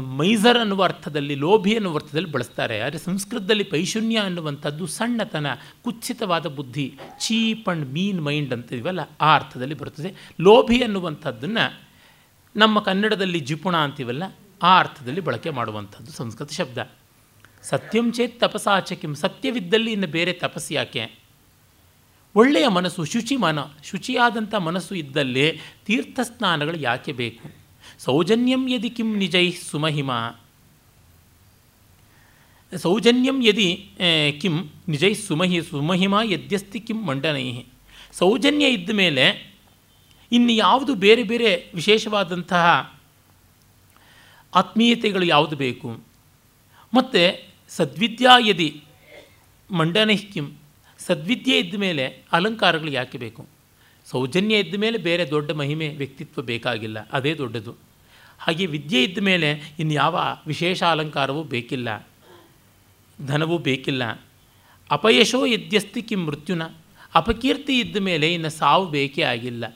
[0.00, 2.80] ಮೈಸರ್ ಅನ್ನುವ ಅರ್ಥದಲ್ಲಿ, ಲೋಭಿ ಅನ್ನುವ ಅರ್ಥದಲ್ಲಿ ಬಳಸ್ತಾರೆ.
[2.80, 5.46] ಆದರೆ ಸಂಸ್ಕೃತದಲ್ಲಿ ಪೈಶೂನ್ಯ ಅನ್ನುವಂಥದ್ದು ಸಣ್ಣತನ
[5.84, 10.32] ಕುಚ್ಛಿತವಾದ ಬುದ್ಧಿ, ಚೀಪ್ ಆ್ಯಂಡ್ ಮೀನ್ ಮೈಂಡ್ ಅಂತೀವಲ್ಲ ಆ ಅರ್ಥದಲ್ಲಿ ಬರುತ್ತದೆ.
[10.40, 11.80] ಲೋಭಿ ಅನ್ನುವಂಥದ್ದನ್ನು
[12.56, 14.22] ನಮ್ಮ ಕನ್ನಡದಲ್ಲಿ ಜಿಪುಣ ಅಂತೀವಲ್ಲ
[14.62, 16.78] ಆ ಅರ್ಥದಲ್ಲಿ ಬಳಕೆ ಮಾಡುವಂಥದ್ದು ಸಂಸ್ಕೃತ ಶಬ್ದ.
[17.62, 21.18] ಸತ್ಯಂ ಚೇತ್ ತಪಸಾಚಕಿಂ ಸತ್ಯವಿದ್ದಲ್ಲಿ ಇನ್ನು ಬೇರೆ ತಪಸ್ಸು ಯಾಕೆ?
[22.34, 27.50] ಒಳ್ಳೆಯ ಮನಸ್ಸು, ಶುಚಿ ಮನ, ಶುಚಿಯಾದಂಥ ಮನಸ್ಸು ಇದ್ದಲ್ಲಿ ತೀರ್ಥಸ್ನಾನಗಳು ಯಾಕೆ ಬೇಕು?
[27.98, 30.10] ಸೌಜನ್ಯಂ ಯದಿ ಕಿಂ ನಿಜೈ ಸುಮಹಿಮ.
[32.76, 33.90] ಸೌಜನ್ಯಂ ಯದಿ
[34.40, 37.62] ಕಿಂ ನಿಜೈ ಸುಮಹಿ, ಸುಮಹಿಮ ಯದ್ಯಸ್ತಿ ಕಿಂ ಮಂಡನೈ.
[38.12, 39.56] ಸೌಜನ್ಯ ಇದ್ದ ಮೇಲೆ
[40.32, 42.97] ಇನ್ನು ಯಾವುದು ಬೇರೆ ಬೇರೆ ವಿಶೇಷವಾದಂತಹ
[44.54, 46.00] ಆತ್ಮೀಯತೆಗಳು ಯಾವುದು ಬೇಕು?
[46.94, 47.22] ಮತ್ತು
[47.68, 48.82] ಸದ್ವಿದ್ಯಾ ಯದಿ
[49.70, 50.46] ಮಂಡನೆ ಕಿಂ,
[50.98, 53.46] ಸದ್ವಿದ್ಯೆ ಇದ್ದ ಮೇಲೆ ಅಲಂಕಾರಗಳು ಯಾಕೆ ಬೇಕು?
[54.06, 57.72] ಸೌಜನ್ಯ ಇದ್ದ ಮೇಲೆ ಬೇರೆ ದೊಡ್ಡ ಮಹಿಮೆ, ವ್ಯಕ್ತಿತ್ವ ಬೇಕಾಗಿಲ್ಲ, ಅದೇ ದೊಡ್ಡದು.
[58.38, 62.08] ಹಾಗೆ ವಿದ್ಯೆ ಇದ್ದ ಮೇಲೆ ಇನ್ಯಾವ ಯಾವ ವಿಶೇಷ ಅಲಂಕಾರವೂ ಬೇಕಿಲ್ಲ,
[63.26, 64.04] ಧನವೂ ಬೇಕಿಲ್ಲ.
[64.90, 66.62] ಅಪಯಶೋ ಯದ್ಯಸ್ತಿ ಕಿಂ ಮೃತ್ಯುನ,
[67.14, 69.66] ಅಪಕೀರ್ತಿ ಇದ್ದ ಮೇಲೆ ಇನ್ನು ಸಾವು ಬೇಕೇ ಆಗಿಲ್ಲ.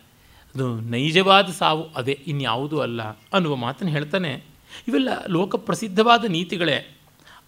[0.54, 4.51] ಅದು ನೈಜವಾದ ಸಾವು, ಅದೇ ಇನ್ಯಾವುದೂ ಅಲ್ಲ ಅನ್ನುವ ಮಾತನ್ನು ಹೇಳ್ತಾನೆ.
[4.88, 6.96] ಇವೆಲ್ಲ ಲೋಕಪ್ರಸಿದ್ಧವಾದ ನೀತಿಗಳೇ.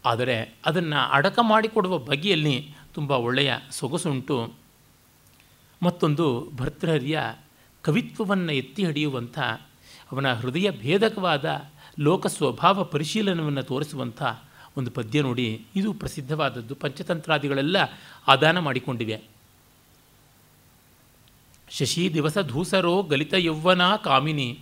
[0.04, 4.52] ಆದರೆ ಅದನ್ನು ಅಡಕ ಮಾಡಿಕೊಡುವ ಬಗೆಯಲ್ಲಿ ತುಂಬ ಒಳ್ಳೆಯ ಸೊಗಸುಂಟು.
[5.82, 7.20] ಮತ್ತೊಂದು ಭರ್ತೃಹರಿಯ
[7.82, 9.38] ಕವಿತ್ವವನ್ನು ಎತ್ತಿ ಹಿಡಿಯುವಂಥ,
[10.12, 11.70] ಅವನ ಹೃದಯ ಭೇದಕವಾದ
[12.00, 14.22] ಲೋಕ ಸ್ವಭಾವ ಪರಿಶೀಲನವನ್ನು ತೋರಿಸುವಂಥ
[14.76, 16.74] ಒಂದು ಪದ್ಯ ನೋಡಿ ಇದು ಪ್ರಸಿದ್ಧವಾದದ್ದು.
[16.74, 17.76] ಪಂಚತಂತ್ರಾದಿಗಳೆಲ್ಲ
[18.28, 19.20] ಆದಾನ ಮಾಡಿಕೊಂಡಿವೆ.
[21.70, 24.58] ಶಶಿ ದಿವಸ ಧೂಸರೋ ಗಲಿತ ಯೌವನ ಕಾಮಿನಿ,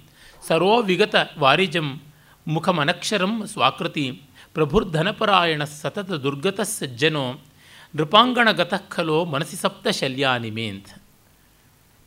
[0.49, 2.01] ಸರೋ ವಿಗತ ವಾರಿಜಂ
[2.47, 4.23] ಮುಖಮನಕ್ಷರಂ ಸ್ವಾಕೃತಿ
[4.55, 7.41] ಪ್ರಭುರ್ಧನಪರಾಯಣ ಸತತ ದುರ್ಗತ ಸಜ್ಜನೋ
[7.97, 10.87] ನೃಪಾಂಗಣಗತಃ ಖಲೋ ಮನಸ್ಸಿ ಸಪ್ತ ಶಲ್ಯಾನಿಮೆ ಅಂತ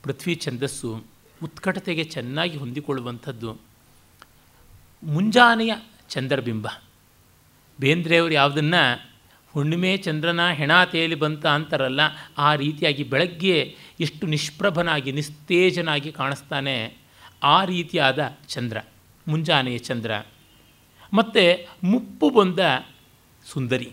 [0.04, 1.04] ಪೃಥ್ವಿ ಛಂದಸ್ಸು
[1.44, 3.58] ಉತ್ಕಟತೆಗೆ ಚೆನ್ನಾಗಿ ಹೊಂದಿಕೊಳ್ಳುವಂಥದ್ದು.
[5.04, 5.74] ಮುಂಜಾನೆಯ
[6.10, 6.68] ಚಂದ್ರಬಿಂಬ.
[7.80, 9.12] ಬೇಂದ್ರೆಯವರು ಯಾವುದನ್ನು
[9.54, 12.02] ಹುಣ್ಣಿಮೆ ಚಂದ್ರನ ಹೆಣ ತೇಲಿ ಬಂತ ಅಂತಾರಲ್ಲ,
[12.38, 16.98] ಆ ರೀತಿಯಾಗಿ ಬೆಳಗ್ಗೆ ಎಷ್ಟು ನಿಷ್ಪ್ರಭನಾಗಿ ನಿಸ್ತೇಜನಾಗಿ ಕಾಣಿಸ್ತಾನೆ
[17.44, 18.78] ಆ ರೀತಿಯಾದ ಚಂದ್ರ.
[19.28, 20.12] ಮುಂಜಾನೆಯ ಚಂದ್ರ.
[21.14, 22.60] ಮತ್ತು ಮುಪ್ಪು ಬಂದ
[23.46, 23.92] ಸುಂದರಿ.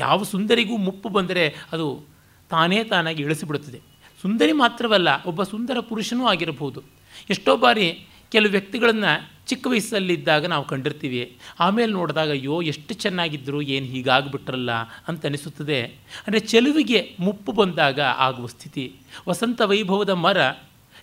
[0.00, 2.06] ಯಾವ ಸುಂದರಿಗೂ ಮುಪ್ಪು ಬಂದರೆ ಅದು
[2.50, 3.80] ತಾನೇ ತಾನಾಗಿ ಇಳಿಸಿಬಿಡುತ್ತದೆ.
[4.22, 6.82] ಸುಂದರಿ ಮಾತ್ರವಲ್ಲ, ಒಬ್ಬ ಸುಂದರ ಪುರುಷನೂ ಆಗಿರಬಹುದು.
[7.30, 11.36] ಎಷ್ಟೋ ಬಾರಿ ಕೆಲವು ವ್ಯಕ್ತಿಗಳನ್ನು ಚಿಕ್ಕ ವಯಸ್ಸಲ್ಲಿದ್ದಾಗ ನಾವು ಕಂಡಿರ್ತೀವಿ.
[11.60, 14.70] ಆಮೇಲೆ ನೋಡಿದಾಗ, ಅಯ್ಯೋ, ಎಷ್ಟು ಚೆನ್ನಾಗಿದ್ದರು ಏನು ಹೀಗಾಗ್ಬಿಟ್ರಲ್ಲ
[15.08, 15.82] ಅಂತ ಅನಿಸುತ್ತದೆ.
[16.26, 18.92] ಅಂದರೆ ಚೆಲುವಿಗೆ ಮುಪ್ಪು ಬಂದಾಗ ಆಗುವ ಸ್ಥಿತಿ.
[19.28, 20.50] ವಸಂತ ವೈಭವದ ಮರ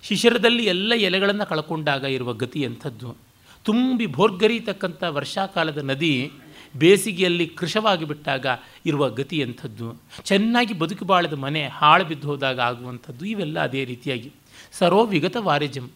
[0.04, 3.25] ಶಿಶಿರದಲ್ಲಿ ಎಲ್ಲ ಎಲೆಗಳನ್ನು ಕಳ್ಕೊಂಡಾಗ ಇರುವ ಗತಿ ಅಂಥದ್ದು
[3.66, 6.32] ತುಂಬಿ ಭೋರ್ಗರೀತಕ್ಕಂಥ ವರ್ಷಾಕಾಲದ ನದಿ
[6.78, 8.46] ಬೇಸಿಗೆಯಲ್ಲಿ ಕೃಶವಾಗಿ ಬಿಟ್ಟಾಗ
[8.86, 14.32] ಇರುವ ಗತಿ ಅಂಥದ್ದು ಚೆನ್ನಾಗಿ ಬದುಕು ಬಾಳದ ಮನೆ ಹಾಳು ಬಿದ್ದು ಹೋದಾಗ ಆಗುವಂಥದ್ದು ಇವೆಲ್ಲ ಅದೇ ರೀತಿಯಾಗಿ.
[14.72, 15.90] ಸರೋ ವಿಗತ ವಾರಿಜಂ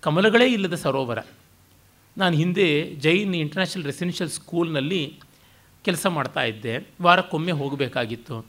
[0.00, 1.18] ಕಮಲಗಳೇ ಇಲ್ಲದ ಸರೋವರ.
[2.18, 5.20] ನಾನು ಹಿಂದೆ ಜೈನ್ ಇಂಟರ್ನ್ಯಾಷನಲ್ ರೆಸಿಡೆನ್ಷಿಯಲ್ ಸ್ಕೂಲ್ನಲ್ಲಿ
[5.84, 6.88] ಕೆಲಸ ಮಾಡ್ತಾ ಇದ್ದೆ.
[7.02, 8.46] ವಾರಕ್ಕೊಮ್ಮೆ ಹೋಗಬೇಕಾಗಿತ್ತು.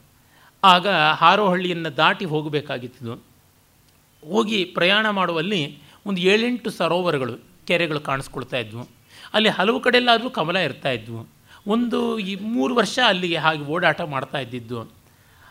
[0.64, 3.22] ಆಗ ಹಾರೋಹಳ್ಳಿಯನ್ನು ದಾಟಿ ಹೋಗಬೇಕಾಗಿತ್ತು.
[4.28, 7.49] ಹೋಗಿ ಪ್ರಯಾಣ ಮಾಡುವಲ್ಲಿ ಒಂದು ಏಳೆಂಟು ಸರೋವರಗಳು.
[7.70, 8.82] ಕೆರೆಗಳು ಕಾಣಿಸ್ಕೊಳ್ತಾ ಇದ್ವು.
[9.34, 11.20] ಅಲ್ಲಿ ಹಲವು ಕಡೆಯಲ್ಲಾದರೂ ಕಮಲ ಇರ್ತಾ ಇದ್ವು.
[11.66, 14.82] ಒಂದು ಈ ಮೂರು ವರ್ಷ ಅಲ್ಲಿಗೆ ಹಾಗೆ ಓಡಾಟ ಮಾಡ್ತಾ ಇದ್ದಿದ್ದು.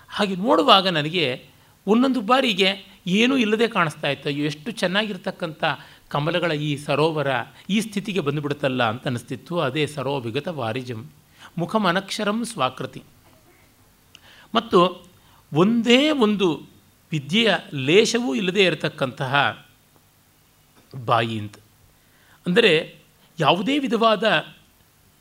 [0.10, 1.26] ಹಾಗೆ ನೋಡುವಾಗ ನನಗೆ
[1.88, 2.70] ಒಂದೊಂದು ಬಾರಿಗೆ
[3.08, 4.30] ಏನೂ ಇಲ್ಲದೆ ಕಾಣಿಸ್ತಾ ಇತ್ತು.
[4.30, 5.64] ಎಷ್ಟು ಚೆನ್ನಾಗಿರ್ತಕ್ಕಂಥ
[6.10, 7.28] ಕಮಲಗಳ ಈ ಸರೋವರ
[7.70, 9.60] ಈ ಸ್ಥಿತಿಗೆ ಬಂದುಬಿಡುತ್ತಲ್ಲ ಅಂತ ಅನಿಸ್ತಿತ್ತು.
[9.60, 11.02] ಅದೇ ಸರೋ ವಿಗತ ವಾರಿಜಂ,
[11.58, 13.04] ಮುಖಮನಕ್ಷರಂ ಸ್ವಾಕೃತಿ.
[14.56, 14.80] ಮತ್ತು
[15.54, 16.48] ಒಂದೇ ಒಂದು
[17.12, 19.34] ವಿದ್ಯೆಯ ಲೇಷವೂ ಇಲ್ಲದೇ ಇರತಕ್ಕಂತಹ
[21.06, 21.56] ಬಾಯಿ ಅಂತ.
[22.50, 22.74] ಅಂದರೆ
[23.40, 24.24] ಯಾವುದೇ ವಿಧವಾದ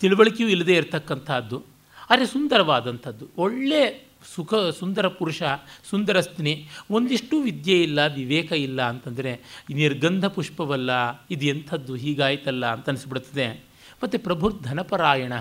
[0.00, 1.64] ತಿಳುವಳಿಕೆಯೂ ಇಲ್ಲದೆ ಇರತಕ್ಕಂಥದ್ದು,
[2.10, 3.28] ಆದರೆ ಸುಂದರವಾದಂಥದ್ದು.
[3.38, 5.42] ಒಳ್ಳೆ ಸುಖ, ಸುಂದರ ಪುರುಷ,
[5.90, 6.20] ಸುಂದರ
[6.90, 10.90] ಒಂದಿಷ್ಟು ವಿದ್ಯೆ ಇಲ್ಲ, ವಿವೇಕ ಇಲ್ಲ ಅಂತಂದರೆ, ನಿರ್ಗಂಧ ಪುಷ್ಪವಲ್ಲ,
[11.30, 13.46] ಇದು ಎಂಥದ್ದು, ಹೀಗಾಯ್ತಲ್ಲ ಅಂತ ಅನಿಸ್ಬಿಡ್ತದೆ.
[14.02, 15.32] ಮತ್ತು ಪ್ರಭು ಧನಪರಾಯಣ,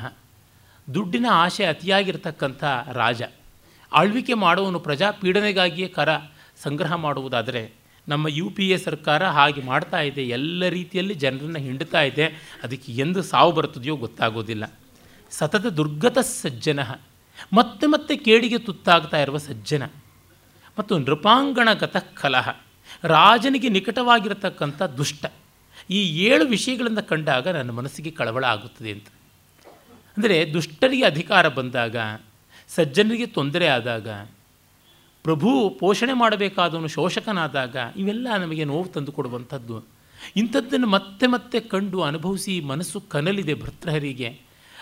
[0.94, 2.64] ದುಡ್ಡಿನ ಆಶೆ ಅತಿಯಾಗಿರ್ತಕ್ಕಂಥ
[2.94, 3.22] ರಾಜ.
[3.92, 6.10] ಆಳ್ವಿಕೆ ಮಾಡುವವನು ಪ್ರಜಾಪೀಡನೆಗಾಗಿಯೇ ಕರ
[6.64, 7.77] ಸಂಗ್ರಹ ಮಾಡುವುದಾದರೆ
[8.12, 12.26] ನಮ್ಮ ಯು ಪಿ ಎ ಸರ್ಕಾರ ಹಾಗೆ ಮಾಡ್ತಾ ಇದೆ, ಎಲ್ಲ ರೀತಿಯಲ್ಲಿ ಜನರನ್ನು ಹಿಂಡ್ತಾ ಇದೆ,
[12.66, 14.66] ಅದಕ್ಕೆ ಎಂದು ಸಾವು ಬರ್ತದೆಯೋ ಗೊತ್ತಾಗೋದಿಲ್ಲ.
[15.32, 16.80] ಸತತ ದುರ್ಗತ ಸಜ್ಜನ,
[17.58, 19.84] ಮತ್ತೆ ಮತ್ತೆ ಕೇಡಿಗೆ ತುತ್ತಾಗ್ತಾ ಇರುವ ಸಜ್ಜನ,
[20.78, 22.48] ಮತ್ತು ನೃಪಾಂಗಣಗತ ಕಲಹ,
[23.16, 25.26] ರಾಜನಿಗೆ ನಿಕಟವಾಗಿರತಕ್ಕಂಥ ದುಷ್ಟ,
[25.98, 26.00] ಈ
[26.30, 29.08] ಏಳು ವಿಷಯಗಳನ್ನು ಕಂಡಾಗ ನನ್ನ ಮನಸ್ಸಿಗೆ ಕಳವಳ ಆಗುತ್ತದೆ ಅಂತ.
[30.18, 31.96] ಅಂದರೆ ದುಷ್ಟರಿಗೆ ಅಧಿಕಾರ ಬಂದಾಗ,
[32.70, 34.08] ಸಜ್ಜನರಿಗೆ ತೊಂದರೆ ಆದಾಗ
[35.28, 39.84] ಪ್ರಭು ಪೋಷಣೆ ಮಾಡಬೇಕಾದವನು ಶೋಷಕನಾದಾಗ ಇವೆಲ್ಲ ನಮಗೆ ನೋವು ತಂದು ಕೊಡುವಂಥದ್ದು.
[40.36, 44.42] ಇಂಥದ್ದನ್ನು ಮತ್ತೆ ಮತ್ತೆ ಕಂಡು ಅನುಭವಿಸಿ ಮನಸ್ಸು ಕನಲಿದೆ ಭರ್ತೃಹರಿಗೆ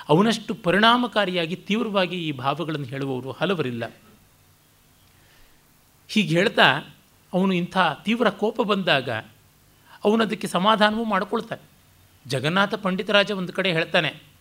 [0.10, 3.94] ಅವನಷ್ಟು ಪರಿಣಾಮಕಾರಿಯಾಗಿ ತೀವ್ರವಾಗಿ ಈ ಭಾವಗಳನ್ನು ಹೇಳುವವರು ಹಲವರಿಲ್ಲ.
[6.08, 6.96] ಹೀಗೆ ಹೇಳ್ತಾ
[7.34, 9.10] ಅವನು ಇಂಥ ತೀವ್ರ ಕೋಪ ಬಂದಾಗ
[10.06, 11.62] ಅವನು ಅದಕ್ಕೆ ಸಮಾಧಾನವೂ ಮಾಡಿಕೊಳ್ತಾನೆ.
[12.30, 14.35] ಜಗನ್ನಾಥ ಪಂಡಿತರಾಜ ಒಂದು ಕಡೆ ಹೇಳ್ತಾನೆ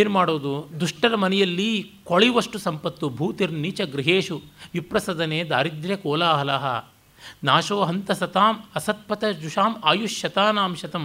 [0.00, 0.52] ಏನು ಮಾಡೋದು?
[0.80, 1.70] ದುಷ್ಟರ ಮನೆಯಲ್ಲಿ
[2.08, 4.36] ಕೊಳೆಯುವಷ್ಟು ಸಂಪತ್ತು, ಭೂತಿರ್ ನೀಚ ಗೃಹೇಶು,
[4.74, 6.50] ವಿಪ್ರಸದನೆ, ದಾರಿದ್ರ್ಯ ಕೋಲಾಹಲ
[7.48, 11.04] ನಾಶೋ ಹಂತ ಸತಾಂ ಅಸತ್ಪಥ ಜುಷಾಂ ಆಯುಷ್ಯತಾನಾಂ ಶತಂ,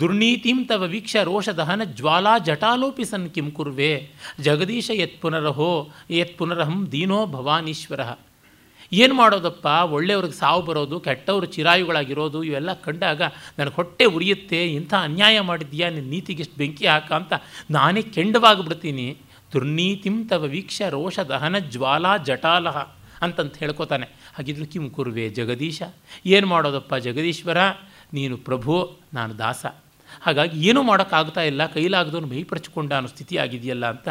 [0.00, 3.48] ದುರ್ನೀತಿಂ ತವ ವೀಕ್ಷ ರೋಷ ದಹನ ಜ್ವಾಲಾ ಜಟಾಲೋಪಿ ಸನ್ ಕಿಂ
[4.44, 5.72] ಜಗದೀಶ ಯತ್ ಪುನರಹೋ
[6.18, 8.00] ಯತ್ ಪುನರಹಂ ದೀನೋ ಭವಾನೀಶ್ವರ.
[8.94, 9.66] ಏನು ಮಾಡೋದಪ್ಪ?
[9.66, 13.22] ಒಳ್ಳೆಯವ್ರಿಗೆ ಸಾವು ಬರೋದು, ಕೆಟ್ಟವರು ಚಿರಾಯುಗಳಾಗಿರೋದು, ಇವೆಲ್ಲ ಕಂಡಾಗ
[13.58, 17.32] ನನಗೆ ಹೊಟ್ಟೆ ಉರಿಯುತ್ತೆ, ಇಂಥ ಅನ್ಯಾಯ ಮಾಡಿದ್ಯಾ ನಿನ್ನ ನೀತಿಗೆಷ್ಟು ಬೆಂಕಿ ಹಾಕ ಅಂತ
[17.70, 19.16] ನಾನೇ ಕೆಂಡವಾಗಿಬಿಡ್ತೀನಿ.
[19.52, 22.76] ದುರ್ನೀತಿಂ ತವ ವೀಕ್ಷ ರೋಷ ದಹನ ಜ್ವಾಲಾ ಜಟಾಲಹ
[23.22, 24.06] ಅಂತಂತ ಹೇಳ್ಕೊತಾನೆ.
[24.34, 25.82] ಹಾಗಿದ್ರು ಕಿಂ ಕುರುವೆ ಜಗದೀಶ.
[26.26, 27.56] ಏನು ಮಾಡೋದಪ್ಪ ಜಗದೀಶ್ವರ?
[28.12, 29.66] ನೀನು ಪ್ರಭು, ನಾನು ದಾಸ.
[30.20, 34.08] ಹಾಗಾಗಿ ಏನೂ ಮಾಡೋಕ್ಕಾಗ್ತಾ ಇಲ್ಲ, ಕೈಲಾಗದವನು ಭಯಪಡಿಸಿಕೊಂಡ ಅನ್ನೋ ಸ್ಥಿತಿ ಆಗಿದೆಯಲ್ಲ ಅಂತ.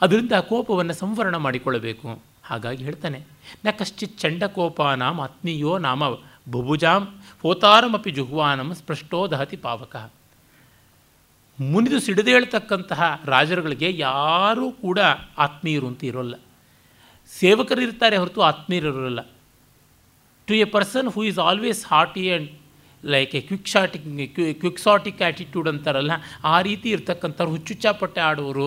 [0.00, 2.33] ಅದರಿಂದ ಕೋಪವನ್ನು ಸಂವರಣ ಮಾಡಿಕೊಳ್ಳಬೇಕು.
[2.48, 3.18] ಹಾಗಾಗಿ ಹೇಳ್ತಾನೆ,
[3.64, 6.08] ನ ಕಶ್ಚಿತ್ ಚಂಡಕೋಪಾನಾಂ ಆತ್ಮೀಯೋ ನಾಮ
[6.54, 7.02] ಬುಭುಜಾಂ
[7.44, 9.94] ಹೋತಾರಮಪಿ ಜುಹ್ವಾನಂ ಸ್ಪೃಷ್ಟೋ ದಹತಿ ಪಾವಕ.
[11.58, 14.98] ಮುನಿದು ಸಿಡಿದೇಳ್ತಕ್ಕಂತಹ ರಾಜರುಗಳಿಗೆ ಯಾರೂ ಕೂಡ
[15.44, 16.34] ಆತ್ಮೀಯರು ಅಂತ ಇರೋಲ್ಲ.
[17.30, 19.20] ಸೇವಕರು ಇರ್ತಾರೆ ಹೊರತು ಆತ್ಮೀಯರಿರೋಲ್ಲ
[20.48, 22.48] to a person who is always hearty and
[23.04, 23.40] like a
[23.74, 24.04] quixotic
[24.62, 26.12] quixotic attitude ಅಂತಾರಲ್ಲ,
[26.52, 28.66] ಆ ರೀತಿ ಇರ್ತಕ್ಕಂಥವ್ರು ಹುಚ್ಚುಚ್ಚಾಪಟ್ಟೆ ಆಡುವರು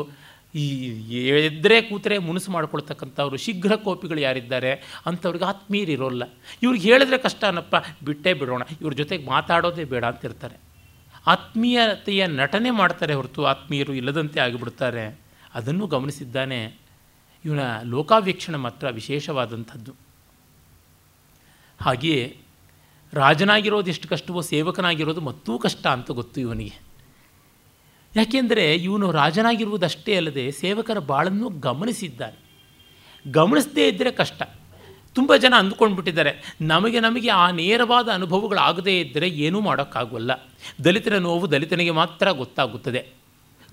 [0.58, 0.68] ಈ
[1.28, 4.72] ಎದ್ರೆ ಕೂತರೆ ಮುನಸು ಮಾಡ್ಕೊಳ್ತಕ್ಕಂಥವ್ರು, ಶೀಘ್ರ ಕೋಪಿಗಳು ಯಾರಿದ್ದಾರೆ
[5.06, 6.24] ಅಂಥವ್ರಿಗೆ ಆತ್ಮೀಯರು ಇರೋಲ್ಲ.
[6.64, 10.56] ಇವ್ರಿಗೆ ಹೇಳಿದ್ರೆ ಕಷ್ಟ ಅನ್ನಪ್ಪ, ಬಿಟ್ಟೇ ಬಿಡೋಣ, ಇವ್ರ ಜೊತೆಗೆ ಮಾತಾಡೋದೇ ಬೇಡ ಅಂತಿರ್ತಾರೆ.
[11.28, 15.20] ಆತ್ಮೀಯತೆಯ ನಟನೆ ಮಾಡ್ತಾರೆ ಹೊರತು ಆತ್ಮೀಯರು ಇಲ್ಲದಂತೆ ಆಗಿಬಿಡ್ತಾರೆ.
[15.54, 16.78] ಅದನ್ನು ಗಮನಿಸಿದ್ದಾನೆ
[17.46, 19.94] ಇವನ ಲೋಕಾವೇಕ್ಷಣ ಮಾತ್ರ ವಿಶೇಷವಾದಂಥದ್ದು.
[21.82, 22.38] ಹಾಗೆಯೇ
[23.14, 26.87] ರಾಜನಾಗಿರೋದು ಎಷ್ಟು ಕಷ್ಟವೋ ಸೇವಕನಾಗಿರೋದು ಮತ್ತೂ ಕಷ್ಟ ಅಂತ ಗೊತ್ತು ಇವನಿಗೆ.
[28.16, 32.48] ಯಾಕೆಂದರೆ ಇವನು ರಾಜನಾಗಿರುವುದಷ್ಟೇ ಅಲ್ಲದೆ ಸೇವಕರ ಬಾಳನ್ನು ಗಮನಿಸಿದ್ದಾನೆ.
[33.32, 34.44] ಗಮನಿಸದೇ ಇದ್ದರೆ ಕಷ್ಟ.
[35.14, 36.56] ತುಂಬ ಜನ ಅಂದ್ಕೊಂಡ್ಬಿಟ್ಟಿದ್ದಾರೆ.
[36.62, 40.32] ನಮಗೆ ನಮಗೆ ಆ ನೇರವಾದ ಅನುಭವಗಳಾಗದೇ ಇದ್ದರೆ ಏನೂ ಮಾಡೋಕ್ಕಾಗಲ್ಲ.
[40.84, 43.06] ದಲಿತರ ನೋವು ದಲಿತನಿಗೆ ಮಾತ್ರ ಗೊತ್ತಾಗುತ್ತದೆ.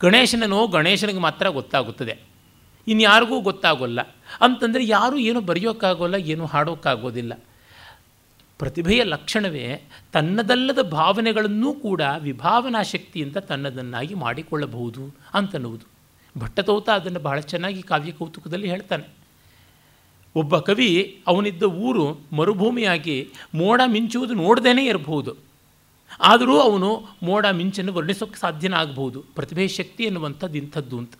[0.01, 2.19] ಗಣೇಶನ ನೋವು ಗಣೇಶನಿಗೆ ಮಾತ್ರ ಗೊತ್ತಾಗುತ್ತದೆ.
[2.89, 4.01] ಇನ್ಯಾರಿಗೂ ಗೊತ್ತಾಗೋಲ್ಲ.
[4.41, 7.33] ಅಂತಂದರೆ ಯಾರೂ ಏನೂ ಬರೆಯೋಕ್ಕಾಗೋಲ್ಲ, ಏನೂ ಹಾಡೋಕ್ಕಾಗೋದಿಲ್ಲ.
[8.59, 9.83] ಪ್ರತಿಭೆಯ ಲಕ್ಷಣವೇ
[10.13, 15.95] ತನ್ನದಲ್ಲದ ಭಾವನೆಗಳನ್ನೂ ಕೂಡ ವಿಭಾವನಾ ಶಕ್ತಿಯಿಂದ ತನ್ನದನ್ನಾಗಿ ಮಾಡಿಕೊಳ್ಳಬಹುದು ಅಂತನ್ನುವುದು.
[16.39, 19.09] ಭಟ್ಟತೋತ ಅದನ್ನು ಬಹಳ ಚೆನ್ನಾಗಿ ಕಾವ್ಯ ಕೌತುಕದಲ್ಲಿ ಹೇಳ್ತಾನೆ.
[20.37, 25.37] ಒಬ್ಬ ಕವಿ ಅವನಿದ್ದ ಊರು ಮರುಭೂಮಿಯಾಗಿ ಮೋಡ ಮಿಂಚುವುದು ನೋಡ್ದೇ ಇರಬಹುದು.
[26.21, 29.25] ಆದರೂ ಅವನು ಮೋಡ ಮಿಂಚನ್ನು ವರ್ಣಿಸೋಕ್ಕೆ ಸಾಧ್ಯನ ಆಗಬಹುದು.
[29.35, 31.15] ಪ್ರತಿಭೆ ಶಕ್ತಿ ಎನ್ನುವಂಥದ್ದು ಇಂಥದ್ದು ಅಂತ.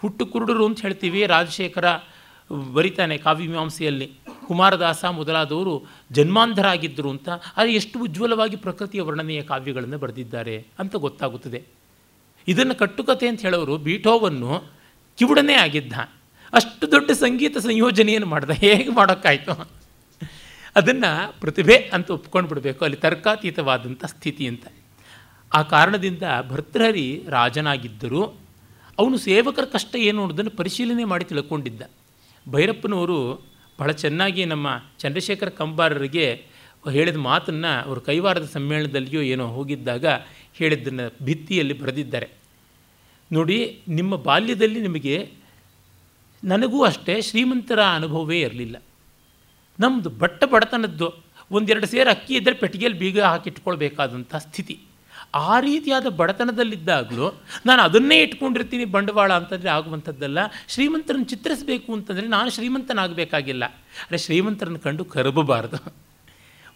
[0.00, 1.84] ಹುಟ್ಟು ಕುರುಡರು ಅಂತ ಹೇಳ್ತೀವಿ ರಾಜಶೇಖರ
[2.74, 4.06] ಬರಿತಾನೆ ಕಾವ್ಯಮೀಮಾಂಸೆಯಲ್ಲಿ
[4.46, 5.74] ಕುಮಾರದಾಸ ಮೊದಲಾದವರು
[6.12, 11.60] ಜನ್ಮಾಂಧರಾಗಿದ್ದರು ಅಂತ, ಆದರೆ ಎಷ್ಟು ಉಜ್ವಲವಾಗಿ ಪ್ರಕೃತಿಯ ವರ್ಣನೆಯ ಕಾವ್ಯಗಳನ್ನು ಬರೆದಿದ್ದಾರೆ ಅಂತ ಗೊತ್ತಾಗುತ್ತದೆ.
[12.48, 14.52] ಇದನ್ನು ಕಟ್ಟುಕತೆ ಅಂತ ಹೇಳೋರು ಬೀಟೋವನ್ನು
[15.18, 15.92] ಕಿವುಡನೇ ಆಗಿದ್ದ.
[16.52, 18.50] ಅಷ್ಟು ದೊಡ್ಡ ಸಂಗೀತ ಸಂಯೋಜನೆಯನ್ನು ಮಾಡ್ದ.
[18.50, 19.54] ಹೇಗೆ ಮಾಡೋಕ್ಕಾಯ್ತು?
[20.76, 24.64] ಅದನ್ನು ಪ್ರತಿಭೆ ಅಂತ ಒಪ್ಕೊಂಡು ಬಿಡಬೇಕು ಅಲ್ಲಿ ತರ್ಕಾತೀತವಾದಂಥ ಸ್ಥಿತಿ ಅಂತ.
[25.52, 28.22] ಆ ಕಾರಣದಿಂದ ಭರ್ತೃಹರಿ ರಾಜನಾಗಿದ್ದರೂ
[28.98, 31.82] ಅವನು ಸೇವಕರ ಕಷ್ಟ ಏನು ಅನ್ನೋದನ್ನು ಪರಿಶೀಲನೆ ಮಾಡಿ ತಿಳ್ಕೊಂಡಿದ್ದ.
[32.48, 33.46] ಭೈರಪ್ಪನವರು
[33.78, 36.44] ಬಹಳ ಚೆನ್ನಾಗಿ ನಮ್ಮ ಚಂದ್ರಶೇಖರ ಕಂಬಾರರಿಗೆ
[36.90, 40.06] ಹೇಳಿದ ಮಾತನ್ನು ಅವರು ಕೈವಾರದ ಸಮ್ಮೇಳನದಲ್ಲಿಯೋ ಏನೋ ಹೋಗಿದ್ದಾಗ
[40.54, 42.28] ಹೇಳಿದ್ದನ್ನು ಭಿತ್ತಿಯಲ್ಲಿ ಬರೆದಿದ್ದಾರೆ.
[43.32, 45.30] ನೋಡಿ, ನಿಮ್ಮ ಬಾಲ್ಯದಲ್ಲಿ ನಿಮಗೆ
[46.44, 48.82] ನನಗೂ ಅಷ್ಟೇ ಶ್ರೀಮಂತರ ಅನುಭವವೇ ಇರಲಿಲ್ಲ.
[49.80, 51.14] ನಮ್ಮದು ಬಟ್ಟ ಬಡತನದ್ದು
[51.50, 54.80] ಒಂದೆರಡು ಸೇರು ಅಕ್ಕಿ ಇದ್ದರೆ ಪೆಟ್ಟಿಗೆಯಲ್ಲಿ ಬೀಗ ಹಾಕಿಟ್ಕೊಳ್ಬೇಕಾದಂಥ ಸ್ಥಿತಿ.
[55.34, 60.38] ಆ ರೀತಿಯಾದ ಬಡತನದಲ್ಲಿದ್ದಾಗಲೂ ನಾನು ಅದನ್ನೇ ಇಟ್ಕೊಂಡಿರ್ತೀನಿ ಬಂಡವಾಳ ಅಂತಂದರೆ ಆಗುವಂಥದ್ದಲ್ಲ.
[60.68, 63.64] ಶ್ರೀಮಂತರನ್ನು ಚಿತ್ರಿಸಬೇಕು ಅಂತಂದರೆ ನಾನು ಶ್ರೀಮಂತನಾಗಬೇಕಾಗಿಲ್ಲ.
[64.08, 66.10] ಅರೆ ಶ್ರೀಮಂತರನ್ನು ಕಂಡು ಕರಬಬಾರದು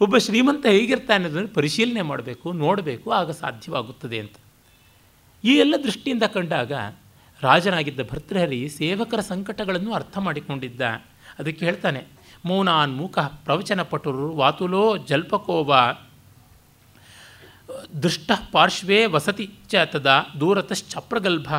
[0.01, 4.37] ಒಬ್ಬ ಶ್ರೀಮಂತ ಹೇಗಿರ್ತಾನೆ ಅದನ್ನು ಪರಿಶೀಲನೆ ಮಾಡಬೇಕು, ನೋಡಬೇಕು, ಆಗ ಸಾಧ್ಯವಾಗುತ್ತದೆ ಅಂತ.
[5.45, 6.73] ಈ ಎಲ್ಲ ದೃಷ್ಟಿಯಿಂದ ಕಂಡಾಗ
[7.43, 10.81] ರಾಜನಾಗಿದ್ದ ಭರ್ತೃಹರಿ ಸೇವಕರ ಸಂಕಟಗಳನ್ನು ಅರ್ಥ ಮಾಡಿಕೊಂಡಿದ್ದ.
[11.39, 12.07] ಅದಕ್ಕೆ ಹೇಳ್ತಾನೆ,
[12.45, 15.75] ಮೌನಾನ್ ಮೂಕ ಪ್ರವಚನ ಪಟುರು ವಾತುಲೋ ಜಲ್ಪಕೋವ.
[18.03, 21.55] ದೃಷ್ಟ ಪಾರ್ಶ್ವೇ ವಸತಿ ಚ ತದಾ ದೂರತಶ್ಚಪ್ರಗಲ್ಭ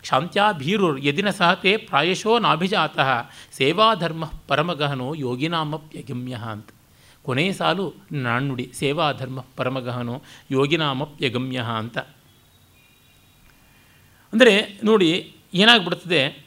[0.00, 6.68] ಕ್ಷಾಂತ್ಯಾಭೀರುರ್ ಯದಿನ ಸಹ ತೇ ಪ್ರಾಯಶೋ ನಾಭಿಜಾತಃ ಸೇವಾಧರ್ಮ ಪರಮಗಹನೋ ಯೋಗಿನಾಮಪ್ಯಗಮ್ಯ ಅಂತ.
[7.22, 11.98] ಕೊನೆಯ ಸಾಲು ನಾಣ್ಣುಡಿ ಸೇವಾಧರ್ಮ ಪರಮಗಹನೋ ಯೋಗಿನಾಮಪ್ಯಗಮ್ಯ ಅಂತ.
[14.32, 16.46] ಅಂದರೆ ನೋಡಿ ಏನಾಗ್ಬಿಡ್ತದೆ?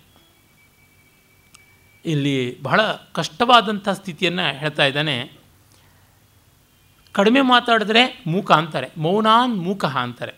[2.06, 2.82] ಇಲ್ಲಿ ಬಹಳ
[3.14, 5.35] ಕಷ್ಟವಾದಂಥ ಸ್ಥಿತಿಯನ್ನು ಹೇಳ್ತಾ ಇದ್ದಾನೆ.
[7.16, 8.88] ಕಡಿಮೆ ಮಾತಾಡಿದ್ರೆ ಮೂಕ ಅಂತಾರೆ.
[8.98, 10.34] ಮೌನಾನ್ ಮೂಕ ಅಂತಾರೆ.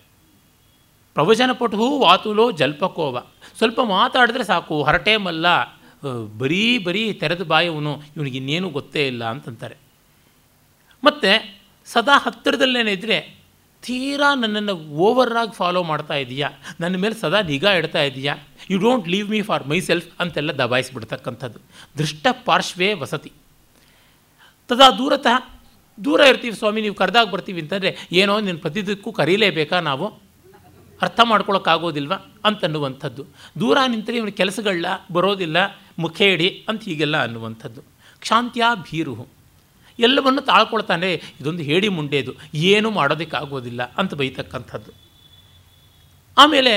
[1.13, 3.23] ಪ್ರವಚನ ಪಟು ವಾತುಲೋ ಜಲ್ಪಕೋವ.
[3.57, 5.47] ಸ್ವಲ್ಪ ಮಾತಾಡಿದ್ರೆ ಸಾಕು, ಹರಟೆ ಮಲ್ಲ
[6.37, 9.75] ಬರೀ ಬರೀ ತೆರೆದ ಬಾಯವನು, ಇವನಿಗೆ ಇನ್ನೇನು ಗೊತ್ತೇ ಇಲ್ಲ ಅಂತಂತಾರೆ.
[11.03, 11.31] ಮತ್ತು
[11.85, 13.17] ಸದಾ ಹತ್ತಿರದಲ್ಲೇನೇ ಇದ್ದರೆ
[13.81, 16.49] ತೀರಾ ನನ್ನನ್ನು ಓವರಾಗಿ ಫಾಲೋ ಮಾಡ್ತಾ ಇದೆಯಾ?
[16.79, 18.35] ನನ್ನ ಮೇಲೆ ಸದಾ ನಿಗಾ ಇಡ್ತಾ ಇದೆಯಾ?
[18.69, 21.59] You don't leave me for myself ಅಂತೆಲ್ಲ ದಬಾಯಿಸಿಬಿಡ್ತಕ್ಕಂಥದ್ದು.
[21.97, 23.31] ದೃಷ್ಟ ಪಾರ್ಶ್ವೇ ವಸತಿ.
[24.67, 25.37] ತದಾ ದೂರತಃ
[26.03, 30.07] ದೂರ ಇರ್ತೀವಿ ಸ್ವಾಮಿ, ನೀವು ಕರೆದಾಗ ಬರ್ತೀವಿ ಅಂತಂದರೆ ಏನೋ ನಿನ್ನ ಪ್ರತಿದಕ್ಕೂ ಕರೀಲೇಬೇಕಾ ನಾವು?
[31.01, 32.13] ಅರ್ಥ ಮಾಡ್ಕೊಳಕ್ಕಾಗೋದಿಲ್ವ?
[32.45, 33.23] ಅಂತನ್ನುವಂಥದ್ದು.
[33.59, 35.57] ದೂರ ನಿಂತರೆ ಇವನ ಕೆಲಸಗಳನ್ನ ಬರೋದಿಲ್ಲ
[35.99, 37.81] ಮುಖೇಡಿ ಅಂತ ಹೀಗೆಲ್ಲ ಅನ್ನುವಂಥದ್ದು.
[38.19, 39.27] ಕ್ಷಾಂತ್ಯ ಭೀರು
[39.99, 41.09] ಎಲ್ಲವನ್ನು ತಾಳ್ಕೊಳ್ತಾನೆ,
[41.41, 44.91] ಇದೊಂದು ಹೇಡಿ ಮುಂಡೆದು, ಏನೂ ಮಾಡೋದಕ್ಕಾಗೋದಿಲ್ಲ ಅಂತ ಬೈತಕ್ಕಂಥದ್ದು.
[46.37, 46.73] ಆಮೇಲೆ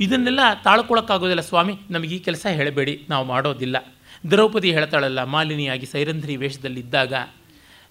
[0.00, 3.76] ಇದನ್ನೆಲ್ಲ ತಾಳ್ಕೊಳಕ್ಕಾಗೋದಿಲ್ಲ ಸ್ವಾಮಿ, ನಮಗೆ ಈ ಕೆಲಸ ಹೇಳಬೇಡಿ, ನಾವು ಮಾಡೋದಿಲ್ಲ.
[4.30, 7.14] ದ್ರೌಪದಿ ಹೇಳ್ತಾಳಲ್ಲ, ಮಾಲಿನಿಯಾಗಿ ಸೈರಂಧ್ರಿ ವೇಷದಲ್ಲಿದ್ದಾಗ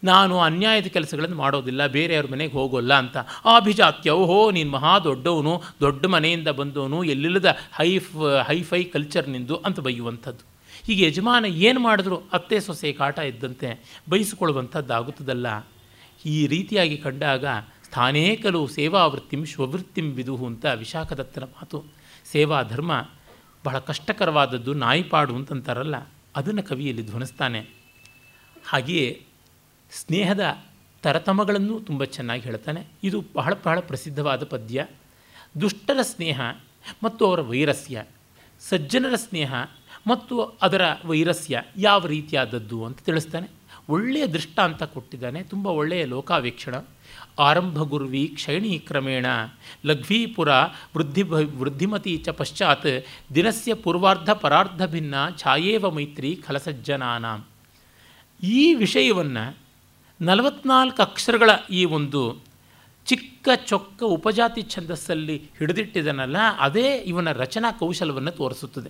[0.04, 3.18] ನಾನು ಅನ್ಯಾಯದ ಕೆಲಸಗಳನ್ನು ಮಾಡೋದಿಲ್ಲ, ಬೇರೆಯವ್ರ ಮನೆಗೆ ಹೋಗೋಲ್ಲ ಅಂತ.
[3.56, 8.12] ಅಭಿಜಾತ್ಯ, ಓಹೋ, ನೀನು ಮಹಾ ದೊಡ್ಡವನು, ದೊಡ್ಡ ಮನೆಯಿಂದ ಬಂದವನು, ಎಲ್ಲಿಲ್ಲದ ಹೈಫ್,
[8.48, 10.44] ಹೈಫೈ ಕಲ್ಚರ್ ನಿಂದು ಅಂತ ಬೈಯುವಂಥದ್ದು.
[10.88, 12.18] ಹೀಗೆ ಯಜಮಾನ ಏನು ಮಾಡಿದ್ರು?
[12.34, 13.70] ಅತ್ತೆ ಸೊಸೆ ಕಾಟ ಇದ್ದಂತೆ
[14.10, 15.48] ಬಯಸಿಕೊಳ್ಳುವಂಥದ್ದಾಗುತ್ತದಲ್ಲ.
[16.26, 17.46] ಈ ರೀತಿಯಾಗಿ ಕಂಡಾಗ
[17.86, 21.80] ಸ್ಥಾನೇ ಕೆಲವು ಸೇವಾವೃತ್ತಿಂ ಸ್ವವೃತ್ತಿಂ ವಿದುಹು ಅಂತ ವಿಶಾಖದತ್ತನ ಮಾತು.
[22.32, 22.92] ಸೇವಾ ಧರ್ಮ
[23.64, 25.96] ಬಹಳ ಕಷ್ಟಕರವಾದದ್ದು ನಾಯಿಪಾಡು ಅಂತಂತಾರಲ್ಲ,
[26.36, 27.62] ಅದನ್ನು ಕವಿಯಲ್ಲಿ ಧ್ವನಿಸ್ತಾನೆ.
[28.68, 29.25] ಹಾಗೆಯೇ
[29.96, 30.58] ಸ್ನೇಹದ
[31.02, 32.84] ತರತಮಗಳನ್ನು ತುಂಬ ಚೆನ್ನಾಗಿ ಹೇಳ್ತಾನೆ.
[33.04, 34.88] ಇದು ಬಹಳ ಬಹಳ ಪ್ರಸಿದ್ಧವಾದ ಪದ್ಯ.
[35.62, 36.42] ದುಷ್ಟರ ಸ್ನೇಹ
[37.04, 38.04] ಮತ್ತು ಅವರ ವೈರಸ್ಯ.
[38.60, 39.54] ಸಜ್ಜನರ ಸ್ನೇಹ
[40.08, 43.48] ಮತ್ತು ಅದರ ವೈರಸ್ಯ ಯಾವ ರೀತಿಯಾದದ್ದು ಅಂತ ತಿಳಿಸ್ತಾನೆ.
[43.90, 45.44] ಒಳ್ಳೆಯ ದೃಷ್ಟಾಂತ ಕೊಟ್ಟಿದ್ದಾನೆ.
[45.44, 46.76] ತುಂಬ ಒಳ್ಳೆಯ ಲೋಕಾವೀಕ್ಷಣ.
[47.40, 49.26] ಆರಂಭ ಗುರ್ವಿ ಕ್ಷಯಣಿ ಕ್ರಮೇಣ
[49.86, 50.50] ಲಘ್ವೀಪುರ
[50.98, 57.46] ವೃದ್ಧಿ ವೃದ್ಧಿಮತಿ ಚ ಪಶ್ಚಾತ್ ದಿನಸ್ಯ ಪೂರ್ವಾರ್ಧ ಪರಾರ್ಧ ಭಿನ್ನ ಛಾಯೇವ ಮೈತ್ರಿ ಖಲಸಜ್ಜನಾನಾಂ.
[58.44, 59.65] ಈ ವಿಷಯವನ್ನು
[60.22, 62.42] ನಲವತ್ನಾಲ್ಕು ಅಕ್ಷರಗಳ ಈ ಒಂದು
[63.06, 68.90] ಚಿಕ್ಕ ಚೊಕ್ಕ ಉಪಜಾತಿ ಛಂದಸ್ಸಲ್ಲಿ ಹಿಡಿದಿಟ್ಟಿದನಲ್ಲ, ಅದೇ ಇವನ ರಚನಾ ಕೌಶಲವನ್ನು ತೋರಿಸುತ್ತದೆ.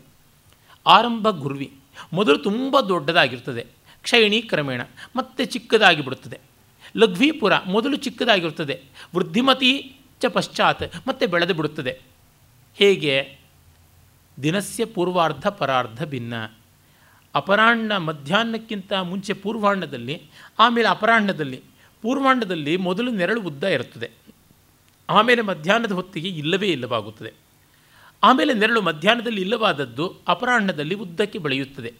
[0.87, 1.73] ಆರಂಭ ಗುರ್ವಿ.
[2.13, 3.65] ಮೊದಲು ತುಂಬ ದೊಡ್ಡದಾಗಿರ್ತದೆ.
[4.03, 4.81] ಕ್ಷಯಣಿ ಕ್ರಮೇಣ.
[5.15, 6.39] ಮತ್ತೆ ಚಿಕ್ಕದಾಗಿ ಬಿಡುತ್ತದೆ
[6.97, 8.83] ಲಘ್ವೀಪುರ ಮೊದಲು ಚಿಕ್ಕದಾಗಿರುತ್ತದೆ
[9.15, 12.01] ವೃದ್ಧಿಮತಿ ಚ ಪಶ್ಚಾತ್ ಮತ್ತೆ ಬೆಳೆದು ಬಿಡುತ್ತದೆ
[12.75, 13.39] ಹೇಗೆ?
[14.43, 16.33] ದಿನಸ್ಯ ಪೂರ್ವಾರ್ಧ ಪರಾರ್ಧ ಭಿನ್ನ.
[17.35, 20.21] ಅಪರಾಹ್ನ ಮಧ್ಯಾಹ್ನಕ್ಕಿಂತ ಮುಂಚೆ ಪೂರ್ವಾಹ್ನದಲ್ಲಿ,
[20.59, 21.61] ಆಮೇಲೆ ಅಪರಾಹ್ನದಲ್ಲಿ.
[22.01, 24.11] ಪೂರ್ವಾಹ್ನದಲ್ಲಿ ಮೊದಲು ನೆರಳು ಉದ್ದ ಇರುತ್ತದೆ.
[25.09, 27.33] ಆಮೇಲೆ ಮಧ್ಯಾಹ್ನದ ಹೊತ್ತಿಗೆ ಇಲ್ಲವೇ ಇಲ್ಲವಾಗುತ್ತದೆ.
[28.23, 31.93] ಆಮೇಲೆ ನೆರಳು ಮಧ್ಯಾಹ್ನದಲ್ಲಿ ಇಲ್ಲವಾದದ್ದು ಅಪರಾಹ್ನದಲ್ಲಿ ಉದ್ದಕ್ಕೆ ಬೆಳೆಯುತ್ತದೆ.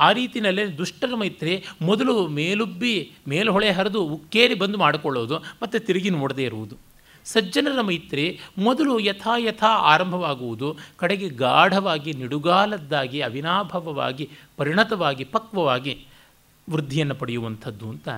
[0.00, 6.91] ಆ ರೀತಿಯಲ್ಲೇ ದುಷ್ಟರ ಮೈತ್ರಿ ಮೊದಲು ಮೇಲುಬ್ಬಿ, ಮೇಲ್ಹೊಳೆ ಹರಿದು ಉಕ್ಕೇರಿ ಬಂದು ಮಾಡಿಕೊಳ್ಳೋದು, ಮತ್ತು ತಿರುಗಿ ನೋಡದೇ ಇರುವುದು.
[7.24, 16.06] ಸಜ್ಜನರ ಮೈತ್ರಿ ಮೊದಲು ಯಥಾ ಯಥಾ ಆರಂಭವಾಗುವುದು, ಕಡೆಗೆ ಗಾಢವಾಗಿ, ನಿಡುಗಾಲದ್ದಾಗಿ, ಅವಿನಾಭವವಾಗಿ, ಪರಿಣತವಾಗಿ, ಪಕ್ವವಾಗಿ
[16.70, 18.08] ವೃದ್ಧಿಯನ್ನು ಪಡೆಯುವಂಥದ್ದು ಅಂತ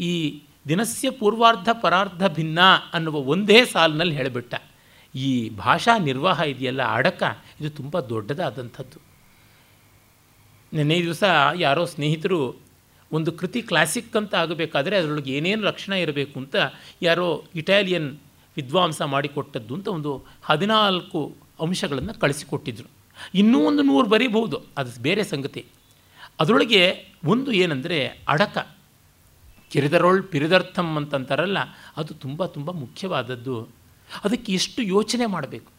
[0.00, 2.58] ಈ ದಿನಸ್ಯ ಪೂರ್ವಾರ್ಧ ಪರಾರ್ಧ ಭಿನ್ನ
[2.92, 4.54] ಅನ್ನುವ ಒಂದೇ ಸಾಲಿನಲ್ಲಿ ಹೇಳಿಬಿಟ್ಟ.
[5.14, 7.22] ಈ ಭಾಷಾ ನಿರ್ವಾಹ ಇದೆಯಲ್ಲ ಅಡಕ
[7.60, 9.00] ಇದು ತುಂಬ ದೊಡ್ಡದಾದಂಥದ್ದು.
[10.72, 12.60] ನಿನ್ನೆ ದಿವಸ ಯಾರೋ ಸ್ನೇಹಿತರು
[13.12, 16.56] ಒಂದು ಕೃತಿ ಕ್ಲಾಸಿಕ್ ಅಂತ ಆಗಬೇಕಾದರೆ ಅದರೊಳಗೆ ಏನೇನು ಲಕ್ಷಣ ಇರಬೇಕು ಅಂತ
[17.02, 18.16] ಯಾರೋ ಇಟಾಲಿಯನ್
[18.56, 22.88] ವಿದ್ವಾಂಸ ಮಾಡಿಕೊಟ್ಟದ್ದು ಅಂತ ಒಂದು ಹದಿನಾಲ್ಕು ಅಂಶಗಳನ್ನು ಕಳಿಸಿಕೊಟ್ಟಿದ್ರು.
[23.34, 25.64] ಇನ್ನೂ ಒಂದು ನೂರು ಬರೀಬಹುದು, ಅದು ಬೇರೆ ಸಂಗತಿ.
[26.40, 28.76] ಅದರೊಳಗೆ ಒಂದು ಏನಂದರೆ ಅಡಕ.
[29.70, 31.58] ಕಿರಿದರೊಳ್ ಪಿರಿದರ್ಥಮ್ ಅಂತಂತಾರಲ್ಲ,
[31.96, 33.68] ಅದು ತುಂಬ ತುಂಬ ಮುಖ್ಯವಾದದ್ದು.
[34.24, 35.75] ಅದಕ್ಕೆ ಎಷ್ಟು ಯೋಚನೆ ಮಾಡಬೇಕು?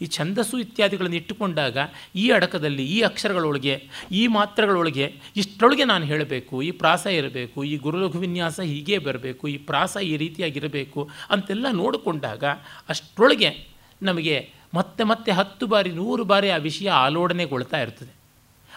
[0.00, 1.78] ಈ ಛಂದಸ್ಸು ಇತ್ಯಾದಿಗಳನ್ನು ಇಟ್ಟುಕೊಂಡಾಗ
[2.16, 8.60] ಈ ಅಡಕದಲ್ಲಿ, ಈ ಅಕ್ಷರಗಳೊಳಗೆ, ಈ ಮಾತ್ರೆಗಳೊಳಗೆ ಇಷ್ಟರೊಳಗೆ ನಾನು ಹೇಳಬೇಕು, ಈ ಪ್ರಾಸ ಇರಬೇಕು, ಈ ಗುರುಲಘು ವಿನ್ಯಾಸ
[8.60, 12.44] ಹೀಗೆ ಬರಬೇಕು, ಈ ಪ್ರಾಸ ಈ ರೀತಿಯಾಗಿರಬೇಕು ಅಂತೆಲ್ಲ ನೋಡಿಕೊಂಡಾಗ
[12.88, 13.66] ಅಷ್ಟರೊಳಗೆ
[14.02, 18.20] ನಮಗೆ ಮತ್ತೆ ಮತ್ತೆ ಹತ್ತು ಬಾರಿ, ನೂರು ಬಾರಿ ಆ ವಿಷಯ ಆಲೋಡನೆಗೊಳ್ತಾ ಇರ್ತದೆ.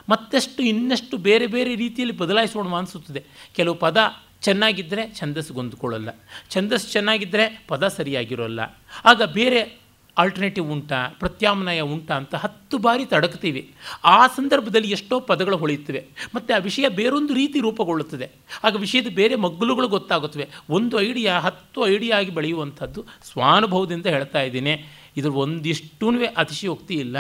[0.10, 3.24] ಮತ್ತಷ್ಟು ಇನ್ನಷ್ಟು ಬೇರೆ ಬೇರೆ ರೀತಿಯಲ್ಲಿ ಬದಲಾಯಿಸೋಣ ಅನಿಸುತ್ತದೆ.
[3.56, 3.98] ಕೆಲವು ಪದ
[4.42, 6.10] ಚೆನ್ನಾಗಿದ್ದರೆ ಛಂದಸ್ಸು ಹೊಂದ್ಕೊಳ್ಳಲ್ಲ
[6.50, 8.60] ಛಂದಸ್ಸು ಚೆನ್ನಾಗಿದ್ದರೆ ಪದ ಸರಿಯಾಗಿರೋಲ್ಲ.
[9.06, 9.83] ಆಗ ಬೇರೆ
[10.18, 16.08] ಆಲ್ಟರ್ನೇಟಿವ್ ಉಂಟಾ, ಪ್ರತ್ಯಾಮ್ನಾಯ ಉಂಟಾ ಅಂತ ಹತ್ತು ಬಾರಿ ತಡಕ್ತೀವಿ ಆ ಸಂದರ್ಭದಲ್ಲಿ ಎಷ್ಟೋ ಪದಗಳು ಹೊಳೆಯುತ್ತವೆ.
[16.36, 18.30] ಮತ್ತು ಆ ವಿಷಯ ಬೇರೊಂದು ರೀತಿ ರೂಪುಗೊಳ್ಳುತ್ತದೆ.
[18.64, 20.50] ಆಗ ವಿಷಯದ ಬೇರೆ ಮಗ್ಗುಲುಗಳು ಗೊತ್ತಾಗುತ್ತವೆ.
[20.70, 24.86] ಒಂದು ಐಡಿಯಾ ಹತ್ತು ಐಡಿಯಾ ಆಗಿ ಬೆಳೆಯುವಂಥದ್ದು ಸ್ವಾನುಭವದಿಂದ ಹೇಳ್ತಾ ಇದ್ದೀನಿ.
[25.18, 27.18] ಇದ್ರ ಒಂದಿಷ್ಟೂ ಅತಿಶಯೋಕ್ತಿ ಇಲ್ಲ.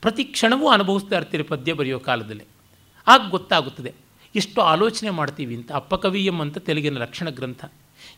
[0.00, 2.44] ಪ್ರತಿ ಕ್ಷಣವೂ ಅನುಭವಿಸ್ತಾ ಇರ್ತೀರಿ ಪದ್ಯ ಬರೆಯೋ ಕಾಲದಲ್ಲಿ.
[3.06, 3.94] ಆಗ ಗೊತ್ತಾಗುತ್ತದೆ.
[4.36, 7.64] ಎಷ್ಟು ಆಲೋಚನೆ ಮಾಡ್ತೀವಿ ಅಂತ ಅಪ್ಪಕವಿಯಂ ಅಂತ ತೆಲುಗಿನ ಲಕ್ಷಣ ಗ್ರಂಥ.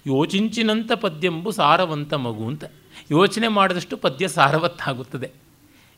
[0.07, 2.65] ಯೋಚಿಂಚಿನಂಥ ಪದ್ಯಂಬು ಸಾರವಂತ ಮಗು ಅಂತ.
[3.11, 5.31] ಯೋಚನೆ ಮಾಡಿದಷ್ಟು ಪದ್ಯ ಸಾರವತ್ತಾಗುತ್ತದೆ.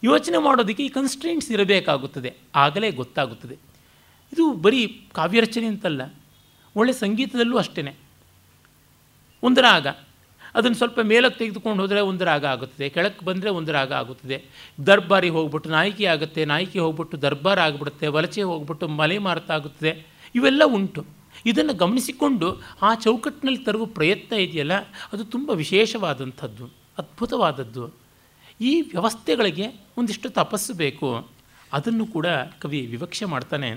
[0.04, 2.34] ಯೋಚನೆ ಮಾಡೋದಕ್ಕೆ ಈ ಕನ್ಸ್ಟ್ರೆಂಟ್ಸ್ ಇರಬೇಕಾಗುತ್ತದೆ.
[2.54, 3.54] ಆಗಲೇ ಗೊತ್ತಾಗುತ್ತದೆ.
[4.32, 6.14] ಇದು ಬರೀ ಕಾವ್ಯರಚನೆ ಅಂತಲ್ಲ.
[6.76, 7.94] ಒಳ್ಳೆ ಸಂಗೀತದಲ್ಲೂ ಅಷ್ಟೇ
[9.42, 9.86] ಒಂದು ರಾಗ
[10.54, 12.88] ಅದನ್ನು ಸ್ವಲ್ಪ ಮೇಲಕ್ಕೆ ತೆಗೆದುಕೊಂಡು ಹೋದರೆ ಒಂದು ರಾಗ ಆಗುತ್ತದೆ.
[12.88, 14.44] ಕೆಳಕ್ಕೆ ಬಂದರೆ ಒಂದು ರಾಗ ಆಗುತ್ತದೆ.
[14.86, 16.44] ದರ್ಬಾರಿಗೆ ಹೋಗ್ಬಿಟ್ಟು ನಾಯಕಿ ಆಗುತ್ತೆ.
[16.44, 18.06] ನಾಯಕಿ ಹೋಗ್ಬಿಟ್ಟು ದರ್ಬಾರ್ ಆಗಿಬಿಡುತ್ತೆ.
[18.06, 21.06] ವಲಚೆ ಹೋಗ್ಬಿಟ್ಟು ಮಲೆ ಮಾರುತ ಆಗುತ್ತದೆ ಇವೆಲ್ಲ ಉಂಟು.
[21.46, 24.72] ಇದನ್ನು ಗಮನಿಸಿಕೊಂಡು ಆ ಚೌಕಟ್ಟಿನಲ್ಲಿ ತರುವ ಪ್ರಯತ್ನ ಇದೆಯಲ್ಲ?
[25.12, 26.80] ಅದು ತುಂಬ ವಿಶೇಷವಾದಂಥದ್ದು.
[27.01, 27.90] ಅದ್ಭುತವಾದದ್ದು.
[28.61, 31.28] ಈ ವ್ಯವಸ್ಥೆಗಳಿಗೆ ಒಂದಿಷ್ಟು ತಪಸ್ಸು ಬೇಕು.
[31.72, 32.26] ಅದನ್ನು ಕೂಡ
[32.61, 33.74] ಕವಿ ವಿವಕ್ಷೆ ಮಾಡ್ತಾನೆ.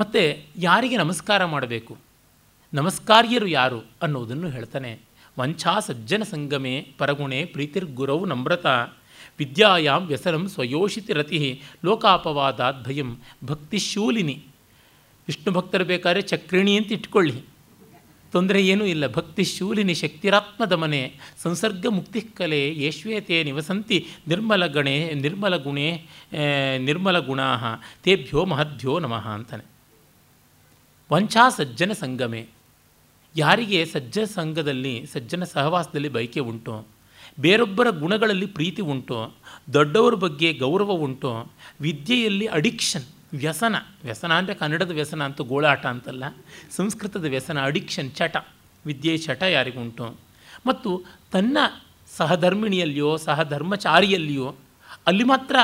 [0.00, 1.96] ಮತ್ತು ಯಾರಿಗೆ ನಮಸ್ಕಾರ ಮಾಡಬೇಕು?
[2.74, 4.98] ನಮಸ್ಕಾರ್ಯರು ಯಾರು ಅನ್ನೋದನ್ನು ಹೇಳ್ತಾನೆ.
[5.38, 8.66] ವಂಚಾ ಸಜ್ಜನ ಸಂಗಮೆ ಪರಗುಣೆ ಪ್ರೀತಿರ್ಗುರವು ನಮ್ರತ.
[9.38, 14.42] ವಿದ್ಯಾಯಾಂ ವ್ಯಸನಂ ಸ್ವಯೋಷಿತಿ ರತಿ ಲೋಕಾಪವಾದಾದ್ ಭಯಂ ಭಕ್ತಿಶೂಲಿನಿ.
[15.28, 17.42] ವಿಷ್ಣು ಭಕ್ತರು ಬೇಕಾದ್ರೆ ಚಕ್ರಿಣಿ ಅಂತ ಇಟ್ಕೊಳ್ಳಿ.
[18.36, 19.04] ತೊಂದರೆ ಏನೂ ಇಲ್ಲ.
[19.06, 21.02] ಭಕ್ತಿ ಶೂಲಿನಿ ಶಕ್ತಿರಾತ್ಮದ ಮನೆ.
[21.42, 25.88] ಸಂಸರ್ಗ ಮುಕ್ತಿ ಕಲೆ ಯೇಶ್ವೇತೆ ನಿವಸಂತಿ ನಿರ್ಮಲ ಗಣೆ, ನಿರ್ಮಲ ಗುಣೆ
[26.78, 27.46] ನಿರ್ಮಲ ಗುಣಾ
[28.02, 29.64] ತೇಭ್ಯೋ ಮಹದ್ಭ್ಯೋ ನಮಃ ಅಂತಾನೆ.
[31.12, 32.46] ವಂಚಾ ಸಜ್ಜನ ಸಂಗಮೆ.
[33.36, 36.86] ಯಾರಿಗೆ ಸಜ್ಜನ ಸಂಘದಲ್ಲಿ, ಸಜ್ಜನ ಸಹವಾಸದಲ್ಲಿ ಬಯಕೆ ಉಂಟು?
[37.40, 39.34] ಬೇರೊಬ್ಬರ ಗುಣಗಳಲ್ಲಿ ಪ್ರೀತಿ ಉಂಟು?
[39.72, 41.52] ದೊಡ್ಡವರ ಬಗ್ಗೆ ಗೌರವ ಉಂಟು?
[41.80, 43.06] ವಿದ್ಯೆಯಲ್ಲಿ ಅಡಿಕ್ಷನ್.
[43.36, 46.24] ವ್ಯಸನ ವ್ಯಸನ ಅಂದರೆ ಕನ್ನಡದ ವ್ಯಸನ ಅಂತೂ ಗೋಳಾಟ ಅಂತಲ್ಲ,
[46.76, 48.36] ಸಂಸ್ಕೃತದ ವ್ಯಸನ ಅಡಿಕ್ಷನ್ ಚಟ,
[48.86, 50.06] ವಿದ್ಯೆ, ಚಟ ಯಾರಿಗುಂಟು?
[50.66, 50.90] ಮತ್ತು
[51.32, 51.58] ತನ್ನ
[52.16, 54.48] ಸಹಧರ್ಮಿಣಿಯಲ್ಲಿಯೋ, ಸಹಧರ್ಮಚಾರಿಯಲ್ಲಿಯೋ
[55.06, 55.56] ಅಲ್ಲಿ ಮಾತ್ರ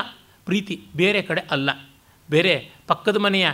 [0.47, 1.71] ಪ್ರೀತಿ ಬೇರೆ ಕಡೆ ಅಲ್ಲ.
[2.29, 2.55] ಬೇರೆ
[2.87, 3.47] ಪಕ್ಕದ ಮನೆಯ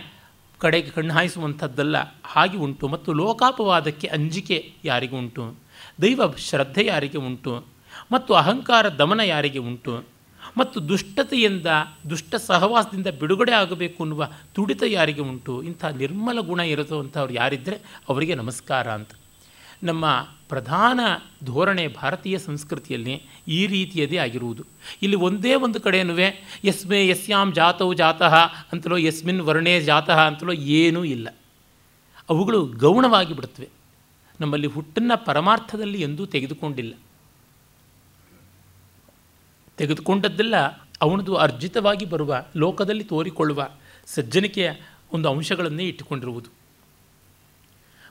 [0.61, 2.85] ಕಡೆಗೆ ಕಣ್ಣು ಹಾಯಿಸುವಂಥದ್ದಲ್ಲ, ಹಾಗೆ ಉಂಟು.
[2.89, 5.45] ಮತ್ತು ಲೋಕಾಪವಾದಕ್ಕೆ ಅಂಜಿಕೆ ಯಾರಿಗೂ ಉಂಟು
[6.03, 7.53] ದೈವ ಶ್ರದ್ಧೆ ಯಾರಿಗೆ ಉಂಟು?
[8.13, 10.18] ಮತ್ತು ಅಹಂಕಾರ ದಮನ ಯಾರಿಗೆ ಉಂಟು?
[10.59, 11.67] ಮತ್ತು ದುಷ್ಟತೆಯಿಂದ,
[12.11, 15.63] ದುಷ್ಟ ಸಹವಾಸದಿಂದ ಬಿಡುಗಡೆ ಆಗಬೇಕು ಅನ್ನುವ ತುಡಿತ ಯಾರಿಗೆ ಉಂಟು?
[15.63, 17.77] ಇಂಥ ನಿರ್ಮಲ ಗುಣ ಇರುತ್ತೋ ಅಂತ ಅವ್ರು ಯಾರಿದ್ದರೆ
[18.09, 19.11] ಅವರಿಗೆ ನಮಸ್ಕಾರ ಅಂತ.
[19.83, 21.01] ನಮ್ಮ ಪ್ರಧಾನ
[21.45, 24.65] ಧೋರಣೆ ಭಾರತೀಯ ಸಂಸ್ಕೃತಿಯಲ್ಲಿ ಈ ರೀತಿಯದೇ ಆಗಿರುವುದು.
[25.03, 26.19] ಇಲ್ಲಿ ಒಂದೇ ಒಂದು ಕಡೆಯೂ
[26.65, 28.35] ಯಸ್ಮೇ ಯಸ್ಯಾಂ ಜಾತವು ಜಾತಃ
[28.73, 31.29] ಅಂತಲೋ, ಯಸ್ಮಿನ್ ವರ್ಣೇ ಜಾತಃ ಅಂತಲೋ ಏನೂ ಇಲ್ಲ.
[32.31, 33.69] ಅವುಗಳು ಗೌಣವಾಗಿ ಬಿಡುತ್ತವೆ.
[34.41, 36.95] ನಮ್ಮಲ್ಲಿ ಹುಟ್ಟನ್ನು ಪರಮಾರ್ಥದಲ್ಲಿ ಎಂದೂ ತೆಗೆದುಕೊಂಡಿಲ್ಲ.
[39.79, 40.57] ತೆಗೆದುಕೊಂಡದ್ದೆಲ್ಲ
[41.01, 43.69] ಅವನದು ಅರ್ಜಿತವಾಗಿ ಬರುವ ಲೋಕದಲ್ಲಿ ತೋರಿಕೊಳ್ಳುವ
[44.07, 44.69] ಸಜ್ಜನಿಕೆಯ
[45.13, 46.51] ಒಂದು ಅಂಶಗಳನ್ನೇ ಇಟ್ಟುಕೊಂಡಿರುವುದು.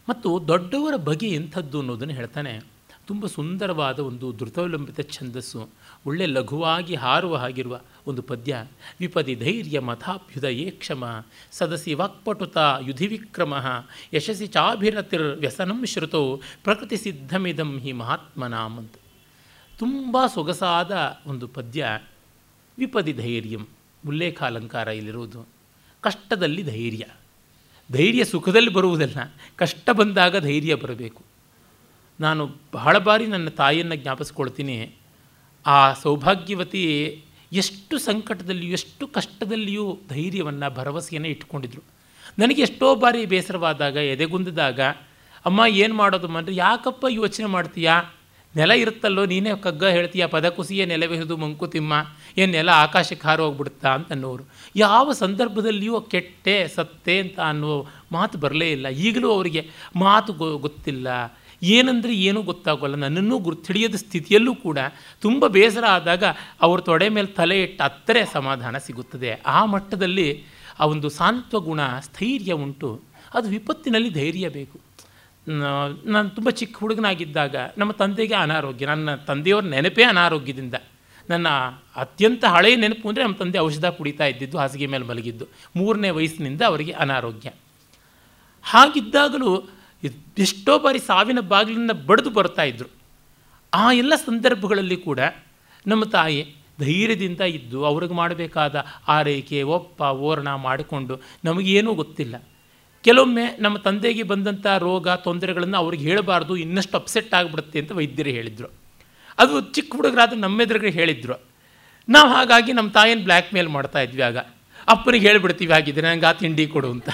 [0.10, 2.54] ಮತ್ತು ದೊಡ್ಡವರ ಬಗೆ ಎಂಥದ್ದು ಅನ್ನೋದನ್ನು ಹೇಳ್ತಾನೆ,
[3.08, 5.62] ತುಂಬ ಸುಂದರವಾದ ಒಂದು ಧೃತವಲಂಬಿತ ಛಂದಸ್ಸು,
[6.06, 7.76] ಒಳ್ಳೆ ಲಘುವಾಗಿ ಹಾರುವ ಹಾಗಿರುವ
[8.08, 8.54] ಒಂದು ಪದ್ಯ,
[9.00, 10.48] ವಿಪದಿ ಧೈರ್ಯ ಮಥಾಭ್ಯುದ
[10.80, 11.04] ಕ್ಷಮ,
[11.52, 13.08] ಸದಸಿ ವಾಕ್ಪಟುತ ಯುಧಿ
[14.14, 16.24] ಯಶಸ್ಸಿ ಚಾಭಿರತಿರ್ ವ್ಯಸನಂ ಶ್ರುತೋ,
[16.64, 18.96] ಪ್ರಕೃತಿ ಸಿದ್ಧಮಿದಂ ಹಿ ಮಹಾತ್ಮನಾಮ್ ಅಂತ
[19.80, 22.00] ತುಂಬ ಸೊಗಸಾದ ಒಂದು ಪದ್ಯ.
[22.78, 23.64] ವಿಪದಿ ಧೈರ್ಯಂ
[24.08, 25.48] ಉಲ್ಲೇಖ ಅಲಂಕಾರ ಇಲ್ಲಿರುವುದು.
[26.02, 27.06] ಕಷ್ಟದಲ್ಲಿ ಧೈರ್ಯ.
[27.92, 29.18] ಧೈರ್ಯ ಸುಖದಲ್ಲಿ ಬರುವುದಲ್ಲ,
[29.56, 31.22] ಕಷ್ಟ ಬಂದಾಗ ಧೈರ್ಯ ಬರಬೇಕು.
[32.20, 34.78] ನಾನು ಬಹಳ ಬಾರಿ ನನ್ನ ತಾಯಿಯನ್ನು ಜ್ಞಾಪಿಸ್ಕೊಳ್ತೀನಿ.
[35.66, 36.84] ಆ ಸೌಭಾಗ್ಯವತಿ
[37.54, 41.82] ಎಷ್ಟು ಸಂಕಟದಲ್ಲಿಯೂ, ಎಷ್ಟು ಕಷ್ಟದಲ್ಲಿಯೂ ಧೈರ್ಯವನ್ನು, ಭರವಸೆಯನ್ನು ಇಟ್ಕೊಂಡಿದ್ರು
[42.40, 44.80] ನನಗೆ ಎಷ್ಟೋ ಬಾರಿ ಬೇಸರವಾದಾಗ, ಎದೆಗುಂದಿದಾಗ,
[45.46, 47.96] ಅಮ್ಮ, ಏನು ಮಾಡೋದು ಅಂದರೆ ಯಾಕಪ್ಪ ಯೋಚನೆ ಮಾಡ್ತೀಯಾ?
[48.58, 51.94] ನೆಲ ಇರುತ್ತಲ್ಲೋ ನೀನೇ ಕಗ್ಗ ಹೇಳ್ತೀಯ ಪದ ಕುಸಿಯೇ ನೆಲವೆಹುದು ಮಂಕುತಿಮ್ಮ
[52.38, 54.44] ಏನು ನೆಲ ಆಕಾಶಕ್ಕೆ ಹಾರು ಹೋಗ್ಬಿಡುತ್ತಾ ಅಂತ ಅನ್ನೋರು.
[54.76, 58.88] ಯಾವ ಸಂದರ್ಭದಲ್ಲಿಯೂ ಕೆಟ್ಟೆ, ಸತ್ತೆ ಅಂತ ಅನ್ನೋ ಮಾತು ಬರಲೇ ಇಲ್ಲ.
[58.88, 61.08] ಈಗಲೂ ಅವರಿಗೆ ಮಾತು ಗೊತ್ತಿಲ್ಲ.
[61.64, 62.96] ಏನಂದರೆ ಏನೂ ಗೊತ್ತಾಗೋಲ್ಲ.
[62.96, 64.80] ನನ್ನನ್ನು ಗುರ್ತಿಡಿಯದ ಸ್ಥಿತಿಯಲ್ಲೂ ಕೂಡ
[65.22, 66.24] ತುಂಬ ಬೇಸರ ಆದಾಗ
[66.62, 69.32] ಅವ್ರ ತೊಡೆ ಮೇಲೆ ತಲೆ ಇಟ್ಟು ಹತ್ತರೆ ಸಮಾಧಾನ ಸಿಗುತ್ತದೆ.
[69.32, 70.44] ಆ ಮಟ್ಟದಲ್ಲಿ
[70.80, 73.02] ಆ ಒಂದು ಸಾಂತ್ವ ಗುಣ ಸ್ಥೈರ್ಯ ಉಂಟು.
[73.34, 74.87] ಅದು ವಿಪತ್ತಿನಲ್ಲಿ ಧೈರ್ಯ ಬೇಕು.
[76.14, 78.86] ನಾನು ತುಂಬ ಚಿಕ್ಕ ಹುಡುಗನಾಗಿದ್ದಾಗ ನಮ್ಮ ತಂದೆಗೆ ಅನಾರೋಗ್ಯ.
[78.92, 80.76] ನನ್ನ ತಂದೆಯವ್ರ ನೆನಪೇ ಅನಾರೋಗ್ಯದಿಂದ.
[81.30, 81.48] ನನ್ನ
[82.04, 85.46] ಅತ್ಯಂತ ಹಳೆಯ ನೆನಪು ಅಂದರೆ ನಮ್ಮ ತಂದೆ ಔಷಧ ಕುಡಿತಾ ಇದ್ದಿದ್ದು, ಹಾಸಿಗೆ ಮೇಲೆ ಮಲಗಿದ್ದು.
[85.78, 87.50] ಮೂರನೇ ವಯಸ್ಸಿನಿಂದ ಅವರಿಗೆ ಅನಾರೋಗ್ಯ.
[88.66, 89.52] ಹಾಗಿದ್ದಾಗಲೂ
[90.46, 92.90] ಎಷ್ಟೋ ಬಾರಿ ಸಾವಿನ ಬಾಗಿಲಿಂದ ಬಡಿದು ಬರ್ತಾ ಇದ್ದರು
[93.74, 95.20] ಆ ಎಲ್ಲ ಸಂದರ್ಭಗಳಲ್ಲಿ ಕೂಡ
[95.86, 96.42] ನಮ್ಮ ತಾಯಿ
[96.80, 98.76] ಧೈರ್ಯದಿಂದ ಇದ್ದು, ಅವ್ರಿಗೆ ಮಾಡಬೇಕಾದ
[99.16, 102.36] ಆರೈಕೆ, ಒಪ್ಪ, ಓರಣ ಮಾಡಿಕೊಂಡು ನಮಗೇನೂ ಗೊತ್ತಿಲ್ಲ.
[103.08, 108.68] ಕೆಲವೊಮ್ಮೆ ನಮ್ಮ ತಂದೆಗೆ ಬಂದಂಥ ರೋಗ, ತೊಂದರೆಗಳನ್ನು ಅವ್ರಿಗೆ ಹೇಳಬಾರ್ದು, ಇನ್ನಷ್ಟು ಅಪ್ಸೆಟ್ ಆಗಿಬಿಡುತ್ತೆ ಅಂತ ವೈದ್ಯರು ಹೇಳಿದರು.
[109.38, 111.36] ಅದು ಚಿಕ್ಕ ಹುಡುಗರಾದ ನಮ್ಮೆದುರಿಗೆ ಹೇಳಿದ್ರು.
[112.10, 114.38] ನಾವು ಹಾಗಾಗಿ ನಮ್ಮ ತಾಯಿನ ಬ್ಲ್ಯಾಕ್ ಮೇಲ್ ಮಾಡ್ತಾ ಇದ್ವಿ ಆಗ.
[114.88, 117.10] ಅಪ್ಪನಿಗೆ ಹೇಳಿಬಿಡ್ತೀವಿ ಹಾಗಿದ್ರೆ ನಂಗೆ ಆ ತಿಂಡಿ ಕೊಡು ಅಂತ.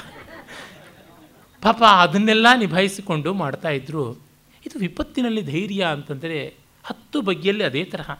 [1.61, 4.13] ಪಾಪ ಅದನ್ನೆಲ್ಲ ನಿಭಾಯಿಸಿಕೊಂಡು ಮಾಡ್ತಾಯಿದ್ರು
[4.65, 8.11] ಇದು ವಿಪತ್ತಿನಲ್ಲಿ ಧೈರ್ಯ ಅಂತಂದರೆ ಹತ್ತು ಬಗೆಯಲ್ಲಿ ಅದೇ ತರಹ.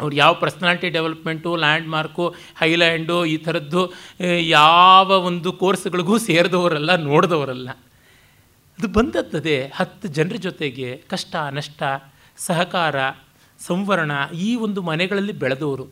[0.00, 2.24] ಅವ್ರು ಯಾವ personality development landmark
[2.60, 3.82] highland ಈ ಥರದ್ದು
[4.58, 7.68] ಯಾವ ಒಂದು ಕೋರ್ಸ್ಗಳಿಗೂ ಸೇರಿದವರಲ್ಲ, ನೋಡಿದವರಲ್ಲ.
[8.78, 11.82] ಅದು ಬಂದದ್ದದೆ ಹತ್ತು ಜನರ ಜೊತೆಗೆ ಕಷ್ಟ, ನಷ್ಟ,
[12.46, 12.96] ಸಹಕಾರ,
[13.60, 14.12] ಸಂವರಣ
[14.46, 15.86] ಈ ಒಂದು ಮನೆಗಳಲ್ಲಿ ಬೆಳೆದವರು.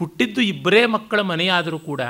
[0.00, 2.00] ಹುಟ್ಟಿದ್ದು ಇಬ್ಬರೇ ಮಕ್ಕಳ ಮನೆಯಾದರೂ ಕೂಡ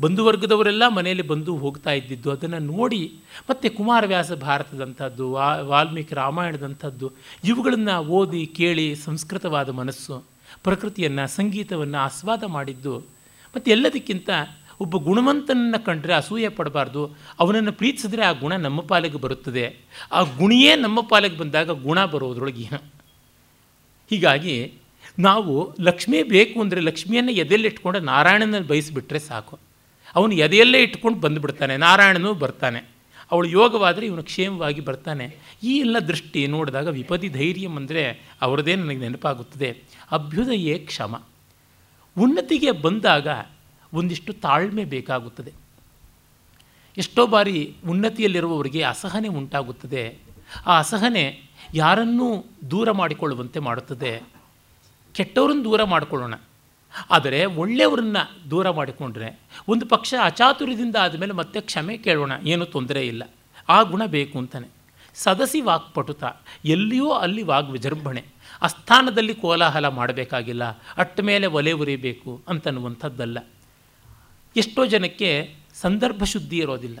[0.00, 3.00] ಬಂಧುವರ್ಗದವರೆಲ್ಲ ಮನೆಯಲ್ಲಿ ಬಂದು ಹೋಗ್ತಾ ಇದ್ದಿದ್ದು, ಅದನ್ನು ನೋಡಿ
[3.48, 5.26] ಮತ್ತು ಕುಮಾರವ್ಯಾಸ ಭಾರತದಂಥದ್ದು
[5.70, 7.06] ವಾಲ್ಮೀಕಿ ರಾಮಾಯಣದಂಥದ್ದು,
[7.50, 10.16] ಇವುಗಳನ್ನು ಓದಿ ಕೇಳಿ ಸಂಸ್ಕೃತವಾದ ಮನಸ್ಸು.
[10.68, 12.94] ಪ್ರಕೃತಿಯನ್ನು, ಸಂಗೀತವನ್ನು ಆಸ್ವಾದ ಮಾಡಿದ್ದು,
[13.54, 14.30] ಮತ್ತು ಎಲ್ಲದಕ್ಕಿಂತ
[14.80, 17.02] ಒಬ್ಬ ಗುಣವಂತನನ್ನು ಕಂಡ್ರೆ ಅಸೂಯೆ ಪಡಬಾರ್ದು.
[17.38, 19.64] ಅವನನ್ನು ಪ್ರೀತಿಸಿದ್ರೆ ಆ ಗುಣ ನಮ್ಮ ಪಾಲಿಗೆ ಬರುತ್ತದೆ.
[20.12, 22.66] ಆ ಗುಣಿಯೇ ನಮ್ಮ ಪಾಲಿಗೆ ಬಂದಾಗ ಗುಣ ಬರೋದ್ರೊಳಗೆ
[24.10, 24.56] ಹೀಗಾಗಿ
[25.18, 29.54] ನಾವು ಲಕ್ಷ್ಮೀ ಬೇಕು ಅಂದರೆ ಲಕ್ಷ್ಮಿಯನ್ನು ಎದೆಯಲ್ಲಿ ಇಟ್ಕೊಂಡು ನಾರಾಯಣನ ಬಯಸಿಬಿಟ್ರೆ ಸಾಕು.
[30.14, 32.80] ಅವನು ಎದೆಯಲ್ಲೇ ಇಟ್ಕೊಂಡು ಬಂದುಬಿಡ್ತಾನೆ, ನಾರಾಯಣನೂ ಬರ್ತಾನೆ.
[33.32, 35.36] ಅವಳು ಯೋಗವಾದರೆ ಇವನು ಕ್ಷೇಮವಾಗಿ ಬರ್ತಾನೆ.
[35.62, 39.82] ಈ ಎಲ್ಲ ದೃಷ್ಟಿ ನೋಡಿದಾಗ ವಿಪದಿ ಧೈರ್ಯಂ ಅಂದರೆ ಅವರದೇ ನನಗೆ ನೆನಪಾಗುತ್ತದೆ.
[40.10, 41.22] ಅಭ್ಯುದಯೇ ಕ್ಷಮ.
[42.18, 43.28] ಉನ್ನತಿಗೆ ಬಂದಾಗ
[43.94, 45.52] ಒಂದಿಷ್ಟು ತಾಳ್ಮೆ ಬೇಕಾಗುತ್ತದೆ.
[46.96, 50.18] ಎಷ್ಟೋ ಬಾರಿ ಉನ್ನತಿಯಲ್ಲಿರುವವರಿಗೆ ಅಸಹನೆ ಉಂಟಾಗುತ್ತದೆ.
[50.66, 51.42] ಆ ಅಸಹನೆ
[51.74, 54.22] ಯಾರನ್ನೂ ದೂರ ಮಾಡಿಕೊಳ್ಳುವಂತೆ ಮಾಡುತ್ತದೆ.
[55.12, 56.34] ಕೆಟ್ಟವರನ್ನು ದೂರ ಮಾಡಿಕೊಳ್ಳೋಣ.
[57.10, 63.22] ಆದರೆ ಒಳ್ಳೆಯವರನ್ನು ದೂರ ಮಾಡಿಕೊಂಡ್ರೆ ಒಂದು ಪಕ್ಷ ಅಚಾತುರ್ಯದಿಂದ ಆದಮೇಲೆ ಮತ್ತೆ ಕ್ಷಮೆ ಕೇಳೋಣ, ಏನೂ ತೊಂದರೆ ಇಲ್ಲ.
[63.68, 64.68] ಆ ಗುಣ ಬೇಕು ಅಂತಾನೆ.
[65.14, 66.24] ಸದಸಿ ವಾಕ್ಪಟುತ
[66.64, 68.24] ಎಲ್ಲಿಯೋ ಅಲ್ಲಿ ವಾಗ್ ವಿಜೃಂಭಣೆ.
[68.62, 70.64] ಅಸ್ಥಾನದಲ್ಲಿ ಕೋಲಾಹಲ ಮಾಡಬೇಕಾಗಿಲ್ಲ
[70.96, 73.38] ಅಟ್ಟ ಮೇಲೆ ಒಲೆ ಉರಿಬೇಕು ಅಂತನ್ನುವಂಥದ್ದಲ್ಲ.
[74.56, 76.98] ಎಷ್ಟೋ ಜನಕ್ಕೆ ಸಂದರ್ಭ ಶುದ್ಧಿ ಇರೋದಿಲ್ಲ.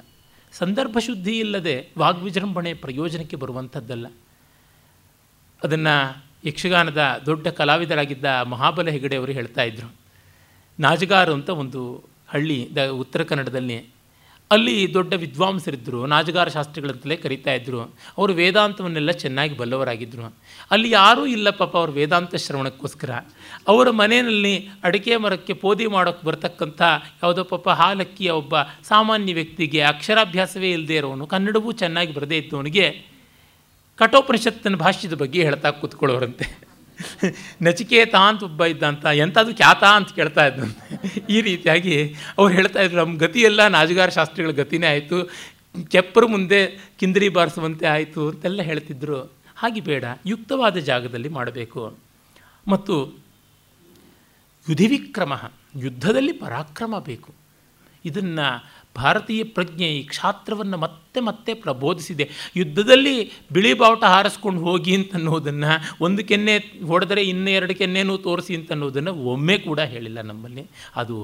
[0.52, 4.06] ಸಂದರ್ಭ ಶುದ್ಧಿ ಇಲ್ಲದೆ ವಾಗ್ವಿಜೃಂಭಣೆ ಪ್ರಯೋಜನಕ್ಕೆ ಬರುವಂಥದ್ದಲ್ಲ.
[5.64, 9.94] ಅದನ್ನು ಯಕ್ಷಗಾನದ ದೊಡ್ಡ ಕಲಾವಿದರಾಗಿದ್ದ ಮಹಾಬಲ ಹೆಗಡೆ ಅವರು ಹೇಳ್ತಾ ಇದ್ದರು
[10.80, 13.98] ನಾಜಗಾರು ಅಂತ ಒಂದು ಹಳ್ಳಿ ದ ಉತ್ತರ ಕನ್ನಡದಲ್ಲಿ.
[14.50, 17.80] ಅಲ್ಲಿ ದೊಡ್ಡ ವಿದ್ವಾಂಸರಿದ್ದರು ನಾಜಗಾರ ಶಾಸ್ತ್ರಿಗಳಂತಲೇ ಕರೀತಾ ಇದ್ದರು
[18.18, 20.36] ಅವರು ವೇದಾಂತವನ್ನೆಲ್ಲ ಚೆನ್ನಾಗಿ ಬಲ್ಲವರಾಗಿದ್ದರು
[20.70, 23.10] ಅಲ್ಲಿ ಯಾರೂ ಇಲ್ಲ ಪಾಪ ಅವರು ವೇದಾಂತ ಶ್ರವಣಕ್ಕೋಸ್ಕರ.
[23.68, 26.82] ಅವರ ಮನೆಯಲ್ಲಿ ಅಡಿಕೆ ಮರಕ್ಕೆ ಪೋದಿ ಮಾಡೋಕ್ಕೆ ಬರ್ತಕ್ಕಂಥ
[27.22, 33.17] ಯಾವುದೋ ಪಾಪ ಹಾಲಕ್ಕಿಯ ಒಬ್ಬ ಸಾಮಾನ್ಯ ವ್ಯಕ್ತಿಗೆ ಅಕ್ಷರಾಭ್ಯಾಸವೇ ಇಲ್ಲದೆ ಇರೋನು, ಕನ್ನಡವೂ ಚೆನ್ನಾಗಿ ಬರದೇ ಇದ್ದವನಿಗೆ
[33.98, 36.68] ಕಠೋಪನಿಷತ್ತಿನ ಭಾಷ್ಯದ ಬಗ್ಗೆ ಹೇಳ್ತಾ ಕೂತ್ಕೊಳ್ಳೋರಂತೆ.
[37.62, 41.14] ನಚಿಕೇತ ಅಂತ ಒಬ್ಬ ಇದ್ದಂತ ಎಂಥದ್ದು ಖ್ಯಾತ ಅಂತ ಕೇಳ್ತಾ ಇದ್ದಂತೆ.
[41.28, 45.30] ಈ ರೀತಿಯಾಗಿ ಅವ್ರು ಹೇಳ್ತಾ ಇದ್ರು, ನಮ್ಮ ಗತಿಯೆಲ್ಲ ನಾಜುಗಾರ ಶಾಸ್ತ್ರಿಗಳ ಗತಿನೇ ಆಯಿತು.
[45.88, 46.66] ಕೆಪ್ಪರು ಮುಂದೆ
[46.98, 49.24] ಕಿಂದರಿ ಬಾರಿಸುವಂತೆ ಆಯಿತು ಅಂತೆಲ್ಲ ಹೇಳ್ತಿದ್ರು.
[49.56, 51.98] ಹಾಗೆ ಬೇಡ, ಯುಕ್ತವಾದ ಜಾಗದಲ್ಲಿ ಮಾಡಬೇಕು.
[52.68, 53.18] ಮತ್ತು
[54.68, 55.40] ಯುಧಿವಿಕ್ರಮ,
[55.76, 57.34] ಯುದ್ಧದಲ್ಲಿ ಪರಾಕ್ರಮ ಬೇಕು.
[58.04, 58.64] ಇದನ್ನು
[59.00, 62.24] ಭಾರತೀಯ ಪ್ರಜ್ಞೆ ಈ ಕ್ಷಾತ್ರವನ್ನು ಮತ್ತೆ ಮತ್ತೆ ಪ್ರಬೋಧಿಸಿದೆ.
[62.56, 63.16] ಯುದ್ಧದಲ್ಲಿ
[63.52, 65.72] ಬಿಳಿ ಬಾವುಟ ಹಾರಿಸ್ಕೊಂಡು ಹೋಗಿ ಅಂತನ್ನೋದನ್ನು
[66.04, 70.64] ಒಂದು ಕೆನ್ನೆ ಹೊಡೆದರೆ ಇನ್ನೂ ಎರಡು ಕೆನ್ನೆನೂ ತೋರಿಸಿ ಅಂತನ್ನೋದನ್ನು ಒಮ್ಮೆ ಕೂಡ ಹೇಳಿಲ್ಲ ನಮ್ಮಲ್ಲಿ.
[70.96, 71.16] ಅದು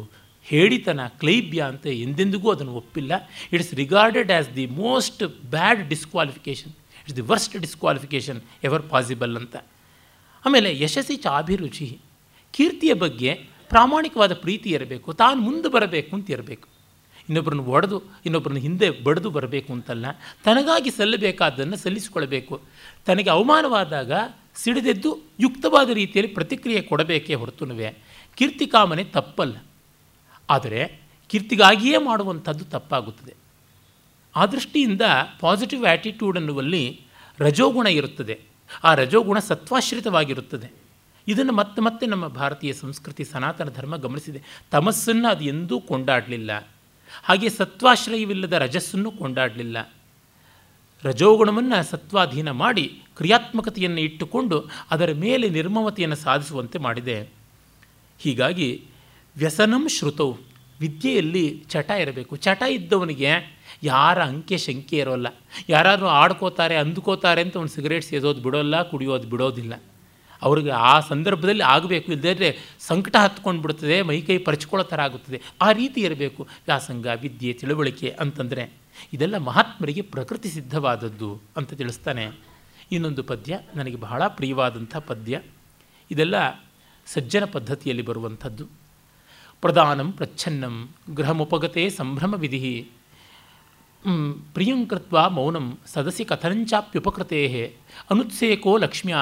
[0.47, 3.13] ಹೇಳಿತನ, ಕ್ಲೈಬ್ಯ ಅಂತ ಎಂದೆಂದಿಗೂ ಅದನ್ನು ಒಪ್ಪಿಲ್ಲ.
[3.53, 9.57] It's regarded as the most bad disqualification it's the worst disqualification ever possible ಅಂತ.
[10.45, 11.89] ಆಮೇಲೆ ಯಶಸ್ಸಿ ಚಾಭಿರುಚಿ
[12.55, 13.31] ಕೀರ್ತಿಯ ಬಗ್ಗೆ
[13.69, 16.67] ಪ್ರಾಮಾಣಿಕವಾದ ಪ್ರೀತಿ ಇರಬೇಕು, ತಾನು ಮುಂದೆ ಬರಬೇಕು ಅಂತ ಇರಬೇಕು.
[17.29, 20.07] ಇನ್ನೊಬ್ಬರನ್ನು ಒಡೆದು, ಇನ್ನೊಬ್ಬರನ್ನ ಹಿಂದೆ ಬಡಿದು ಬರಬೇಕು ಅಂತಲ್ಲ.
[20.45, 22.63] ತನಗಾಗಿ ಸಲ್ಲಬೇಕಾದ್ದನ್ನು ಸಲ್ಲಿಸಿಕೊಳ್ಬೇಕು
[23.07, 24.13] ತನಗೆ ಅವಮಾನವಾದಾಗ
[24.55, 27.97] ಸಿಡಿದೆದ್ದು ಯುಕ್ತವಾದ ರೀತಿಯಲ್ಲಿ ಪ್ರತಿಕ್ರಿಯೆ ಕೊಡಬೇಕೇ ಹೊರತುನುವೆ.
[28.35, 29.57] ಕೀರ್ತಿ ಕಾಮನೆ ತಪ್ಪಲ್ಲ.
[30.51, 33.35] ಆದರೆ ಕೀರ್ತಿಗಾಗಿಯೇ ಮಾಡುವಂಥದ್ದು ತಪ್ಪಾಗುತ್ತದೆ.
[34.37, 35.01] ಆ ದೃಷ್ಟಿಯಿಂದ
[35.41, 37.01] ಪಾಸಿಟಿವ್ ಆ್ಯಟಿಟ್ಯೂಡ್ ಅನ್ನುವಲ್ಲಿ
[37.39, 38.41] ರಜೋಗುಣ ಇರುತ್ತದೆ.
[38.85, 40.73] ಆ ರಜೋಗುಣ ಸತ್ವಾಶ್ರಿತವಾಗಿರುತ್ತದೆ.
[41.29, 44.43] ಇದನ್ನು ಮತ್ತೆ ಮತ್ತೆ ನಮ್ಮ ಭಾರತೀಯ ಸಂಸ್ಕೃತಿ ಸನಾತನ ಧರ್ಮ ಗಮನಿಸಿದೆ.
[44.71, 46.69] ತಮಸ್ಸನ್ನು ಅದು ಎಂದೂ ಕೊಂಡಾಡಲಿಲ್ಲ.
[47.23, 49.93] ಹಾಗೆ ಸತ್ವಾಶ್ರಯವಿಲ್ಲದ ರಜಸ್ಸನ್ನು ಕೊಂಡಾಡಲಿಲ್ಲ.
[51.05, 57.29] ರಜೋಗುಣವನ್ನು ಸತ್ವಾಧೀನ ಮಾಡಿ ಕ್ರಿಯಾತ್ಮಕತೆಯನ್ನು ಇಟ್ಟುಕೊಂಡು ಅದರ ಮೇಲೆ ನಿರ್ಮಮತೆಯನ್ನು ಸಾಧಿಸುವಂತೆ ಮಾಡಿದೆ.
[58.19, 58.85] ಹೀಗಾಗಿ
[59.37, 60.39] ವ್ಯಸನಂ ಶ್ರುತವು
[60.81, 62.37] ವಿದ್ಯೆಯಲ್ಲಿ ಚಟ ಇರಬೇಕು.
[62.37, 65.27] ಚಟ ಇದ್ದವನಿಗೆ ಯಾರ ಅಂಕೆ ಶಂಕೆ ಇರೋಲ್ಲ.
[65.69, 69.83] ಯಾರಾದರೂ ಆಡ್ಕೋತಾರೆ, ಅಂದ್ಕೋತಾರೆ ಅಂತ ಒಂದು ಸಿಗರೇಟ್ ಸೇದೋದು ಬಿಡೋಲ್ಲ, ಕುಡಿಯೋದು ಬಿಡೋದಿಲ್ಲ.
[70.45, 72.13] ಅವ್ರಿಗೆ ಆ ಸಂದರ್ಭದಲ್ಲಿ ಆಗಬೇಕು.
[72.13, 75.41] ಇಲ್ಲದೇ ಸಂಕಟ ಹತ್ಕೊಂಡು ಬಿಡುತ್ತದೆ ಮೈಕೈ ಪರಿಚಿಕೊಳ್ಳೋ ಥರ ಆಗುತ್ತದೆ.
[75.63, 76.43] ಆ ರೀತಿ ಇರಬೇಕು.
[76.43, 78.73] ವ್ಯಾಸಂಗ, ವಿದ್ಯೆ, ತಿಳುವಳಿಕೆ ಅಂತಂದರೆ
[79.13, 82.31] ಇದೆಲ್ಲ ಮಹಾತ್ಮರಿಗೆ ಪ್ರಕೃತಿ ಸಿದ್ಧವಾದದ್ದು ಅಂತ ತಿಳಿಸ್ತಾನೆ.
[82.93, 85.41] ಇನ್ನೊಂದು ಪದ್ಯ, ನನಗೆ ಬಹಳ ಪ್ರಿಯವಾದಂಥ ಪದ್ಯ.
[86.11, 86.65] ಇದೆಲ್ಲ
[87.07, 88.67] ಸಜ್ಜನ ಪದ್ಧತಿಯಲ್ಲಿ ಬರುವಂಥದ್ದು.
[89.61, 92.89] ಪ್ರಧಾನಂ ಪ್ರಚ್ಛನ್ನಂ ಗೃಹಮುಪಗತೆ ಸಂಭ್ರಮ ವಿಧಿ
[94.55, 97.75] ಪ್ರಿಯಂಕೃತ್ವ ಮೌನಂ ಸದಸಿ ಕಥನಂಚಾಪ್ಯುಪಕೃತೆ
[98.11, 99.19] ಅನುತ್ಸೇಕೋ ಲಕ್ಷ್ಮ್ಯಾ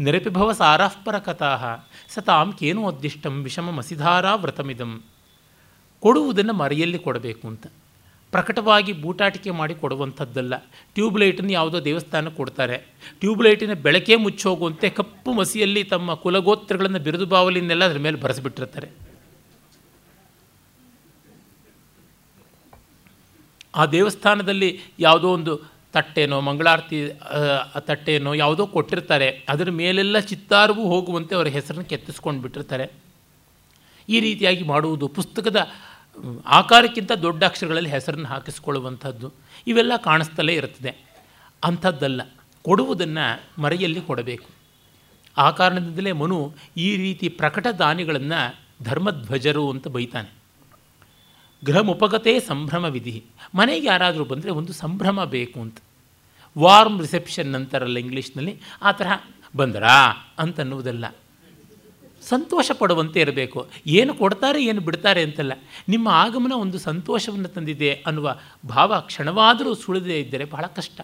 [0.00, 1.76] ನಿರಪಿಭವ ಸಾರಾಃಪರಕಥಾ
[2.08, 5.02] ಸತಾಂ ಕೇನೋದ್ದಿಷ್ಟಂ ವಿಷಮಮಸಿಧಾರಾ ವ್ರತಮಿದಂ.
[6.00, 7.66] ಕೊಡುವುದನ್ನು ಮರೆಯಲ್ಲಿ ಕೊಡಬೇಕು ಅಂತ.
[8.30, 10.56] ಪ್ರಕಟವಾಗಿ ಬೂಟಾಟಿಕೆ ಮಾಡಿ ಕೊಡುವಂಥದ್ದಲ್ಲ.
[10.94, 12.76] ಟ್ಯೂಬ್ಲೈಟನ್ನು ಯಾವುದೋ ದೇವಸ್ಥಾನಕ್ಕೆ ಕೊಡ್ತಾರೆ.
[13.20, 19.07] ಟ್ಯೂಬ್ಲೈಟಿನ ಬೆಳಕೆ ಮುಚ್ಚೋಗುವಂತೆ ಕಪ್ಪು ಮಸಿಯಲ್ಲಿ ತಮ್ಮ ಕುಲಗೋತ್ರಗಳನ್ನು ಬಿರುದು ಬಾವಲಿನೆಲ್ಲ ಅದರ ಮೇಲೆ ಬರೆಸಿಬಿಟ್ಟಿರ್ತಾರೆ.
[23.74, 25.60] ಆ ದೇವಸ್ಥಾನದಲ್ಲಿ ಯಾವುದೋ ಒಂದು
[25.92, 27.12] ತಟ್ಟೆನೋ, ಮಂಗಳಾರತಿ
[27.78, 29.44] ತಟ್ಟೆನೋ ಯಾವುದೋ ಕೊಟ್ಟಿರ್ತಾರೆ.
[29.48, 32.90] ಅದರ ಮೇಲೆಲ್ಲ ಚಿತ್ತಾರವೂ ಹೋಗುವಂತೆ ಅವರ ಹೆಸರನ್ನು ಕೆತ್ತಿಸ್ಕೊಂಡು ಬಿಟ್ಟಿರ್ತಾರೆ.
[34.08, 35.68] ಈ ರೀತಿಯಾಗಿ ಮಾಡುವುದು ಪುಸ್ತಕದ
[36.46, 39.32] ಆಕಾರಕ್ಕಿಂತ ದೊಡ್ಡ ಅಕ್ಷರಗಳಲ್ಲಿ ಹೆಸರನ್ನು ಹಾಕಿಸ್ಕೊಳ್ಳುವಂಥದ್ದು
[39.66, 40.94] ಇವೆಲ್ಲ ಕಾಣಿಸ್ತಲೇ ಇರ್ತದೆ
[41.64, 42.22] ಅಂಥದ್ದಲ್ಲ.
[42.62, 44.48] ಕೊಡುವುದನ್ನು ಮರೆಯಲ್ಲಿ ಕೊಡಬೇಕು.
[45.36, 50.37] ಆ ಕಾರಣದಿಂದಲೇ ಮನು ಈ ರೀತಿ ಪ್ರಕಟ ದಾನಿಗಳನ್ನು ಧರ್ಮಧ್ವಜರು ಅಂತ ಬೈತಾನೆ.
[51.64, 53.24] ಗೃಹಮುಪಗತೆ ಸಂಭ್ರಮ ವಿಧಿ.
[53.54, 55.78] ಮನೆಗೆ ಯಾರಾದರೂ ಬಂದರೆ ಒಂದು ಸಂಭ್ರಮ ಬೇಕು ಅಂತ.
[56.58, 59.12] ವಾರ್ಮ್ ರಿಸೆಪ್ಷನ್ ಅಂತಾರಲ್ಲ ಇಂಗ್ಲೀಷ್ನಲ್ಲಿ ಆ ತರಹ
[59.56, 61.04] ಬಂದರಾ ಅಂತನ್ನುವುದಲ್ಲ.
[62.22, 63.68] ಸಂತೋಷ ಪಡುವಂತೆ ಇರಬೇಕು.
[63.86, 65.52] ಏನು ಕೊಡ್ತಾರೆ, ಏನು ಬಿಡ್ತಾರೆ ಅಂತಲ್ಲ.
[65.88, 68.36] ನಿಮ್ಮ ಆಗಮನ ಒಂದು ಸಂತೋಷವನ್ನು ತಂದಿದೆ ಅನ್ನುವ
[68.66, 71.00] ಭಾವ ಕ್ಷಣವಾದರೂ ಸುಳಿದೇ ಇದ್ದರೆ ಬಹಳ ಕಷ್ಟ.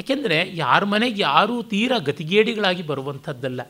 [0.00, 3.60] ಏಕೆಂದರೆ ಯಾರ ಮನೆಗೆ ಯಾರೂ ತೀರಾ ಗತಿಗೇಡಿಗಳಾಗಿ ಬರುವಂಥದ್ದಲ್ಲ.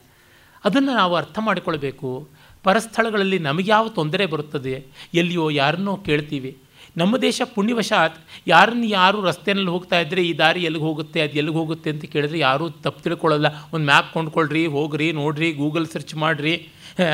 [0.64, 2.28] ಅದನ್ನು ನಾವು ಅರ್ಥ ಮಾಡಿಕೊಳ್ಬೇಕು.
[2.63, 4.75] ಪರಸ್ಥಳಗಳಲ್ಲಿ ನಮಗ್ಯಾವ ತೊಂದರೆ ಬರುತ್ತದೆ?
[5.15, 6.57] ಎಲ್ಲಿಯೋ ಯಾರನ್ನೋ ಕೇಳ್ತೀವಿ.
[6.97, 11.91] ನಮ್ಮ ದೇಶ ಪುಣ್ಯವಶಾತ್, ಯಾರನ್ನು ಯಾರು ರಸ್ತೆಯಲ್ಲಿ ಹೋಗ್ತಾ ಇದ್ದರೆ ಈ ದಾರಿ ಎಲ್ಲಿಗೆ ಹೋಗುತ್ತೆ, ಅದು ಎಲ್ಲಿಗೆ ಹೋಗುತ್ತೆ
[11.91, 13.47] ಅಂತ ಕೇಳಿದ್ರೆ ಯಾರೂ ತಪ್ಪು ತಿಳ್ಕೊಳ್ಳಲ್ಲ.
[13.73, 16.55] ಒಂದು ಮ್ಯಾಪ್ ಕೊಂಡ್ಕೊಳ್ರಿ, ಹೋಗ್ರಿ, ನೋಡ್ರಿ, ಗೂಗಲ್ ಸರ್ಚ್ ಮಾಡಿರಿ.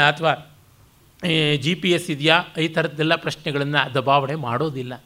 [0.08, 0.32] ಅಥವಾ
[1.56, 2.36] ಜಿ ಪಿ ಎಸ್ ಇದೆಯಾ?
[2.62, 5.04] ಈ ಥರದ್ದೆಲ್ಲ ಪ್ರಶ್ನೆಗಳನ್ನು ದಬಾವಣೆ ಮಾಡೋದಿಲ್ಲ.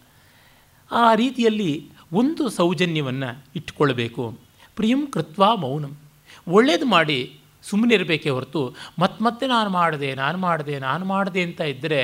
[0.92, 1.70] ಆ ರೀತಿಯಲ್ಲಿ
[2.12, 4.38] ಒಂದು ಸೌಜನ್ಯವನ್ನು ಇಟ್ಕೊಳ್ಬೇಕು.
[4.76, 5.96] ಪ್ರಿಯಂ ಕೃತ್ವ ಮೌನಂ.
[6.48, 7.18] ಒಳ್ಳೇದು ಮಾಡಿ
[7.62, 8.62] ಸುಮ್ಮನೆ ಇರಬೇಕೇ ಹೊರತು
[8.98, 12.02] ಮತ್ತೆ ಮತ್ತೆ ನಾನು ಮಾಡಿದೆ ನಾನು ಮಾಡಿದೆ ನಾನು ಮಾಡಿದೆ ಅಂತ ಇದ್ದರೆ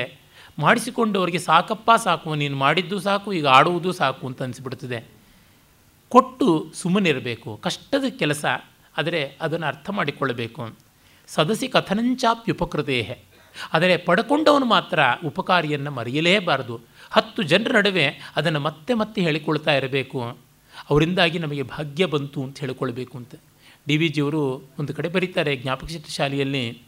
[0.59, 4.99] ಮಾಡಿಸಿಕೊಂಡವರಿಗೆ ಸಾಕಪ್ಪ ಸಾಕು, ನೀನು ಮಾಡಿದ್ದು ಸಾಕು, ಈಗ ಆಡುವುದು ಸಾಕು ಅಂತ ಅನಿಸ್ಬಿಡ್ತದೆ.
[6.11, 8.45] ಕೊಟ್ಟು ಸುಮ್ಮನಿರಬೇಕು, ಕಷ್ಟದ ಕೆಲಸ
[8.97, 10.63] ಆದರೆ ಅದನ್ನು ಅರ್ಥ ಮಾಡಿಕೊಳ್ಳಬೇಕು.
[11.27, 12.99] ಸದಸಿ ಕಥನಂಚಾಪ್ಯುಪಕೃತೇ
[13.73, 16.75] ಆದರೆ ಪಡ್ಕೊಂಡವನು ಮಾತ್ರ ಉಪಕಾರಿಯನ್ನು ಮರೆಯಲೇಬಾರದು.
[17.11, 18.05] ಹತ್ತು ಜನರ ನಡುವೆ
[18.35, 20.19] ಅದನ್ನು ಮತ್ತೆ ಮತ್ತೆ ಹೇಳಿಕೊಳ್ತಾ ಇರಬೇಕು.
[20.89, 23.35] ಅವರಿಂದಾಗಿ ನಮಗೆ ಭಾಗ್ಯ ಬಂತು ಅಂತ ಹೇಳಿಕೊಳ್ಬೇಕು ಅಂತ.
[23.87, 26.81] ಡಿ ವಿ ಜಿಯವರು ಒಂದು ಕಡೆ ಬರೀತಾರೆ ಜ್ಞಾಪಕ ಶಾಲೆಯಲ್ಲಿ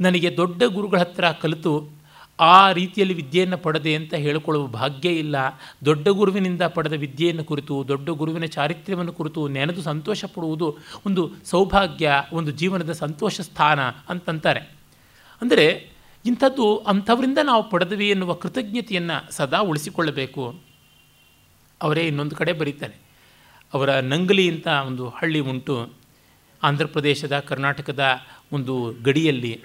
[0.00, 2.00] ನನಗೆ ದೊಡ್ಡ ಗುರುಗಳ ಹತ್ರ ಕಲಿತು
[2.40, 5.36] ಆ ರೀತಿಯಲ್ಲಿ ವಿದ್ಯೆಯನ್ನು ಪಡೆದೆ ಅಂತ ಹೇಳಿಕೊಳ್ಳುವ ಭಾಗ್ಯ ಇಲ್ಲ.
[5.84, 12.50] ದೊಡ್ಡ ಗುರುವಿನಿಂದ ಪಡೆದ ವಿದ್ಯೆಯನ್ನು ಕುರಿತು, ದೊಡ್ಡ ಗುರುವಿನ ಚಾರಿತ್ರ್ಯವನ್ನು ಕುರಿತು ನೆನೆದು ಸಂತೋಷ ಪಡುವುದು ಒಂದು ಸೌಭಾಗ್ಯ, ಒಂದು
[12.50, 14.60] ಜೀವನದ ಸಂತೋಷ ಸ್ಥಾನ ಅಂತಂತಾರೆ.
[15.42, 15.90] ಅಂದರೆ
[16.26, 20.54] ಇಂಥದ್ದು ಅಂಥವರಿಂದ ನಾವು ಪಡೆದ್ವಿ ಎನ್ನುವ ಕೃತಜ್ಞತೆಯನ್ನು ಸದಾ ಉಳಿಸಿಕೊಳ್ಳಬೇಕು.
[21.82, 22.94] ಅವರೇ ಇನ್ನೊಂದು ಕಡೆ ಬರೀತಾರೆ.
[23.74, 25.99] ಅವರ ನಂಗಲಿ ಅಂತ ಒಂದು ಹಳ್ಳಿ ಉಂಟು.
[26.62, 28.04] ಆಂಧ್ರ ಪ್ರದೇಶದ ಕರ್ನಾಟಕದ
[28.52, 29.60] ಒಂದು ಗಡಿಯಲ್ಲಿ.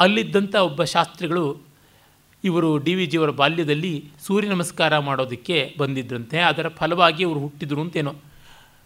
[0.00, 1.58] ಅಲ್ಲಿದ್ದಂಥ ಒಬ್ಬ ಶಾಸ್ತ್ರಿಗಳು
[2.44, 6.38] ಇವರು ಡಿ ವಿ ಜಿಯವರ ಬಾಲ್ಯದಲ್ಲಿ ಸೂರ್ಯ ನಮಸ್ಕಾರ ಮಾಡೋದಕ್ಕೆ ಬಂದಿದ್ರಂತೆ.
[6.38, 8.14] ಅದರ ಫಲವಾಗಿ ಅವರು ಹುಟ್ಟಿದ್ರು ಅಂತೇನೋ.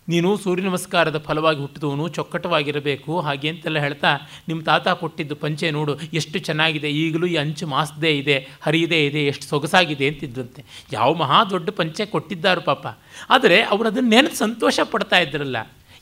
[0.09, 3.21] ನೀನು ಸೂರ್ಯ ನಮಸ್ಕಾರದ ಫಲವಾಗಿ ಹುಟ್ಟಿದವನು, ಚೊಕ್ಕಟವಾಗಿರಬೇಕು.
[3.21, 4.17] ಹಾಗೆ ಅಂತೆಲ್ಲ ಹೇಳ್ತಾ
[4.49, 6.91] ನಿಮ್ಮ ತಾತ ಕೊಟ್ಟಿದ್ದು ಪಂಚೆ ನೋಡು, ಎಷ್ಟು ಚೆನ್ನಾಗಿದೆ.
[6.91, 10.65] ಈಗಲೂ ಈ ಅಂಚು ಮಾಸದೇ ಇದೆ ಹರಿಯದೇ ಇದೆ, ಎಷ್ಟು ಸೊಗಸಾಗಿದೆ ಅಂತಿದ್ರಂತೆ.
[10.93, 12.87] ಯಾವ ಮಹಾ ದೊಡ್ಡ ಪಂಚೆ ಕೊಟ್ಟಿದ್ದಾರು ಪಾಪ.
[13.31, 15.57] ಆದರೆ ಅವರು ಅದನ್ನು ನೆನೆದು ಸಂತೋಷ ಪಡ್ತಾ ಇದ್ರಲ್ಲ.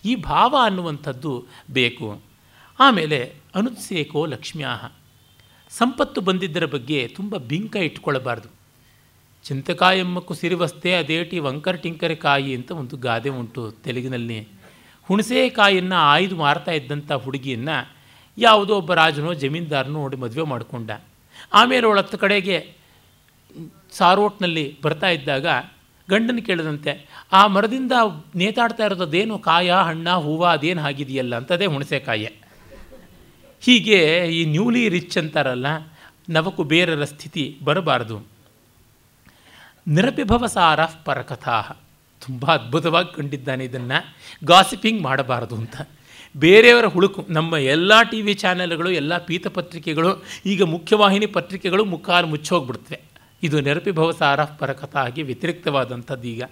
[0.05, 2.21] ಈ ಭಾವ ಅನ್ನುವಂಥದ್ದು ಬೇಕು.
[2.81, 4.93] ಆಮೇಲೆ ಅನುತ್ಸೇಕೋ ಲಕ್ಷ್ಮ್ಯಾಹ.
[5.71, 8.49] ಸಂಪತ್ತು ಬಂದಿದ್ದರ ಬಗ್ಗೆ ತುಂಬ ಬಿಂಕ ಇಟ್ಕೊಳ್ಳಬಾರ್ದು
[9.45, 14.49] ಚಿಂತಕಾಯಮ್ಮಕ್ಕು ಸಿರಿವಸ್ತೆ ಅದೇಟಿ ವಂಕರ್ ಟಿಂಕರೆ ಕಾಯಿ ಅಂತ ಒಂದು ಗಾದೆ ಉಂಟು ತೆಲುಗಿನಲ್ಲಿ.
[15.03, 17.97] ಹುಣಸೆಕಾಯಿಯನ್ನು ಆಯ್ದು ಮಾರ್ತಾ ಇದ್ದಂಥ ಹುಡುಗಿಯನ್ನು
[18.39, 20.91] ಯಾವುದೋ ಒಬ್ಬ ರಾಜನೋ ಜಮೀನ್ದಾರನೋ ನೋಡಿ ಮದುವೆ ಮಾಡಿಕೊಂಡ.
[21.53, 22.77] ಆಮೇಲೆ ಅವಳ ಕಡೆಗೆ
[23.91, 25.47] ಸಾರೋಟ್ನಲ್ಲಿ ಬರ್ತಾ ಇದ್ದಾಗ
[26.11, 27.93] ಗಂಡನ ಕೇಳಿದಂತೆ, ಆ ಮರದಿಂದ
[28.37, 32.29] ನೇತಾಡ್ತಾ ಇರೋದೇನು ಕಾಯ, ಹಣ್ಣ, ಹೂವು, ಅದೇನು ಆಗಿದೆಯಲ್ಲ ಅಂತದೇ ಹುಣಸೆಕಾಯಿ.
[33.61, 35.67] ಹೀಗೆ ಈ ನ್ಯೂಲಿ ರಿಚ್ ಅಂತಾರಲ್ಲ
[36.31, 38.27] ನವಕುಬೇರರ ಸ್ಥಿತಿ ಬರಬಾರದು.
[39.89, 41.61] ನಿರಪಿಭವಸಾರ ಪರಕಥಾ
[42.27, 44.15] ತುಂಬ ಅದ್ಭುತವಾಗಿ ಕಂಡಿದ್ದಾನೆ ಇದನ್ನು.
[44.45, 45.77] ಗಾಸಿಪಿಂಗ್ ಮಾಡಬಾರದು ಅಂತ.
[46.37, 53.16] ಬೇರೆಯವರ ಹುಳುಕು, ನಮ್ಮ ಎಲ್ಲ ಟಿ ವಿ ಚಾನೆಲ್ಗಳು, ಎಲ್ಲ ಪೀತಪತ್ರಿಕೆಗಳು ಈಗ ಮುಖ್ಯವಾಹಿನಿ ಪತ್ರಿಕೆಗಳು ಮುಖಾಲು ಮುಚ್ಚೋಗ್ಬಿಡ್ತವೆ.
[53.47, 56.45] ಇದು ನೆರಪಿಭವಸಾರ ಪರಕಥಾ ಆಗಿ ವ್ಯತಿರಿಕ್ತವಾದಂಥದ್ದು ಈಗ.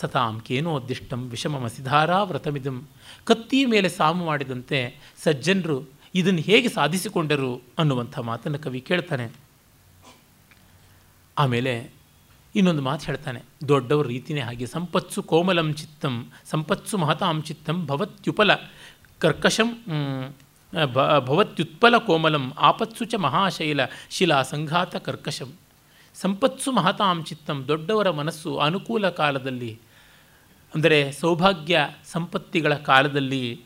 [0.00, 2.76] ಸತಾಂ ವಿಷಮ ವಿಷಮಮಸಿಧಾರಾ ವ್ರತಮಿದಂ.
[3.24, 4.78] ಕತ್ತಿಯ ಮೇಲೆ ಸಾಮು ಮಾಡಿದಂತೆ
[5.24, 5.78] ಸಜ್ಜನರು
[6.14, 9.26] ಇದನ್ನು ಹೇಗೆ ಸಾಧಿಸಿಕೊಂಡರು ಅನ್ನುವಂಥ ಮಾತನ್ನು ಕವಿ ಕೇಳ್ತಾನೆ.
[11.36, 11.74] ಆಮೇಲೆ
[12.54, 16.14] ಇನ್ನೊಂದು ಮಾತು ಹೇಳ್ತಾನೆ, ದೊಡ್ಡವ್ರ ರೀತಿಯೇ ಹಾಗೆ ಸಂಪತ್ಸು ಕೋಮಲಂ ಚಿತ್ತಂ,
[16.50, 18.50] ಸಂಪತ್ಸು ಮಹತಾಂ ಚಿತ್ತಂ ಭವತ್ಯುಪಲ,
[19.20, 19.70] ಕರ್ಕಶಂ
[21.28, 25.50] ಭವತ್ಯುತ್ಪಲ ಕೋಮಲಂ, ಆಪತ್ಸು ಚ ಮಹಾಶೈಲ ಶಿಲಾ ಸಂಘಾತ ಕರ್ಕಶಂ.
[26.14, 29.78] ಸಂಪತ್ಸು ಮಹತಾಂ ಚಿತ್ತಂ, ದೊಡ್ಡವರ ಮನಸ್ಸು ಅನುಕೂಲ ಕಾಲದಲ್ಲಿ,
[30.74, 33.60] ಅಂದರೆ ಸೌಭಾಗ್ಯ ಸಂಪತ್ತಿಗಳ ಕಾಲದಲ್ಲಿ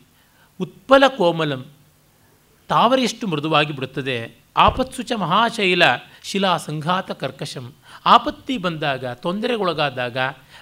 [0.61, 1.65] ಉತ್ಪಲ ಕೋಮಲಂ,
[2.67, 4.35] ತಾವರೆಯಷ್ಟು ಮೃದುವಾಗಿ ಬಿಡುತ್ತದೆ.
[4.57, 5.83] ಆಪತ್ಸು ಚ ಮಹಾಶೈಲ
[6.23, 7.73] ಶಿಲಾ ಸಂಘಾತ ಕರ್ಕಶಂ.
[8.05, 10.17] ಆಪತ್ತಿ ಬಂದಾಗ, ತೊಂದರೆಗೊಳಗಾದಾಗ,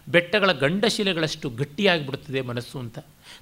[0.08, 3.00] ಬೆಟ್ಟಗಳ ಗಂಡಶಿಲೆಗಳಷ್ಟು ಗಟ್ಟಿಯಾಗಿ ಬಿಡುತ್ತದೆ ಮನಸ್ಸು ಅಂತ.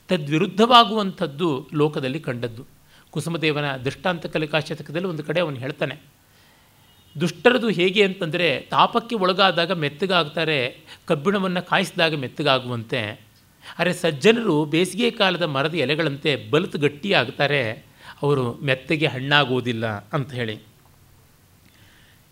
[0.10, 2.66] ತದ್ವಿರುದ್ಧವಾಗುವಂಥದ್ದು ಲೋಕದಲ್ಲಿ ಕಂಡದ್ದು.
[3.12, 6.13] ಕುಸುಮದೇವನ ದೃಷ್ಟಾಂತ ಕಲಿಕಾ ಶತಕದಲ್ಲಿ ಒಂದು ಕಡೆ ಅವನು ಹೇಳ್ತಾನೆ
[7.22, 13.22] ದುಷ್ಟರದು ಹೇಗೆ ಅಂತಂದರೆ ತಾಪಕ್ಕೆ ಒಳಗಾದಾಗ ಮೆತ್ತಗಾಗ್ತಾರೆ, ಕಬ್ಬಿಣವನ್ನು ಕಾಯಿಸಿದಾಗ ಮೆತ್ತಗಾಗುವಂತೆ.
[13.80, 17.86] ಅರೆ ಸಜ್ಜನರು ಬೇಸಿಗೆ ಕಾಲದ ಮರದ ಎಲೆಗಳಂತೆ ಬಲಿತು ಗಟ್ಟಿಯಾಗ್ತಾರೆ,
[18.22, 20.60] ಅವರು ಮೆತ್ತಗೆ ಹಣ್ಣಾಗುವುದಿಲ್ಲ ಅಂತ ಹೇಳಿ.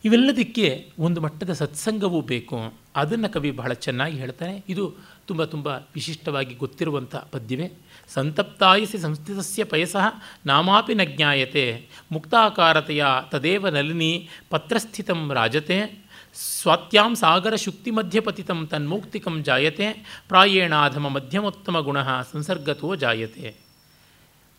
[0.05, 2.73] ಇವೆಲ್ಲದಕ್ಕೆ ಒಂದು ಮಟ್ಟದ ಸತ್ಸಂಗವೂ ಬೇಕು.
[2.95, 4.63] ಅದನ್ನು ಕವಿ ಬಹಳ ಚೆನ್ನಾಗಿ ಹೇಳ್ತಾನೆ.
[4.69, 4.95] ಇದು
[5.27, 7.71] ತುಂಬ ತುಂಬ ವಿಶಿಷ್ಟವಾಗಿ ಗೊತ್ತಿರುವಂಥ ಪದ್ಯವೇ.
[8.13, 10.05] ಸಂತಪ್ತಾಯಸಿ ಸಂಸ್ಥಿತಸ್ಯ ಪಯಸಃ
[10.45, 16.05] ನಾಮಾಪಿ ನ ಜ್ಞಾಯತೆ, ಮುಕ್ತಾಕಾರತೆಯ ತದೇವ ನಲಿನಿ ಪತ್ರಸ್ಥಿತಂ ರಾಜತೆ,
[16.35, 19.91] ಸ್ವಾತ್ಯಾಂ ಸಾಗರ ಶುಕ್ತಿ ಮಧ್ಯಪತಿತಂ ತನ್ಮೌಕ್ತಿಕಂ ಜಾಯತೆ,
[20.27, 23.55] ಪ್ರಾಯೇಣಾಧಮ ಮಧ್ಯಮೋತ್ತಮ ಗುಣ ಸಂಸರ್ಗತೋ ಜಾಯತೆ.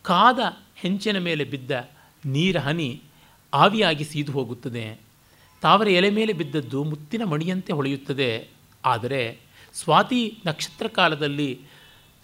[0.01, 0.39] ಕಾದ
[0.75, 1.71] ಹೆಂಚಿನ ಮೇಲೆ ಬಿದ್ದ
[2.25, 3.01] ನೀರ ಹನಿ
[3.53, 4.99] ಆವಿಯಾಗಿ ಸೀದು ಹೋಗುತ್ತದೆ.
[5.61, 8.49] ತಾವರ ಎಲೆ ಮೇಲೆ ಬಿದ್ದದ್ದು ಮುತ್ತಿನ ಮಣಿಯಂತೆ ಹೊಳೆಯುತ್ತದೆ.
[8.85, 9.39] ಆದರೆ
[9.73, 11.59] ಸ್ವಾತಿ ನಕ್ಷತ್ರ ಕಾಲದಲ್ಲಿ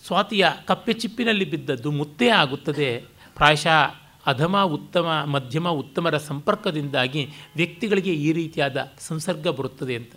[0.08, 3.04] ಸ್ವಾತಿಯ ಕಪ್ಪೆ ಚಿಪ್ಪಿನಲ್ಲಿ ಬಿದ್ದದ್ದು ಮುತ್ತೇ ಆಗುತ್ತದೆ.
[3.36, 3.95] ಪ್ರಾಯಶಃ
[4.26, 10.12] ಅಧಮ ಉತ್ತಮ, ಮಧ್ಯಮ ಉತ್ತಮರ ಸಂಪರ್ಕದಿಂದಾಗಿ ವ್ಯಕ್ತಿಗಳಿಗೆ ಈ ರೀತಿಯಾದ ಸಂಸರ್ಗ ಬರುತ್ತದೆ ಅಂತ.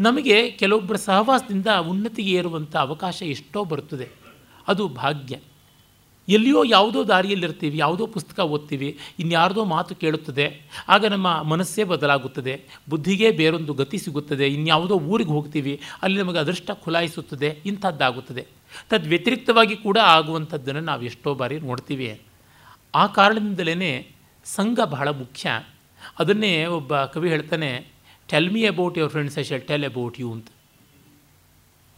[0.00, 4.08] ನಮಗೆ ಕೆಲವೊಬ್ಬರ ಸಹವಾಸದಿಂದ ಉನ್ನತಿಗೆ ಏರುವಂಥ ಅವಕಾಶ ಎಷ್ಟೋ ಬರುತ್ತದೆ.
[4.68, 5.38] ಅದು ಭಾಗ್ಯ.
[6.28, 10.60] ಎಲ್ಲಿಯೋ ಯಾವುದೋ ದಾರಿಯಲ್ಲಿರ್ತೀವಿ, ಯಾವುದೋ ಪುಸ್ತಕ ಓದ್ತೀವಿ, ಇನ್ಯಾರ್ದೋ ಮಾತು ಕೇಳುತ್ತದೆ.
[10.88, 12.60] ಆಗ ನಮ್ಮ ಮನಸ್ಸೇ ಬದಲಾಗುತ್ತದೆ.
[12.90, 14.48] ಬುದ್ಧಿಗೆ ಬೇರೊಂದು ಗತಿ ಸಿಗುತ್ತದೆ.
[14.48, 18.57] ಇನ್ಯಾವುದೋ ಊರಿಗೆ ಹೋಗ್ತೀವಿ, ಅಲ್ಲಿ ನಮಗೆ ಅದೃಷ್ಟ ಖುಲಾಯಿಸುತ್ತದೆ, ಇಂಥದ್ದಾಗುತ್ತದೆ.
[18.90, 22.20] ತದ್ ವ್ಯತಿರಿಕ್ತವಾಗಿ ಕೂಡ ಆಗುವಂಥದ್ದನ್ನು ನಾವು ಎಷ್ಟೋ ಬಾರಿ ನೋಡ್ತೀವಿ.
[22.94, 24.10] ಆ ಕಾರಣದಿಂದಲೇ
[24.44, 25.50] ಸಂಘ ಬಹಳ ಮುಖ್ಯ.
[26.18, 27.86] ಅದನ್ನೇ ಒಬ್ಬ ಕವಿ ಹೇಳ್ತಾನೆ
[28.28, 30.48] tell me about your friends I shall tell about you ಅಂತ.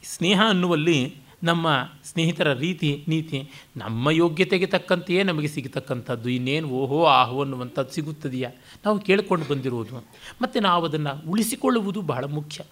[0.03, 1.71] ಸ್ನೇಹ ಅನ್ನುವಲ್ಲಿ ನಮ್ಮ
[2.05, 6.31] ಸ್ನೇಹಿತರ ರೀತಿ, ನೀತಿ, ನಮ್ಮ ಯೋಗ್ಯತೆಗೆ ತಕ್ಕಂತೆಯೇ ನಮಗೆ ಸಿಗತಕ್ಕಂಥದ್ದು.
[6.31, 8.51] ಇನ್ನೇನು ಓಹೋ, ಆಹೋ ಅನ್ನುವಂಥದ್ದು ಸಿಗುತ್ತದೆಯಾ?
[8.87, 10.07] ನಾವು ಕೇಳಿಕೊಂಡು ಬಂದಿರುವುದು
[10.43, 12.65] ಮತ್ತು ನಾವು ಅದನ್ನು ಉಳಿಸಿಕೊಳ್ಳುವುದು ಬಹಳ ಮುಖ್ಯ.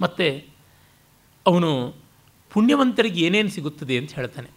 [0.00, 0.46] ಮತ್ತು
[1.46, 1.94] ಅವನು
[2.56, 4.48] ಪುಣ್ಯವಂತರಿಗೆ ಏನೇನು ಸಿಗುತ್ತದೆ ಅಂತ ಹೇಳ್ತಾನೆ.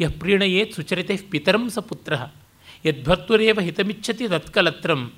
[0.00, 2.14] ಯಃ ಪ್ರೀಣಯೇ ಸುಚರಿತೆ ಪಿತರಂ ಸ ಪುತ್ರ
[2.86, 5.12] ಯದ್ಭರ್ತುರೇವ ಹಿತಮಿಚ್ಛತಿ ತತ್ಕಲತ್ರಂ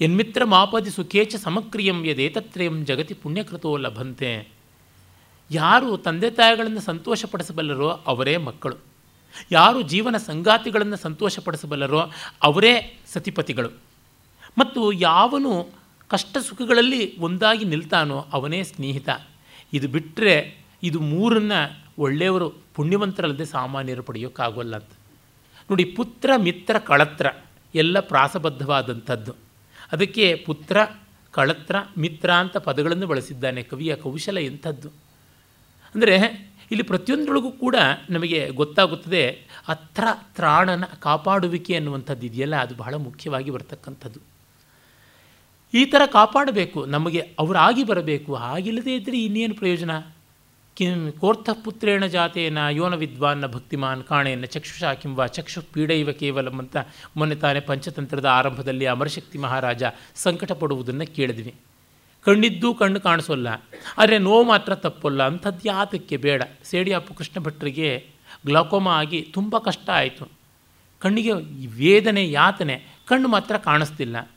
[0.00, 4.48] ಯನ್ಮಿತ್ರ ಮಾಪದಿ ಸುಖೇಚ ಸಮಕ್ರಿಯಂ ಯದೇತತ್ರಯಂ ಜಗತಿ ಪುಣ್ಯಕೃತೋ ಲಭಂತೆ.
[5.50, 8.76] ಯಾರು ತಂದೆ ತಾಯಿಗಳನ್ನು ಸಂತೋಷಪಡಿಸಬಲ್ಲರೋ ಅವರೇ ಮಕ್ಕಳು.
[9.52, 12.10] ಯಾರು ಜೀವನ ಸಂಗಾತಿಗಳನ್ನು ಸಂತೋಷಪಡಿಸಬಲ್ಲರೋ
[12.42, 13.70] ಅವರೇ ಸತಿಪತಿಗಳು.
[14.58, 15.68] ಮತ್ತು ಯಾವನು
[16.08, 19.08] ಕಷ್ಟ ಸುಖಗಳಲ್ಲಿ ಒಂದಾಗಿ ನಿಲ್ತಾನೋ ಅವನೇ ಸ್ನೇಹಿತ.
[19.72, 21.60] ಇದು ಬಿಟ್ಟರೆ ಇದು ಮೂರನ್ನು
[21.98, 24.92] ಒಳ್ಳೆಯವರು ಪುಣ್ಯವಂತರಲ್ಲದೆ ಸಾಮಾನ್ಯರು ಪಡೆಯೋಕ್ಕಾಗೋಲ್ಲ ಅಂತ.
[25.70, 27.26] ನೋಡಿ, ಪುತ್ರ, ಮಿತ್ರ, ಕಳತ್ರ
[27.74, 29.32] ಎಲ್ಲ ಪ್ರಾಸಬದ್ಧವಾದಂಥದ್ದು.
[29.92, 30.76] ಅದಕ್ಕೆ ಪುತ್ರ,
[31.30, 34.88] ಕಳತ್ರ, ಮಿತ್ರ ಅಂತ ಪದಗಳನ್ನು ಬಳಸಿದ್ದಾನೆ ಕವಿಯ ಕೌಶಲ ಎಂಥದ್ದು.
[35.94, 36.16] ಅಂದರೆ
[36.70, 37.76] ಇಲ್ಲಿ ಪ್ರತಿಯೊಂದರೊಳಗೂ ಕೂಡ
[38.10, 39.22] ನಮಗೆ ಗೊತ್ತಾಗುತ್ತದೆ
[39.68, 40.04] ಅತ್ರ
[40.36, 44.20] ತ್ರಾಣನ ಕಾಪಾಡುವಿಕೆ ಅನ್ನುವಂಥದ್ದು ಇದೆಯಲ್ಲ, ಅದು ಬಹಳ ಮುಖ್ಯವಾಗಿ ಬರ್ತಕ್ಕಂಥದ್ದು.
[45.74, 49.90] ಈ ಥರ ಕಾಪಾಡಬೇಕು, ನಮಗೆ ಅವರಾಗಿ ಬರಬೇಕು, ಹಾಗಿಲ್ಲದೇ ಇದ್ದರೆ ಇನ್ನೇನು ಪ್ರಯೋಜನ?
[50.76, 56.76] ಕಿಂ ಕೋರ್ಥ ಪುತ್ರೇಣ ಜಾತೇನ ಯೋನ ವಿದ್ವಾನ್ನ ಭಕ್ತಿಮಾನ್ ಕಾಣೇನ ಚಕ್ಷುಷಾ ಕಿಂವ ಚಕ್ಷು ಪೀಡೈವ ಕೇವಲಂ ಅಂತ
[57.16, 59.82] ಮೊನ್ನೆ ತಾನೇ ಪಂಚತಂತ್ರದ ಆರಂಭದಲ್ಲಿ ಅಮರಶಕ್ತಿ ಮಹಾರಾಜ
[60.14, 61.54] ಸಂಕಟ ಪಡುವುದನ್ನು ಕೇಳಿದ್ವಿ.
[62.24, 63.48] ಕಣ್ಣಿದ್ದೂ ಕಣ್ಣು ಕಾಣಿಸೋಲ್ಲ.
[63.98, 65.22] ಆದರೆ ನೋವು ಮಾತ್ರ ತಪ್ಪಲ್ಲ.
[65.22, 66.42] ಅಂಥದ್ದು ಯಾತಕ್ಕೆ ಬೇಡ.
[66.64, 68.06] ಸೇಡಿಯಾಪು ಕೃಷ್ಣ ಭಟ್ರಿಗೆ
[68.46, 70.28] ಗ್ಲಾಕೋಮಾ ಆಗಿ ತುಂಬ ಕಷ್ಟ ಆಯಿತು.
[71.00, 71.32] ಕಣ್ಣಿಗೆ
[71.66, 74.30] ವೇದನೆ, ಯಾತನೆ, ಕಣ್ಣು ಮಾತ್ರ ಕಾಣಿಸ್ತಿಲ್ಲ.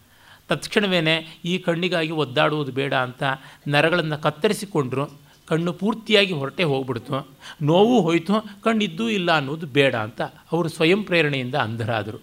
[0.47, 3.23] ತತ್ಕ್ಷಣವೇ ಈ ಕಣ್ಣಿಗಾಗಿ ಒದ್ದಾಡುವುದು ಬೇಡ ಅಂತ
[3.67, 5.24] ನರಗಳನ್ನು ಕತ್ತರಿಸಿಕೊಂಡ್ರು.
[5.45, 7.27] ಕಣ್ಣು ಪೂರ್ತಿಯಾಗಿ ಹೊರಟೆ ಹೋಗ್ಬಿಡ್ತು.
[7.61, 8.35] ನೋವು ಹೋಯಿತು.
[8.63, 12.19] ಕಣ್ಣಿದ್ದೂ ಇಲ್ಲ ಅನ್ನೋದು ಬೇಡ ಅಂತ ಅವರು ಸ್ವಯಂ ಪ್ರೇರಣೆಯಿಂದ ಅಂಧರಾದರು.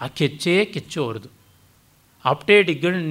[0.00, 1.28] ಆ ಕೆಚ್ಚೇ ಕೆಚ್ಚು ಅವರದು
[2.24, 2.62] ಅಪ್ಟೇ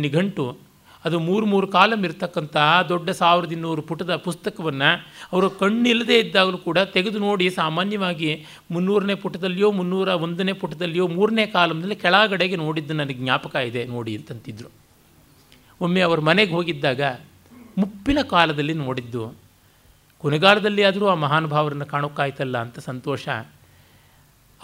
[0.02, 0.58] ನಿಘಂಟು,
[1.06, 2.58] ಅದು ಮೂರು ಮೂರು ಕಾಲಮ್ ಇರತಕ್ಕಂಥ
[2.90, 4.90] ದೊಡ್ಡ ಸಾವಿರದ ಇನ್ನೂರು ಪುಟದ ಪುಸ್ತಕವನ್ನು
[5.34, 12.56] ಅವರು ಕಣ್ಣಿಲ್ಲದೆ ಇದ್ದಾಗಲೂ ಕೂಡ ತೆಗೆದು ನೋಡಿ ಸಾಮಾನ್ಯವಾಗಿ ಮುನ್ನೂರನೇ ಪುಟದಲ್ಲಿಯೋ, ಮುನ್ನೂರ ಒಂದನೇ ಪುಟದಲ್ಲಿಯೋ, ಮೂರನೇ ಕಾಲಂನಲ್ಲಿ ಕೆಳಗಡೆಗೆ
[12.56, 14.70] ನೋಡಿದ್ದು ನನಗೆ ಜ್ಞಾಪಕ ಇದೆ ನೋಡಿ ಅಂತಂತಿದ್ರು.
[15.82, 17.02] ಒಮ್ಮೆ ಅವ್ರ ಮನೆಗೆ ಹೋಗಿದ್ದಾಗ
[17.78, 19.34] ಮುಪ್ಪಿನ ಕಾಲದಲ್ಲಿ ನೋಡಿದ್ದು
[20.18, 23.28] ಕೊನೆಗಾಲದಲ್ಲಿ ಆದರೂ ಆ ಮಹಾನುಭಾವರನ್ನು ಕಾಣೋಕ್ಕಾಯ್ತಲ್ಲ ಅಂತ ಸಂತೋಷ.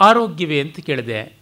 [0.00, 1.38] ಆರೋಗ್ಯವೇ ಅಂತ ಕೇಳಿದೆ.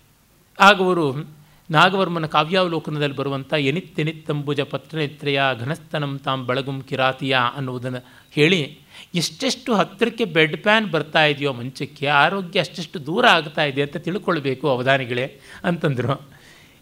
[0.61, 1.27] ಆಗವರು
[1.71, 7.99] ನಾಗವರ್ಮನ ಕಾವ್ಯಾವಲೋಕನದಲ್ಲಿ ಬರುವಂಥ ಎನಿತ್ತೆನಿತ್ತಂಬುಜ ಪತ್ರನೆತ್ರೆಯ ಘನಸ್ತನಂ ತಾಂ ಬಳಗುಂ ಕಿರಾತಿಯ ಅನ್ನುವುದನ್ನು
[8.33, 8.79] ಹೇಳಿ,
[9.15, 15.41] ಎಷ್ಟೆಷ್ಟು ಹತ್ತಿರಕ್ಕೆ ಬೆಡ್ ಪ್ಯಾನ್ ಬರ್ತಾ ಇದೆಯೋ ಮಂಚಕ್ಕೆ, ಆರೋಗ್ಯ ಅಷ್ಟೆಷ್ಟು ದೂರ ಆಗ್ತಾ ಇದೆ ಅಂತ ತಿಳ್ಕೊಳ್ಬೇಕು ಅವಧಾನಿಗಳೇ
[15.65, 16.34] ಅಂತಂದರು.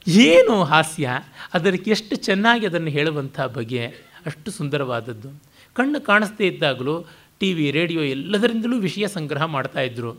[0.09, 1.11] ಏನು ಹಾಸ್ಯ?
[1.55, 3.87] ಅದಕ್ಕೆ ಎಷ್ಟು ಚೆನ್ನಾಗಿ ಅದನ್ನು ಹೇಳುವಂಥ ಬಗೆ.
[4.27, 5.29] ಅಷ್ಟು ಸುಂದರವಾದದ್ದು.
[5.75, 7.07] ಕಣ್ಣು ಕಾಣಿಸ್ದೇ ಇದ್ದಾಗಲೂ
[7.39, 10.15] ಟಿ ವಿ ರೇಡಿಯೋ ಎಲ್ಲದರಿಂದಲೂ ವಿಷಯ ಸಂಗ್ರಹ ಮಾಡ್ತಾಯಿದ್ರು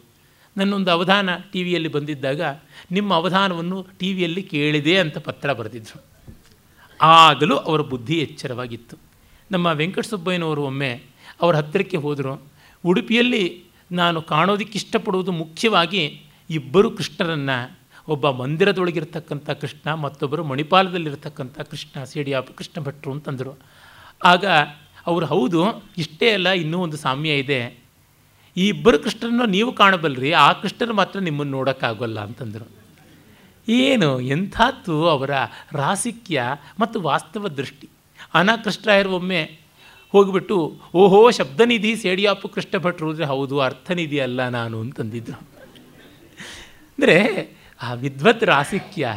[0.58, 2.42] ನನ್ನೊಂದು ಅವಧಾನ ಟಿ ವಿಯಲ್ಲಿ ಬಂದಿದ್ದಾಗ
[2.92, 6.04] ನಿಮ್ಮ ಅವಧಾನವನ್ನು ಟಿ ವಿಯಲ್ಲಿ ಕೇಳಿದೆ ಅಂತ ಪತ್ರ ಬರೆದಿದ್ದರು
[7.02, 8.98] ಆಗಲೂ ಅವರ ಬುದ್ಧಿ ಎಚ್ಚರವಾಗಿತ್ತು.
[9.52, 11.04] ನಮ್ಮ ವೆಂಕಟಸುಬ್ಬಯ್ಯನವರು ಒಮ್ಮೆ
[11.42, 12.44] ಅವರ ಹತ್ತಿರಕ್ಕೆ ಹೋದರು.
[12.86, 17.78] ಉಡುಪಿಯಲ್ಲಿ ನಾನು ಕಾಣೋದಕ್ಕೆ ಇಷ್ಟಪಡುವುದು ಮುಖ್ಯವಾಗಿ ಇಬ್ಬರು ಕೃಷ್ಣರನ್ನು
[18.08, 23.54] ಒಬ್ಬ ಮಂದಿರದೊಳಗಿರ್ತಕ್ಕಂಥ ಕೃಷ್ಣ, ಮತ್ತೊಬ್ಬರು ಮಣಿಪಾಲದಲ್ಲಿರ್ತಕ್ಕಂಥ ಕೃಷ್ಣ ಸಿಡಿಯಾಪ ಕೃಷ್ಣ ಭಟ್ರು ಅಂತಂದರು
[24.26, 24.46] ಆಗ
[25.06, 25.62] ಅವರು, ಹೌದು,
[25.98, 27.62] ಇಷ್ಟೇ ಅಲ್ಲ, ಇನ್ನೂ ಒಂದು ಸಾಮ್ಯ ಇದೆ.
[28.58, 32.68] ಈ ಇಬ್ಬರು ಕೃಷ್ಣನ ನೀವು ಕಾಣಬಲ್ರಿ, ಆ ಕೃಷ್ಣನ ಮಾತ್ರ ನಿಮ್ಮನ್ನು ನೋಡೋಕ್ಕಾಗೋಲ್ಲ ಅಂತಂದರು.
[33.68, 35.32] ಏನು, ಎಂಥದ್ದು ಅವರ
[35.74, 36.42] ರಾಸಿಕ್ಯ
[36.80, 37.88] ಮತ್ತು ವಾಸ್ತವ ದೃಷ್ಟಿ.
[38.34, 39.42] ಅನಾಕೃಷ್ಣರಾಯರು ಒಮ್ಮೆ
[40.14, 40.58] ಹೋಗಿಬಿಟ್ಟು,
[40.94, 45.40] ಓಹೋ, ಶಬ್ದನಿಧಿ, ಸೇಡಿಯಾಪು ಕೃಷ್ಣ ಭಟ್ರು, ಅಂದರೆ ಹೌದು, ಅರ್ಥನಿಧಿ ಅಲ್ಲ ನಾನು ಅಂತಂದಿದ್ದರು
[46.98, 47.18] ಅಂದರೆ
[47.82, 49.10] ಆ ವಿದ್ವತ್ ರಾಸಿಕ್ಯ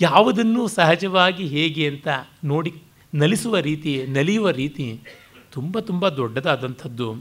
[0.00, 2.08] ಯಾವುದನ್ನು ಸಹಜವಾಗಿ ಹೇಗೆ ಅಂತ
[2.44, 2.82] ನೋಡಿ
[3.14, 5.00] ನಲಿಸುವ ರೀತಿ, ನಲಿಯುವ ರೀತಿ
[5.52, 7.14] ತುಂಬ ತುಂಬ ದೊಡ್ಡದಾದಂಥದ್ದು.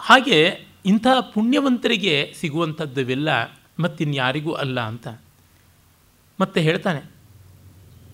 [0.00, 3.28] ಹಾಗೆ ಇಂಥ ಪುಣ್ಯವಂತರಿಗೆ ಸಿಗುವಂಥದ್ದುವಿಲ್ಲ
[3.78, 5.08] ಮತ್ತಿನ್ಯಾರಿಗೂ ಅಲ್ಲ ಅಂತ.
[6.40, 7.10] ಮತ್ತೆ ಹೇಳ್ತಾನೆ,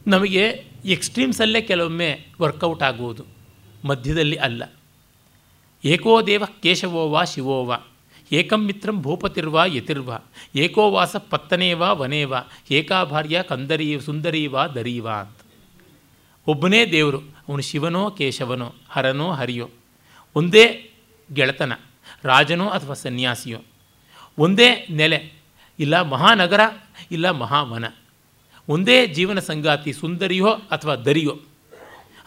[0.06, 3.24] ನಮಗೆ ಎಕ್ಸ್ಟ್ರೀಮ್ಸಲ್ಲೇ ಕೆಲವೊಮ್ಮೆ ವರ್ಕೌಟ್ ಆಗುವುದು,
[3.84, 4.72] ಮಧ್ಯದಲ್ಲಿ ಅಲ್ಲ.
[5.84, 7.78] ಏಕೋ ದೇವ ಕೇಶವೋವ ಶಿವೋವಾ
[8.32, 10.12] ಏಕಂ ಮಿತ್ರಂ ಭೂಪತಿರ್ವಾ ಯತಿರ್ವ.
[10.54, 12.34] ಏಕೋವಾಸ ಪತ್ತನೇವಾ ವನೇವ.
[12.70, 15.36] ಏಕಾಭಾರ್ಯ ಕಂದರಿ ಸುಂದರೀವಾ ದರೀವಾ ಅಂತ.
[16.46, 19.70] ಒಬ್ಬನೇ ದೇವರು, ಅವನು ಶಿವನೋ ಕೇಶವನೋ, ಹರನೋ ಹರಿಯೋ.
[20.36, 20.90] ಒಂದೇ
[21.32, 21.72] ಗೆಳೆತನ,
[22.22, 23.58] ರಾಜನೋ ಅಥವಾ ಸನ್ಯಾಸಿಯೋ.
[24.38, 25.32] ಒಂದೇ ನೆಲೆ,
[25.78, 26.60] ಇಲ್ಲ ಮಹಾನಗರ,
[27.10, 27.84] ಇಲ್ಲ ಮಹಾವನ.
[28.68, 31.38] ಒಂದೇ ಜೀವನ ಸಂಗಾತಿ ಸುಂದರಿಯೋ ಅಥವಾ ದರಿಯೋ.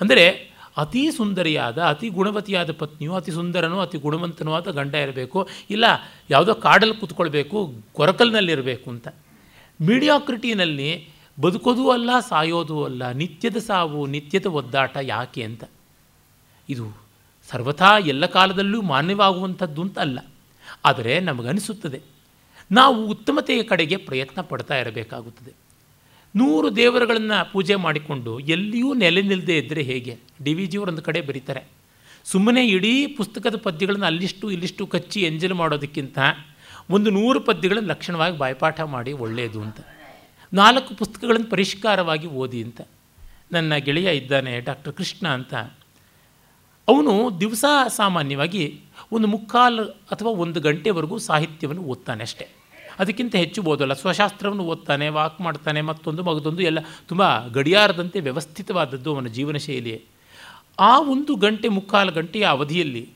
[0.02, 0.49] ಅಂದರೆ
[0.80, 5.48] ಅತಿ ಸುಂದರಿಯಾದ, ಅತಿ ಗುಣವತಿಯಾದ ಪತ್ನಿಯು, ಅತಿ ಸುಂದರನೋ, ಅತಿ ಗುಣವಂತನೂ ಆದ ಗಂಡ ಇರಬೇಕು.
[5.70, 5.86] ಇಲ್ಲ,
[6.30, 9.08] ಯಾವುದೋ ಕಾಡಲ್ಲಿ ಕೂತ್ಕೊಳ್ಬೇಕು, ಕೊರಕಲ್ನಲ್ಲಿರಬೇಕು ಅಂತ.
[9.82, 11.10] ಮೀಡಿಯಾಕ್ರಿಟಿನಲ್ಲಿ
[11.42, 15.64] ಬದುಕೋದೂ ಅಲ್ಲ, ಸಾಯೋದೂ ಅಲ್ಲ, ನಿತ್ಯದ ಸಾವು, ನಿತ್ಯದ ಒದ್ದಾಟ ಯಾಕೆ ಅಂತ.
[16.70, 16.98] ಇದು
[17.52, 20.20] ಸರ್ವಥಾ ಎಲ್ಲ ಕಾಲದಲ್ಲೂ ಮಾನ್ಯವಾಗುವಂಥದ್ದು ಅಂತ ಅಲ್ಲ.
[20.86, 22.02] ಆದರೆ ನಮಗನಿಸುತ್ತದೆ
[22.72, 25.69] ನಾವು ಉತ್ತಮತೆಯ ಕಡೆಗೆ ಪ್ರಯತ್ನ ಪಡ್ತಾ ಇರಬೇಕಾಗುತ್ತದೆ.
[26.36, 30.18] ನೂರು ದೇವರುಗಳನ್ನು ಪೂಜೆ ಮಾಡಿಕೊಂಡು ಎಲ್ಲಿಯೂ ನೆಲೆ ನಿಲ್ಲದೆ ಇದ್ದರೆ ಹೇಗೆ?
[30.44, 31.64] ಡಿ ವಿ ಜಿಯವರೊಂದು ಕಡೆ ಬರೀತಾರೆ.
[32.24, 36.18] ಸುಮ್ಮನೆ ಇಡೀ ಪುಸ್ತಕದ ಪದ್ಯಗಳನ್ನು ಅಲ್ಲಿಷ್ಟು ಇಲ್ಲಿಷ್ಟು ಕಚ್ಚಿ ಎಂಜಲ್ ಮಾಡೋದಕ್ಕಿಂತ
[36.90, 39.80] ಒಂದು ನೂರು ಪದ್ಯಗಳನ್ನು ಲಕ್ಷಣವಾಗಿ ಬಾಯ್ಪಾಠ ಮಾಡಿ ಒಳ್ಳೆಯದು ಅಂತ.
[40.54, 42.82] ನಾಲ್ಕು ಪುಸ್ತಕಗಳನ್ನು ಪರಿಷ್ಕಾರವಾಗಿ ಓದಿ ಅಂತ.
[43.52, 45.54] ನನ್ನ ಗೆಳೆಯ ಇದ್ದಾನೆ ಡಾಕ್ಟರ್ ಕೃಷ್ಣ ಅಂತ.
[46.88, 48.80] ಅವನು ದಿವಸ ಸಾಮಾನ್ಯವಾಗಿ
[49.12, 52.48] ಒಂದು ಮುಕ್ಕಾಲು ಅಥವಾ ಒಂದು ಗಂಟೆವರೆಗೂ ಸಾಹಿತ್ಯವನ್ನು ಓದ್ತಾನೆ ಅಷ್ಟೇ.
[53.00, 53.94] ಅದಕ್ಕಿಂತ ಹೆಚ್ಚು ಓದೋಲ್ಲ.
[53.94, 57.24] ಸ್ವಶಾಸ್ತ್ರವನ್ನು ಓದ್ತಾನೆ, ವಾಕ್ ಮಾಡ್ತಾನೆ, ಮತ್ತೊಂದು ಮಗದೊಂದು ಎಲ್ಲ ತುಂಬ
[57.58, 60.02] ಗಡಿಯಾರದಂತೆ ವ್ಯವಸ್ಥಿತವಾದದ್ದು ಅವನ ಜೀವನ ಶೈಲಿಯೇ.
[60.80, 63.10] ಆ ಒಂದು ಗಂಟೆ ಮುಕ್ಕಾಲು ಗಂಟೆಯ ಅವಧಿಯಲ್ಲಿ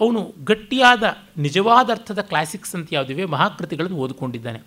[0.00, 1.04] ಅವನು ಗಟ್ಟಿಯಾದ,
[1.36, 4.60] ನಿಜವಾದ ಅರ್ಥದ ಕ್ಲಾಸಿಕ್ಸ್ ಅಂತ ಯಾವುದಿವೆ ಮಹಾಕೃತಿಗಳನ್ನು ಓದಿಕೊಂಡಿದ್ದಾನೆ.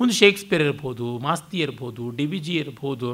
[0.00, 3.10] ಒಂದು ಶೇಕ್ಸ್ಪಿಯರ್ ಇರ್ಬೋದು, ಮಾಸ್ತಿ ಇರ್ಬೋದು, ಡಿ ವಿ ಜಿ ಇರ್ಬೋದು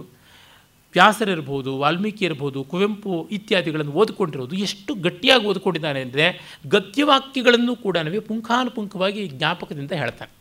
[0.95, 6.27] ವ್ಯಾಸರಿರ್ಬೋದು ವಾಲ್ಮೀಕಿ ಇರ್ಬೋದು, ಕುವೆಂಪು ಇತ್ಯಾದಿಗಳನ್ನು ಓದಿಕೊಂಡಿರೋದು ಎಷ್ಟು ಗಟ್ಟಿಯಾಗಿ ಓದಿಕೊಂಡಿದ್ದಾನೆ ಅಂದರೆ
[6.67, 10.38] ಗದ್ಯವಾಕ್ಯಗಳನ್ನು ಕೂಡ ಪುಂಖಾನುಪುಂಖವಾಗಿ ಜ್ಞಾಪಕದಿಂದ ಹೇಳ್ತಾನೆ.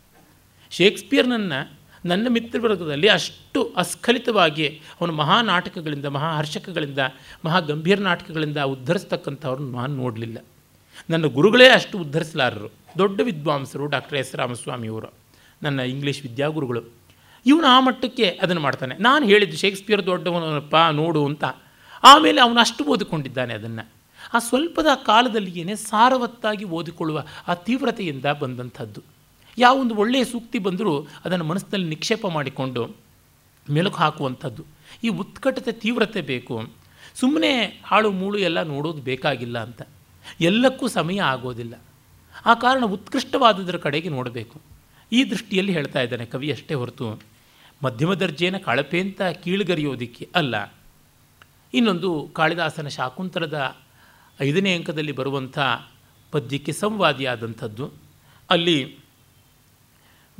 [0.70, 6.98] ಶೇಕ್ಸ್ಪಿಯರ್ನನ್ನು ನನ್ನ ಮಿತ್ರವರ್ಗದಲ್ಲಿ ಅಷ್ಟು ಅಸ್ಖಲಿತವಾಗಿ ಅವನು ಮಹಾ ನಾಟಕಗಳಿಂದ ಮಹಾ ಹರ್ಷಕಗಳಿಂದ
[7.44, 10.38] ಮಹಾ ಗಂಭೀರ ನಾಟಕಗಳಿಂದ ಉದ್ಧರಿಸ್ತಕ್ಕಂಥವ್ರನ್ನ ನಾನು ನೋಡಲಿಲ್ಲ.
[11.10, 12.70] ನನ್ನ ಗುರುಗಳೇ ಅಷ್ಟು ಉದ್ಧರಿಸಲಾರರು.
[12.98, 15.14] ದೊಡ್ಡ ವಿದ್ವಾಂಸರು ಡಾಕ್ಟರ್ ಎಸ್ ರಾಮಸ್ವಾಮಿಯವರು,
[15.62, 16.82] ನನ್ನ ಇಂಗ್ಲೀಷ್ ವಿದ್ಯಾಗುರುಗಳು.
[17.46, 18.96] ಇವನು ಆ ಮಟ್ಟಕ್ಕೆ ಅದನ್ನು ಮಾಡ್ತಾನೆ.
[18.98, 21.44] ನಾನು ಹೇಳಿದ್ದು ಶೇಕ್ಸ್ಪಿಯರ್ ದೊಡ್ಡವನಪ್ಪ ನೋಡು ಅಂತ.
[22.04, 23.88] ಆಮೇಲೆ ಅವನು ಅಷ್ಟು ಓದಿಕೊಂಡಿದ್ದಾನೆ ಅದನ್ನು.
[24.34, 29.17] ಆ ಸ್ವಲ್ಪದ ಕಾಲದಲ್ಲಿಯೇ ಸಾರವತ್ತಾಗಿ ಓದಿಕೊಳ್ಳುವ ಆ ತೀವ್ರತೆಯಿಂದ ಬಂದಂಥದ್ದು.
[29.58, 32.96] ಯಾವೊಂದು ಒಳ್ಳೆಯ ಸೂಕ್ತಿ ಬಂದರೂ ಅದನ್ನು ಮನಸ್ಸಿನಲ್ಲಿ ನಿಕ್ಷೇಪ ಮಾಡಿಕೊಂಡು
[33.70, 34.64] ಮೆಲುಕು ಹಾಕುವಂಥದ್ದು.
[35.04, 36.68] ಈ ಉತ್ಕಟತೆ ತೀವ್ರತೆ ಬೇಕು.
[37.14, 39.82] ಸುಮ್ಮನೆ ಹಾಳು ಮೂಳು ಎಲ್ಲ ನೋಡೋದು ಬೇಕಾಗಿಲ್ಲ ಅಂತ.
[40.40, 41.74] ಎಲ್ಲಕ್ಕೂ ಸಮಯ ಆಗೋದಿಲ್ಲ.
[42.46, 44.60] ಆ ಕಾರಣ ಉತ್ಕೃಷ್ಟವಾದುದರ ಕಡೆಗೆ ನೋಡಬೇಕು.
[45.12, 47.22] ಈ ದೃಷ್ಟಿಯಲ್ಲಿ ಹೇಳ್ತಾ ಇದ್ದಾನೆ ಕವಿ ಅಷ್ಟೇ ಹೊರತು,
[47.82, 50.74] ಮಧ್ಯಮ ದರ್ಜೆಯನ್ನು ಕಳಪೆ ಅಂತ ಕೀಳುಗರಿಯೋದಿಕ್ಕೆ ಅಲ್ಲ.
[51.74, 53.76] ಇನ್ನೊಂದು ಕಾಳಿದಾಸನ ಶಾಕುಂತಲದ
[54.40, 55.58] ಐದನೇ ಅಂಕದಲ್ಲಿ ಬರುವಂಥ
[56.32, 57.92] ಪದ್ಯಕ್ಕೆ ಸಂವಾದಿಯಾದಂಥದ್ದು.
[58.50, 58.98] ಅಲ್ಲಿ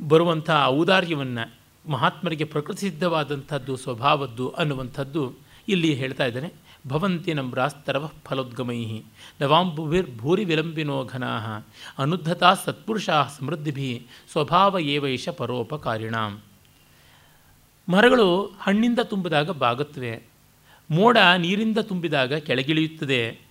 [0.07, 1.59] ಬರುವಂಥ ಔದಾರ್ಯವನ್ನು
[1.91, 5.33] ಮಹಾತ್ಮರಿಗೆ ಪ್ರಕೃತಿ ಸಿದ್ಧವಾದಂಥದ್ದು ಸ್ವಭಾವದ್ದು ಅನ್ನುವಂಥದ್ದು
[5.67, 6.53] ಇಲ್ಲಿ ಹೇಳ್ತಾ ಇದ್ದಾನೆ.
[6.87, 9.01] ಭವಂತಿ ನಮ್ರಾಸ್ತರವ ಫಲೋದ್ಗಮೈ
[9.41, 11.65] ನವಾಂಬುಭಿರ್ ಭೂರಿ ವಿಲಂಬಿನೋ ಘನಾ
[11.97, 16.41] ಅನುದ್ಧತಾ ಸತ್ಪುರುಷಾ ಸಮೃದ್ಧಿಭಿ ಸ್ವಭಾವ ಏವೈಷ ಪರೋಪಕಾರಿಣಾಂ.
[17.89, 20.23] ಮರಗಳು ಹಣ್ಣಿಂದ ತುಂಬಿದಾಗ ಬಾಗುತ್ತವೆ.
[20.91, 23.41] ಮೋಡ ನೀರಿಂದ ತುಂಬಿದಾಗ ಕೆಳಗಿಳಿಯುತ್ತದೆ.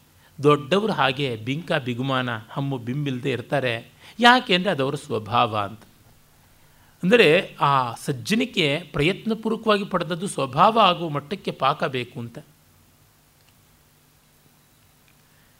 [0.42, 3.92] ದೊಡ್ಡವರು ಹಾಗೆ ಬಿಂಕ ಬಿಗುಮಾನ ಹಮ್ಮು ಬಿಂಬಿಲ್ಲದೆ ಇರ್ತಾರೆ.
[4.20, 5.80] ಯಾಕೆ ಅಂದರೆ ಅದವರ ಸ್ವಭಾವ ಅಂತ.
[7.02, 7.28] ಅಂದರೆ
[7.70, 7.72] ಆ
[8.04, 12.38] ಸಜ್ಜನಿಕೆ ಪ್ರಯತ್ನಪೂರ್ವಕವಾಗಿ ಪಡೆದದ್ದು ಸ್ವಭಾವ ಆಗುವ ಮಟ್ಟಕ್ಕೆ ಪಾಕ ಬೇಕು ಅಂತ.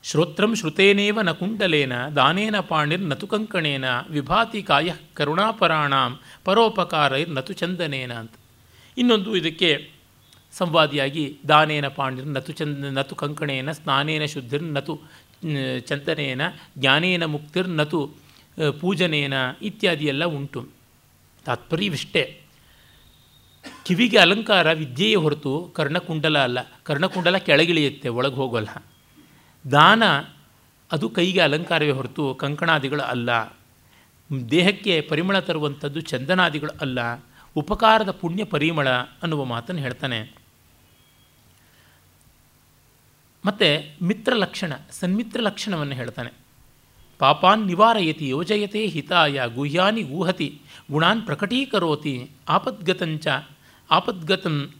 [0.05, 6.12] ಶ್ರೋತ್ರಂ ಶ್ರುತೇನೇವ ನ ಕುಂಡಲೇನ, ದಾನೇನ ಪಾಣಿರ್ ನತು ಕಂಕಣೇನ, ವಿಭಾತಿ ಕಾಯ ಕರುಣಾಪರಾಣಾಂ
[6.47, 8.35] ಪರೋಪಕಾರೈರ್ ನತು ಚಂದನೇನ ಅಂತ.
[8.97, 9.70] ಇನ್ನೊಂದು ಇದಕ್ಕೆ
[10.52, 14.94] ಸಂವಾದಿಯಾಗಿ ದಾನೇನ ಪಾಂಡಿರ್ ನತು ಚಂದ ನತು ಕಂಕಣೇನ, ಸ್ನಾನೇನ ಶುದ್ಧಿರ್ ನತು
[15.89, 16.43] ಚಂದನೇನ,
[16.78, 18.01] ಜ್ಞಾನೇನ ಮುಕ್ತಿರ್ ನತು
[18.81, 19.35] ಪೂಜನೇನ
[19.70, 20.62] ಇತ್ಯಾದಿ ಎಲ್ಲ ಉಂಟು.
[21.44, 22.40] ತಾತ್ಪರ್ಯವಿಷ್ಟೇ
[23.86, 26.59] ಕಿವಿಗೆ ಅಲಂಕಾರ, ವಿದ್ಯೆಯೇ ಹೊರತು ಕರ್ಣಕುಂಡಲ ಅಲ್ಲ.
[26.82, 28.69] ಕರ್ಣಕುಂಡಲ ಕೆಳಗಿಳಿಯುತ್ತೆ, ಒಳಗೆ ಹೋಗೋಲ್ಲ.
[29.70, 30.02] ದಾನ,
[30.93, 33.31] ಅದು ಕೈಗೆ ಅಲಂಕಾರವೇ ಹೊರತು ಕಂಕಣಾದಿಗಳು ಅಲ್ಲ.
[34.51, 36.98] ದೇಹಕ್ಕೆ ಪರಿಮಳ ತರುವಂಥದ್ದು ಚಂದನಾದಿಗಳು ಅಲ್ಲ.
[37.56, 40.35] ಉಪಕಾರದ ಪುಣ್ಯ ಪರಿಮಳ ಅನ್ನುವ ಮಾತನ್ನು ಹೇಳ್ತಾನೆ.
[43.44, 46.48] ಮತ್ತು ಮಿತ್ರ ಲಕ್ಷಣ, ಸನ್ಮಿತ್ರ ಲಕ್ಷಣವನ್ನು ಹೇಳ್ತಾನೆ.
[47.20, 53.28] ಪಾಪಾನ್ ನಿವಾರಯತಿ ಯೋಜಯತೆ ಹಿತಾಯ ಗುಹ್ಯಾನಿ ಊಹತಿ ಗುಣಾನ್ ಪ್ರಕಟೀಕರೋತಿ ಆಪದ್ಗತಂಚ
[53.90, 54.70] ಆಪದ್ಗತಂ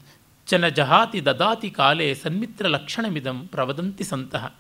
[0.47, 4.55] ಚನ ಜಹಾತಿ ದದಾತಿ ಕಾಲೇ ಸನ್ಮಿತ್ರ ಲಕ್ಷಣಮಿದಂ ಪ್ರವದಂತಿ ಸಂತಹ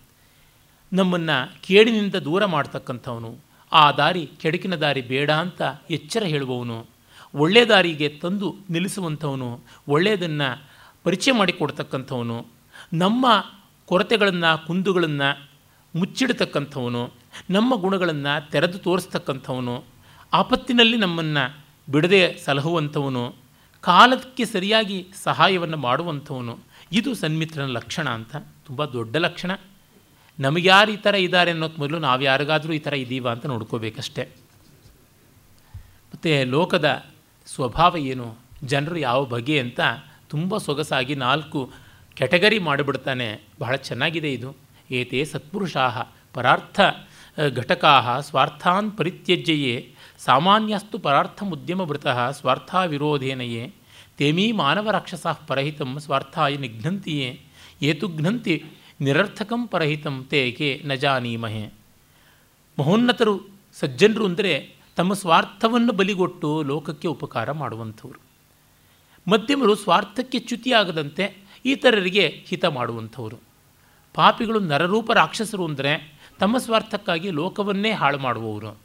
[0.93, 3.39] ನಮ್ಮನ್ನು ಕೇಡಿನಿಂದ ದೂರ ಮಾಡ್ತಕ್ಕಂಥವನು,
[3.73, 6.87] ಆ ದಾರಿ ಕೆಡಕಿನ ದಾರಿ ಬೇಡ ಅಂತ ಎಚ್ಚರ ಹೇಳುವವನು
[7.35, 10.65] ಒಳ್ಳೆಯ ದಾರಿಗೆ ತಂದು ನಿಲ್ಲಿಸುವಂಥವನು, ಒಳ್ಳೆಯದನ್ನು
[11.05, 12.47] ಪರಿಚಯ ಮಾಡಿಕೊಡ್ತಕ್ಕಂಥವನು,
[12.95, 13.27] ನಮ್ಮ
[13.87, 15.49] ಕೊರತೆಗಳನ್ನು, ಕುಂದುಗಳನ್ನು
[15.95, 17.18] ಮುಚ್ಚಿಡ್ತಕ್ಕಂಥವನು
[17.51, 19.85] ನಮ್ಮ ಗುಣಗಳನ್ನು ತೆರೆದು ತೋರಿಸ್ತಕ್ಕಂಥವನು,
[20.33, 23.35] ಆಪತ್ತಿನಲ್ಲಿ ನಮ್ಮನ್ನು ಬಿಡದೆ ಸಲಹುವಂಥವನು,
[23.81, 26.59] ಕಾಲಕ್ಕೆ ಸರಿಯಾಗಿ ಸಹಾಯವನ್ನು ಮಾಡುವಂಥವನು,
[26.93, 28.37] ಇದು ಸನ್ಮಿತ್ರನ ಲಕ್ಷಣ ಅಂತ.
[28.37, 29.51] ತುಂಬ ದೊಡ್ಡ ಲಕ್ಷಣ.
[30.41, 34.23] ನಮಗ್ಯಾರು ಈ ಥರ ಇದ್ದಾರೆ ಅನ್ನೋದು ಮೊದಲು ನಾವು ಯಾರಿಗಾದರೂ ಈ ಥರ ಇದ್ದೀವ ಅಂತ ನೋಡ್ಕೋಬೇಕಷ್ಟೆ.
[36.15, 37.05] ಮತ್ತು ಲೋಕದ
[37.47, 38.37] ಸ್ವಭಾವ ಏನು?
[38.65, 39.81] ಜನರು ಯಾವ ಬಗೆ ಅಂತ
[40.29, 41.73] ತುಂಬ ಸೊಗಸಾಗಿ ನಾಲ್ಕು
[42.15, 43.41] ಕೆಟಗರಿ ಮಾಡಿಬಿಡ್ತಾನೆ.
[43.61, 44.57] ಬಹಳ ಚೆನ್ನಾಗಿದೆ ಇದು.
[44.91, 46.81] ಏತೇ ಸತ್ಪುರುಷಾ ಪರಾರ್ಥ
[47.39, 53.73] ಘಟಕಾ ಸ್ವಾರ್ಥಾನ್ ಪರಿತ್ಯಜ್ಯಯೇ, ಸಾಮಾನ್ಯಸ್ತು ಪರಾರ್ಥಮುದ್ಯಮವೃತಃ ಸ್ವಾರ್ಥ ವಿರೋಧೇನಯೇ,
[54.19, 57.41] ತೇಮೀ ಮಾನವರಾಕ್ಷಸ ಪರಹಿತಂ ಸ್ವಾರ್ಥಾಯ ನಿಘ್ನಂತಿಯೇ,
[57.83, 58.65] ಏತು ಘ್ನಂತಿ
[59.01, 61.73] ನಿರರ್ಥಕಂ ಪರಹಿತಂ ತೇಕೆ ನ ಜಾನೀಮಹೆ.
[62.79, 63.41] ಮಹೋನ್ನತರು
[63.75, 68.21] ಸಜ್ಜನರು ಅಂದರೆ ತಮ್ಮ ಸ್ವಾರ್ಥವನ್ನು ಬಲಿಗೊಟ್ಟು ಲೋಕಕ್ಕೆ ಉಪಕಾರ ಮಾಡುವಂಥವ್ರು.
[69.29, 73.39] ಮಧ್ಯಮರು ಸ್ವಾರ್ಥಕ್ಕೆ ಚ್ಯುತಿಯಾಗದಂತೆ ಇತರರಿಗೆ ಹಿತ ಮಾಡುವಂಥವರು.
[74.15, 78.81] ಪಾಪಿಗಳು ನರರೂಪ ರಾಕ್ಷಸರು ಅಂದರೆ ತಮ್ಮ ಸ್ವಾರ್ಥಕ್ಕಾಗಿ ಲೋಕವನ್ನೇ ಹಾಳು ಮಾಡುವವರು.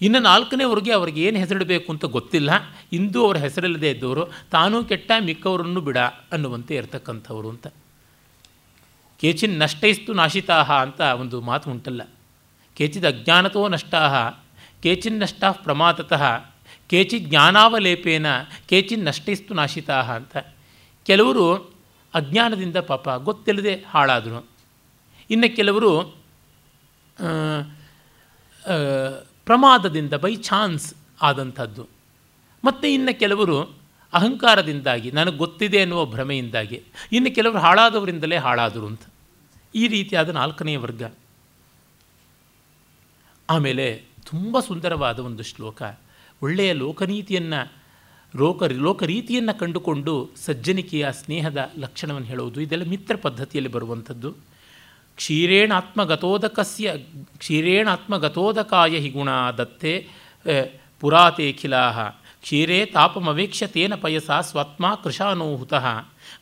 [0.00, 2.50] ಇನ್ನು ನಾಲ್ಕನೇವರೆಗೆ ಅವ್ರಿಗೆ ಏನು ಹೆಸರಿಡಬೇಕು ಅಂತ ಗೊತ್ತಿಲ್ಲ.
[2.92, 5.98] ಇಂದು ಅವರ ಹೆಸರಿಲ್ಲದೆ ಇದ್ದವರು, ತಾನೂ ಕೆಟ್ಟ ಮಿಕ್ಕವರನ್ನು ಬಿಡ
[6.32, 7.66] ಅನ್ನುವಂತೆ ಇರತಕ್ಕಂಥವ್ರು ಅಂತ.
[9.20, 12.02] ಕೇಚಿನ್ ನಷ್ಟೈಸ್ತು ನಾಶಿತಾಹ ಅಂತ ಒಂದು ಮಾತು ಉಂಟಲ್ಲ.
[12.74, 14.14] ಕೇಚಿದ ಅಜ್ಞಾನತೋ ನಷ್ಟಾಹ,
[14.82, 16.44] ಕೇಚಿನ್ ನಷ್ಟ ಪ್ರಮಾದತಃ
[16.86, 18.26] ಕೇಚಿ ಜ್ಞಾನಾವಲೇಪೇನ,
[18.68, 20.36] ಕೇಚಿನ್ ನಷ್ಟೈಸ್ತು ನಾಶಿತಾಹ ಅಂತ.
[21.02, 21.74] ಕೆಲವರು
[22.14, 24.48] ಅಜ್ಞಾನದಿಂದ ಪಾಪ ಗೊತ್ತಿಲ್ಲದೆ ಹಾಳಾದರು.
[25.30, 26.16] ಇನ್ನು ಕೆಲವರು
[29.44, 31.84] ಪ್ರಮಾದದಿಂದ ಬೈ ಚಾನ್ಸ್ ಆದಂಥದ್ದು.
[32.64, 33.58] ಮತ್ತು ಇನ್ನು ಕೆಲವರು
[34.12, 36.82] ಅಹಂಕಾರದಿಂದಾಗಿ, ನನಗೆ ಗೊತ್ತಿದೆ ಅನ್ನುವ ಭ್ರಮೆಯಿಂದಾಗಿ,
[37.12, 39.04] ಇನ್ನು ಕೆಲವರು ಹಾಳಾದವರಿಂದಲೇ ಹಾಳಾದರು ಅಂತ.
[39.74, 41.02] ಈ ರೀತಿಯಾದ ನಾಲ್ಕನೆಯ ವರ್ಗ.
[43.50, 43.86] ಆಮೇಲೆ
[44.26, 45.82] ತುಂಬ ಸುಂದರವಾದ ಒಂದು ಶ್ಲೋಕ.
[46.42, 47.72] ಒಳ್ಳೆಯ ಲೋಕನೀತಿಯನ್ನು,
[48.36, 54.30] ಲೋಕ, ಲೋಕರೀತಿಯನ್ನು ಕಂಡುಕೊಂಡು ಸಜ್ಜನಿಕೆಯ ಸ್ನೇಹದ ಲಕ್ಷಣವನ್ನು ಹೇಳುವುದು, ಇದೆಲ್ಲ ಮಿತ್ರ ಪದ್ಧತಿಯಲ್ಲಿ ಬರುವಂಥದ್ದು.
[55.16, 56.92] ಕ್ಷೀರೇಣಾತ್ಮಗತೋದಕಸ್ಯ
[57.38, 59.92] ಕ್ಷೀರೇಣಾತ್ಮಗತೋದಕಾಯ ಹಿ ಗುಣ ದತ್ತೆ
[61.00, 61.84] ಪುರಾತೇಖಿಲಾ
[62.42, 65.74] ಕ್ಷೀರೇ ತಾಪಮವೇಕ್ಷ್ಯ ತೇನ ಪಯಸ ಸ್ವಾತ್ಮ ಕೃಶಾನೋಹುತ.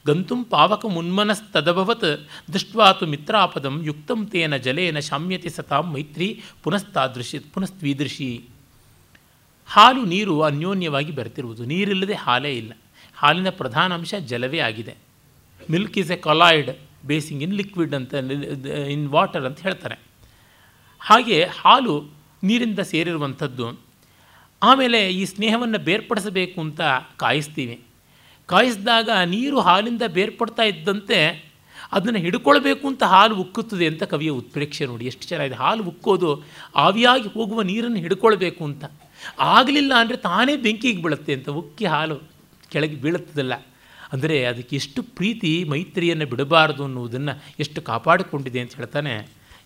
[0.06, 2.08] ಗಂತುಂ ಪಾವಕಮುನ್ಮನಸ್ತದಭವತ್
[2.52, 6.28] ದೃಷ್ಟ್ವಾ ತು ಮಿತ್ರಾಪದಂ ಯುಕ್ತಂ ತೇನ ಜಲೇನ ಶಾಮ್ಯತಿ ಸತಾಂ ಮೈತ್ರಿ
[6.62, 8.30] ಪುನಸ್ತಾದೃಶಿ ಪುನಸ್ತ್ವೀದೃಶಿ.
[9.66, 11.64] ಹಾಲು ನೀರು ಅನ್ಯೋನ್ಯವಾಗಿ ಬೆರೆತಿರುವುದು.
[11.64, 12.72] ನೀರಿಲ್ಲದೆ ಹಾಲೇ ಇಲ್ಲ.
[13.16, 14.94] ಹಾಲಿನ ಪ್ರಧಾನ ಅಂಶ ಜಲವೇ ಆಗಿದೆ.
[15.70, 16.72] Milk is a colloid.
[17.08, 18.14] Basing in liquid ಅಂತ
[18.94, 19.96] ಇನ್ ವಾಟರ್ ಅಂತ ಹೇಳ್ತಾರೆ.
[21.00, 21.94] ಹಾಗೆ ಹಾಲು
[22.48, 23.66] ನೀರಿಂದ ಸೇರಿರುವಂಥದ್ದು,
[24.62, 26.80] ಆಮೇಲೆ ಈ ಸ್ನೇಹವನ್ನು ಬೇರ್ಪಡಿಸಬೇಕು ಅಂತ
[27.22, 27.76] ಕಾಯಿಸ್ತೀವಿ.
[28.48, 31.18] ಕಾಯಿಸಿದಾಗ ನೀರು ಹಾಲಿಂದ ಬೇರ್ಪಡ್ತಾ ಇದ್ದಂತೆ
[31.96, 35.04] ಅದನ್ನು ಹಿಡ್ಕೊಳ್ಬೇಕು ಅಂತ ಹಾಲು ಉಕ್ಕುತ್ತದೆ ಅಂತ ಕವಿಯ ಉತ್ಪ್ರೇಕ್ಷೆ ನೋಡಿ.
[35.10, 35.56] ಎಷ್ಟು ಚೆನ್ನಾಗಿದೆ.
[35.64, 36.30] ಹಾಲು ಉಕ್ಕೋದು
[36.84, 38.84] ಆವಿಯಾಗಿ ಹೋಗುವ ನೀರನ್ನು ಹಿಡ್ಕೊಳ್ಬೇಕು ಅಂತ.
[39.56, 42.16] ಆಗಲಿಲ್ಲ ಅಂದರೆ ತಾನೇ ಬೆಂಕಿಗೆ ಬೀಳುತ್ತೆ ಅಂತ ಉಕ್ಕಿ ಹಾಲು
[42.72, 43.54] ಕೆಳಗೆ ಬೀಳುತ್ತದಲ್ಲ.
[44.12, 49.14] ಅಂದರೆ ಅದಕ್ಕೆ ಎಷ್ಟು ಪ್ರೀತಿ ಮೈತ್ರಿಯನ್ನು ಬಿಡಬಾರದು ಅನ್ನುವುದನ್ನು ಎಷ್ಟು ಕಾಪಾಡಿಕೊಂಡಿದೆ ಅಂತ ಹೇಳ್ತಾನೆ,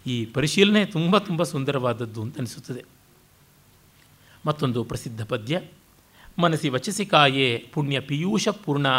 [0.06, 2.82] ಈ ಪರಿಶೀಲನೆ ತುಂಬ ತುಂಬ ಸುಂದರವಾದದ್ದು ಅಂತ ಅನಿಸುತ್ತದೆ.
[4.46, 5.60] ಮತ್ತೊಂದು ಪ್ರಸಿದ್ಧ ಪದ್ಯ,
[6.38, 8.94] ಮನಸಿ ವಚಸಿ ಕಾಯೇ ಪುಣ್ಯ ಪಿಯೂಷ ಪೂರ್ಣಾ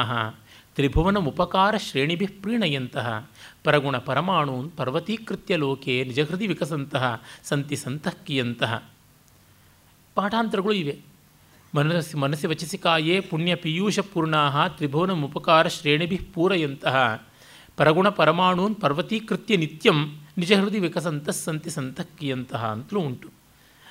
[0.75, 3.07] ತ್ರಿಭುವನ ಉಪಕಾರ ಶ್ರೇಣಿಭಿ ಪ್ರೀಣಯಂತಹ,
[3.63, 7.05] ಪರಗುಣ ಪರಮಾಣೂನ್ ಪರ್ವತೀಕೃತ್ಯ ಲೋಕೆ ನಿಜಹೃದಿ ವಿಕಸಂತಹ,
[7.43, 8.73] ಸಂತಿ ಸಂತಃಕಿಯಂತಹ
[10.17, 10.95] ಪಾಠಾಂತರಗಳು ಇವೆ.
[11.75, 17.27] ಮನಸ್ಸಿ ಮನಸ್ಸಿ ವಚಸಿ ಕಾಯೇ ಪುಣ್ಯ ಪೀಯೂಷ ಪೂರ್ಣಾ ತ್ರಿಭುವನ ಉಪಕಾರ ಶ್ರೇಣಿಭಿ ಪೂರಯಂತಹ
[17.77, 23.27] ಪರಗುಣ ಪರಮಾಣೂನ್ ಪರ್ವತೀಕೃತ್ಯ ನಿತ್ಯಂ ನಿಜ ಹೃದಯ ವಿಕಸಂತ ಸಂತಿ ಸಂತಕ್ಕಿಯಂತಹ ಅಂತಲೂ ಉಂಟು.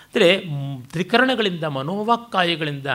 [0.04, 0.44] ಅಂದರೆ
[0.92, 2.86] ತ್ರಿಕರಣಗಳಿಂದ ಮನೋವಾಕ್ಕಾಯಗಳಿಂದ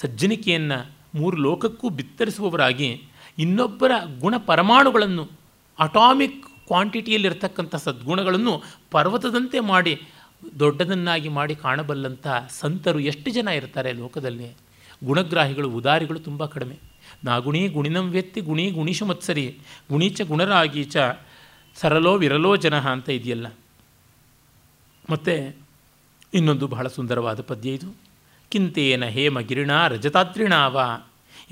[0.00, 3.02] ಸಜ್ಜನಿಕೆಯನ್ನು ಮೂರು ಲೋಕಕ್ಕೂ ಬಿತ್ತರಿಸುವವರಾಗಿ
[3.38, 5.30] ಇನ್ನೊಬ್ಬರ ಗುಣ ಪರಮಾಣುಗಳನ್ನು
[5.78, 10.02] ಅಟಾಮಿಕ್ ಕ್ವಾಂಟಿಟಿಯಲ್ಲಿರ್ತಕ್ಕಂಥ ಸದ್ಗುಣಗಳನ್ನು ಪರ್ವತದಂತೆ ಮಾಡಿ
[10.58, 12.26] ದೊಡ್ಡದನ್ನಾಗಿ ಮಾಡಿ ಕಾಣಬಲ್ಲಂಥ
[12.60, 14.56] ಸಂತರು ಎಷ್ಟು ಜನ ಇರ್ತಾರೆ ಲೋಕದಲ್ಲಿ?
[15.04, 16.78] ಗುಣಗ್ರಾಹಿಗಳು, ಉದಾರಿಗಳು ತುಂಬ ಕಡಿಮೆ.
[17.24, 19.58] ನಾಗುಣಿ ಗುಣಿನಂ ವ್ಯಕ್ತಿ, ಗುಣಿ ಗುಣಿಶು ಮತ್ಸರಿ,
[19.90, 20.96] ಗುಣೀಚ ಗುಣರಾಗೀಚ,
[21.76, 23.46] ಸರಲೋ ವಿರಲೋ ಜನ ಅಂತ ಇದೆಯಲ್ಲ.
[25.10, 25.56] ಮತ್ತು
[26.34, 27.94] ಇನ್ನೊಂದು ಬಹಳ ಸುಂದರವಾದ ಪದ್ಯ ಇದು.
[28.48, 30.80] ಕಿಂತೇನ ಹೇಮ ಗಿರಿಣ ರಜತಾದ್ರಿಣಾವ,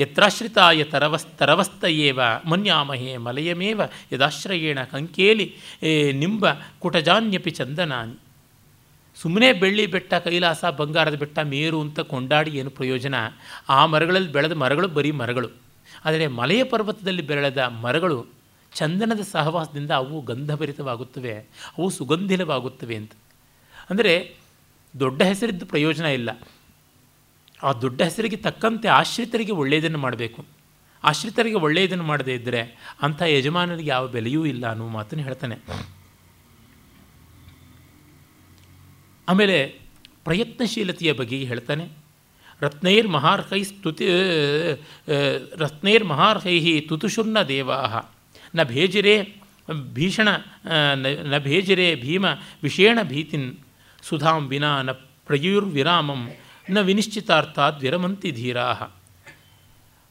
[0.00, 3.80] ಯತ್ರಾಶ್ರಿತಾಯ ತರವಸ್ ತರವಸ್ತಯೇವ, ಮನ್ಯಾಮಹೇ ಮಲಯಮೇವ,
[4.12, 6.46] ಯದಾಶ್ರಯೇಣ ಕಂಕೇಲಿ, ಏ, ನಿಂಬ
[6.78, 8.18] ಕುಟಜಾನ್ಯಪಿ ಚಂದನಾನಿ.
[9.16, 13.14] ಸುಮ್ಮನೆ ಬೆಳ್ಳಿ ಬೆಟ್ಟ, ಕೈಲಾಸ ಬಂಗಾರದ ಬೆಟ್ಟ, ಮೇರು ಅಂತ ಕೊಂಡಾಡಿ ಏನು ಪ್ರಯೋಜನ?
[13.68, 15.50] ಆ ಮರಗಳಲ್ಲಿ ಬೆಳೆದ ಮರಗಳು ಬರೀ ಮರಗಳು.
[16.04, 18.18] ಆದರೆ ಮಲೆಯ ಪರ್ವತದಲ್ಲಿ ಬೆಳೆದ ಮರಗಳು
[18.72, 21.34] ಚಂದನದ ಸಹವಾಸದಿಂದ ಅವು ಗಂಧಭರಿತವಾಗುತ್ತವೆ,
[21.78, 23.12] ಅವು ಸುಗಂಧಿನವಾಗುತ್ತವೆ ಅಂತ.
[23.90, 24.14] ಅಂದರೆ
[24.94, 26.30] ದೊಡ್ಡ ಹೆಸರಿದ್ದು ಪ್ರಯೋಜನ ಇಲ್ಲ.
[27.62, 30.40] ಆ ದೊಡ್ಡ ಹೆಸರಿಗೆ ತಕ್ಕಂತೆ ಆಶ್ರಿತರಿಗೆ ಒಳ್ಳೆಯದನ್ನು ಮಾಡಬೇಕು.
[31.04, 32.60] ಆಶ್ರಿತರಿಗೆ ಒಳ್ಳೆಯದನ್ನು ಮಾಡದೇ ಇದ್ದರೆ
[33.02, 35.56] ಅಂಥ ಯಜಮಾನರಿಗೆ ಯಾವ ಬೆಲೆಯೂ ಇಲ್ಲ ಅನ್ನುವ ಮಾತನ್ನು ಹೇಳ್ತಾನೆ.
[39.28, 39.80] ಆಮೇಲೆ
[40.24, 41.88] ಪ್ರಯತ್ನಶೀಲತೆಯ ಬಗ್ಗೆ ಹೇಳ್ತಾನೆ.
[42.60, 44.06] ರತ್ನೈರ್ ಮಹಾರ್ಹೈ ಸ್ತುತಿ
[45.56, 48.10] ರತ್ನೈರ್ ಮಹಾರ್ಹೈ ತುತುಶುರ್ನ ದೇವಾ
[48.54, 49.44] ನ ಭೇಜಿರೆ
[49.94, 50.28] ಭೀಷಣ
[51.24, 52.26] ನ ಭೇಜಿರೆ ಭೀಮ
[52.62, 53.56] ವಿಷೇಣ ಭೀತಿನ್
[54.02, 56.28] ಸುಧಾಂ ವಿನಾ ನ ಪ್ರಯುರ್ವಿರಾಮಂ
[56.70, 58.96] ನ ವಿನಿಶ್ಚಿತಾರ್ಥಾತ್ ವಿರಮಂತಿ ಧೀರಾ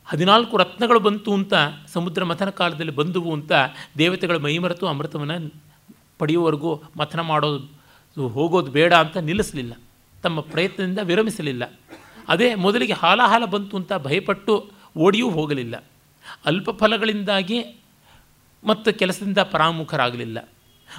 [0.05, 1.53] ಹದಿನಾಲ್ಕು ರತ್ನಗಳು ಬಂತು ಅಂತ
[1.93, 3.51] ಸಮುದ್ರ ಮಥನ ಕಾಲದಲ್ಲಿ ಬಂದುವು ಅಂತ
[3.97, 5.53] ದೇವತೆಗಳ ಮೈಮರೆತು ಅಮೃತವನ್ನು
[6.19, 7.19] ಪಡೆಯುವವರೆಗೂ ಮಥನ
[8.21, 9.73] ಹೋಗೋದು ಬೇಡ ಅಂತ ನಿಲ್ಲಿಸಲಿಲ್ಲ.
[10.23, 11.79] ತಮ್ಮ ಪ್ರಯತ್ನದಿಂದ ವಿರಮಿಸಲಿಲ್ಲ.
[12.27, 15.83] ಅದೇ ಮೊದಲಿಗೆ ಹಾಲಾಹಾಲ ಬಂತು ಅಂತ ಭಯಪಟ್ಟು ಓಡಿಯೂ ಹೋಗಲಿಲ್ಲ.
[16.45, 17.65] ಅಲ್ಪ ಫಲಗಳಿಂದಾಗಿ
[18.63, 20.39] ಮತ್ತು ಕೆಲಸದಿಂದ ಪರಾಮುಖರಾಗಲಿಲ್ಲ.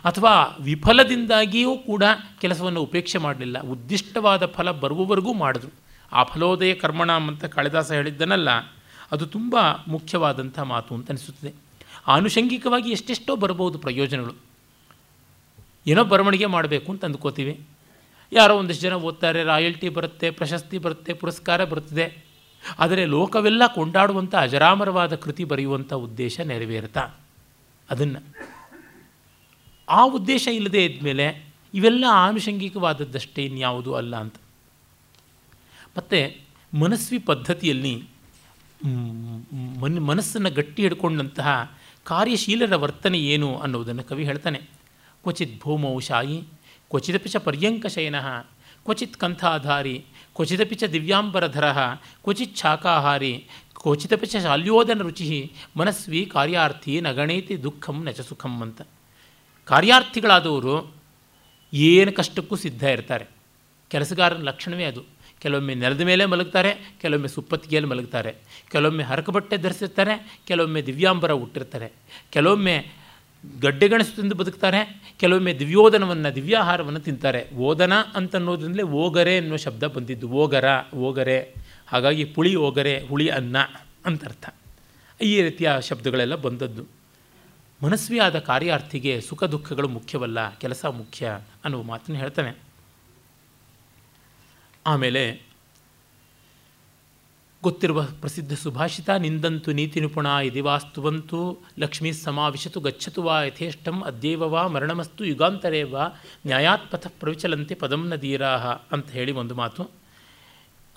[0.04, 2.02] ಅಥವಾ ವಿಫಲದಿಂದಾಗಿಯೂ ಕೂಡ
[2.40, 3.60] ಕೆಲಸವನ್ನು ಉಪೇಕ್ಷೆ ಮಾಡಲಿಲ್ಲ.
[3.60, 5.68] ಉದ್ದಿಷ್ಟವಾದ ಫಲ ಬರುವವರೆಗೂ ಮಾಡಿದ್ರು.
[6.12, 8.48] ಆ ಫಲೋದಯ ಕರ್ಮಣ ಅಂತ ಕಾಳಿದಾಸ ಹೇಳಿದ್ದನಲ್ಲ,
[9.12, 9.56] ಅದು ತುಂಬ
[9.88, 11.52] ಮುಖ್ಯವಾದಂಥ ಮಾತು ಅಂತ ಅನಿಸುತ್ತದೆ.
[12.06, 14.53] ಆನುಷಂಗಿಕವಾಗಿ ಎಷ್ಟೆಷ್ಟೋ ಬರಬಹುದು ಪ್ರಯೋಜನಗಳು.
[15.86, 17.60] ಏನೋ ಬರವಣಿಗೆ ಮಾಡಬೇಕು ಅಂತ ಅಂದ್ಕೋತೀವಿ.
[18.32, 22.24] ಯಾರೋ ಒಂದಿಷ್ಟು ಜನ ಓದ್ತಾರೆ, ರಾಯಲ್ಟಿ ಬರುತ್ತೆ, ಪ್ರಶಸ್ತಿ ಬರುತ್ತೆ, ಪುರಸ್ಕಾರ ಬರುತ್ತದೆ.
[22.78, 27.00] ಆದರೆ ಲೋಕವೆಲ್ಲ ಕೊಂಡಾಡುವಂಥ ಅಜರಾಮರವಾದ ಕೃತಿ ಬರೆಯುವಂಥ ಉದ್ದೇಶ ನೆರವೇರ್ತಾ?
[27.90, 28.36] ಅದನ್ನು.
[29.88, 34.34] ಆ ಉದ್ದೇಶ ಇಲ್ಲದೆ ಇದ್ಮೇಲೆ ಇವೆಲ್ಲ ಆನುಷಂಗಿಕವಾದದ್ದಷ್ಟೇ ಇನ್ಯಾವುದು ಅಲ್ಲ ಅಂತ.
[35.96, 36.44] ಮತ್ತು
[36.78, 38.04] ಮನಸ್ವಿ ಪದ್ಧತಿಯಲ್ಲಿ
[39.80, 44.60] ಮನ್, ಮನಸ್ಸನ್ನು ಗಟ್ಟಿ ಹಿಡ್ಕೊಂಡಂತಹ ಕಾರ್ಯಶೀಲರ ವರ್ತನೆ ಏನು ಅನ್ನೋದನ್ನು ಕವಿ ಹೇಳ್ತಾನೆ.
[45.24, 46.38] ಕ್ವಚಿತ್ ಭೂಮೌ ಶಾಯಿ
[46.90, 48.18] ಕ್ವಚಿದಪಿ ಚ ಪರ್ಯಂಕಶಯನ
[48.84, 49.96] ಕ್ವಚಿತ್ ಕಂಥಾಧಾರಿ
[50.36, 51.68] ಕ್ವಚಿದಪಿ ಚ ದಿವ್ಯಾಂಬರಧರ
[52.24, 53.32] ಕ್ವಚಿತ್ ಶಾಖಾಹಾರಿ
[53.82, 54.36] ಕ್ವಚಿತಪಿ ಚ
[55.00, 58.82] ರುಚಿ ಮನಸ್ವಿ ಕಾರ್ಯಾರ್ಥಿ ನಗಣೇತಿ ದುಃಖಂ ನಚ ಸುಖಂ ಅಂತ.
[59.64, 60.74] ಕಾರ್ಯಾರ್ಥಿಗಳಾದವರು
[61.72, 63.26] ಏನು ಕಷ್ಟಕ್ಕೂ ಸಿದ್ಧ ಇರ್ತಾರೆ.
[63.88, 65.02] ಕೆಲಸಗಾರನ ಲಕ್ಷಣವೇ ಅದು.
[65.38, 68.32] ಕೆಲವೊಮ್ಮೆ ನೆಲದ ಮೇಲೆ ಮಲಗ್ತಾರೆ, ಕೆಲವೊಮ್ಮೆ ಸುಪ್ಪತ್ತಿಗೆಯಲ್ಲಿ ಮಲಗ್ತಾರೆ.
[68.72, 70.14] ಕೆಲವೊಮ್ಮೆ ಹರಕಬಟ್ಟೆ ಧರಿಸಿರ್ತಾರೆ,
[70.46, 71.88] ಕೆಲವೊಮ್ಮೆ ದಿವ್ಯಾಂಬರ ಹುಟ್ಟಿರ್ತಾರೆ
[72.30, 72.76] ಕೆಲವೊಮ್ಮೆ
[73.60, 75.02] ಗಡ್ಡೆಗಣಸು ಬದುಕ್ತಾರೆ.
[75.18, 77.50] ಕೆಲವೊಮ್ಮೆ ದಿವ್ಯೋದನವನ್ನು, ದಿವ್ಯಾಹಾರವನ್ನು ತಿಂತಾರೆ.
[77.56, 80.28] ಓದನ ಅಂತನ್ನೋದ್ರಿಂದಲೇ ಓಗರೆ ಅನ್ನೋ ಶಬ್ದ ಬಂದಿದ್ದು.
[80.28, 80.64] ಓಗರ,
[80.94, 81.54] ಓಗರೆ.
[81.86, 83.56] ಹಾಗಾಗಿ ಪುಳಿ ಓಗರೆ, ಹುಳಿ ಅನ್ನ
[84.06, 84.54] ಅಂತರ್ಥ.
[85.22, 86.84] ಈ ರೀತಿಯ ಶಬ್ದಗಳೆಲ್ಲ ಬಂದದ್ದು.
[87.82, 92.58] ಮನಸ್ವಿಯಾದ ಕಾರ್ಯಾರ್ಥಿಗೆ ಸುಖ ದುಃಖಗಳು ಮುಖ್ಯವಲ್ಲ, ಕೆಲಸ ಮುಖ್ಯ ಅನ್ನುವ ಮಾತನ್ನು ಹೇಳ್ತಾನೆ.
[94.86, 95.43] ಆಮೇಲೆ
[97.64, 105.24] ಗೊತ್ತಿರುವ ಪ್ರಸಿದ್ಧ ಸುಭಾಷಿತ, ನಿಂದಂತು ನೀತಿ ನಿಪುಣ ಇದಿವಾಸ್ತುವಂತು ಲಕ್ಷ್ಮೀ ಸಮಾವಿಶತು ಗಚ್ಚತು ವಾ ಯಥೇಷ್ಟಂ ಅದ್ಯೇವ ವಾ ಮರಣಮಸ್ತು
[105.24, 106.04] ಯುಗಾಂತರೇ ವಾ
[106.46, 109.90] ನ್ಯಾಯಾತ್ಪಥ ಪ್ರವಿಚಲಂತೆ ಪದಂನ ನದೀರಾಹ ಅಂತ ಹೇಳಿ ಒಂದು ಮಾತು.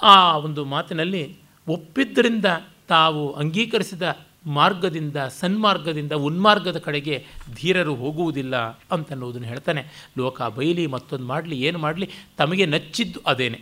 [0.01, 1.23] ಆ ಒಂದು ಮಾತಿನಲ್ಲಿ
[1.67, 2.45] ಒಪ್ಪಿದ್ದರಿಂದ
[2.87, 7.25] ತಾವು ಅಂಗೀಕರಿಸಿದ ಮಾರ್ಗದಿಂದ, ಸನ್ಮಾರ್ಗದಿಂದ, ಉನ್ಮಾರ್ಗದ ಕಡೆಗೆ
[7.55, 8.55] ಧೀರರು ಹೋಗುವುದಿಲ್ಲ
[8.91, 10.11] ಅಂತನ್ನುವುದನ್ನು ಹೇಳ್ತಾನೆ.
[10.17, 13.59] ಲೋಕ ಬೈಲಿ, ಮತ್ತೊಂದು ಮಾಡಲಿ, ಏನು ಮಾಡಲಿ, ತಮಗೆ ನಚ್ಚಿದ್ದು ಅದೇನೆ.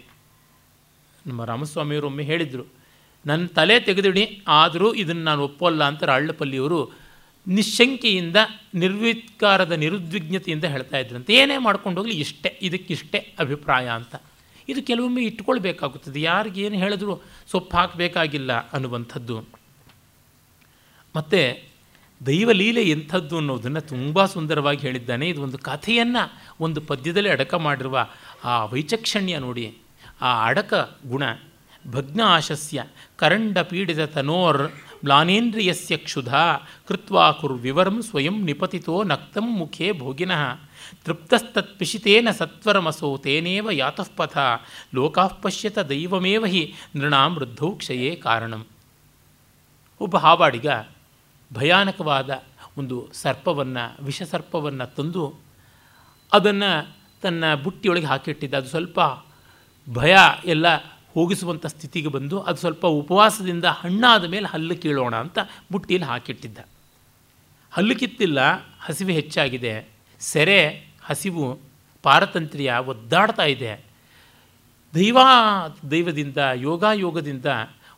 [1.27, 2.84] ನಮ್ಮ ರಾಮಸ್ವಾಮಿಯವರು ಒಮ್ಮೆ ಹೇಳಿದರು
[3.25, 6.91] ನನ್ನ ತಲೆ ತೆಗೆದಿಡಿ, ಆದರೂ ಇದನ್ನು ನಾನು ಒಪ್ಪಲ್ಲ ಅಂತ ರಾಳ್ಳಪಲ್ಲಿಯವರು
[7.47, 8.35] ನಿಶಂಕೆಯಿಂದ
[8.75, 14.15] ನಿರ್ವಿಕಾರದ ನಿರುದ್ವಿಗ್ನತೆಯಿಂದ ಹೇಳ್ತಾ ಇದ್ರಂತೆ ಏನೇ ಮಾಡ್ಕೊಂಡು ಹೋಗಲಿ, ಇಷ್ಟೇ, ಇದಕ್ಕಿಷ್ಟೇ ಅಭಿಪ್ರಾಯ ಅಂತ.
[14.69, 16.21] ಇದು ಕೆಲವೊಮ್ಮೆ ಇಟ್ಕೊಳ್ಬೇಕಾಗುತ್ತದೆ.
[16.21, 17.21] ಯಾರಿಗೇನು ಹೇಳಿದ್ರು
[17.51, 19.45] ಸೊಪ್ಪು ಹಾಕಬೇಕಾಗಿಲ್ಲ ಅನ್ನುವಂಥದ್ದು.
[21.15, 21.63] ಮತ್ತು
[22.27, 25.29] ದೈವಲೀಲೆ ಎಂಥದ್ದು ಅನ್ನೋದನ್ನು ತುಂಬ ಸುಂದರವಾಗಿ ಹೇಳಿದ್ದಾನೆ.
[25.29, 28.07] ಇದು ಒಂದು ಕಥೆಯನ್ನು ಒಂದು ಪದ್ಯದಲ್ಲಿ ಅಡಕ ಮಾಡಿರುವ
[28.43, 29.77] ಆ ವೈಚಕ್ಷಣ್ಯ ನೋಡಿ,
[30.21, 31.23] ಆ ಅಡಕ ಗುಣ.
[31.91, 32.83] ಭಗ್ನ ಆಶಸ್ಯ
[33.15, 34.71] ಕರಂಡ ಪೀಡಿತ ತನೋರ್
[35.05, 36.55] ಮ್ಲಾನೇಂದ್ರಿಯಸ್ಯ ಕ್ಷುಧಾ
[36.87, 40.59] ಕೃತ್ವಾ ಕುರ್ವಿವರಂ ಸ್ವಯಂ ನಿಪತಿತೋ ನಕ್ತಂ ಮುಖೇ ಭೋಗಿನಃ.
[41.05, 44.37] ತೃಪ್ತಸ್ತತ್ಪಿಶಿತೇನ ಸತ್ವರಮಸೋ ತೇನೇವ ಯಾತಃಪಥ
[44.93, 45.27] ಲೋಕಾಃ
[45.89, 48.65] ದೈವಮೇವ ಹಿ ನೃಣಾಂ ವೃದ್ಧೌ ಕ್ಷಯೇ ಕಾರಣಂ.
[49.99, 50.67] ಒಬ್ಬ ಹಾವಾಡಿಗ
[51.53, 52.43] ಭಯಾನಕವಾದ
[52.77, 55.35] ಒಂದು ಸರ್ಪವನ್ನು, ವಿಷಸರ್ಪವನ್ನು ತಂದು
[56.33, 58.53] ಅದನ್ನು ತನ್ನ ಬುಟ್ಟಿಯೊಳಗೆ ಹಾಕಿಟ್ಟಿದ್ದ.
[58.53, 58.99] ಅದು ಸ್ವಲ್ಪ
[59.93, 65.39] ಭಯ ಎಲ್ಲ ಹೋಗಿಸುವಂಥ ಸ್ಥಿತಿಗೆ ಬಂದು ಅದು ಸ್ವಲ್ಪ ಉಪವಾಸದಿಂದ ಹಣ್ಣಾದ ಮೇಲೆ ಹಲ್ಲು ಕೀಳೋಣ ಅಂತ
[65.71, 66.57] ಬುಟ್ಟಿಯಲ್ಲಿ ಹಾಕಿಟ್ಟಿದ್ದ.
[67.71, 68.39] ಹಲ್ಲು ಕಿತ್ತಿಲ್ಲ,
[68.79, 69.89] ಹಸಿವೆ ಹೆಚ್ಚಾಗಿದೆ.
[70.19, 71.59] ಸೆರೆ, ಹಸಿವು,
[72.03, 73.85] ಪಾರತಂತ್ರ್ಯ ಒದ್ದಾಡ್ತಾ ಇದೆ.
[74.95, 75.17] ದೈವ,
[75.91, 77.45] ದೈವದಿಂದ, ಯೋಗಾಯೋಗದಿಂದ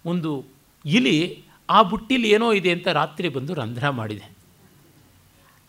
[0.06, 0.46] ಒಂದು
[0.86, 4.32] ಇಲಿ ಆ ಬುಟ್ಟಿಲಿ ಏನೋ ಇದೆ ಅಂತ ರಾತ್ರಿ ಬಂದು ರಂಧ್ರ ಮಾಡಿದೆ.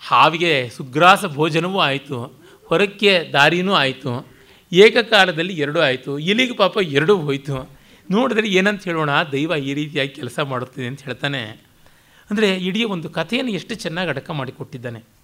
[0.08, 2.32] ಹಾವಿಗೆ ಸುಗ್ರಾಸ ಭೋಜನವೂ ಆಯಿತು,
[2.66, 4.37] ಹೊರಕ್ಕೆ ದಾರಿನೂ ಆಯಿತು.
[4.72, 7.70] ಏಕಕಾಲದಲ್ಲಿ ಎರಡೂ ಆಯಿತು ಇಲಿಗೆ ಪಾಪ ಎರಡೂ ಹೋಯಿತು.
[8.10, 11.68] ನೋಡಿದ್ರೆ ಏನಂತ ಹೇಳೋಣ, ದೈವ ಈ ರೀತಿಯಾಗಿ ಕೆಲಸ ಮಾಡುತ್ತಿದೆ ಅಂತ ಹೇಳ್ತಾನೆ.
[12.30, 15.17] ಅಂದರೆ ಇಡೀ ಒಂದು ಕಥೆಯನ್ನು ಎಷ್ಟು ಚೆನ್ನಾಗಿ ಅಡಕ ಮಾಡಿಕೊಟ್ಟಿದ್ದಾನೆ.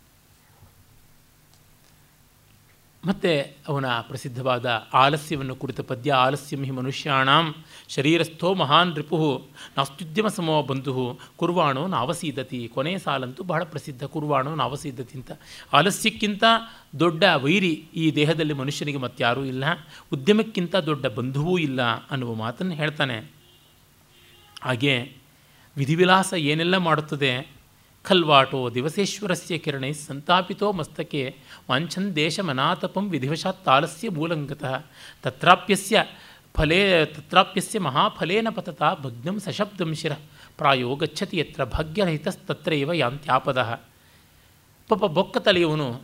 [3.06, 7.54] ಮತ್ತು ಅವನ ಪ್ರಸಿದ್ಧವಾದ ಆಲಸ್ಯವನ್ನು ಕುರಿತ ಪದ್ಯ, ಆಲಸ್ಯಂ ಹಿ ಮನುಷ್ಯಾಣಂ
[7.88, 15.32] ಶರೀರಸ್ಥೋ ಮಹಾನ್ ರಿಪು ನಾಸ್ತ್ಯುದ್ಯಮ ಸಮೋ ಬಂಧು ಕುರ್ವಾಣೋ ನಾವಸೀದತಿ ಕೊನೆಯ ಸಾಲಂತೂ ಬಹಳ ಪ್ರಸಿದ್ಧ ಕುರ್ವಾಣೋ ನಾವಸೀದತಿ ಅಂತ.
[15.72, 16.44] ಆಲಸ್ಯಕ್ಕಿಂತ
[16.98, 19.64] ದೊಡ್ಡ ವೈರಿ ಈ ದೇಹದಲ್ಲಿ ಮನುಷ್ಯನಿಗೆ ಮತ್ತಾರೂ ಇಲ್ಲ,
[20.12, 23.30] ಉದ್ಯಮಕ್ಕಿಂತ ದೊಡ್ಡ ಬಂಧುವೂ ಇಲ್ಲ ಅನ್ನುವ ಮಾತನ್ನು ಹೇಳ್ತಾನೆ.
[24.62, 25.12] ಹಾಗೆ
[25.76, 27.53] ವಿಧಿವಿಲಾಸ ಏನೆಲ್ಲ ಮಾಡುತ್ತದೆ?
[28.04, 31.36] ಖಲ್ವಾಟೋ ದಿವಸೇಶ್ವರಸ್ಯ ಕಿರಣೈ ಸಂತಾಪಿತೋ ಮಸ್ತಕೆ
[31.70, 34.74] ವಾಂಛನ್ ದೇಶಮನಾತಪಂ ವಿಧಿವಶಾತ್ ತಾಲಸ್ಯ ಮೂಲಂಗತಃ.
[35.22, 36.04] ತತ್ರಾಪ್ಯಸ್ಯ
[36.54, 40.12] ಫಲೇ, ತತ್ರಾಪ್ಯಸ್ಯ ಮಹಾಫಲೇನ ಪತತ ಭಗ್ನಂ ಸಶಬ್ದಂ ಶಿರ.
[40.58, 43.60] ಪ್ರಾಯೋ ಗಚ್ಚತಿ ಯತ್ರ ಭಾಗ್ಯರಹಿತಸ್ತತ್ರೇವ ಯಾಂತ್ಯಾಪದ
[44.88, 46.02] ಪಾಪ ಬೊಕ್ಕ ತಲೆಯವನು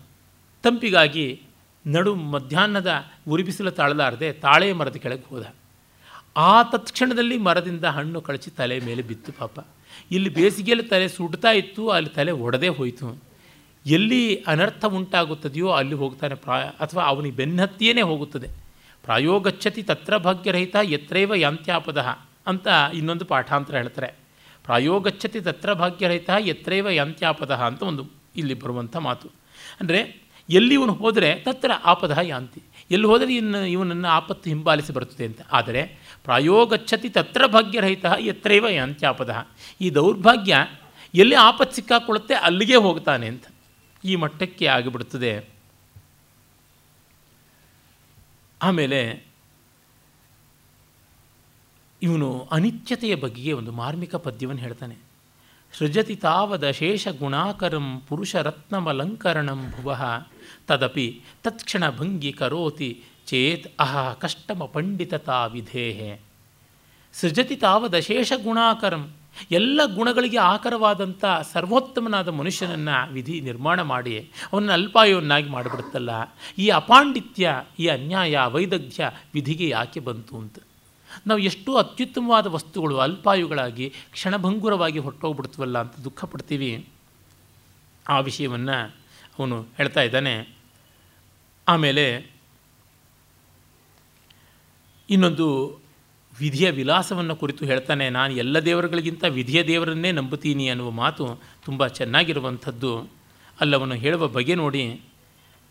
[0.62, 1.42] ತಂಪಿಗಾಗಿ
[1.86, 2.90] ನಡು ಮಧ್ಯಾಹ್ನದ
[3.28, 5.44] ಉರಿಬಿಸಿಲು ತಾಳಲಾರದೆ ತಾಳೆ ಮರದ ಕೆಳಗೆ ಹೋದ.
[6.36, 9.66] ಆ ತತ್ಕ್ಷಣದಲ್ಲಿ ಮರದಿಂದ ಹಣ್ಣು ಕಳಚಿ ತಲೆ ಮೇಲೆ ಬಿತ್ತು ಪಾಪ.
[10.12, 13.08] ಇಲ್ಲಿ ಬೇಸಿಗೆಯಲ್ಲಿ ತಲೆ ಸುಡ್ತಾ ಇತ್ತು, ಅಲ್ಲಿ ತಲೆ ಒಡೆದೇ ಹೋಯಿತು.
[13.86, 14.22] ಎಲ್ಲಿ
[14.52, 18.48] ಅನರ್ಥ ಉಂಟಾಗುತ್ತದೆಯೋ ಅಲ್ಲಿ ಹೋಗ್ತಾನೆ ಪ್ರಾಯ ಅಥವಾ ಅವನಿಗೆ ಬೆನ್ನತ್ತಿಯೇ ಹೋಗುತ್ತದೆ.
[19.04, 22.00] ಪ್ರಾಯೋಗಚ್ಚತಿ ತತ್ರ ಭಾಗ್ಯರಹಿತ ಎತ್ರೈವ ಯಾಂತ್ಯಾಪದ
[22.46, 24.10] ಅಂತ ಇನ್ನೊಂದು ಪಾಠಾಂತರ ಹೇಳ್ತಾರೆ.
[24.64, 28.02] ಪ್ರಾಯೋಗಚ್ಚತಿ ತತ್ರ ಭಾಗ್ಯರಹಿತ ಎತ್ರೈವ ಯಾಂತ್ಯಾಪದ ಅಂತ ಒಂದು
[28.36, 29.28] ಇಲ್ಲಿ ಬರುವಂಥ ಮಾತು.
[29.80, 30.00] ಅಂದರೆ
[30.48, 32.60] ಎಲ್ಲಿ ಇವನು ಹೋದರೆ ತತ್ರ ಆಪದ ಯಾಂತಿ.
[32.90, 35.40] ಎಲ್ಲಿ ಹೋದರೆ ಇನ್ನು ಇವನನ್ನು ಆಪತ್ತು ಹಿಂಬಾಲಿಸಿ ಬರುತ್ತದೆ ಅಂತ.
[35.58, 35.82] ಆದರೆ
[36.24, 39.46] ಪ್ರಾಯೋಗಚ್ಚತಿ ತತ್ರ ಭಾಗ್ಯರಹಿತ ಯತ್ರೈವ ಯಾಂತ್ಯಾಪದ.
[39.80, 40.66] ಈ ದೌರ್ಭಾಗ್ಯ
[41.14, 43.44] ಎಲ್ಲಿ ಆಪತ್ ಸಿಕ್ಕಾಕೊಳ್ಳುತ್ತೆ ಅಲ್ಲಿಗೆ ಹೋಗ್ತಾನೆ ಅಂತ
[44.04, 45.48] ಈ ಮಟ್ಟಕ್ಕೆ ಆಗಿಬಿಡುತ್ತದೆ
[48.62, 49.24] ಆಮೇಲೆ
[52.02, 55.10] ಇವನು ಅನಿತ್ಯತೆಯ ಬಗ್ಗೆ ಒಂದು ಮಾರ್ಮಿಕ ಪದ್ಯವನ್ನು ಹೇಳ್ತಾನೆ.
[55.78, 59.98] ಸೃಜತಿ ತಾವದಶೇಷ ಗುಣಾಕರಂ ಪುರುಷರತ್ನಮಲಂಕರಣಂ ಭುವ
[60.66, 66.20] ತದಪಿ ತತ್ಕ್ಷಣ ಭಂಗಿ ಕರೋತಿ ಚೇತ್ ಅಹ ಕಷ್ಟಮ ಪಂಡಿತತಾ ವಿಧೇಹೆ.
[67.12, 69.12] ಸೃಜತಿ ತಾವದಶೇಷ ಗುಣಾಕರಂ.
[69.50, 76.10] ಎಲ್ಲ ಗುಣಗಳಿಗೆ ಆಕರವಾದಂಥ ಸರ್ವೋತ್ತಮನಾದ ಮನುಷ್ಯನನ್ನು ವಿಧಿ ನಿರ್ಮಾಣ ಮಾಡಿ, ಅವನನ್ನು ಅಲ್ಪಾಯುವನ್ನಾಗಿ ಮಾಡಿಬಿಡುತ್ತಲ್ಲ.
[76.58, 80.58] ಈ ಅಪಾಂಡಿತ್ಯ, ಈ ಅನ್ಯಾಯ, ವೈದಗ್ಧ್ಯ ವಿಧಿಗೆ ಯಾಕೆ ಬಂತು ಅಂತ.
[81.26, 86.88] ನಾವು ಎಷ್ಟೋ ಅತ್ಯುತ್ತಮವಾದ ವಸ್ತುಗಳು ಅಲ್ಪಾಯುಗಳಾಗಿ ಕ್ಷಣಭಂಗುರವಾಗಿ ಹೊಟ್ಟೋಗ್ಬಿಡ್ತವಲ್ಲ ಅಂತ ದುಃಖ ಪಡ್ತೀವಿ.
[88.08, 88.94] ಆ ವಿಷಯವನ್ನು
[89.38, 90.56] ಅವನು ಹೇಳ್ತಾ ಇದ್ದಾನೆ.
[91.68, 92.29] ಆಮೇಲೆ
[95.10, 95.46] ಇನ್ನೊಂದು
[96.32, 101.24] ವಿಧಿಯ ವಿಲಾಸವನ್ನು ಕುರಿತು ಹೇಳ್ತಾನೆ, ನಾನು ಎಲ್ಲ ದೇವರುಗಳಿಗಿಂತ ವಿಧಿಯ ದೇವರನ್ನೇ ನಂಬುತ್ತೀನಿ ಅನ್ನುವ ಮಾತು
[101.66, 102.92] ತುಂಬ ಚೆನ್ನಾಗಿರುವಂಥದ್ದು.
[103.58, 104.84] ಅಲ್ಲವನು ಹೇಳುವ ಬಗೆ ನೋಡಿ,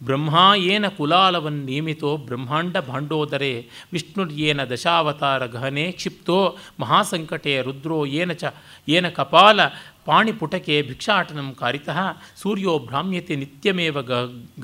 [0.01, 0.35] ಬ್ರಹ್ಮ
[0.73, 3.53] ಏನ ಕುಲಾಲವನ್ ನೇಮಿತೋ ಬ್ರಹ್ಮಾಂಡ ಭಾಂಡೋದರೇ
[3.93, 6.37] ವಿಷ್ಣುರ್ಯೇನ ದಶಾವತಾರ ಗಹನೆ ಕ್ಷಿಪ್ತೋ,
[6.79, 8.53] ಮಹಾಸಂಕಟೆ ರುದ್ರೋ ಏನ ಚ,
[8.87, 9.59] ಏನ ಕಪಾಲ
[10.07, 11.99] ಪಾಣಿಪುಟಕೆ ಭಿಕ್ಷಾಟನಂ ಕಾರಿತಃ,
[12.43, 13.97] ಸೂರ್ಯೋ ಭ್ರಾಮ್ಯತೆ ನಿತ್ಯಮೇವ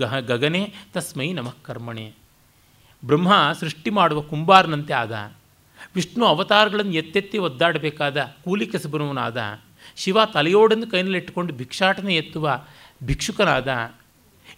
[0.02, 2.08] ಗಹ, ಗಗನೆ ತಸ್ಮೈ ನಮಃ ಕರ್ಮಣೆ.
[3.06, 5.32] ಬ್ರಹ್ಮ ಸೃಷ್ಟಿ ಮಾಡುವ ಕುಂಬಾರನಂತೆ ಆದ.
[5.96, 9.42] ವಿಷ್ಣು ಅವತಾರಗಳನ್ನು ಎತ್ತೆತ್ತಿ ಒದ್ದಾಡಬೇಕಾದ ಕೂಲಿ ಕೆಸಬನವನಾದ
[9.96, 12.66] ಶಿವ ತಲೆಯೋಡನ್ನು ಕೈನಲ್ಲಿಟ್ಟುಕೊಂಡು ಭಿಕ್ಷಾಟನೆ ಎತ್ತುವ
[13.04, 13.94] ಭಿಕ್ಷುಕನಾದ.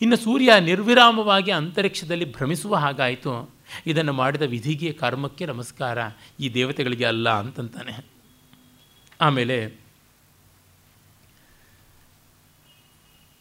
[0.01, 3.55] ಇನ್ನು ಸೂರ್ಯ ನಿರ್ವಿರಾಮವಾಗಿ ಅಂತರಿಕ್ಷದಲ್ಲಿ ಭ್ರಮಿಸುವ ಹಾಗಾಯಿತು.
[3.85, 5.97] ಇದನ್ನು ಮಾಡಿದ ವಿಧಿಗೆ ಕರ್ಮಕ್ಕೆ ನಮಸ್ಕಾರ.
[6.39, 8.05] ಈ ದೇವತೆಗಳಿಗೆ ಅಲ್ಲ ಅಂತಂತಾನೆ.
[9.21, 9.87] ಆಮೇಲೆ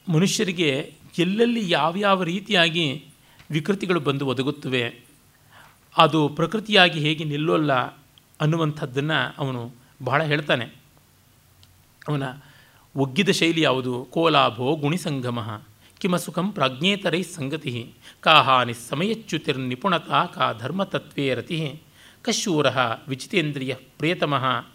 [0.08, 3.04] ಮನುಷ್ಯರಿಗೆ ಎಲ್ಲೆಲ್ಲಿ ಯಾವ್ಯಾವ ರೀತಿಯಾಗಿ
[3.50, 5.00] ವಿಕೃತಿಗಳು ಬಂದು ಒದಗುತ್ತವೆ.
[5.96, 7.72] ಅದು ಪ್ರಕೃತಿಯಾಗಿ ಹೇಗೆ ನಿಲ್ಲೋಲ್ಲ
[8.40, 10.64] ಅನ್ನುವಂಥದ್ದನ್ನು ಅವನು ಬಹಳ ಹೇಳ್ತಾನೆ.
[12.08, 12.22] ಅವನ
[12.96, 14.08] ಒಗ್ಗಿದ ಶೈಲಿ ಯಾವುದು?
[14.10, 15.62] ಕೋಲಾಭೋ ಗುಣಿಸಂಗಮ.
[15.98, 17.92] ಕಿಮಸುಖಂ ಪ್ರಾಜ್ಞೇತರೈ ಸಂಗತಿ.
[18.20, 21.82] ಕಾ ಹಾನಿ ಸಮಯಚ್ಯುತಿರ್ನಿಪುಣತಾ ಕಾ ಧರ್ಮತತ್ವೇ ರತಿ.
[22.22, 22.66] ಕಶೂರ
[23.08, 24.66] ವಿಚಿತೇಂದ್ರಿಯ ಪ್ರೇತಮಃ.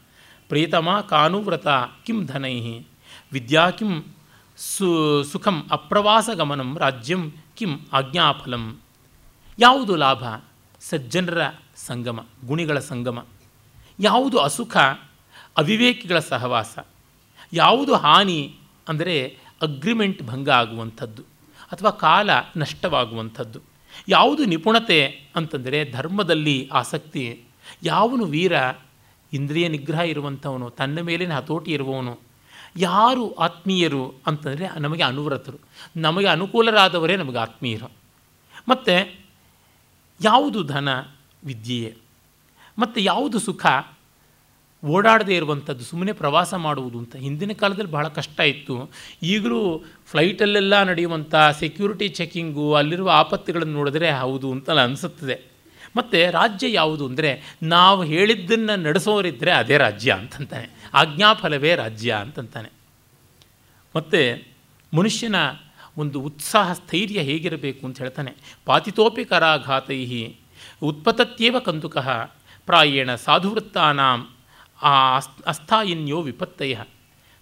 [0.49, 1.67] ಪ್ರಿಯತಮ ಕಾನುವ್ರತ
[2.05, 2.79] ಕಿಂ ಧನೈ.
[3.31, 4.15] ವಿದ್ಯಾ ಕಿಂ
[4.57, 7.31] ಸು ಸುಖಂ ಅಪ್ರವಾಸಗಮನಂ ರಾಜ್ಯಂ
[7.61, 8.79] ಕಿಂ ಆಜ್ಞಾಫಲಂ.
[9.59, 10.23] ಯಾವುದು ಲಾಭ?
[10.79, 11.41] ಸಜ್ಜನರ
[11.75, 13.25] ಸಂಗಮ, ಗುಣಿಗಳ ಸಂಗಮ.
[13.99, 14.77] ಯಾವುದು ಅಸುಖ?
[15.57, 16.79] ಅವಿವೇಕಿಗಳ ಸಹವಾಸ.
[17.53, 18.55] ಯಾವುದು ಹಾನಿ?
[18.87, 21.23] ಅಂದರೆ ಅಗ್ರಿಮೆಂಟ್ ಭಂಗ ಆಗುವಂಥದ್ದು
[21.71, 23.59] ಅಥವಾ ಕಾಲ ನಷ್ಟವಾಗುವಂಥದ್ದು.
[24.07, 25.05] ಯಾವುದು ನಿಪುಣತೆ?
[25.35, 27.43] ಅಂತಂದರೆ ಧರ್ಮದಲ್ಲಿ ಆಸಕ್ತಿ.
[27.83, 28.53] ಯಾವನು ವೀರ?
[29.33, 32.19] ಇಂದ್ರಿಯ ನಿಗ್ರಹ ಇರುವಂಥವನು, ತನ್ನ ಮೇಲಿನ ಹತೋಟಿ ಇರುವವನು.
[32.77, 35.59] ಯಾರು ಆತ್ಮೀಯರು ಅಂತಂದರೆ ನಮಗೆ ಅನುವ್ರತರು.
[35.95, 37.91] ನಮಗೆ ಅನುಕೂಲರಾದವರೇ ನಮಗೆ ಆತ್ಮೀಯರು.
[38.69, 39.15] ಮತ್ತು
[40.23, 40.89] ಯಾವುದು ಧನ,
[41.45, 41.97] ವಿದ್ಯೆಯೇ?
[42.79, 43.65] ಮತ್ತು ಯಾವುದು ಸುಖ?
[44.85, 47.15] ಓಡಾಡದೇ ಇರುವಂಥದ್ದು, ಸುಮ್ಮನೆ ಪ್ರವಾಸ ಮಾಡುವುದು ಅಂತ.
[47.15, 48.91] ಹಿಂದಿನ ಕಾಲದಲ್ಲಿ ಬಹಳ ಕಷ್ಟ ಇತ್ತು.
[49.23, 55.51] ಈಗಲೂ ಫ್ಲೈಟಲ್ಲೆಲ್ಲ ನಡೆಯುವಂಥ ಸೆಕ್ಯೂರಿಟಿ ಚೆಕಿಂಗು, ಅಲ್ಲಿರುವ ಆಪತ್ತುಗಳನ್ನು ನೋಡಿದ್ರೆ ಹೌದು ಅಂತ ಅನಿಸುತ್ತದೆ.
[55.97, 60.80] ಮತ್ತು ರಾಜ್ಯ ಯಾವುದು ಅಂದರೆ, ನಾವು ಹೇಳಿದ್ದನ್ನು ನಡೆಸೋರಿದ್ದರೆ ಅದೇ ರಾಜ್ಯ ಅಂತಂತಾನೆ.
[60.93, 62.69] ಆಜ್ಞಾಫಲವೇ ರಾಜ್ಯ ಅಂತಂತಾನೆ.
[63.95, 64.47] ಮತ್ತು
[64.97, 65.35] ಮನುಷ್ಯನ
[65.97, 68.31] ಒಂದು ಉತ್ಸಾಹ, ಸ್ಥೈರ್ಯ ಹೇಗಿರಬೇಕು ಅಂತ ಹೇಳ್ತಾನೆ.
[68.65, 70.33] ಪಾತಿತೋಪಿ ಕರಾಘಾತೈ
[70.83, 72.31] ಉತ್ಪತತ್ಯೇವ ಕಂದುಕಃ
[72.65, 74.29] ಪ್ರಾಯೇಣ ಸಾಧುವೃತ್ತಾನಾಂ
[74.81, 76.77] ಆ ಅಸ್ಥಾಯಿನ್ಯೋ ವಿಪತ್ತಯ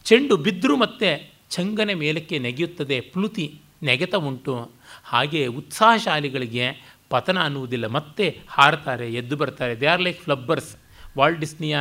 [0.04, 4.72] ಚೆಂಡು ಬಿದ್ದರೂ ಮತ್ತೆ ಚಂಗನೆ ಮೇಲಕ್ಕೆ ನೆಗೆಯುತ್ತದೆ, ಪ್ಲುತಿ ನೆಗೆತ ಉಂಟು.
[5.04, 7.88] ಹಾಗೆ ಉತ್ಸಾಹಶಾಲಿಗಳಿಗೆ ಪತನ ಅನ್ನುವುದಿಲ್ಲ.
[7.88, 9.80] ಮತ್ತೆ ಹಾರ್ತಾರೆ, ಎದ್ದು ಬರ್ತಾರೆ.
[9.80, 10.76] They are like flubbers.
[11.18, 11.78] Walt ಡಿಸ್ನಿಯ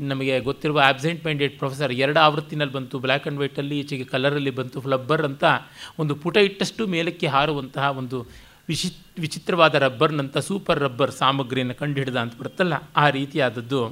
[0.00, 5.22] ನಮಗೆ ಗೊತ್ತಿರುವ ಆಬ್ಸೆಂಟ್ ಮೈಂಡೆಡ್ ಪ್ರೊಫೆಸರ್ ಎರಡು ಆವೃತ್ತಿನಲ್ಲಿ ಬಂತು ಬ್ಲ್ಯಾಕ್ ಆ್ಯಂಡ್ ವೈಟಲ್ಲಿ ಈಚೆಗೆ ಕಲರಲ್ಲಿ ಬಂತು ಫ್ಲಬ್ಬರ್
[5.22, 5.44] ಅಂತ
[5.98, 8.26] ಒಂದು ಪುಟ ಇಟ್ಟಷ್ಟು ಮೇಲಕ್ಕೆ ಹಾರುವಂತಹ ಒಂದು
[8.68, 13.88] ವಿಚಿ ವಿಚಿತ್ರವಾದ ರಬ್ಬರ್ನಂಥ ಸೂಪರ್ ರಬ್ಬರ್ ಸಾಮಗ್ರಿಯನ್ನು ಕಂಡುಹಿಡಿದ ಅಂತ ಬರುತ್ತಲ್ಲ, ಆ ರೀತಿಯಾದದ್ದು.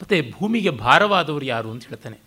[0.00, 2.18] ಮತ್ತು ಭೂಮಿಗೆ ಭಾರವಾದವರು ಯಾರು ಅಂತ ಹೇಳ್ತಾನೆ.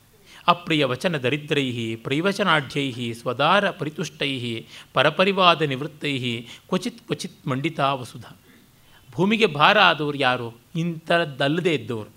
[0.48, 8.26] ಅಪ್ರಿಯ ವಚನ ದರಿದ್ರೈ ಪ್ರಿವಚನಾಢ್ಯೈ ಸ್ವದಾರ ಪರಿತುಷ್ಟೈ ಪರಪರಿವಾದ ನಿವೃತ್ತೈ ಕ್ವಚಿತ್ ಕ್ವಚಿತ್ ಮಂಡಿತಾ ವಸುಧ.
[9.18, 10.58] ಭೂಮಿಗೆ ಭಾರ ಆದವರು ಯಾರು?
[10.76, 12.10] ಇಂಥದ್ದಲ್ಲದೆ ಇದ್ದವರು.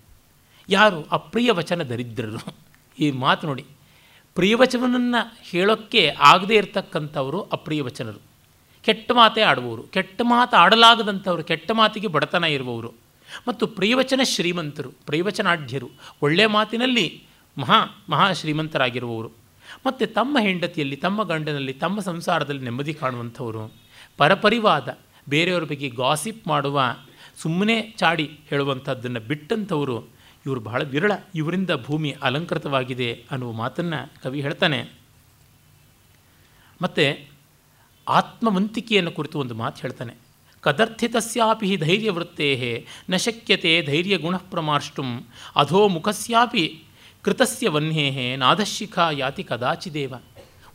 [0.69, 1.07] ಯಾರು?
[1.13, 2.55] ಅಪ್ರಿಯ ವಚನ ದರಿದ್ರರು.
[2.99, 3.65] ಈ ಮಾತು ನೋಡಿ.
[4.35, 8.19] ಪ್ರಿಯವಚನವನ್ನು ಹೇಳೋಕ್ಕೆ ಆಗದೇ ಇರತಕ್ಕಂಥವರು ಅಪ್ರಿಯ ವಚನರು.
[8.83, 9.83] ಕೆಟ್ಟ ಮಾತೇ ಆಡುವವರು.
[9.83, 12.93] ಕೆಟ್ಟ ಮಾತು ಆಡಲಾಗದಂಥವರು, ಕೆಟ್ಟ ಮಾತಿಗೆ ಬಡತನ ಇರುವವರು.
[13.49, 15.91] ಮತ್ತು ಪ್ರಿಯವಚನ ಶ್ರೀಮಂತರು ಪ್ರಿಯವಚನಾಢ್ಯರು
[16.23, 17.23] ಒಳ್ಳೆಯ ಮಾತಿನಲ್ಲಿ
[17.59, 19.31] ಮಹಾ ಮಹಾ ಶ್ರೀಮಂತರಾಗಿರುವವರು.
[19.87, 23.73] ಮತ್ತು ತಮ್ಮ ಹೆಂಡತಿಯಲ್ಲಿ, ತಮ್ಮ ಗಂಡನಲ್ಲಿ, ತಮ್ಮ ಸಂಸಾರದಲ್ಲಿ ನೆಮ್ಮದಿ ಕಾಣುವಂಥವರು.
[24.19, 24.99] ಪರಪರಿವಾದ
[25.31, 26.83] ಬೇರೆಯವರ ಬಗ್ಗೆ ಗಾಸಿಪ್ ಮಾಡುವ
[27.37, 30.03] ಸುಮ್ಮನೆ ಚಾಡಿ ಹೇಳುವಂಥದ್ದನ್ನು ಬಿಟ್ಟಂಥವರು
[30.47, 31.13] ಇವರು ಬಹಳ ವಿರಳ.
[31.35, 34.93] ಇವರಿಂದ ಭೂಮಿ ಅಲಂಕೃತವಾಗಿದೆ ಅನ್ನುವ ಮಾತನ್ನು ಕವಿ ಹೇಳ್ತಾನೆ.
[36.83, 37.29] ಮತ್ತು
[38.09, 40.15] ಆತ್ಮವಂತಿಕೆಯನ್ನು ಕುರಿತು ಒಂದು ಮಾತು ಹೇಳ್ತಾನೆ.
[40.61, 45.27] ಕದರ್ಥಿತಸ್ಯಾಪಿ ಧೈರ್ಯವೃತ್ತೇ ನ ಶಕ್ಯತೆ ಧೈರ್ಯಗುಣ ಪ್ರಮಾರ್ಷ್ಟುಂ,
[45.57, 46.83] ಅಧೋ ಮುಖಸ್ಯಾಪಿ
[47.23, 50.15] ಕೃತಸ್ಯ ವನ್ಹೇ ನಾದಶಿಖಾ ಯಾತಿ ಕದಾಚಿದೇವ.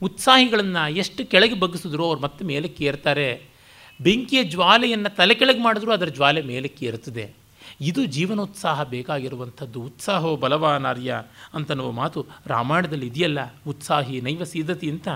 [0.02, 3.55] ಉತ್ಸಾಹಿಗಳನ್ನು ಎಷ್ಟು ಕೆಳಗೆ ಬಗ್ಗಿಸಿದ್ರು ಅವ್ರು ಮತ್ತೆ ಮೇಲಕ್ಕೆ ಏರ್ತಾರೆ
[4.02, 7.34] ಬೆಂಕಿಯ ಜ್ವಾಲೆಯನ್ನು ತಲೆ ಕೆಳಗೆ ಮಾಡಿದ್ರೂ ಅದರ ಜ್ವಾಲೆ ಮೇಲಕ್ಕೆ ಇರುತ್ತದೆ
[7.82, 9.82] ಇದು ಜೀವನೋತ್ಸಾಹ ಬೇಕಾಗಿರುವಂಥದ್ದು.
[9.82, 11.24] ಉತ್ಸಾಹೋ ಬಲವಾನಾರ್ಯ
[11.54, 13.56] ಅಂತನೋ ಮಾತು ರಾಮಾಯಣದಲ್ಲಿ ಇದೆಯಲ್ಲ.
[13.68, 15.08] ಉತ್ಸಾಹಿ ನೈವ ಸೀದತಿ ಅಂತ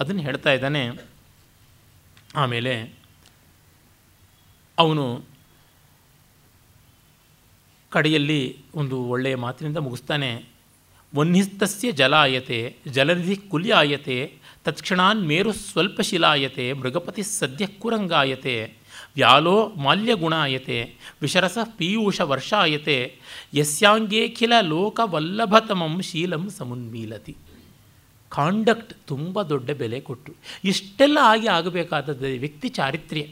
[0.00, 0.90] ಅದನ್ನು ಹೇಳ್ತಾ ಇದ್ದಾನೆ.
[2.36, 2.94] ಆಮೇಲೆ
[4.78, 5.24] ಅವನು
[7.90, 10.44] ಕಡೆಯಲ್ಲಿ ಒಂದು ಒಳ್ಳೆಯ ಮಾತಿನಿಂದ ಮುಗಿಸ್ತಾನೆ.
[11.16, 18.74] ವನ್ನಿಸ್ತಸ್ಯ ಜಲಾಯತೆ, ಜಲನಿಧಿ ಕುಲ್ಯಾಯತೆ ತತ್ಕ್ಷಣಾನ್ ಮೇರು ಸ್ವಲ್ಪ ಶಿಲಾಯತೆ ಮೃಗಪತಿ ಸದ್ಯ ಕುರಂಗಾಯತೆ,
[19.14, 22.96] ವ್ಯಾಲೋ ಮಾಲ್ಯಗುಣಾಯತೆ, ವಿಶರಸ ಪೀಯೂಷ ವರ್ಷಾಯತೆ
[23.54, 27.36] ಯಸ್ಯಾಂಗೇಖಿಲ ಲೋಕವಲ್ಲಭತಮಂ ಶೀಲಂ ಸಮುನ್ಮೀಲತಿ.
[28.28, 33.26] ಕಾಂಡಕ್ಟ್ ತುಂಬ ದೊಡ್ಡ ಬೆಲೆ ಕೊಟ್ಟರು ಇಷ್ಟೆಲ್ಲ ಆಗಿ ಆಗಬೇಕಾದದ್ದು ವ್ಯಕ್ತಿ ಚಾರಿತ್ರ್ಯ.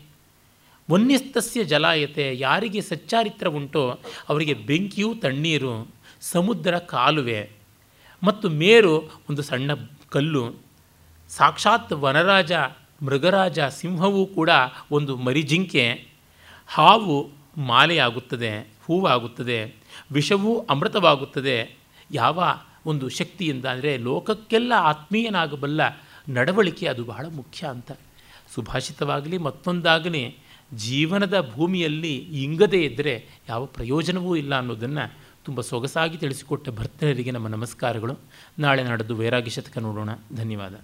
[0.90, 5.72] ವನ್ಯಸ್ತಸ್ಯ ಜಲಾಯತೆ, ಯಾರಿಗೆ ಸಚ್ಚಾರಿತ್ರ ಉಂಟೋ ಅವರಿಗೆ ಬೆಂಕಿಯು ತಣ್ಣೀರು,
[6.20, 7.50] ಸಮುದ್ರ ಕಾಲುವೆ,
[8.22, 8.94] ಮತ್ತು ಮೇರು
[9.30, 9.70] ಒಂದು ಸಣ್ಣ
[10.08, 10.65] ಕಲ್ಲು.
[11.28, 12.52] ಸಾಕ್ಷಾತ್ ವನರಾಜ,
[13.02, 14.50] ಮೃಗರಾಜ ಸಿಂಹವೂ ಕೂಡ
[14.90, 16.08] ಒಂದು ಮರಿಜಿಂಕೆ.
[16.66, 19.74] ಹಾವು ಮಾಲೆಯಾಗುತ್ತದೆ, ಹೂವಾಗುತ್ತದೆ,
[20.12, 21.76] ವಿಷವೂ ಅಮೃತವಾಗುತ್ತದೆ.
[22.10, 22.44] ಯಾವ
[22.86, 25.80] ಒಂದು ಶಕ್ತಿಯಿಂದ ಅಂದರೆ ಲೋಕಕ್ಕೆಲ್ಲ ಆತ್ಮೀಯನಾಗಬಲ್ಲ
[26.28, 27.92] ನಡವಳಿಕೆ ಅದು ಬಹಳ ಮುಖ್ಯ ಅಂತ.
[28.54, 30.38] ಸುಭಾಷಿತವಾಗಲಿ ಮತ್ತೊಂದಾಗಲಿ
[30.74, 35.12] ಜೀವನದ ಭೂಮಿಯಲ್ಲಿ ಇಂಗದೇ ಇದ್ದರೆ ಯಾವ ಪ್ರಯೋಜನವೂ ಇಲ್ಲ ಅನ್ನೋದನ್ನು
[35.44, 38.18] ತುಂಬ ಸೊಗಸಾಗಿ ತಿಳಿಸಿಕೊಟ್ಟ ಭರ್ತನರಿಗೆ ನಮ್ಮ ನಮಸ್ಕಾರಗಳು.
[38.58, 40.08] ನಾಳೆ ನಡೆದು ವೈರಾಗ್ಯ ಶತಕ ನೋಡೋಣ.
[40.36, 40.74] ಧನ್ಯವಾದ.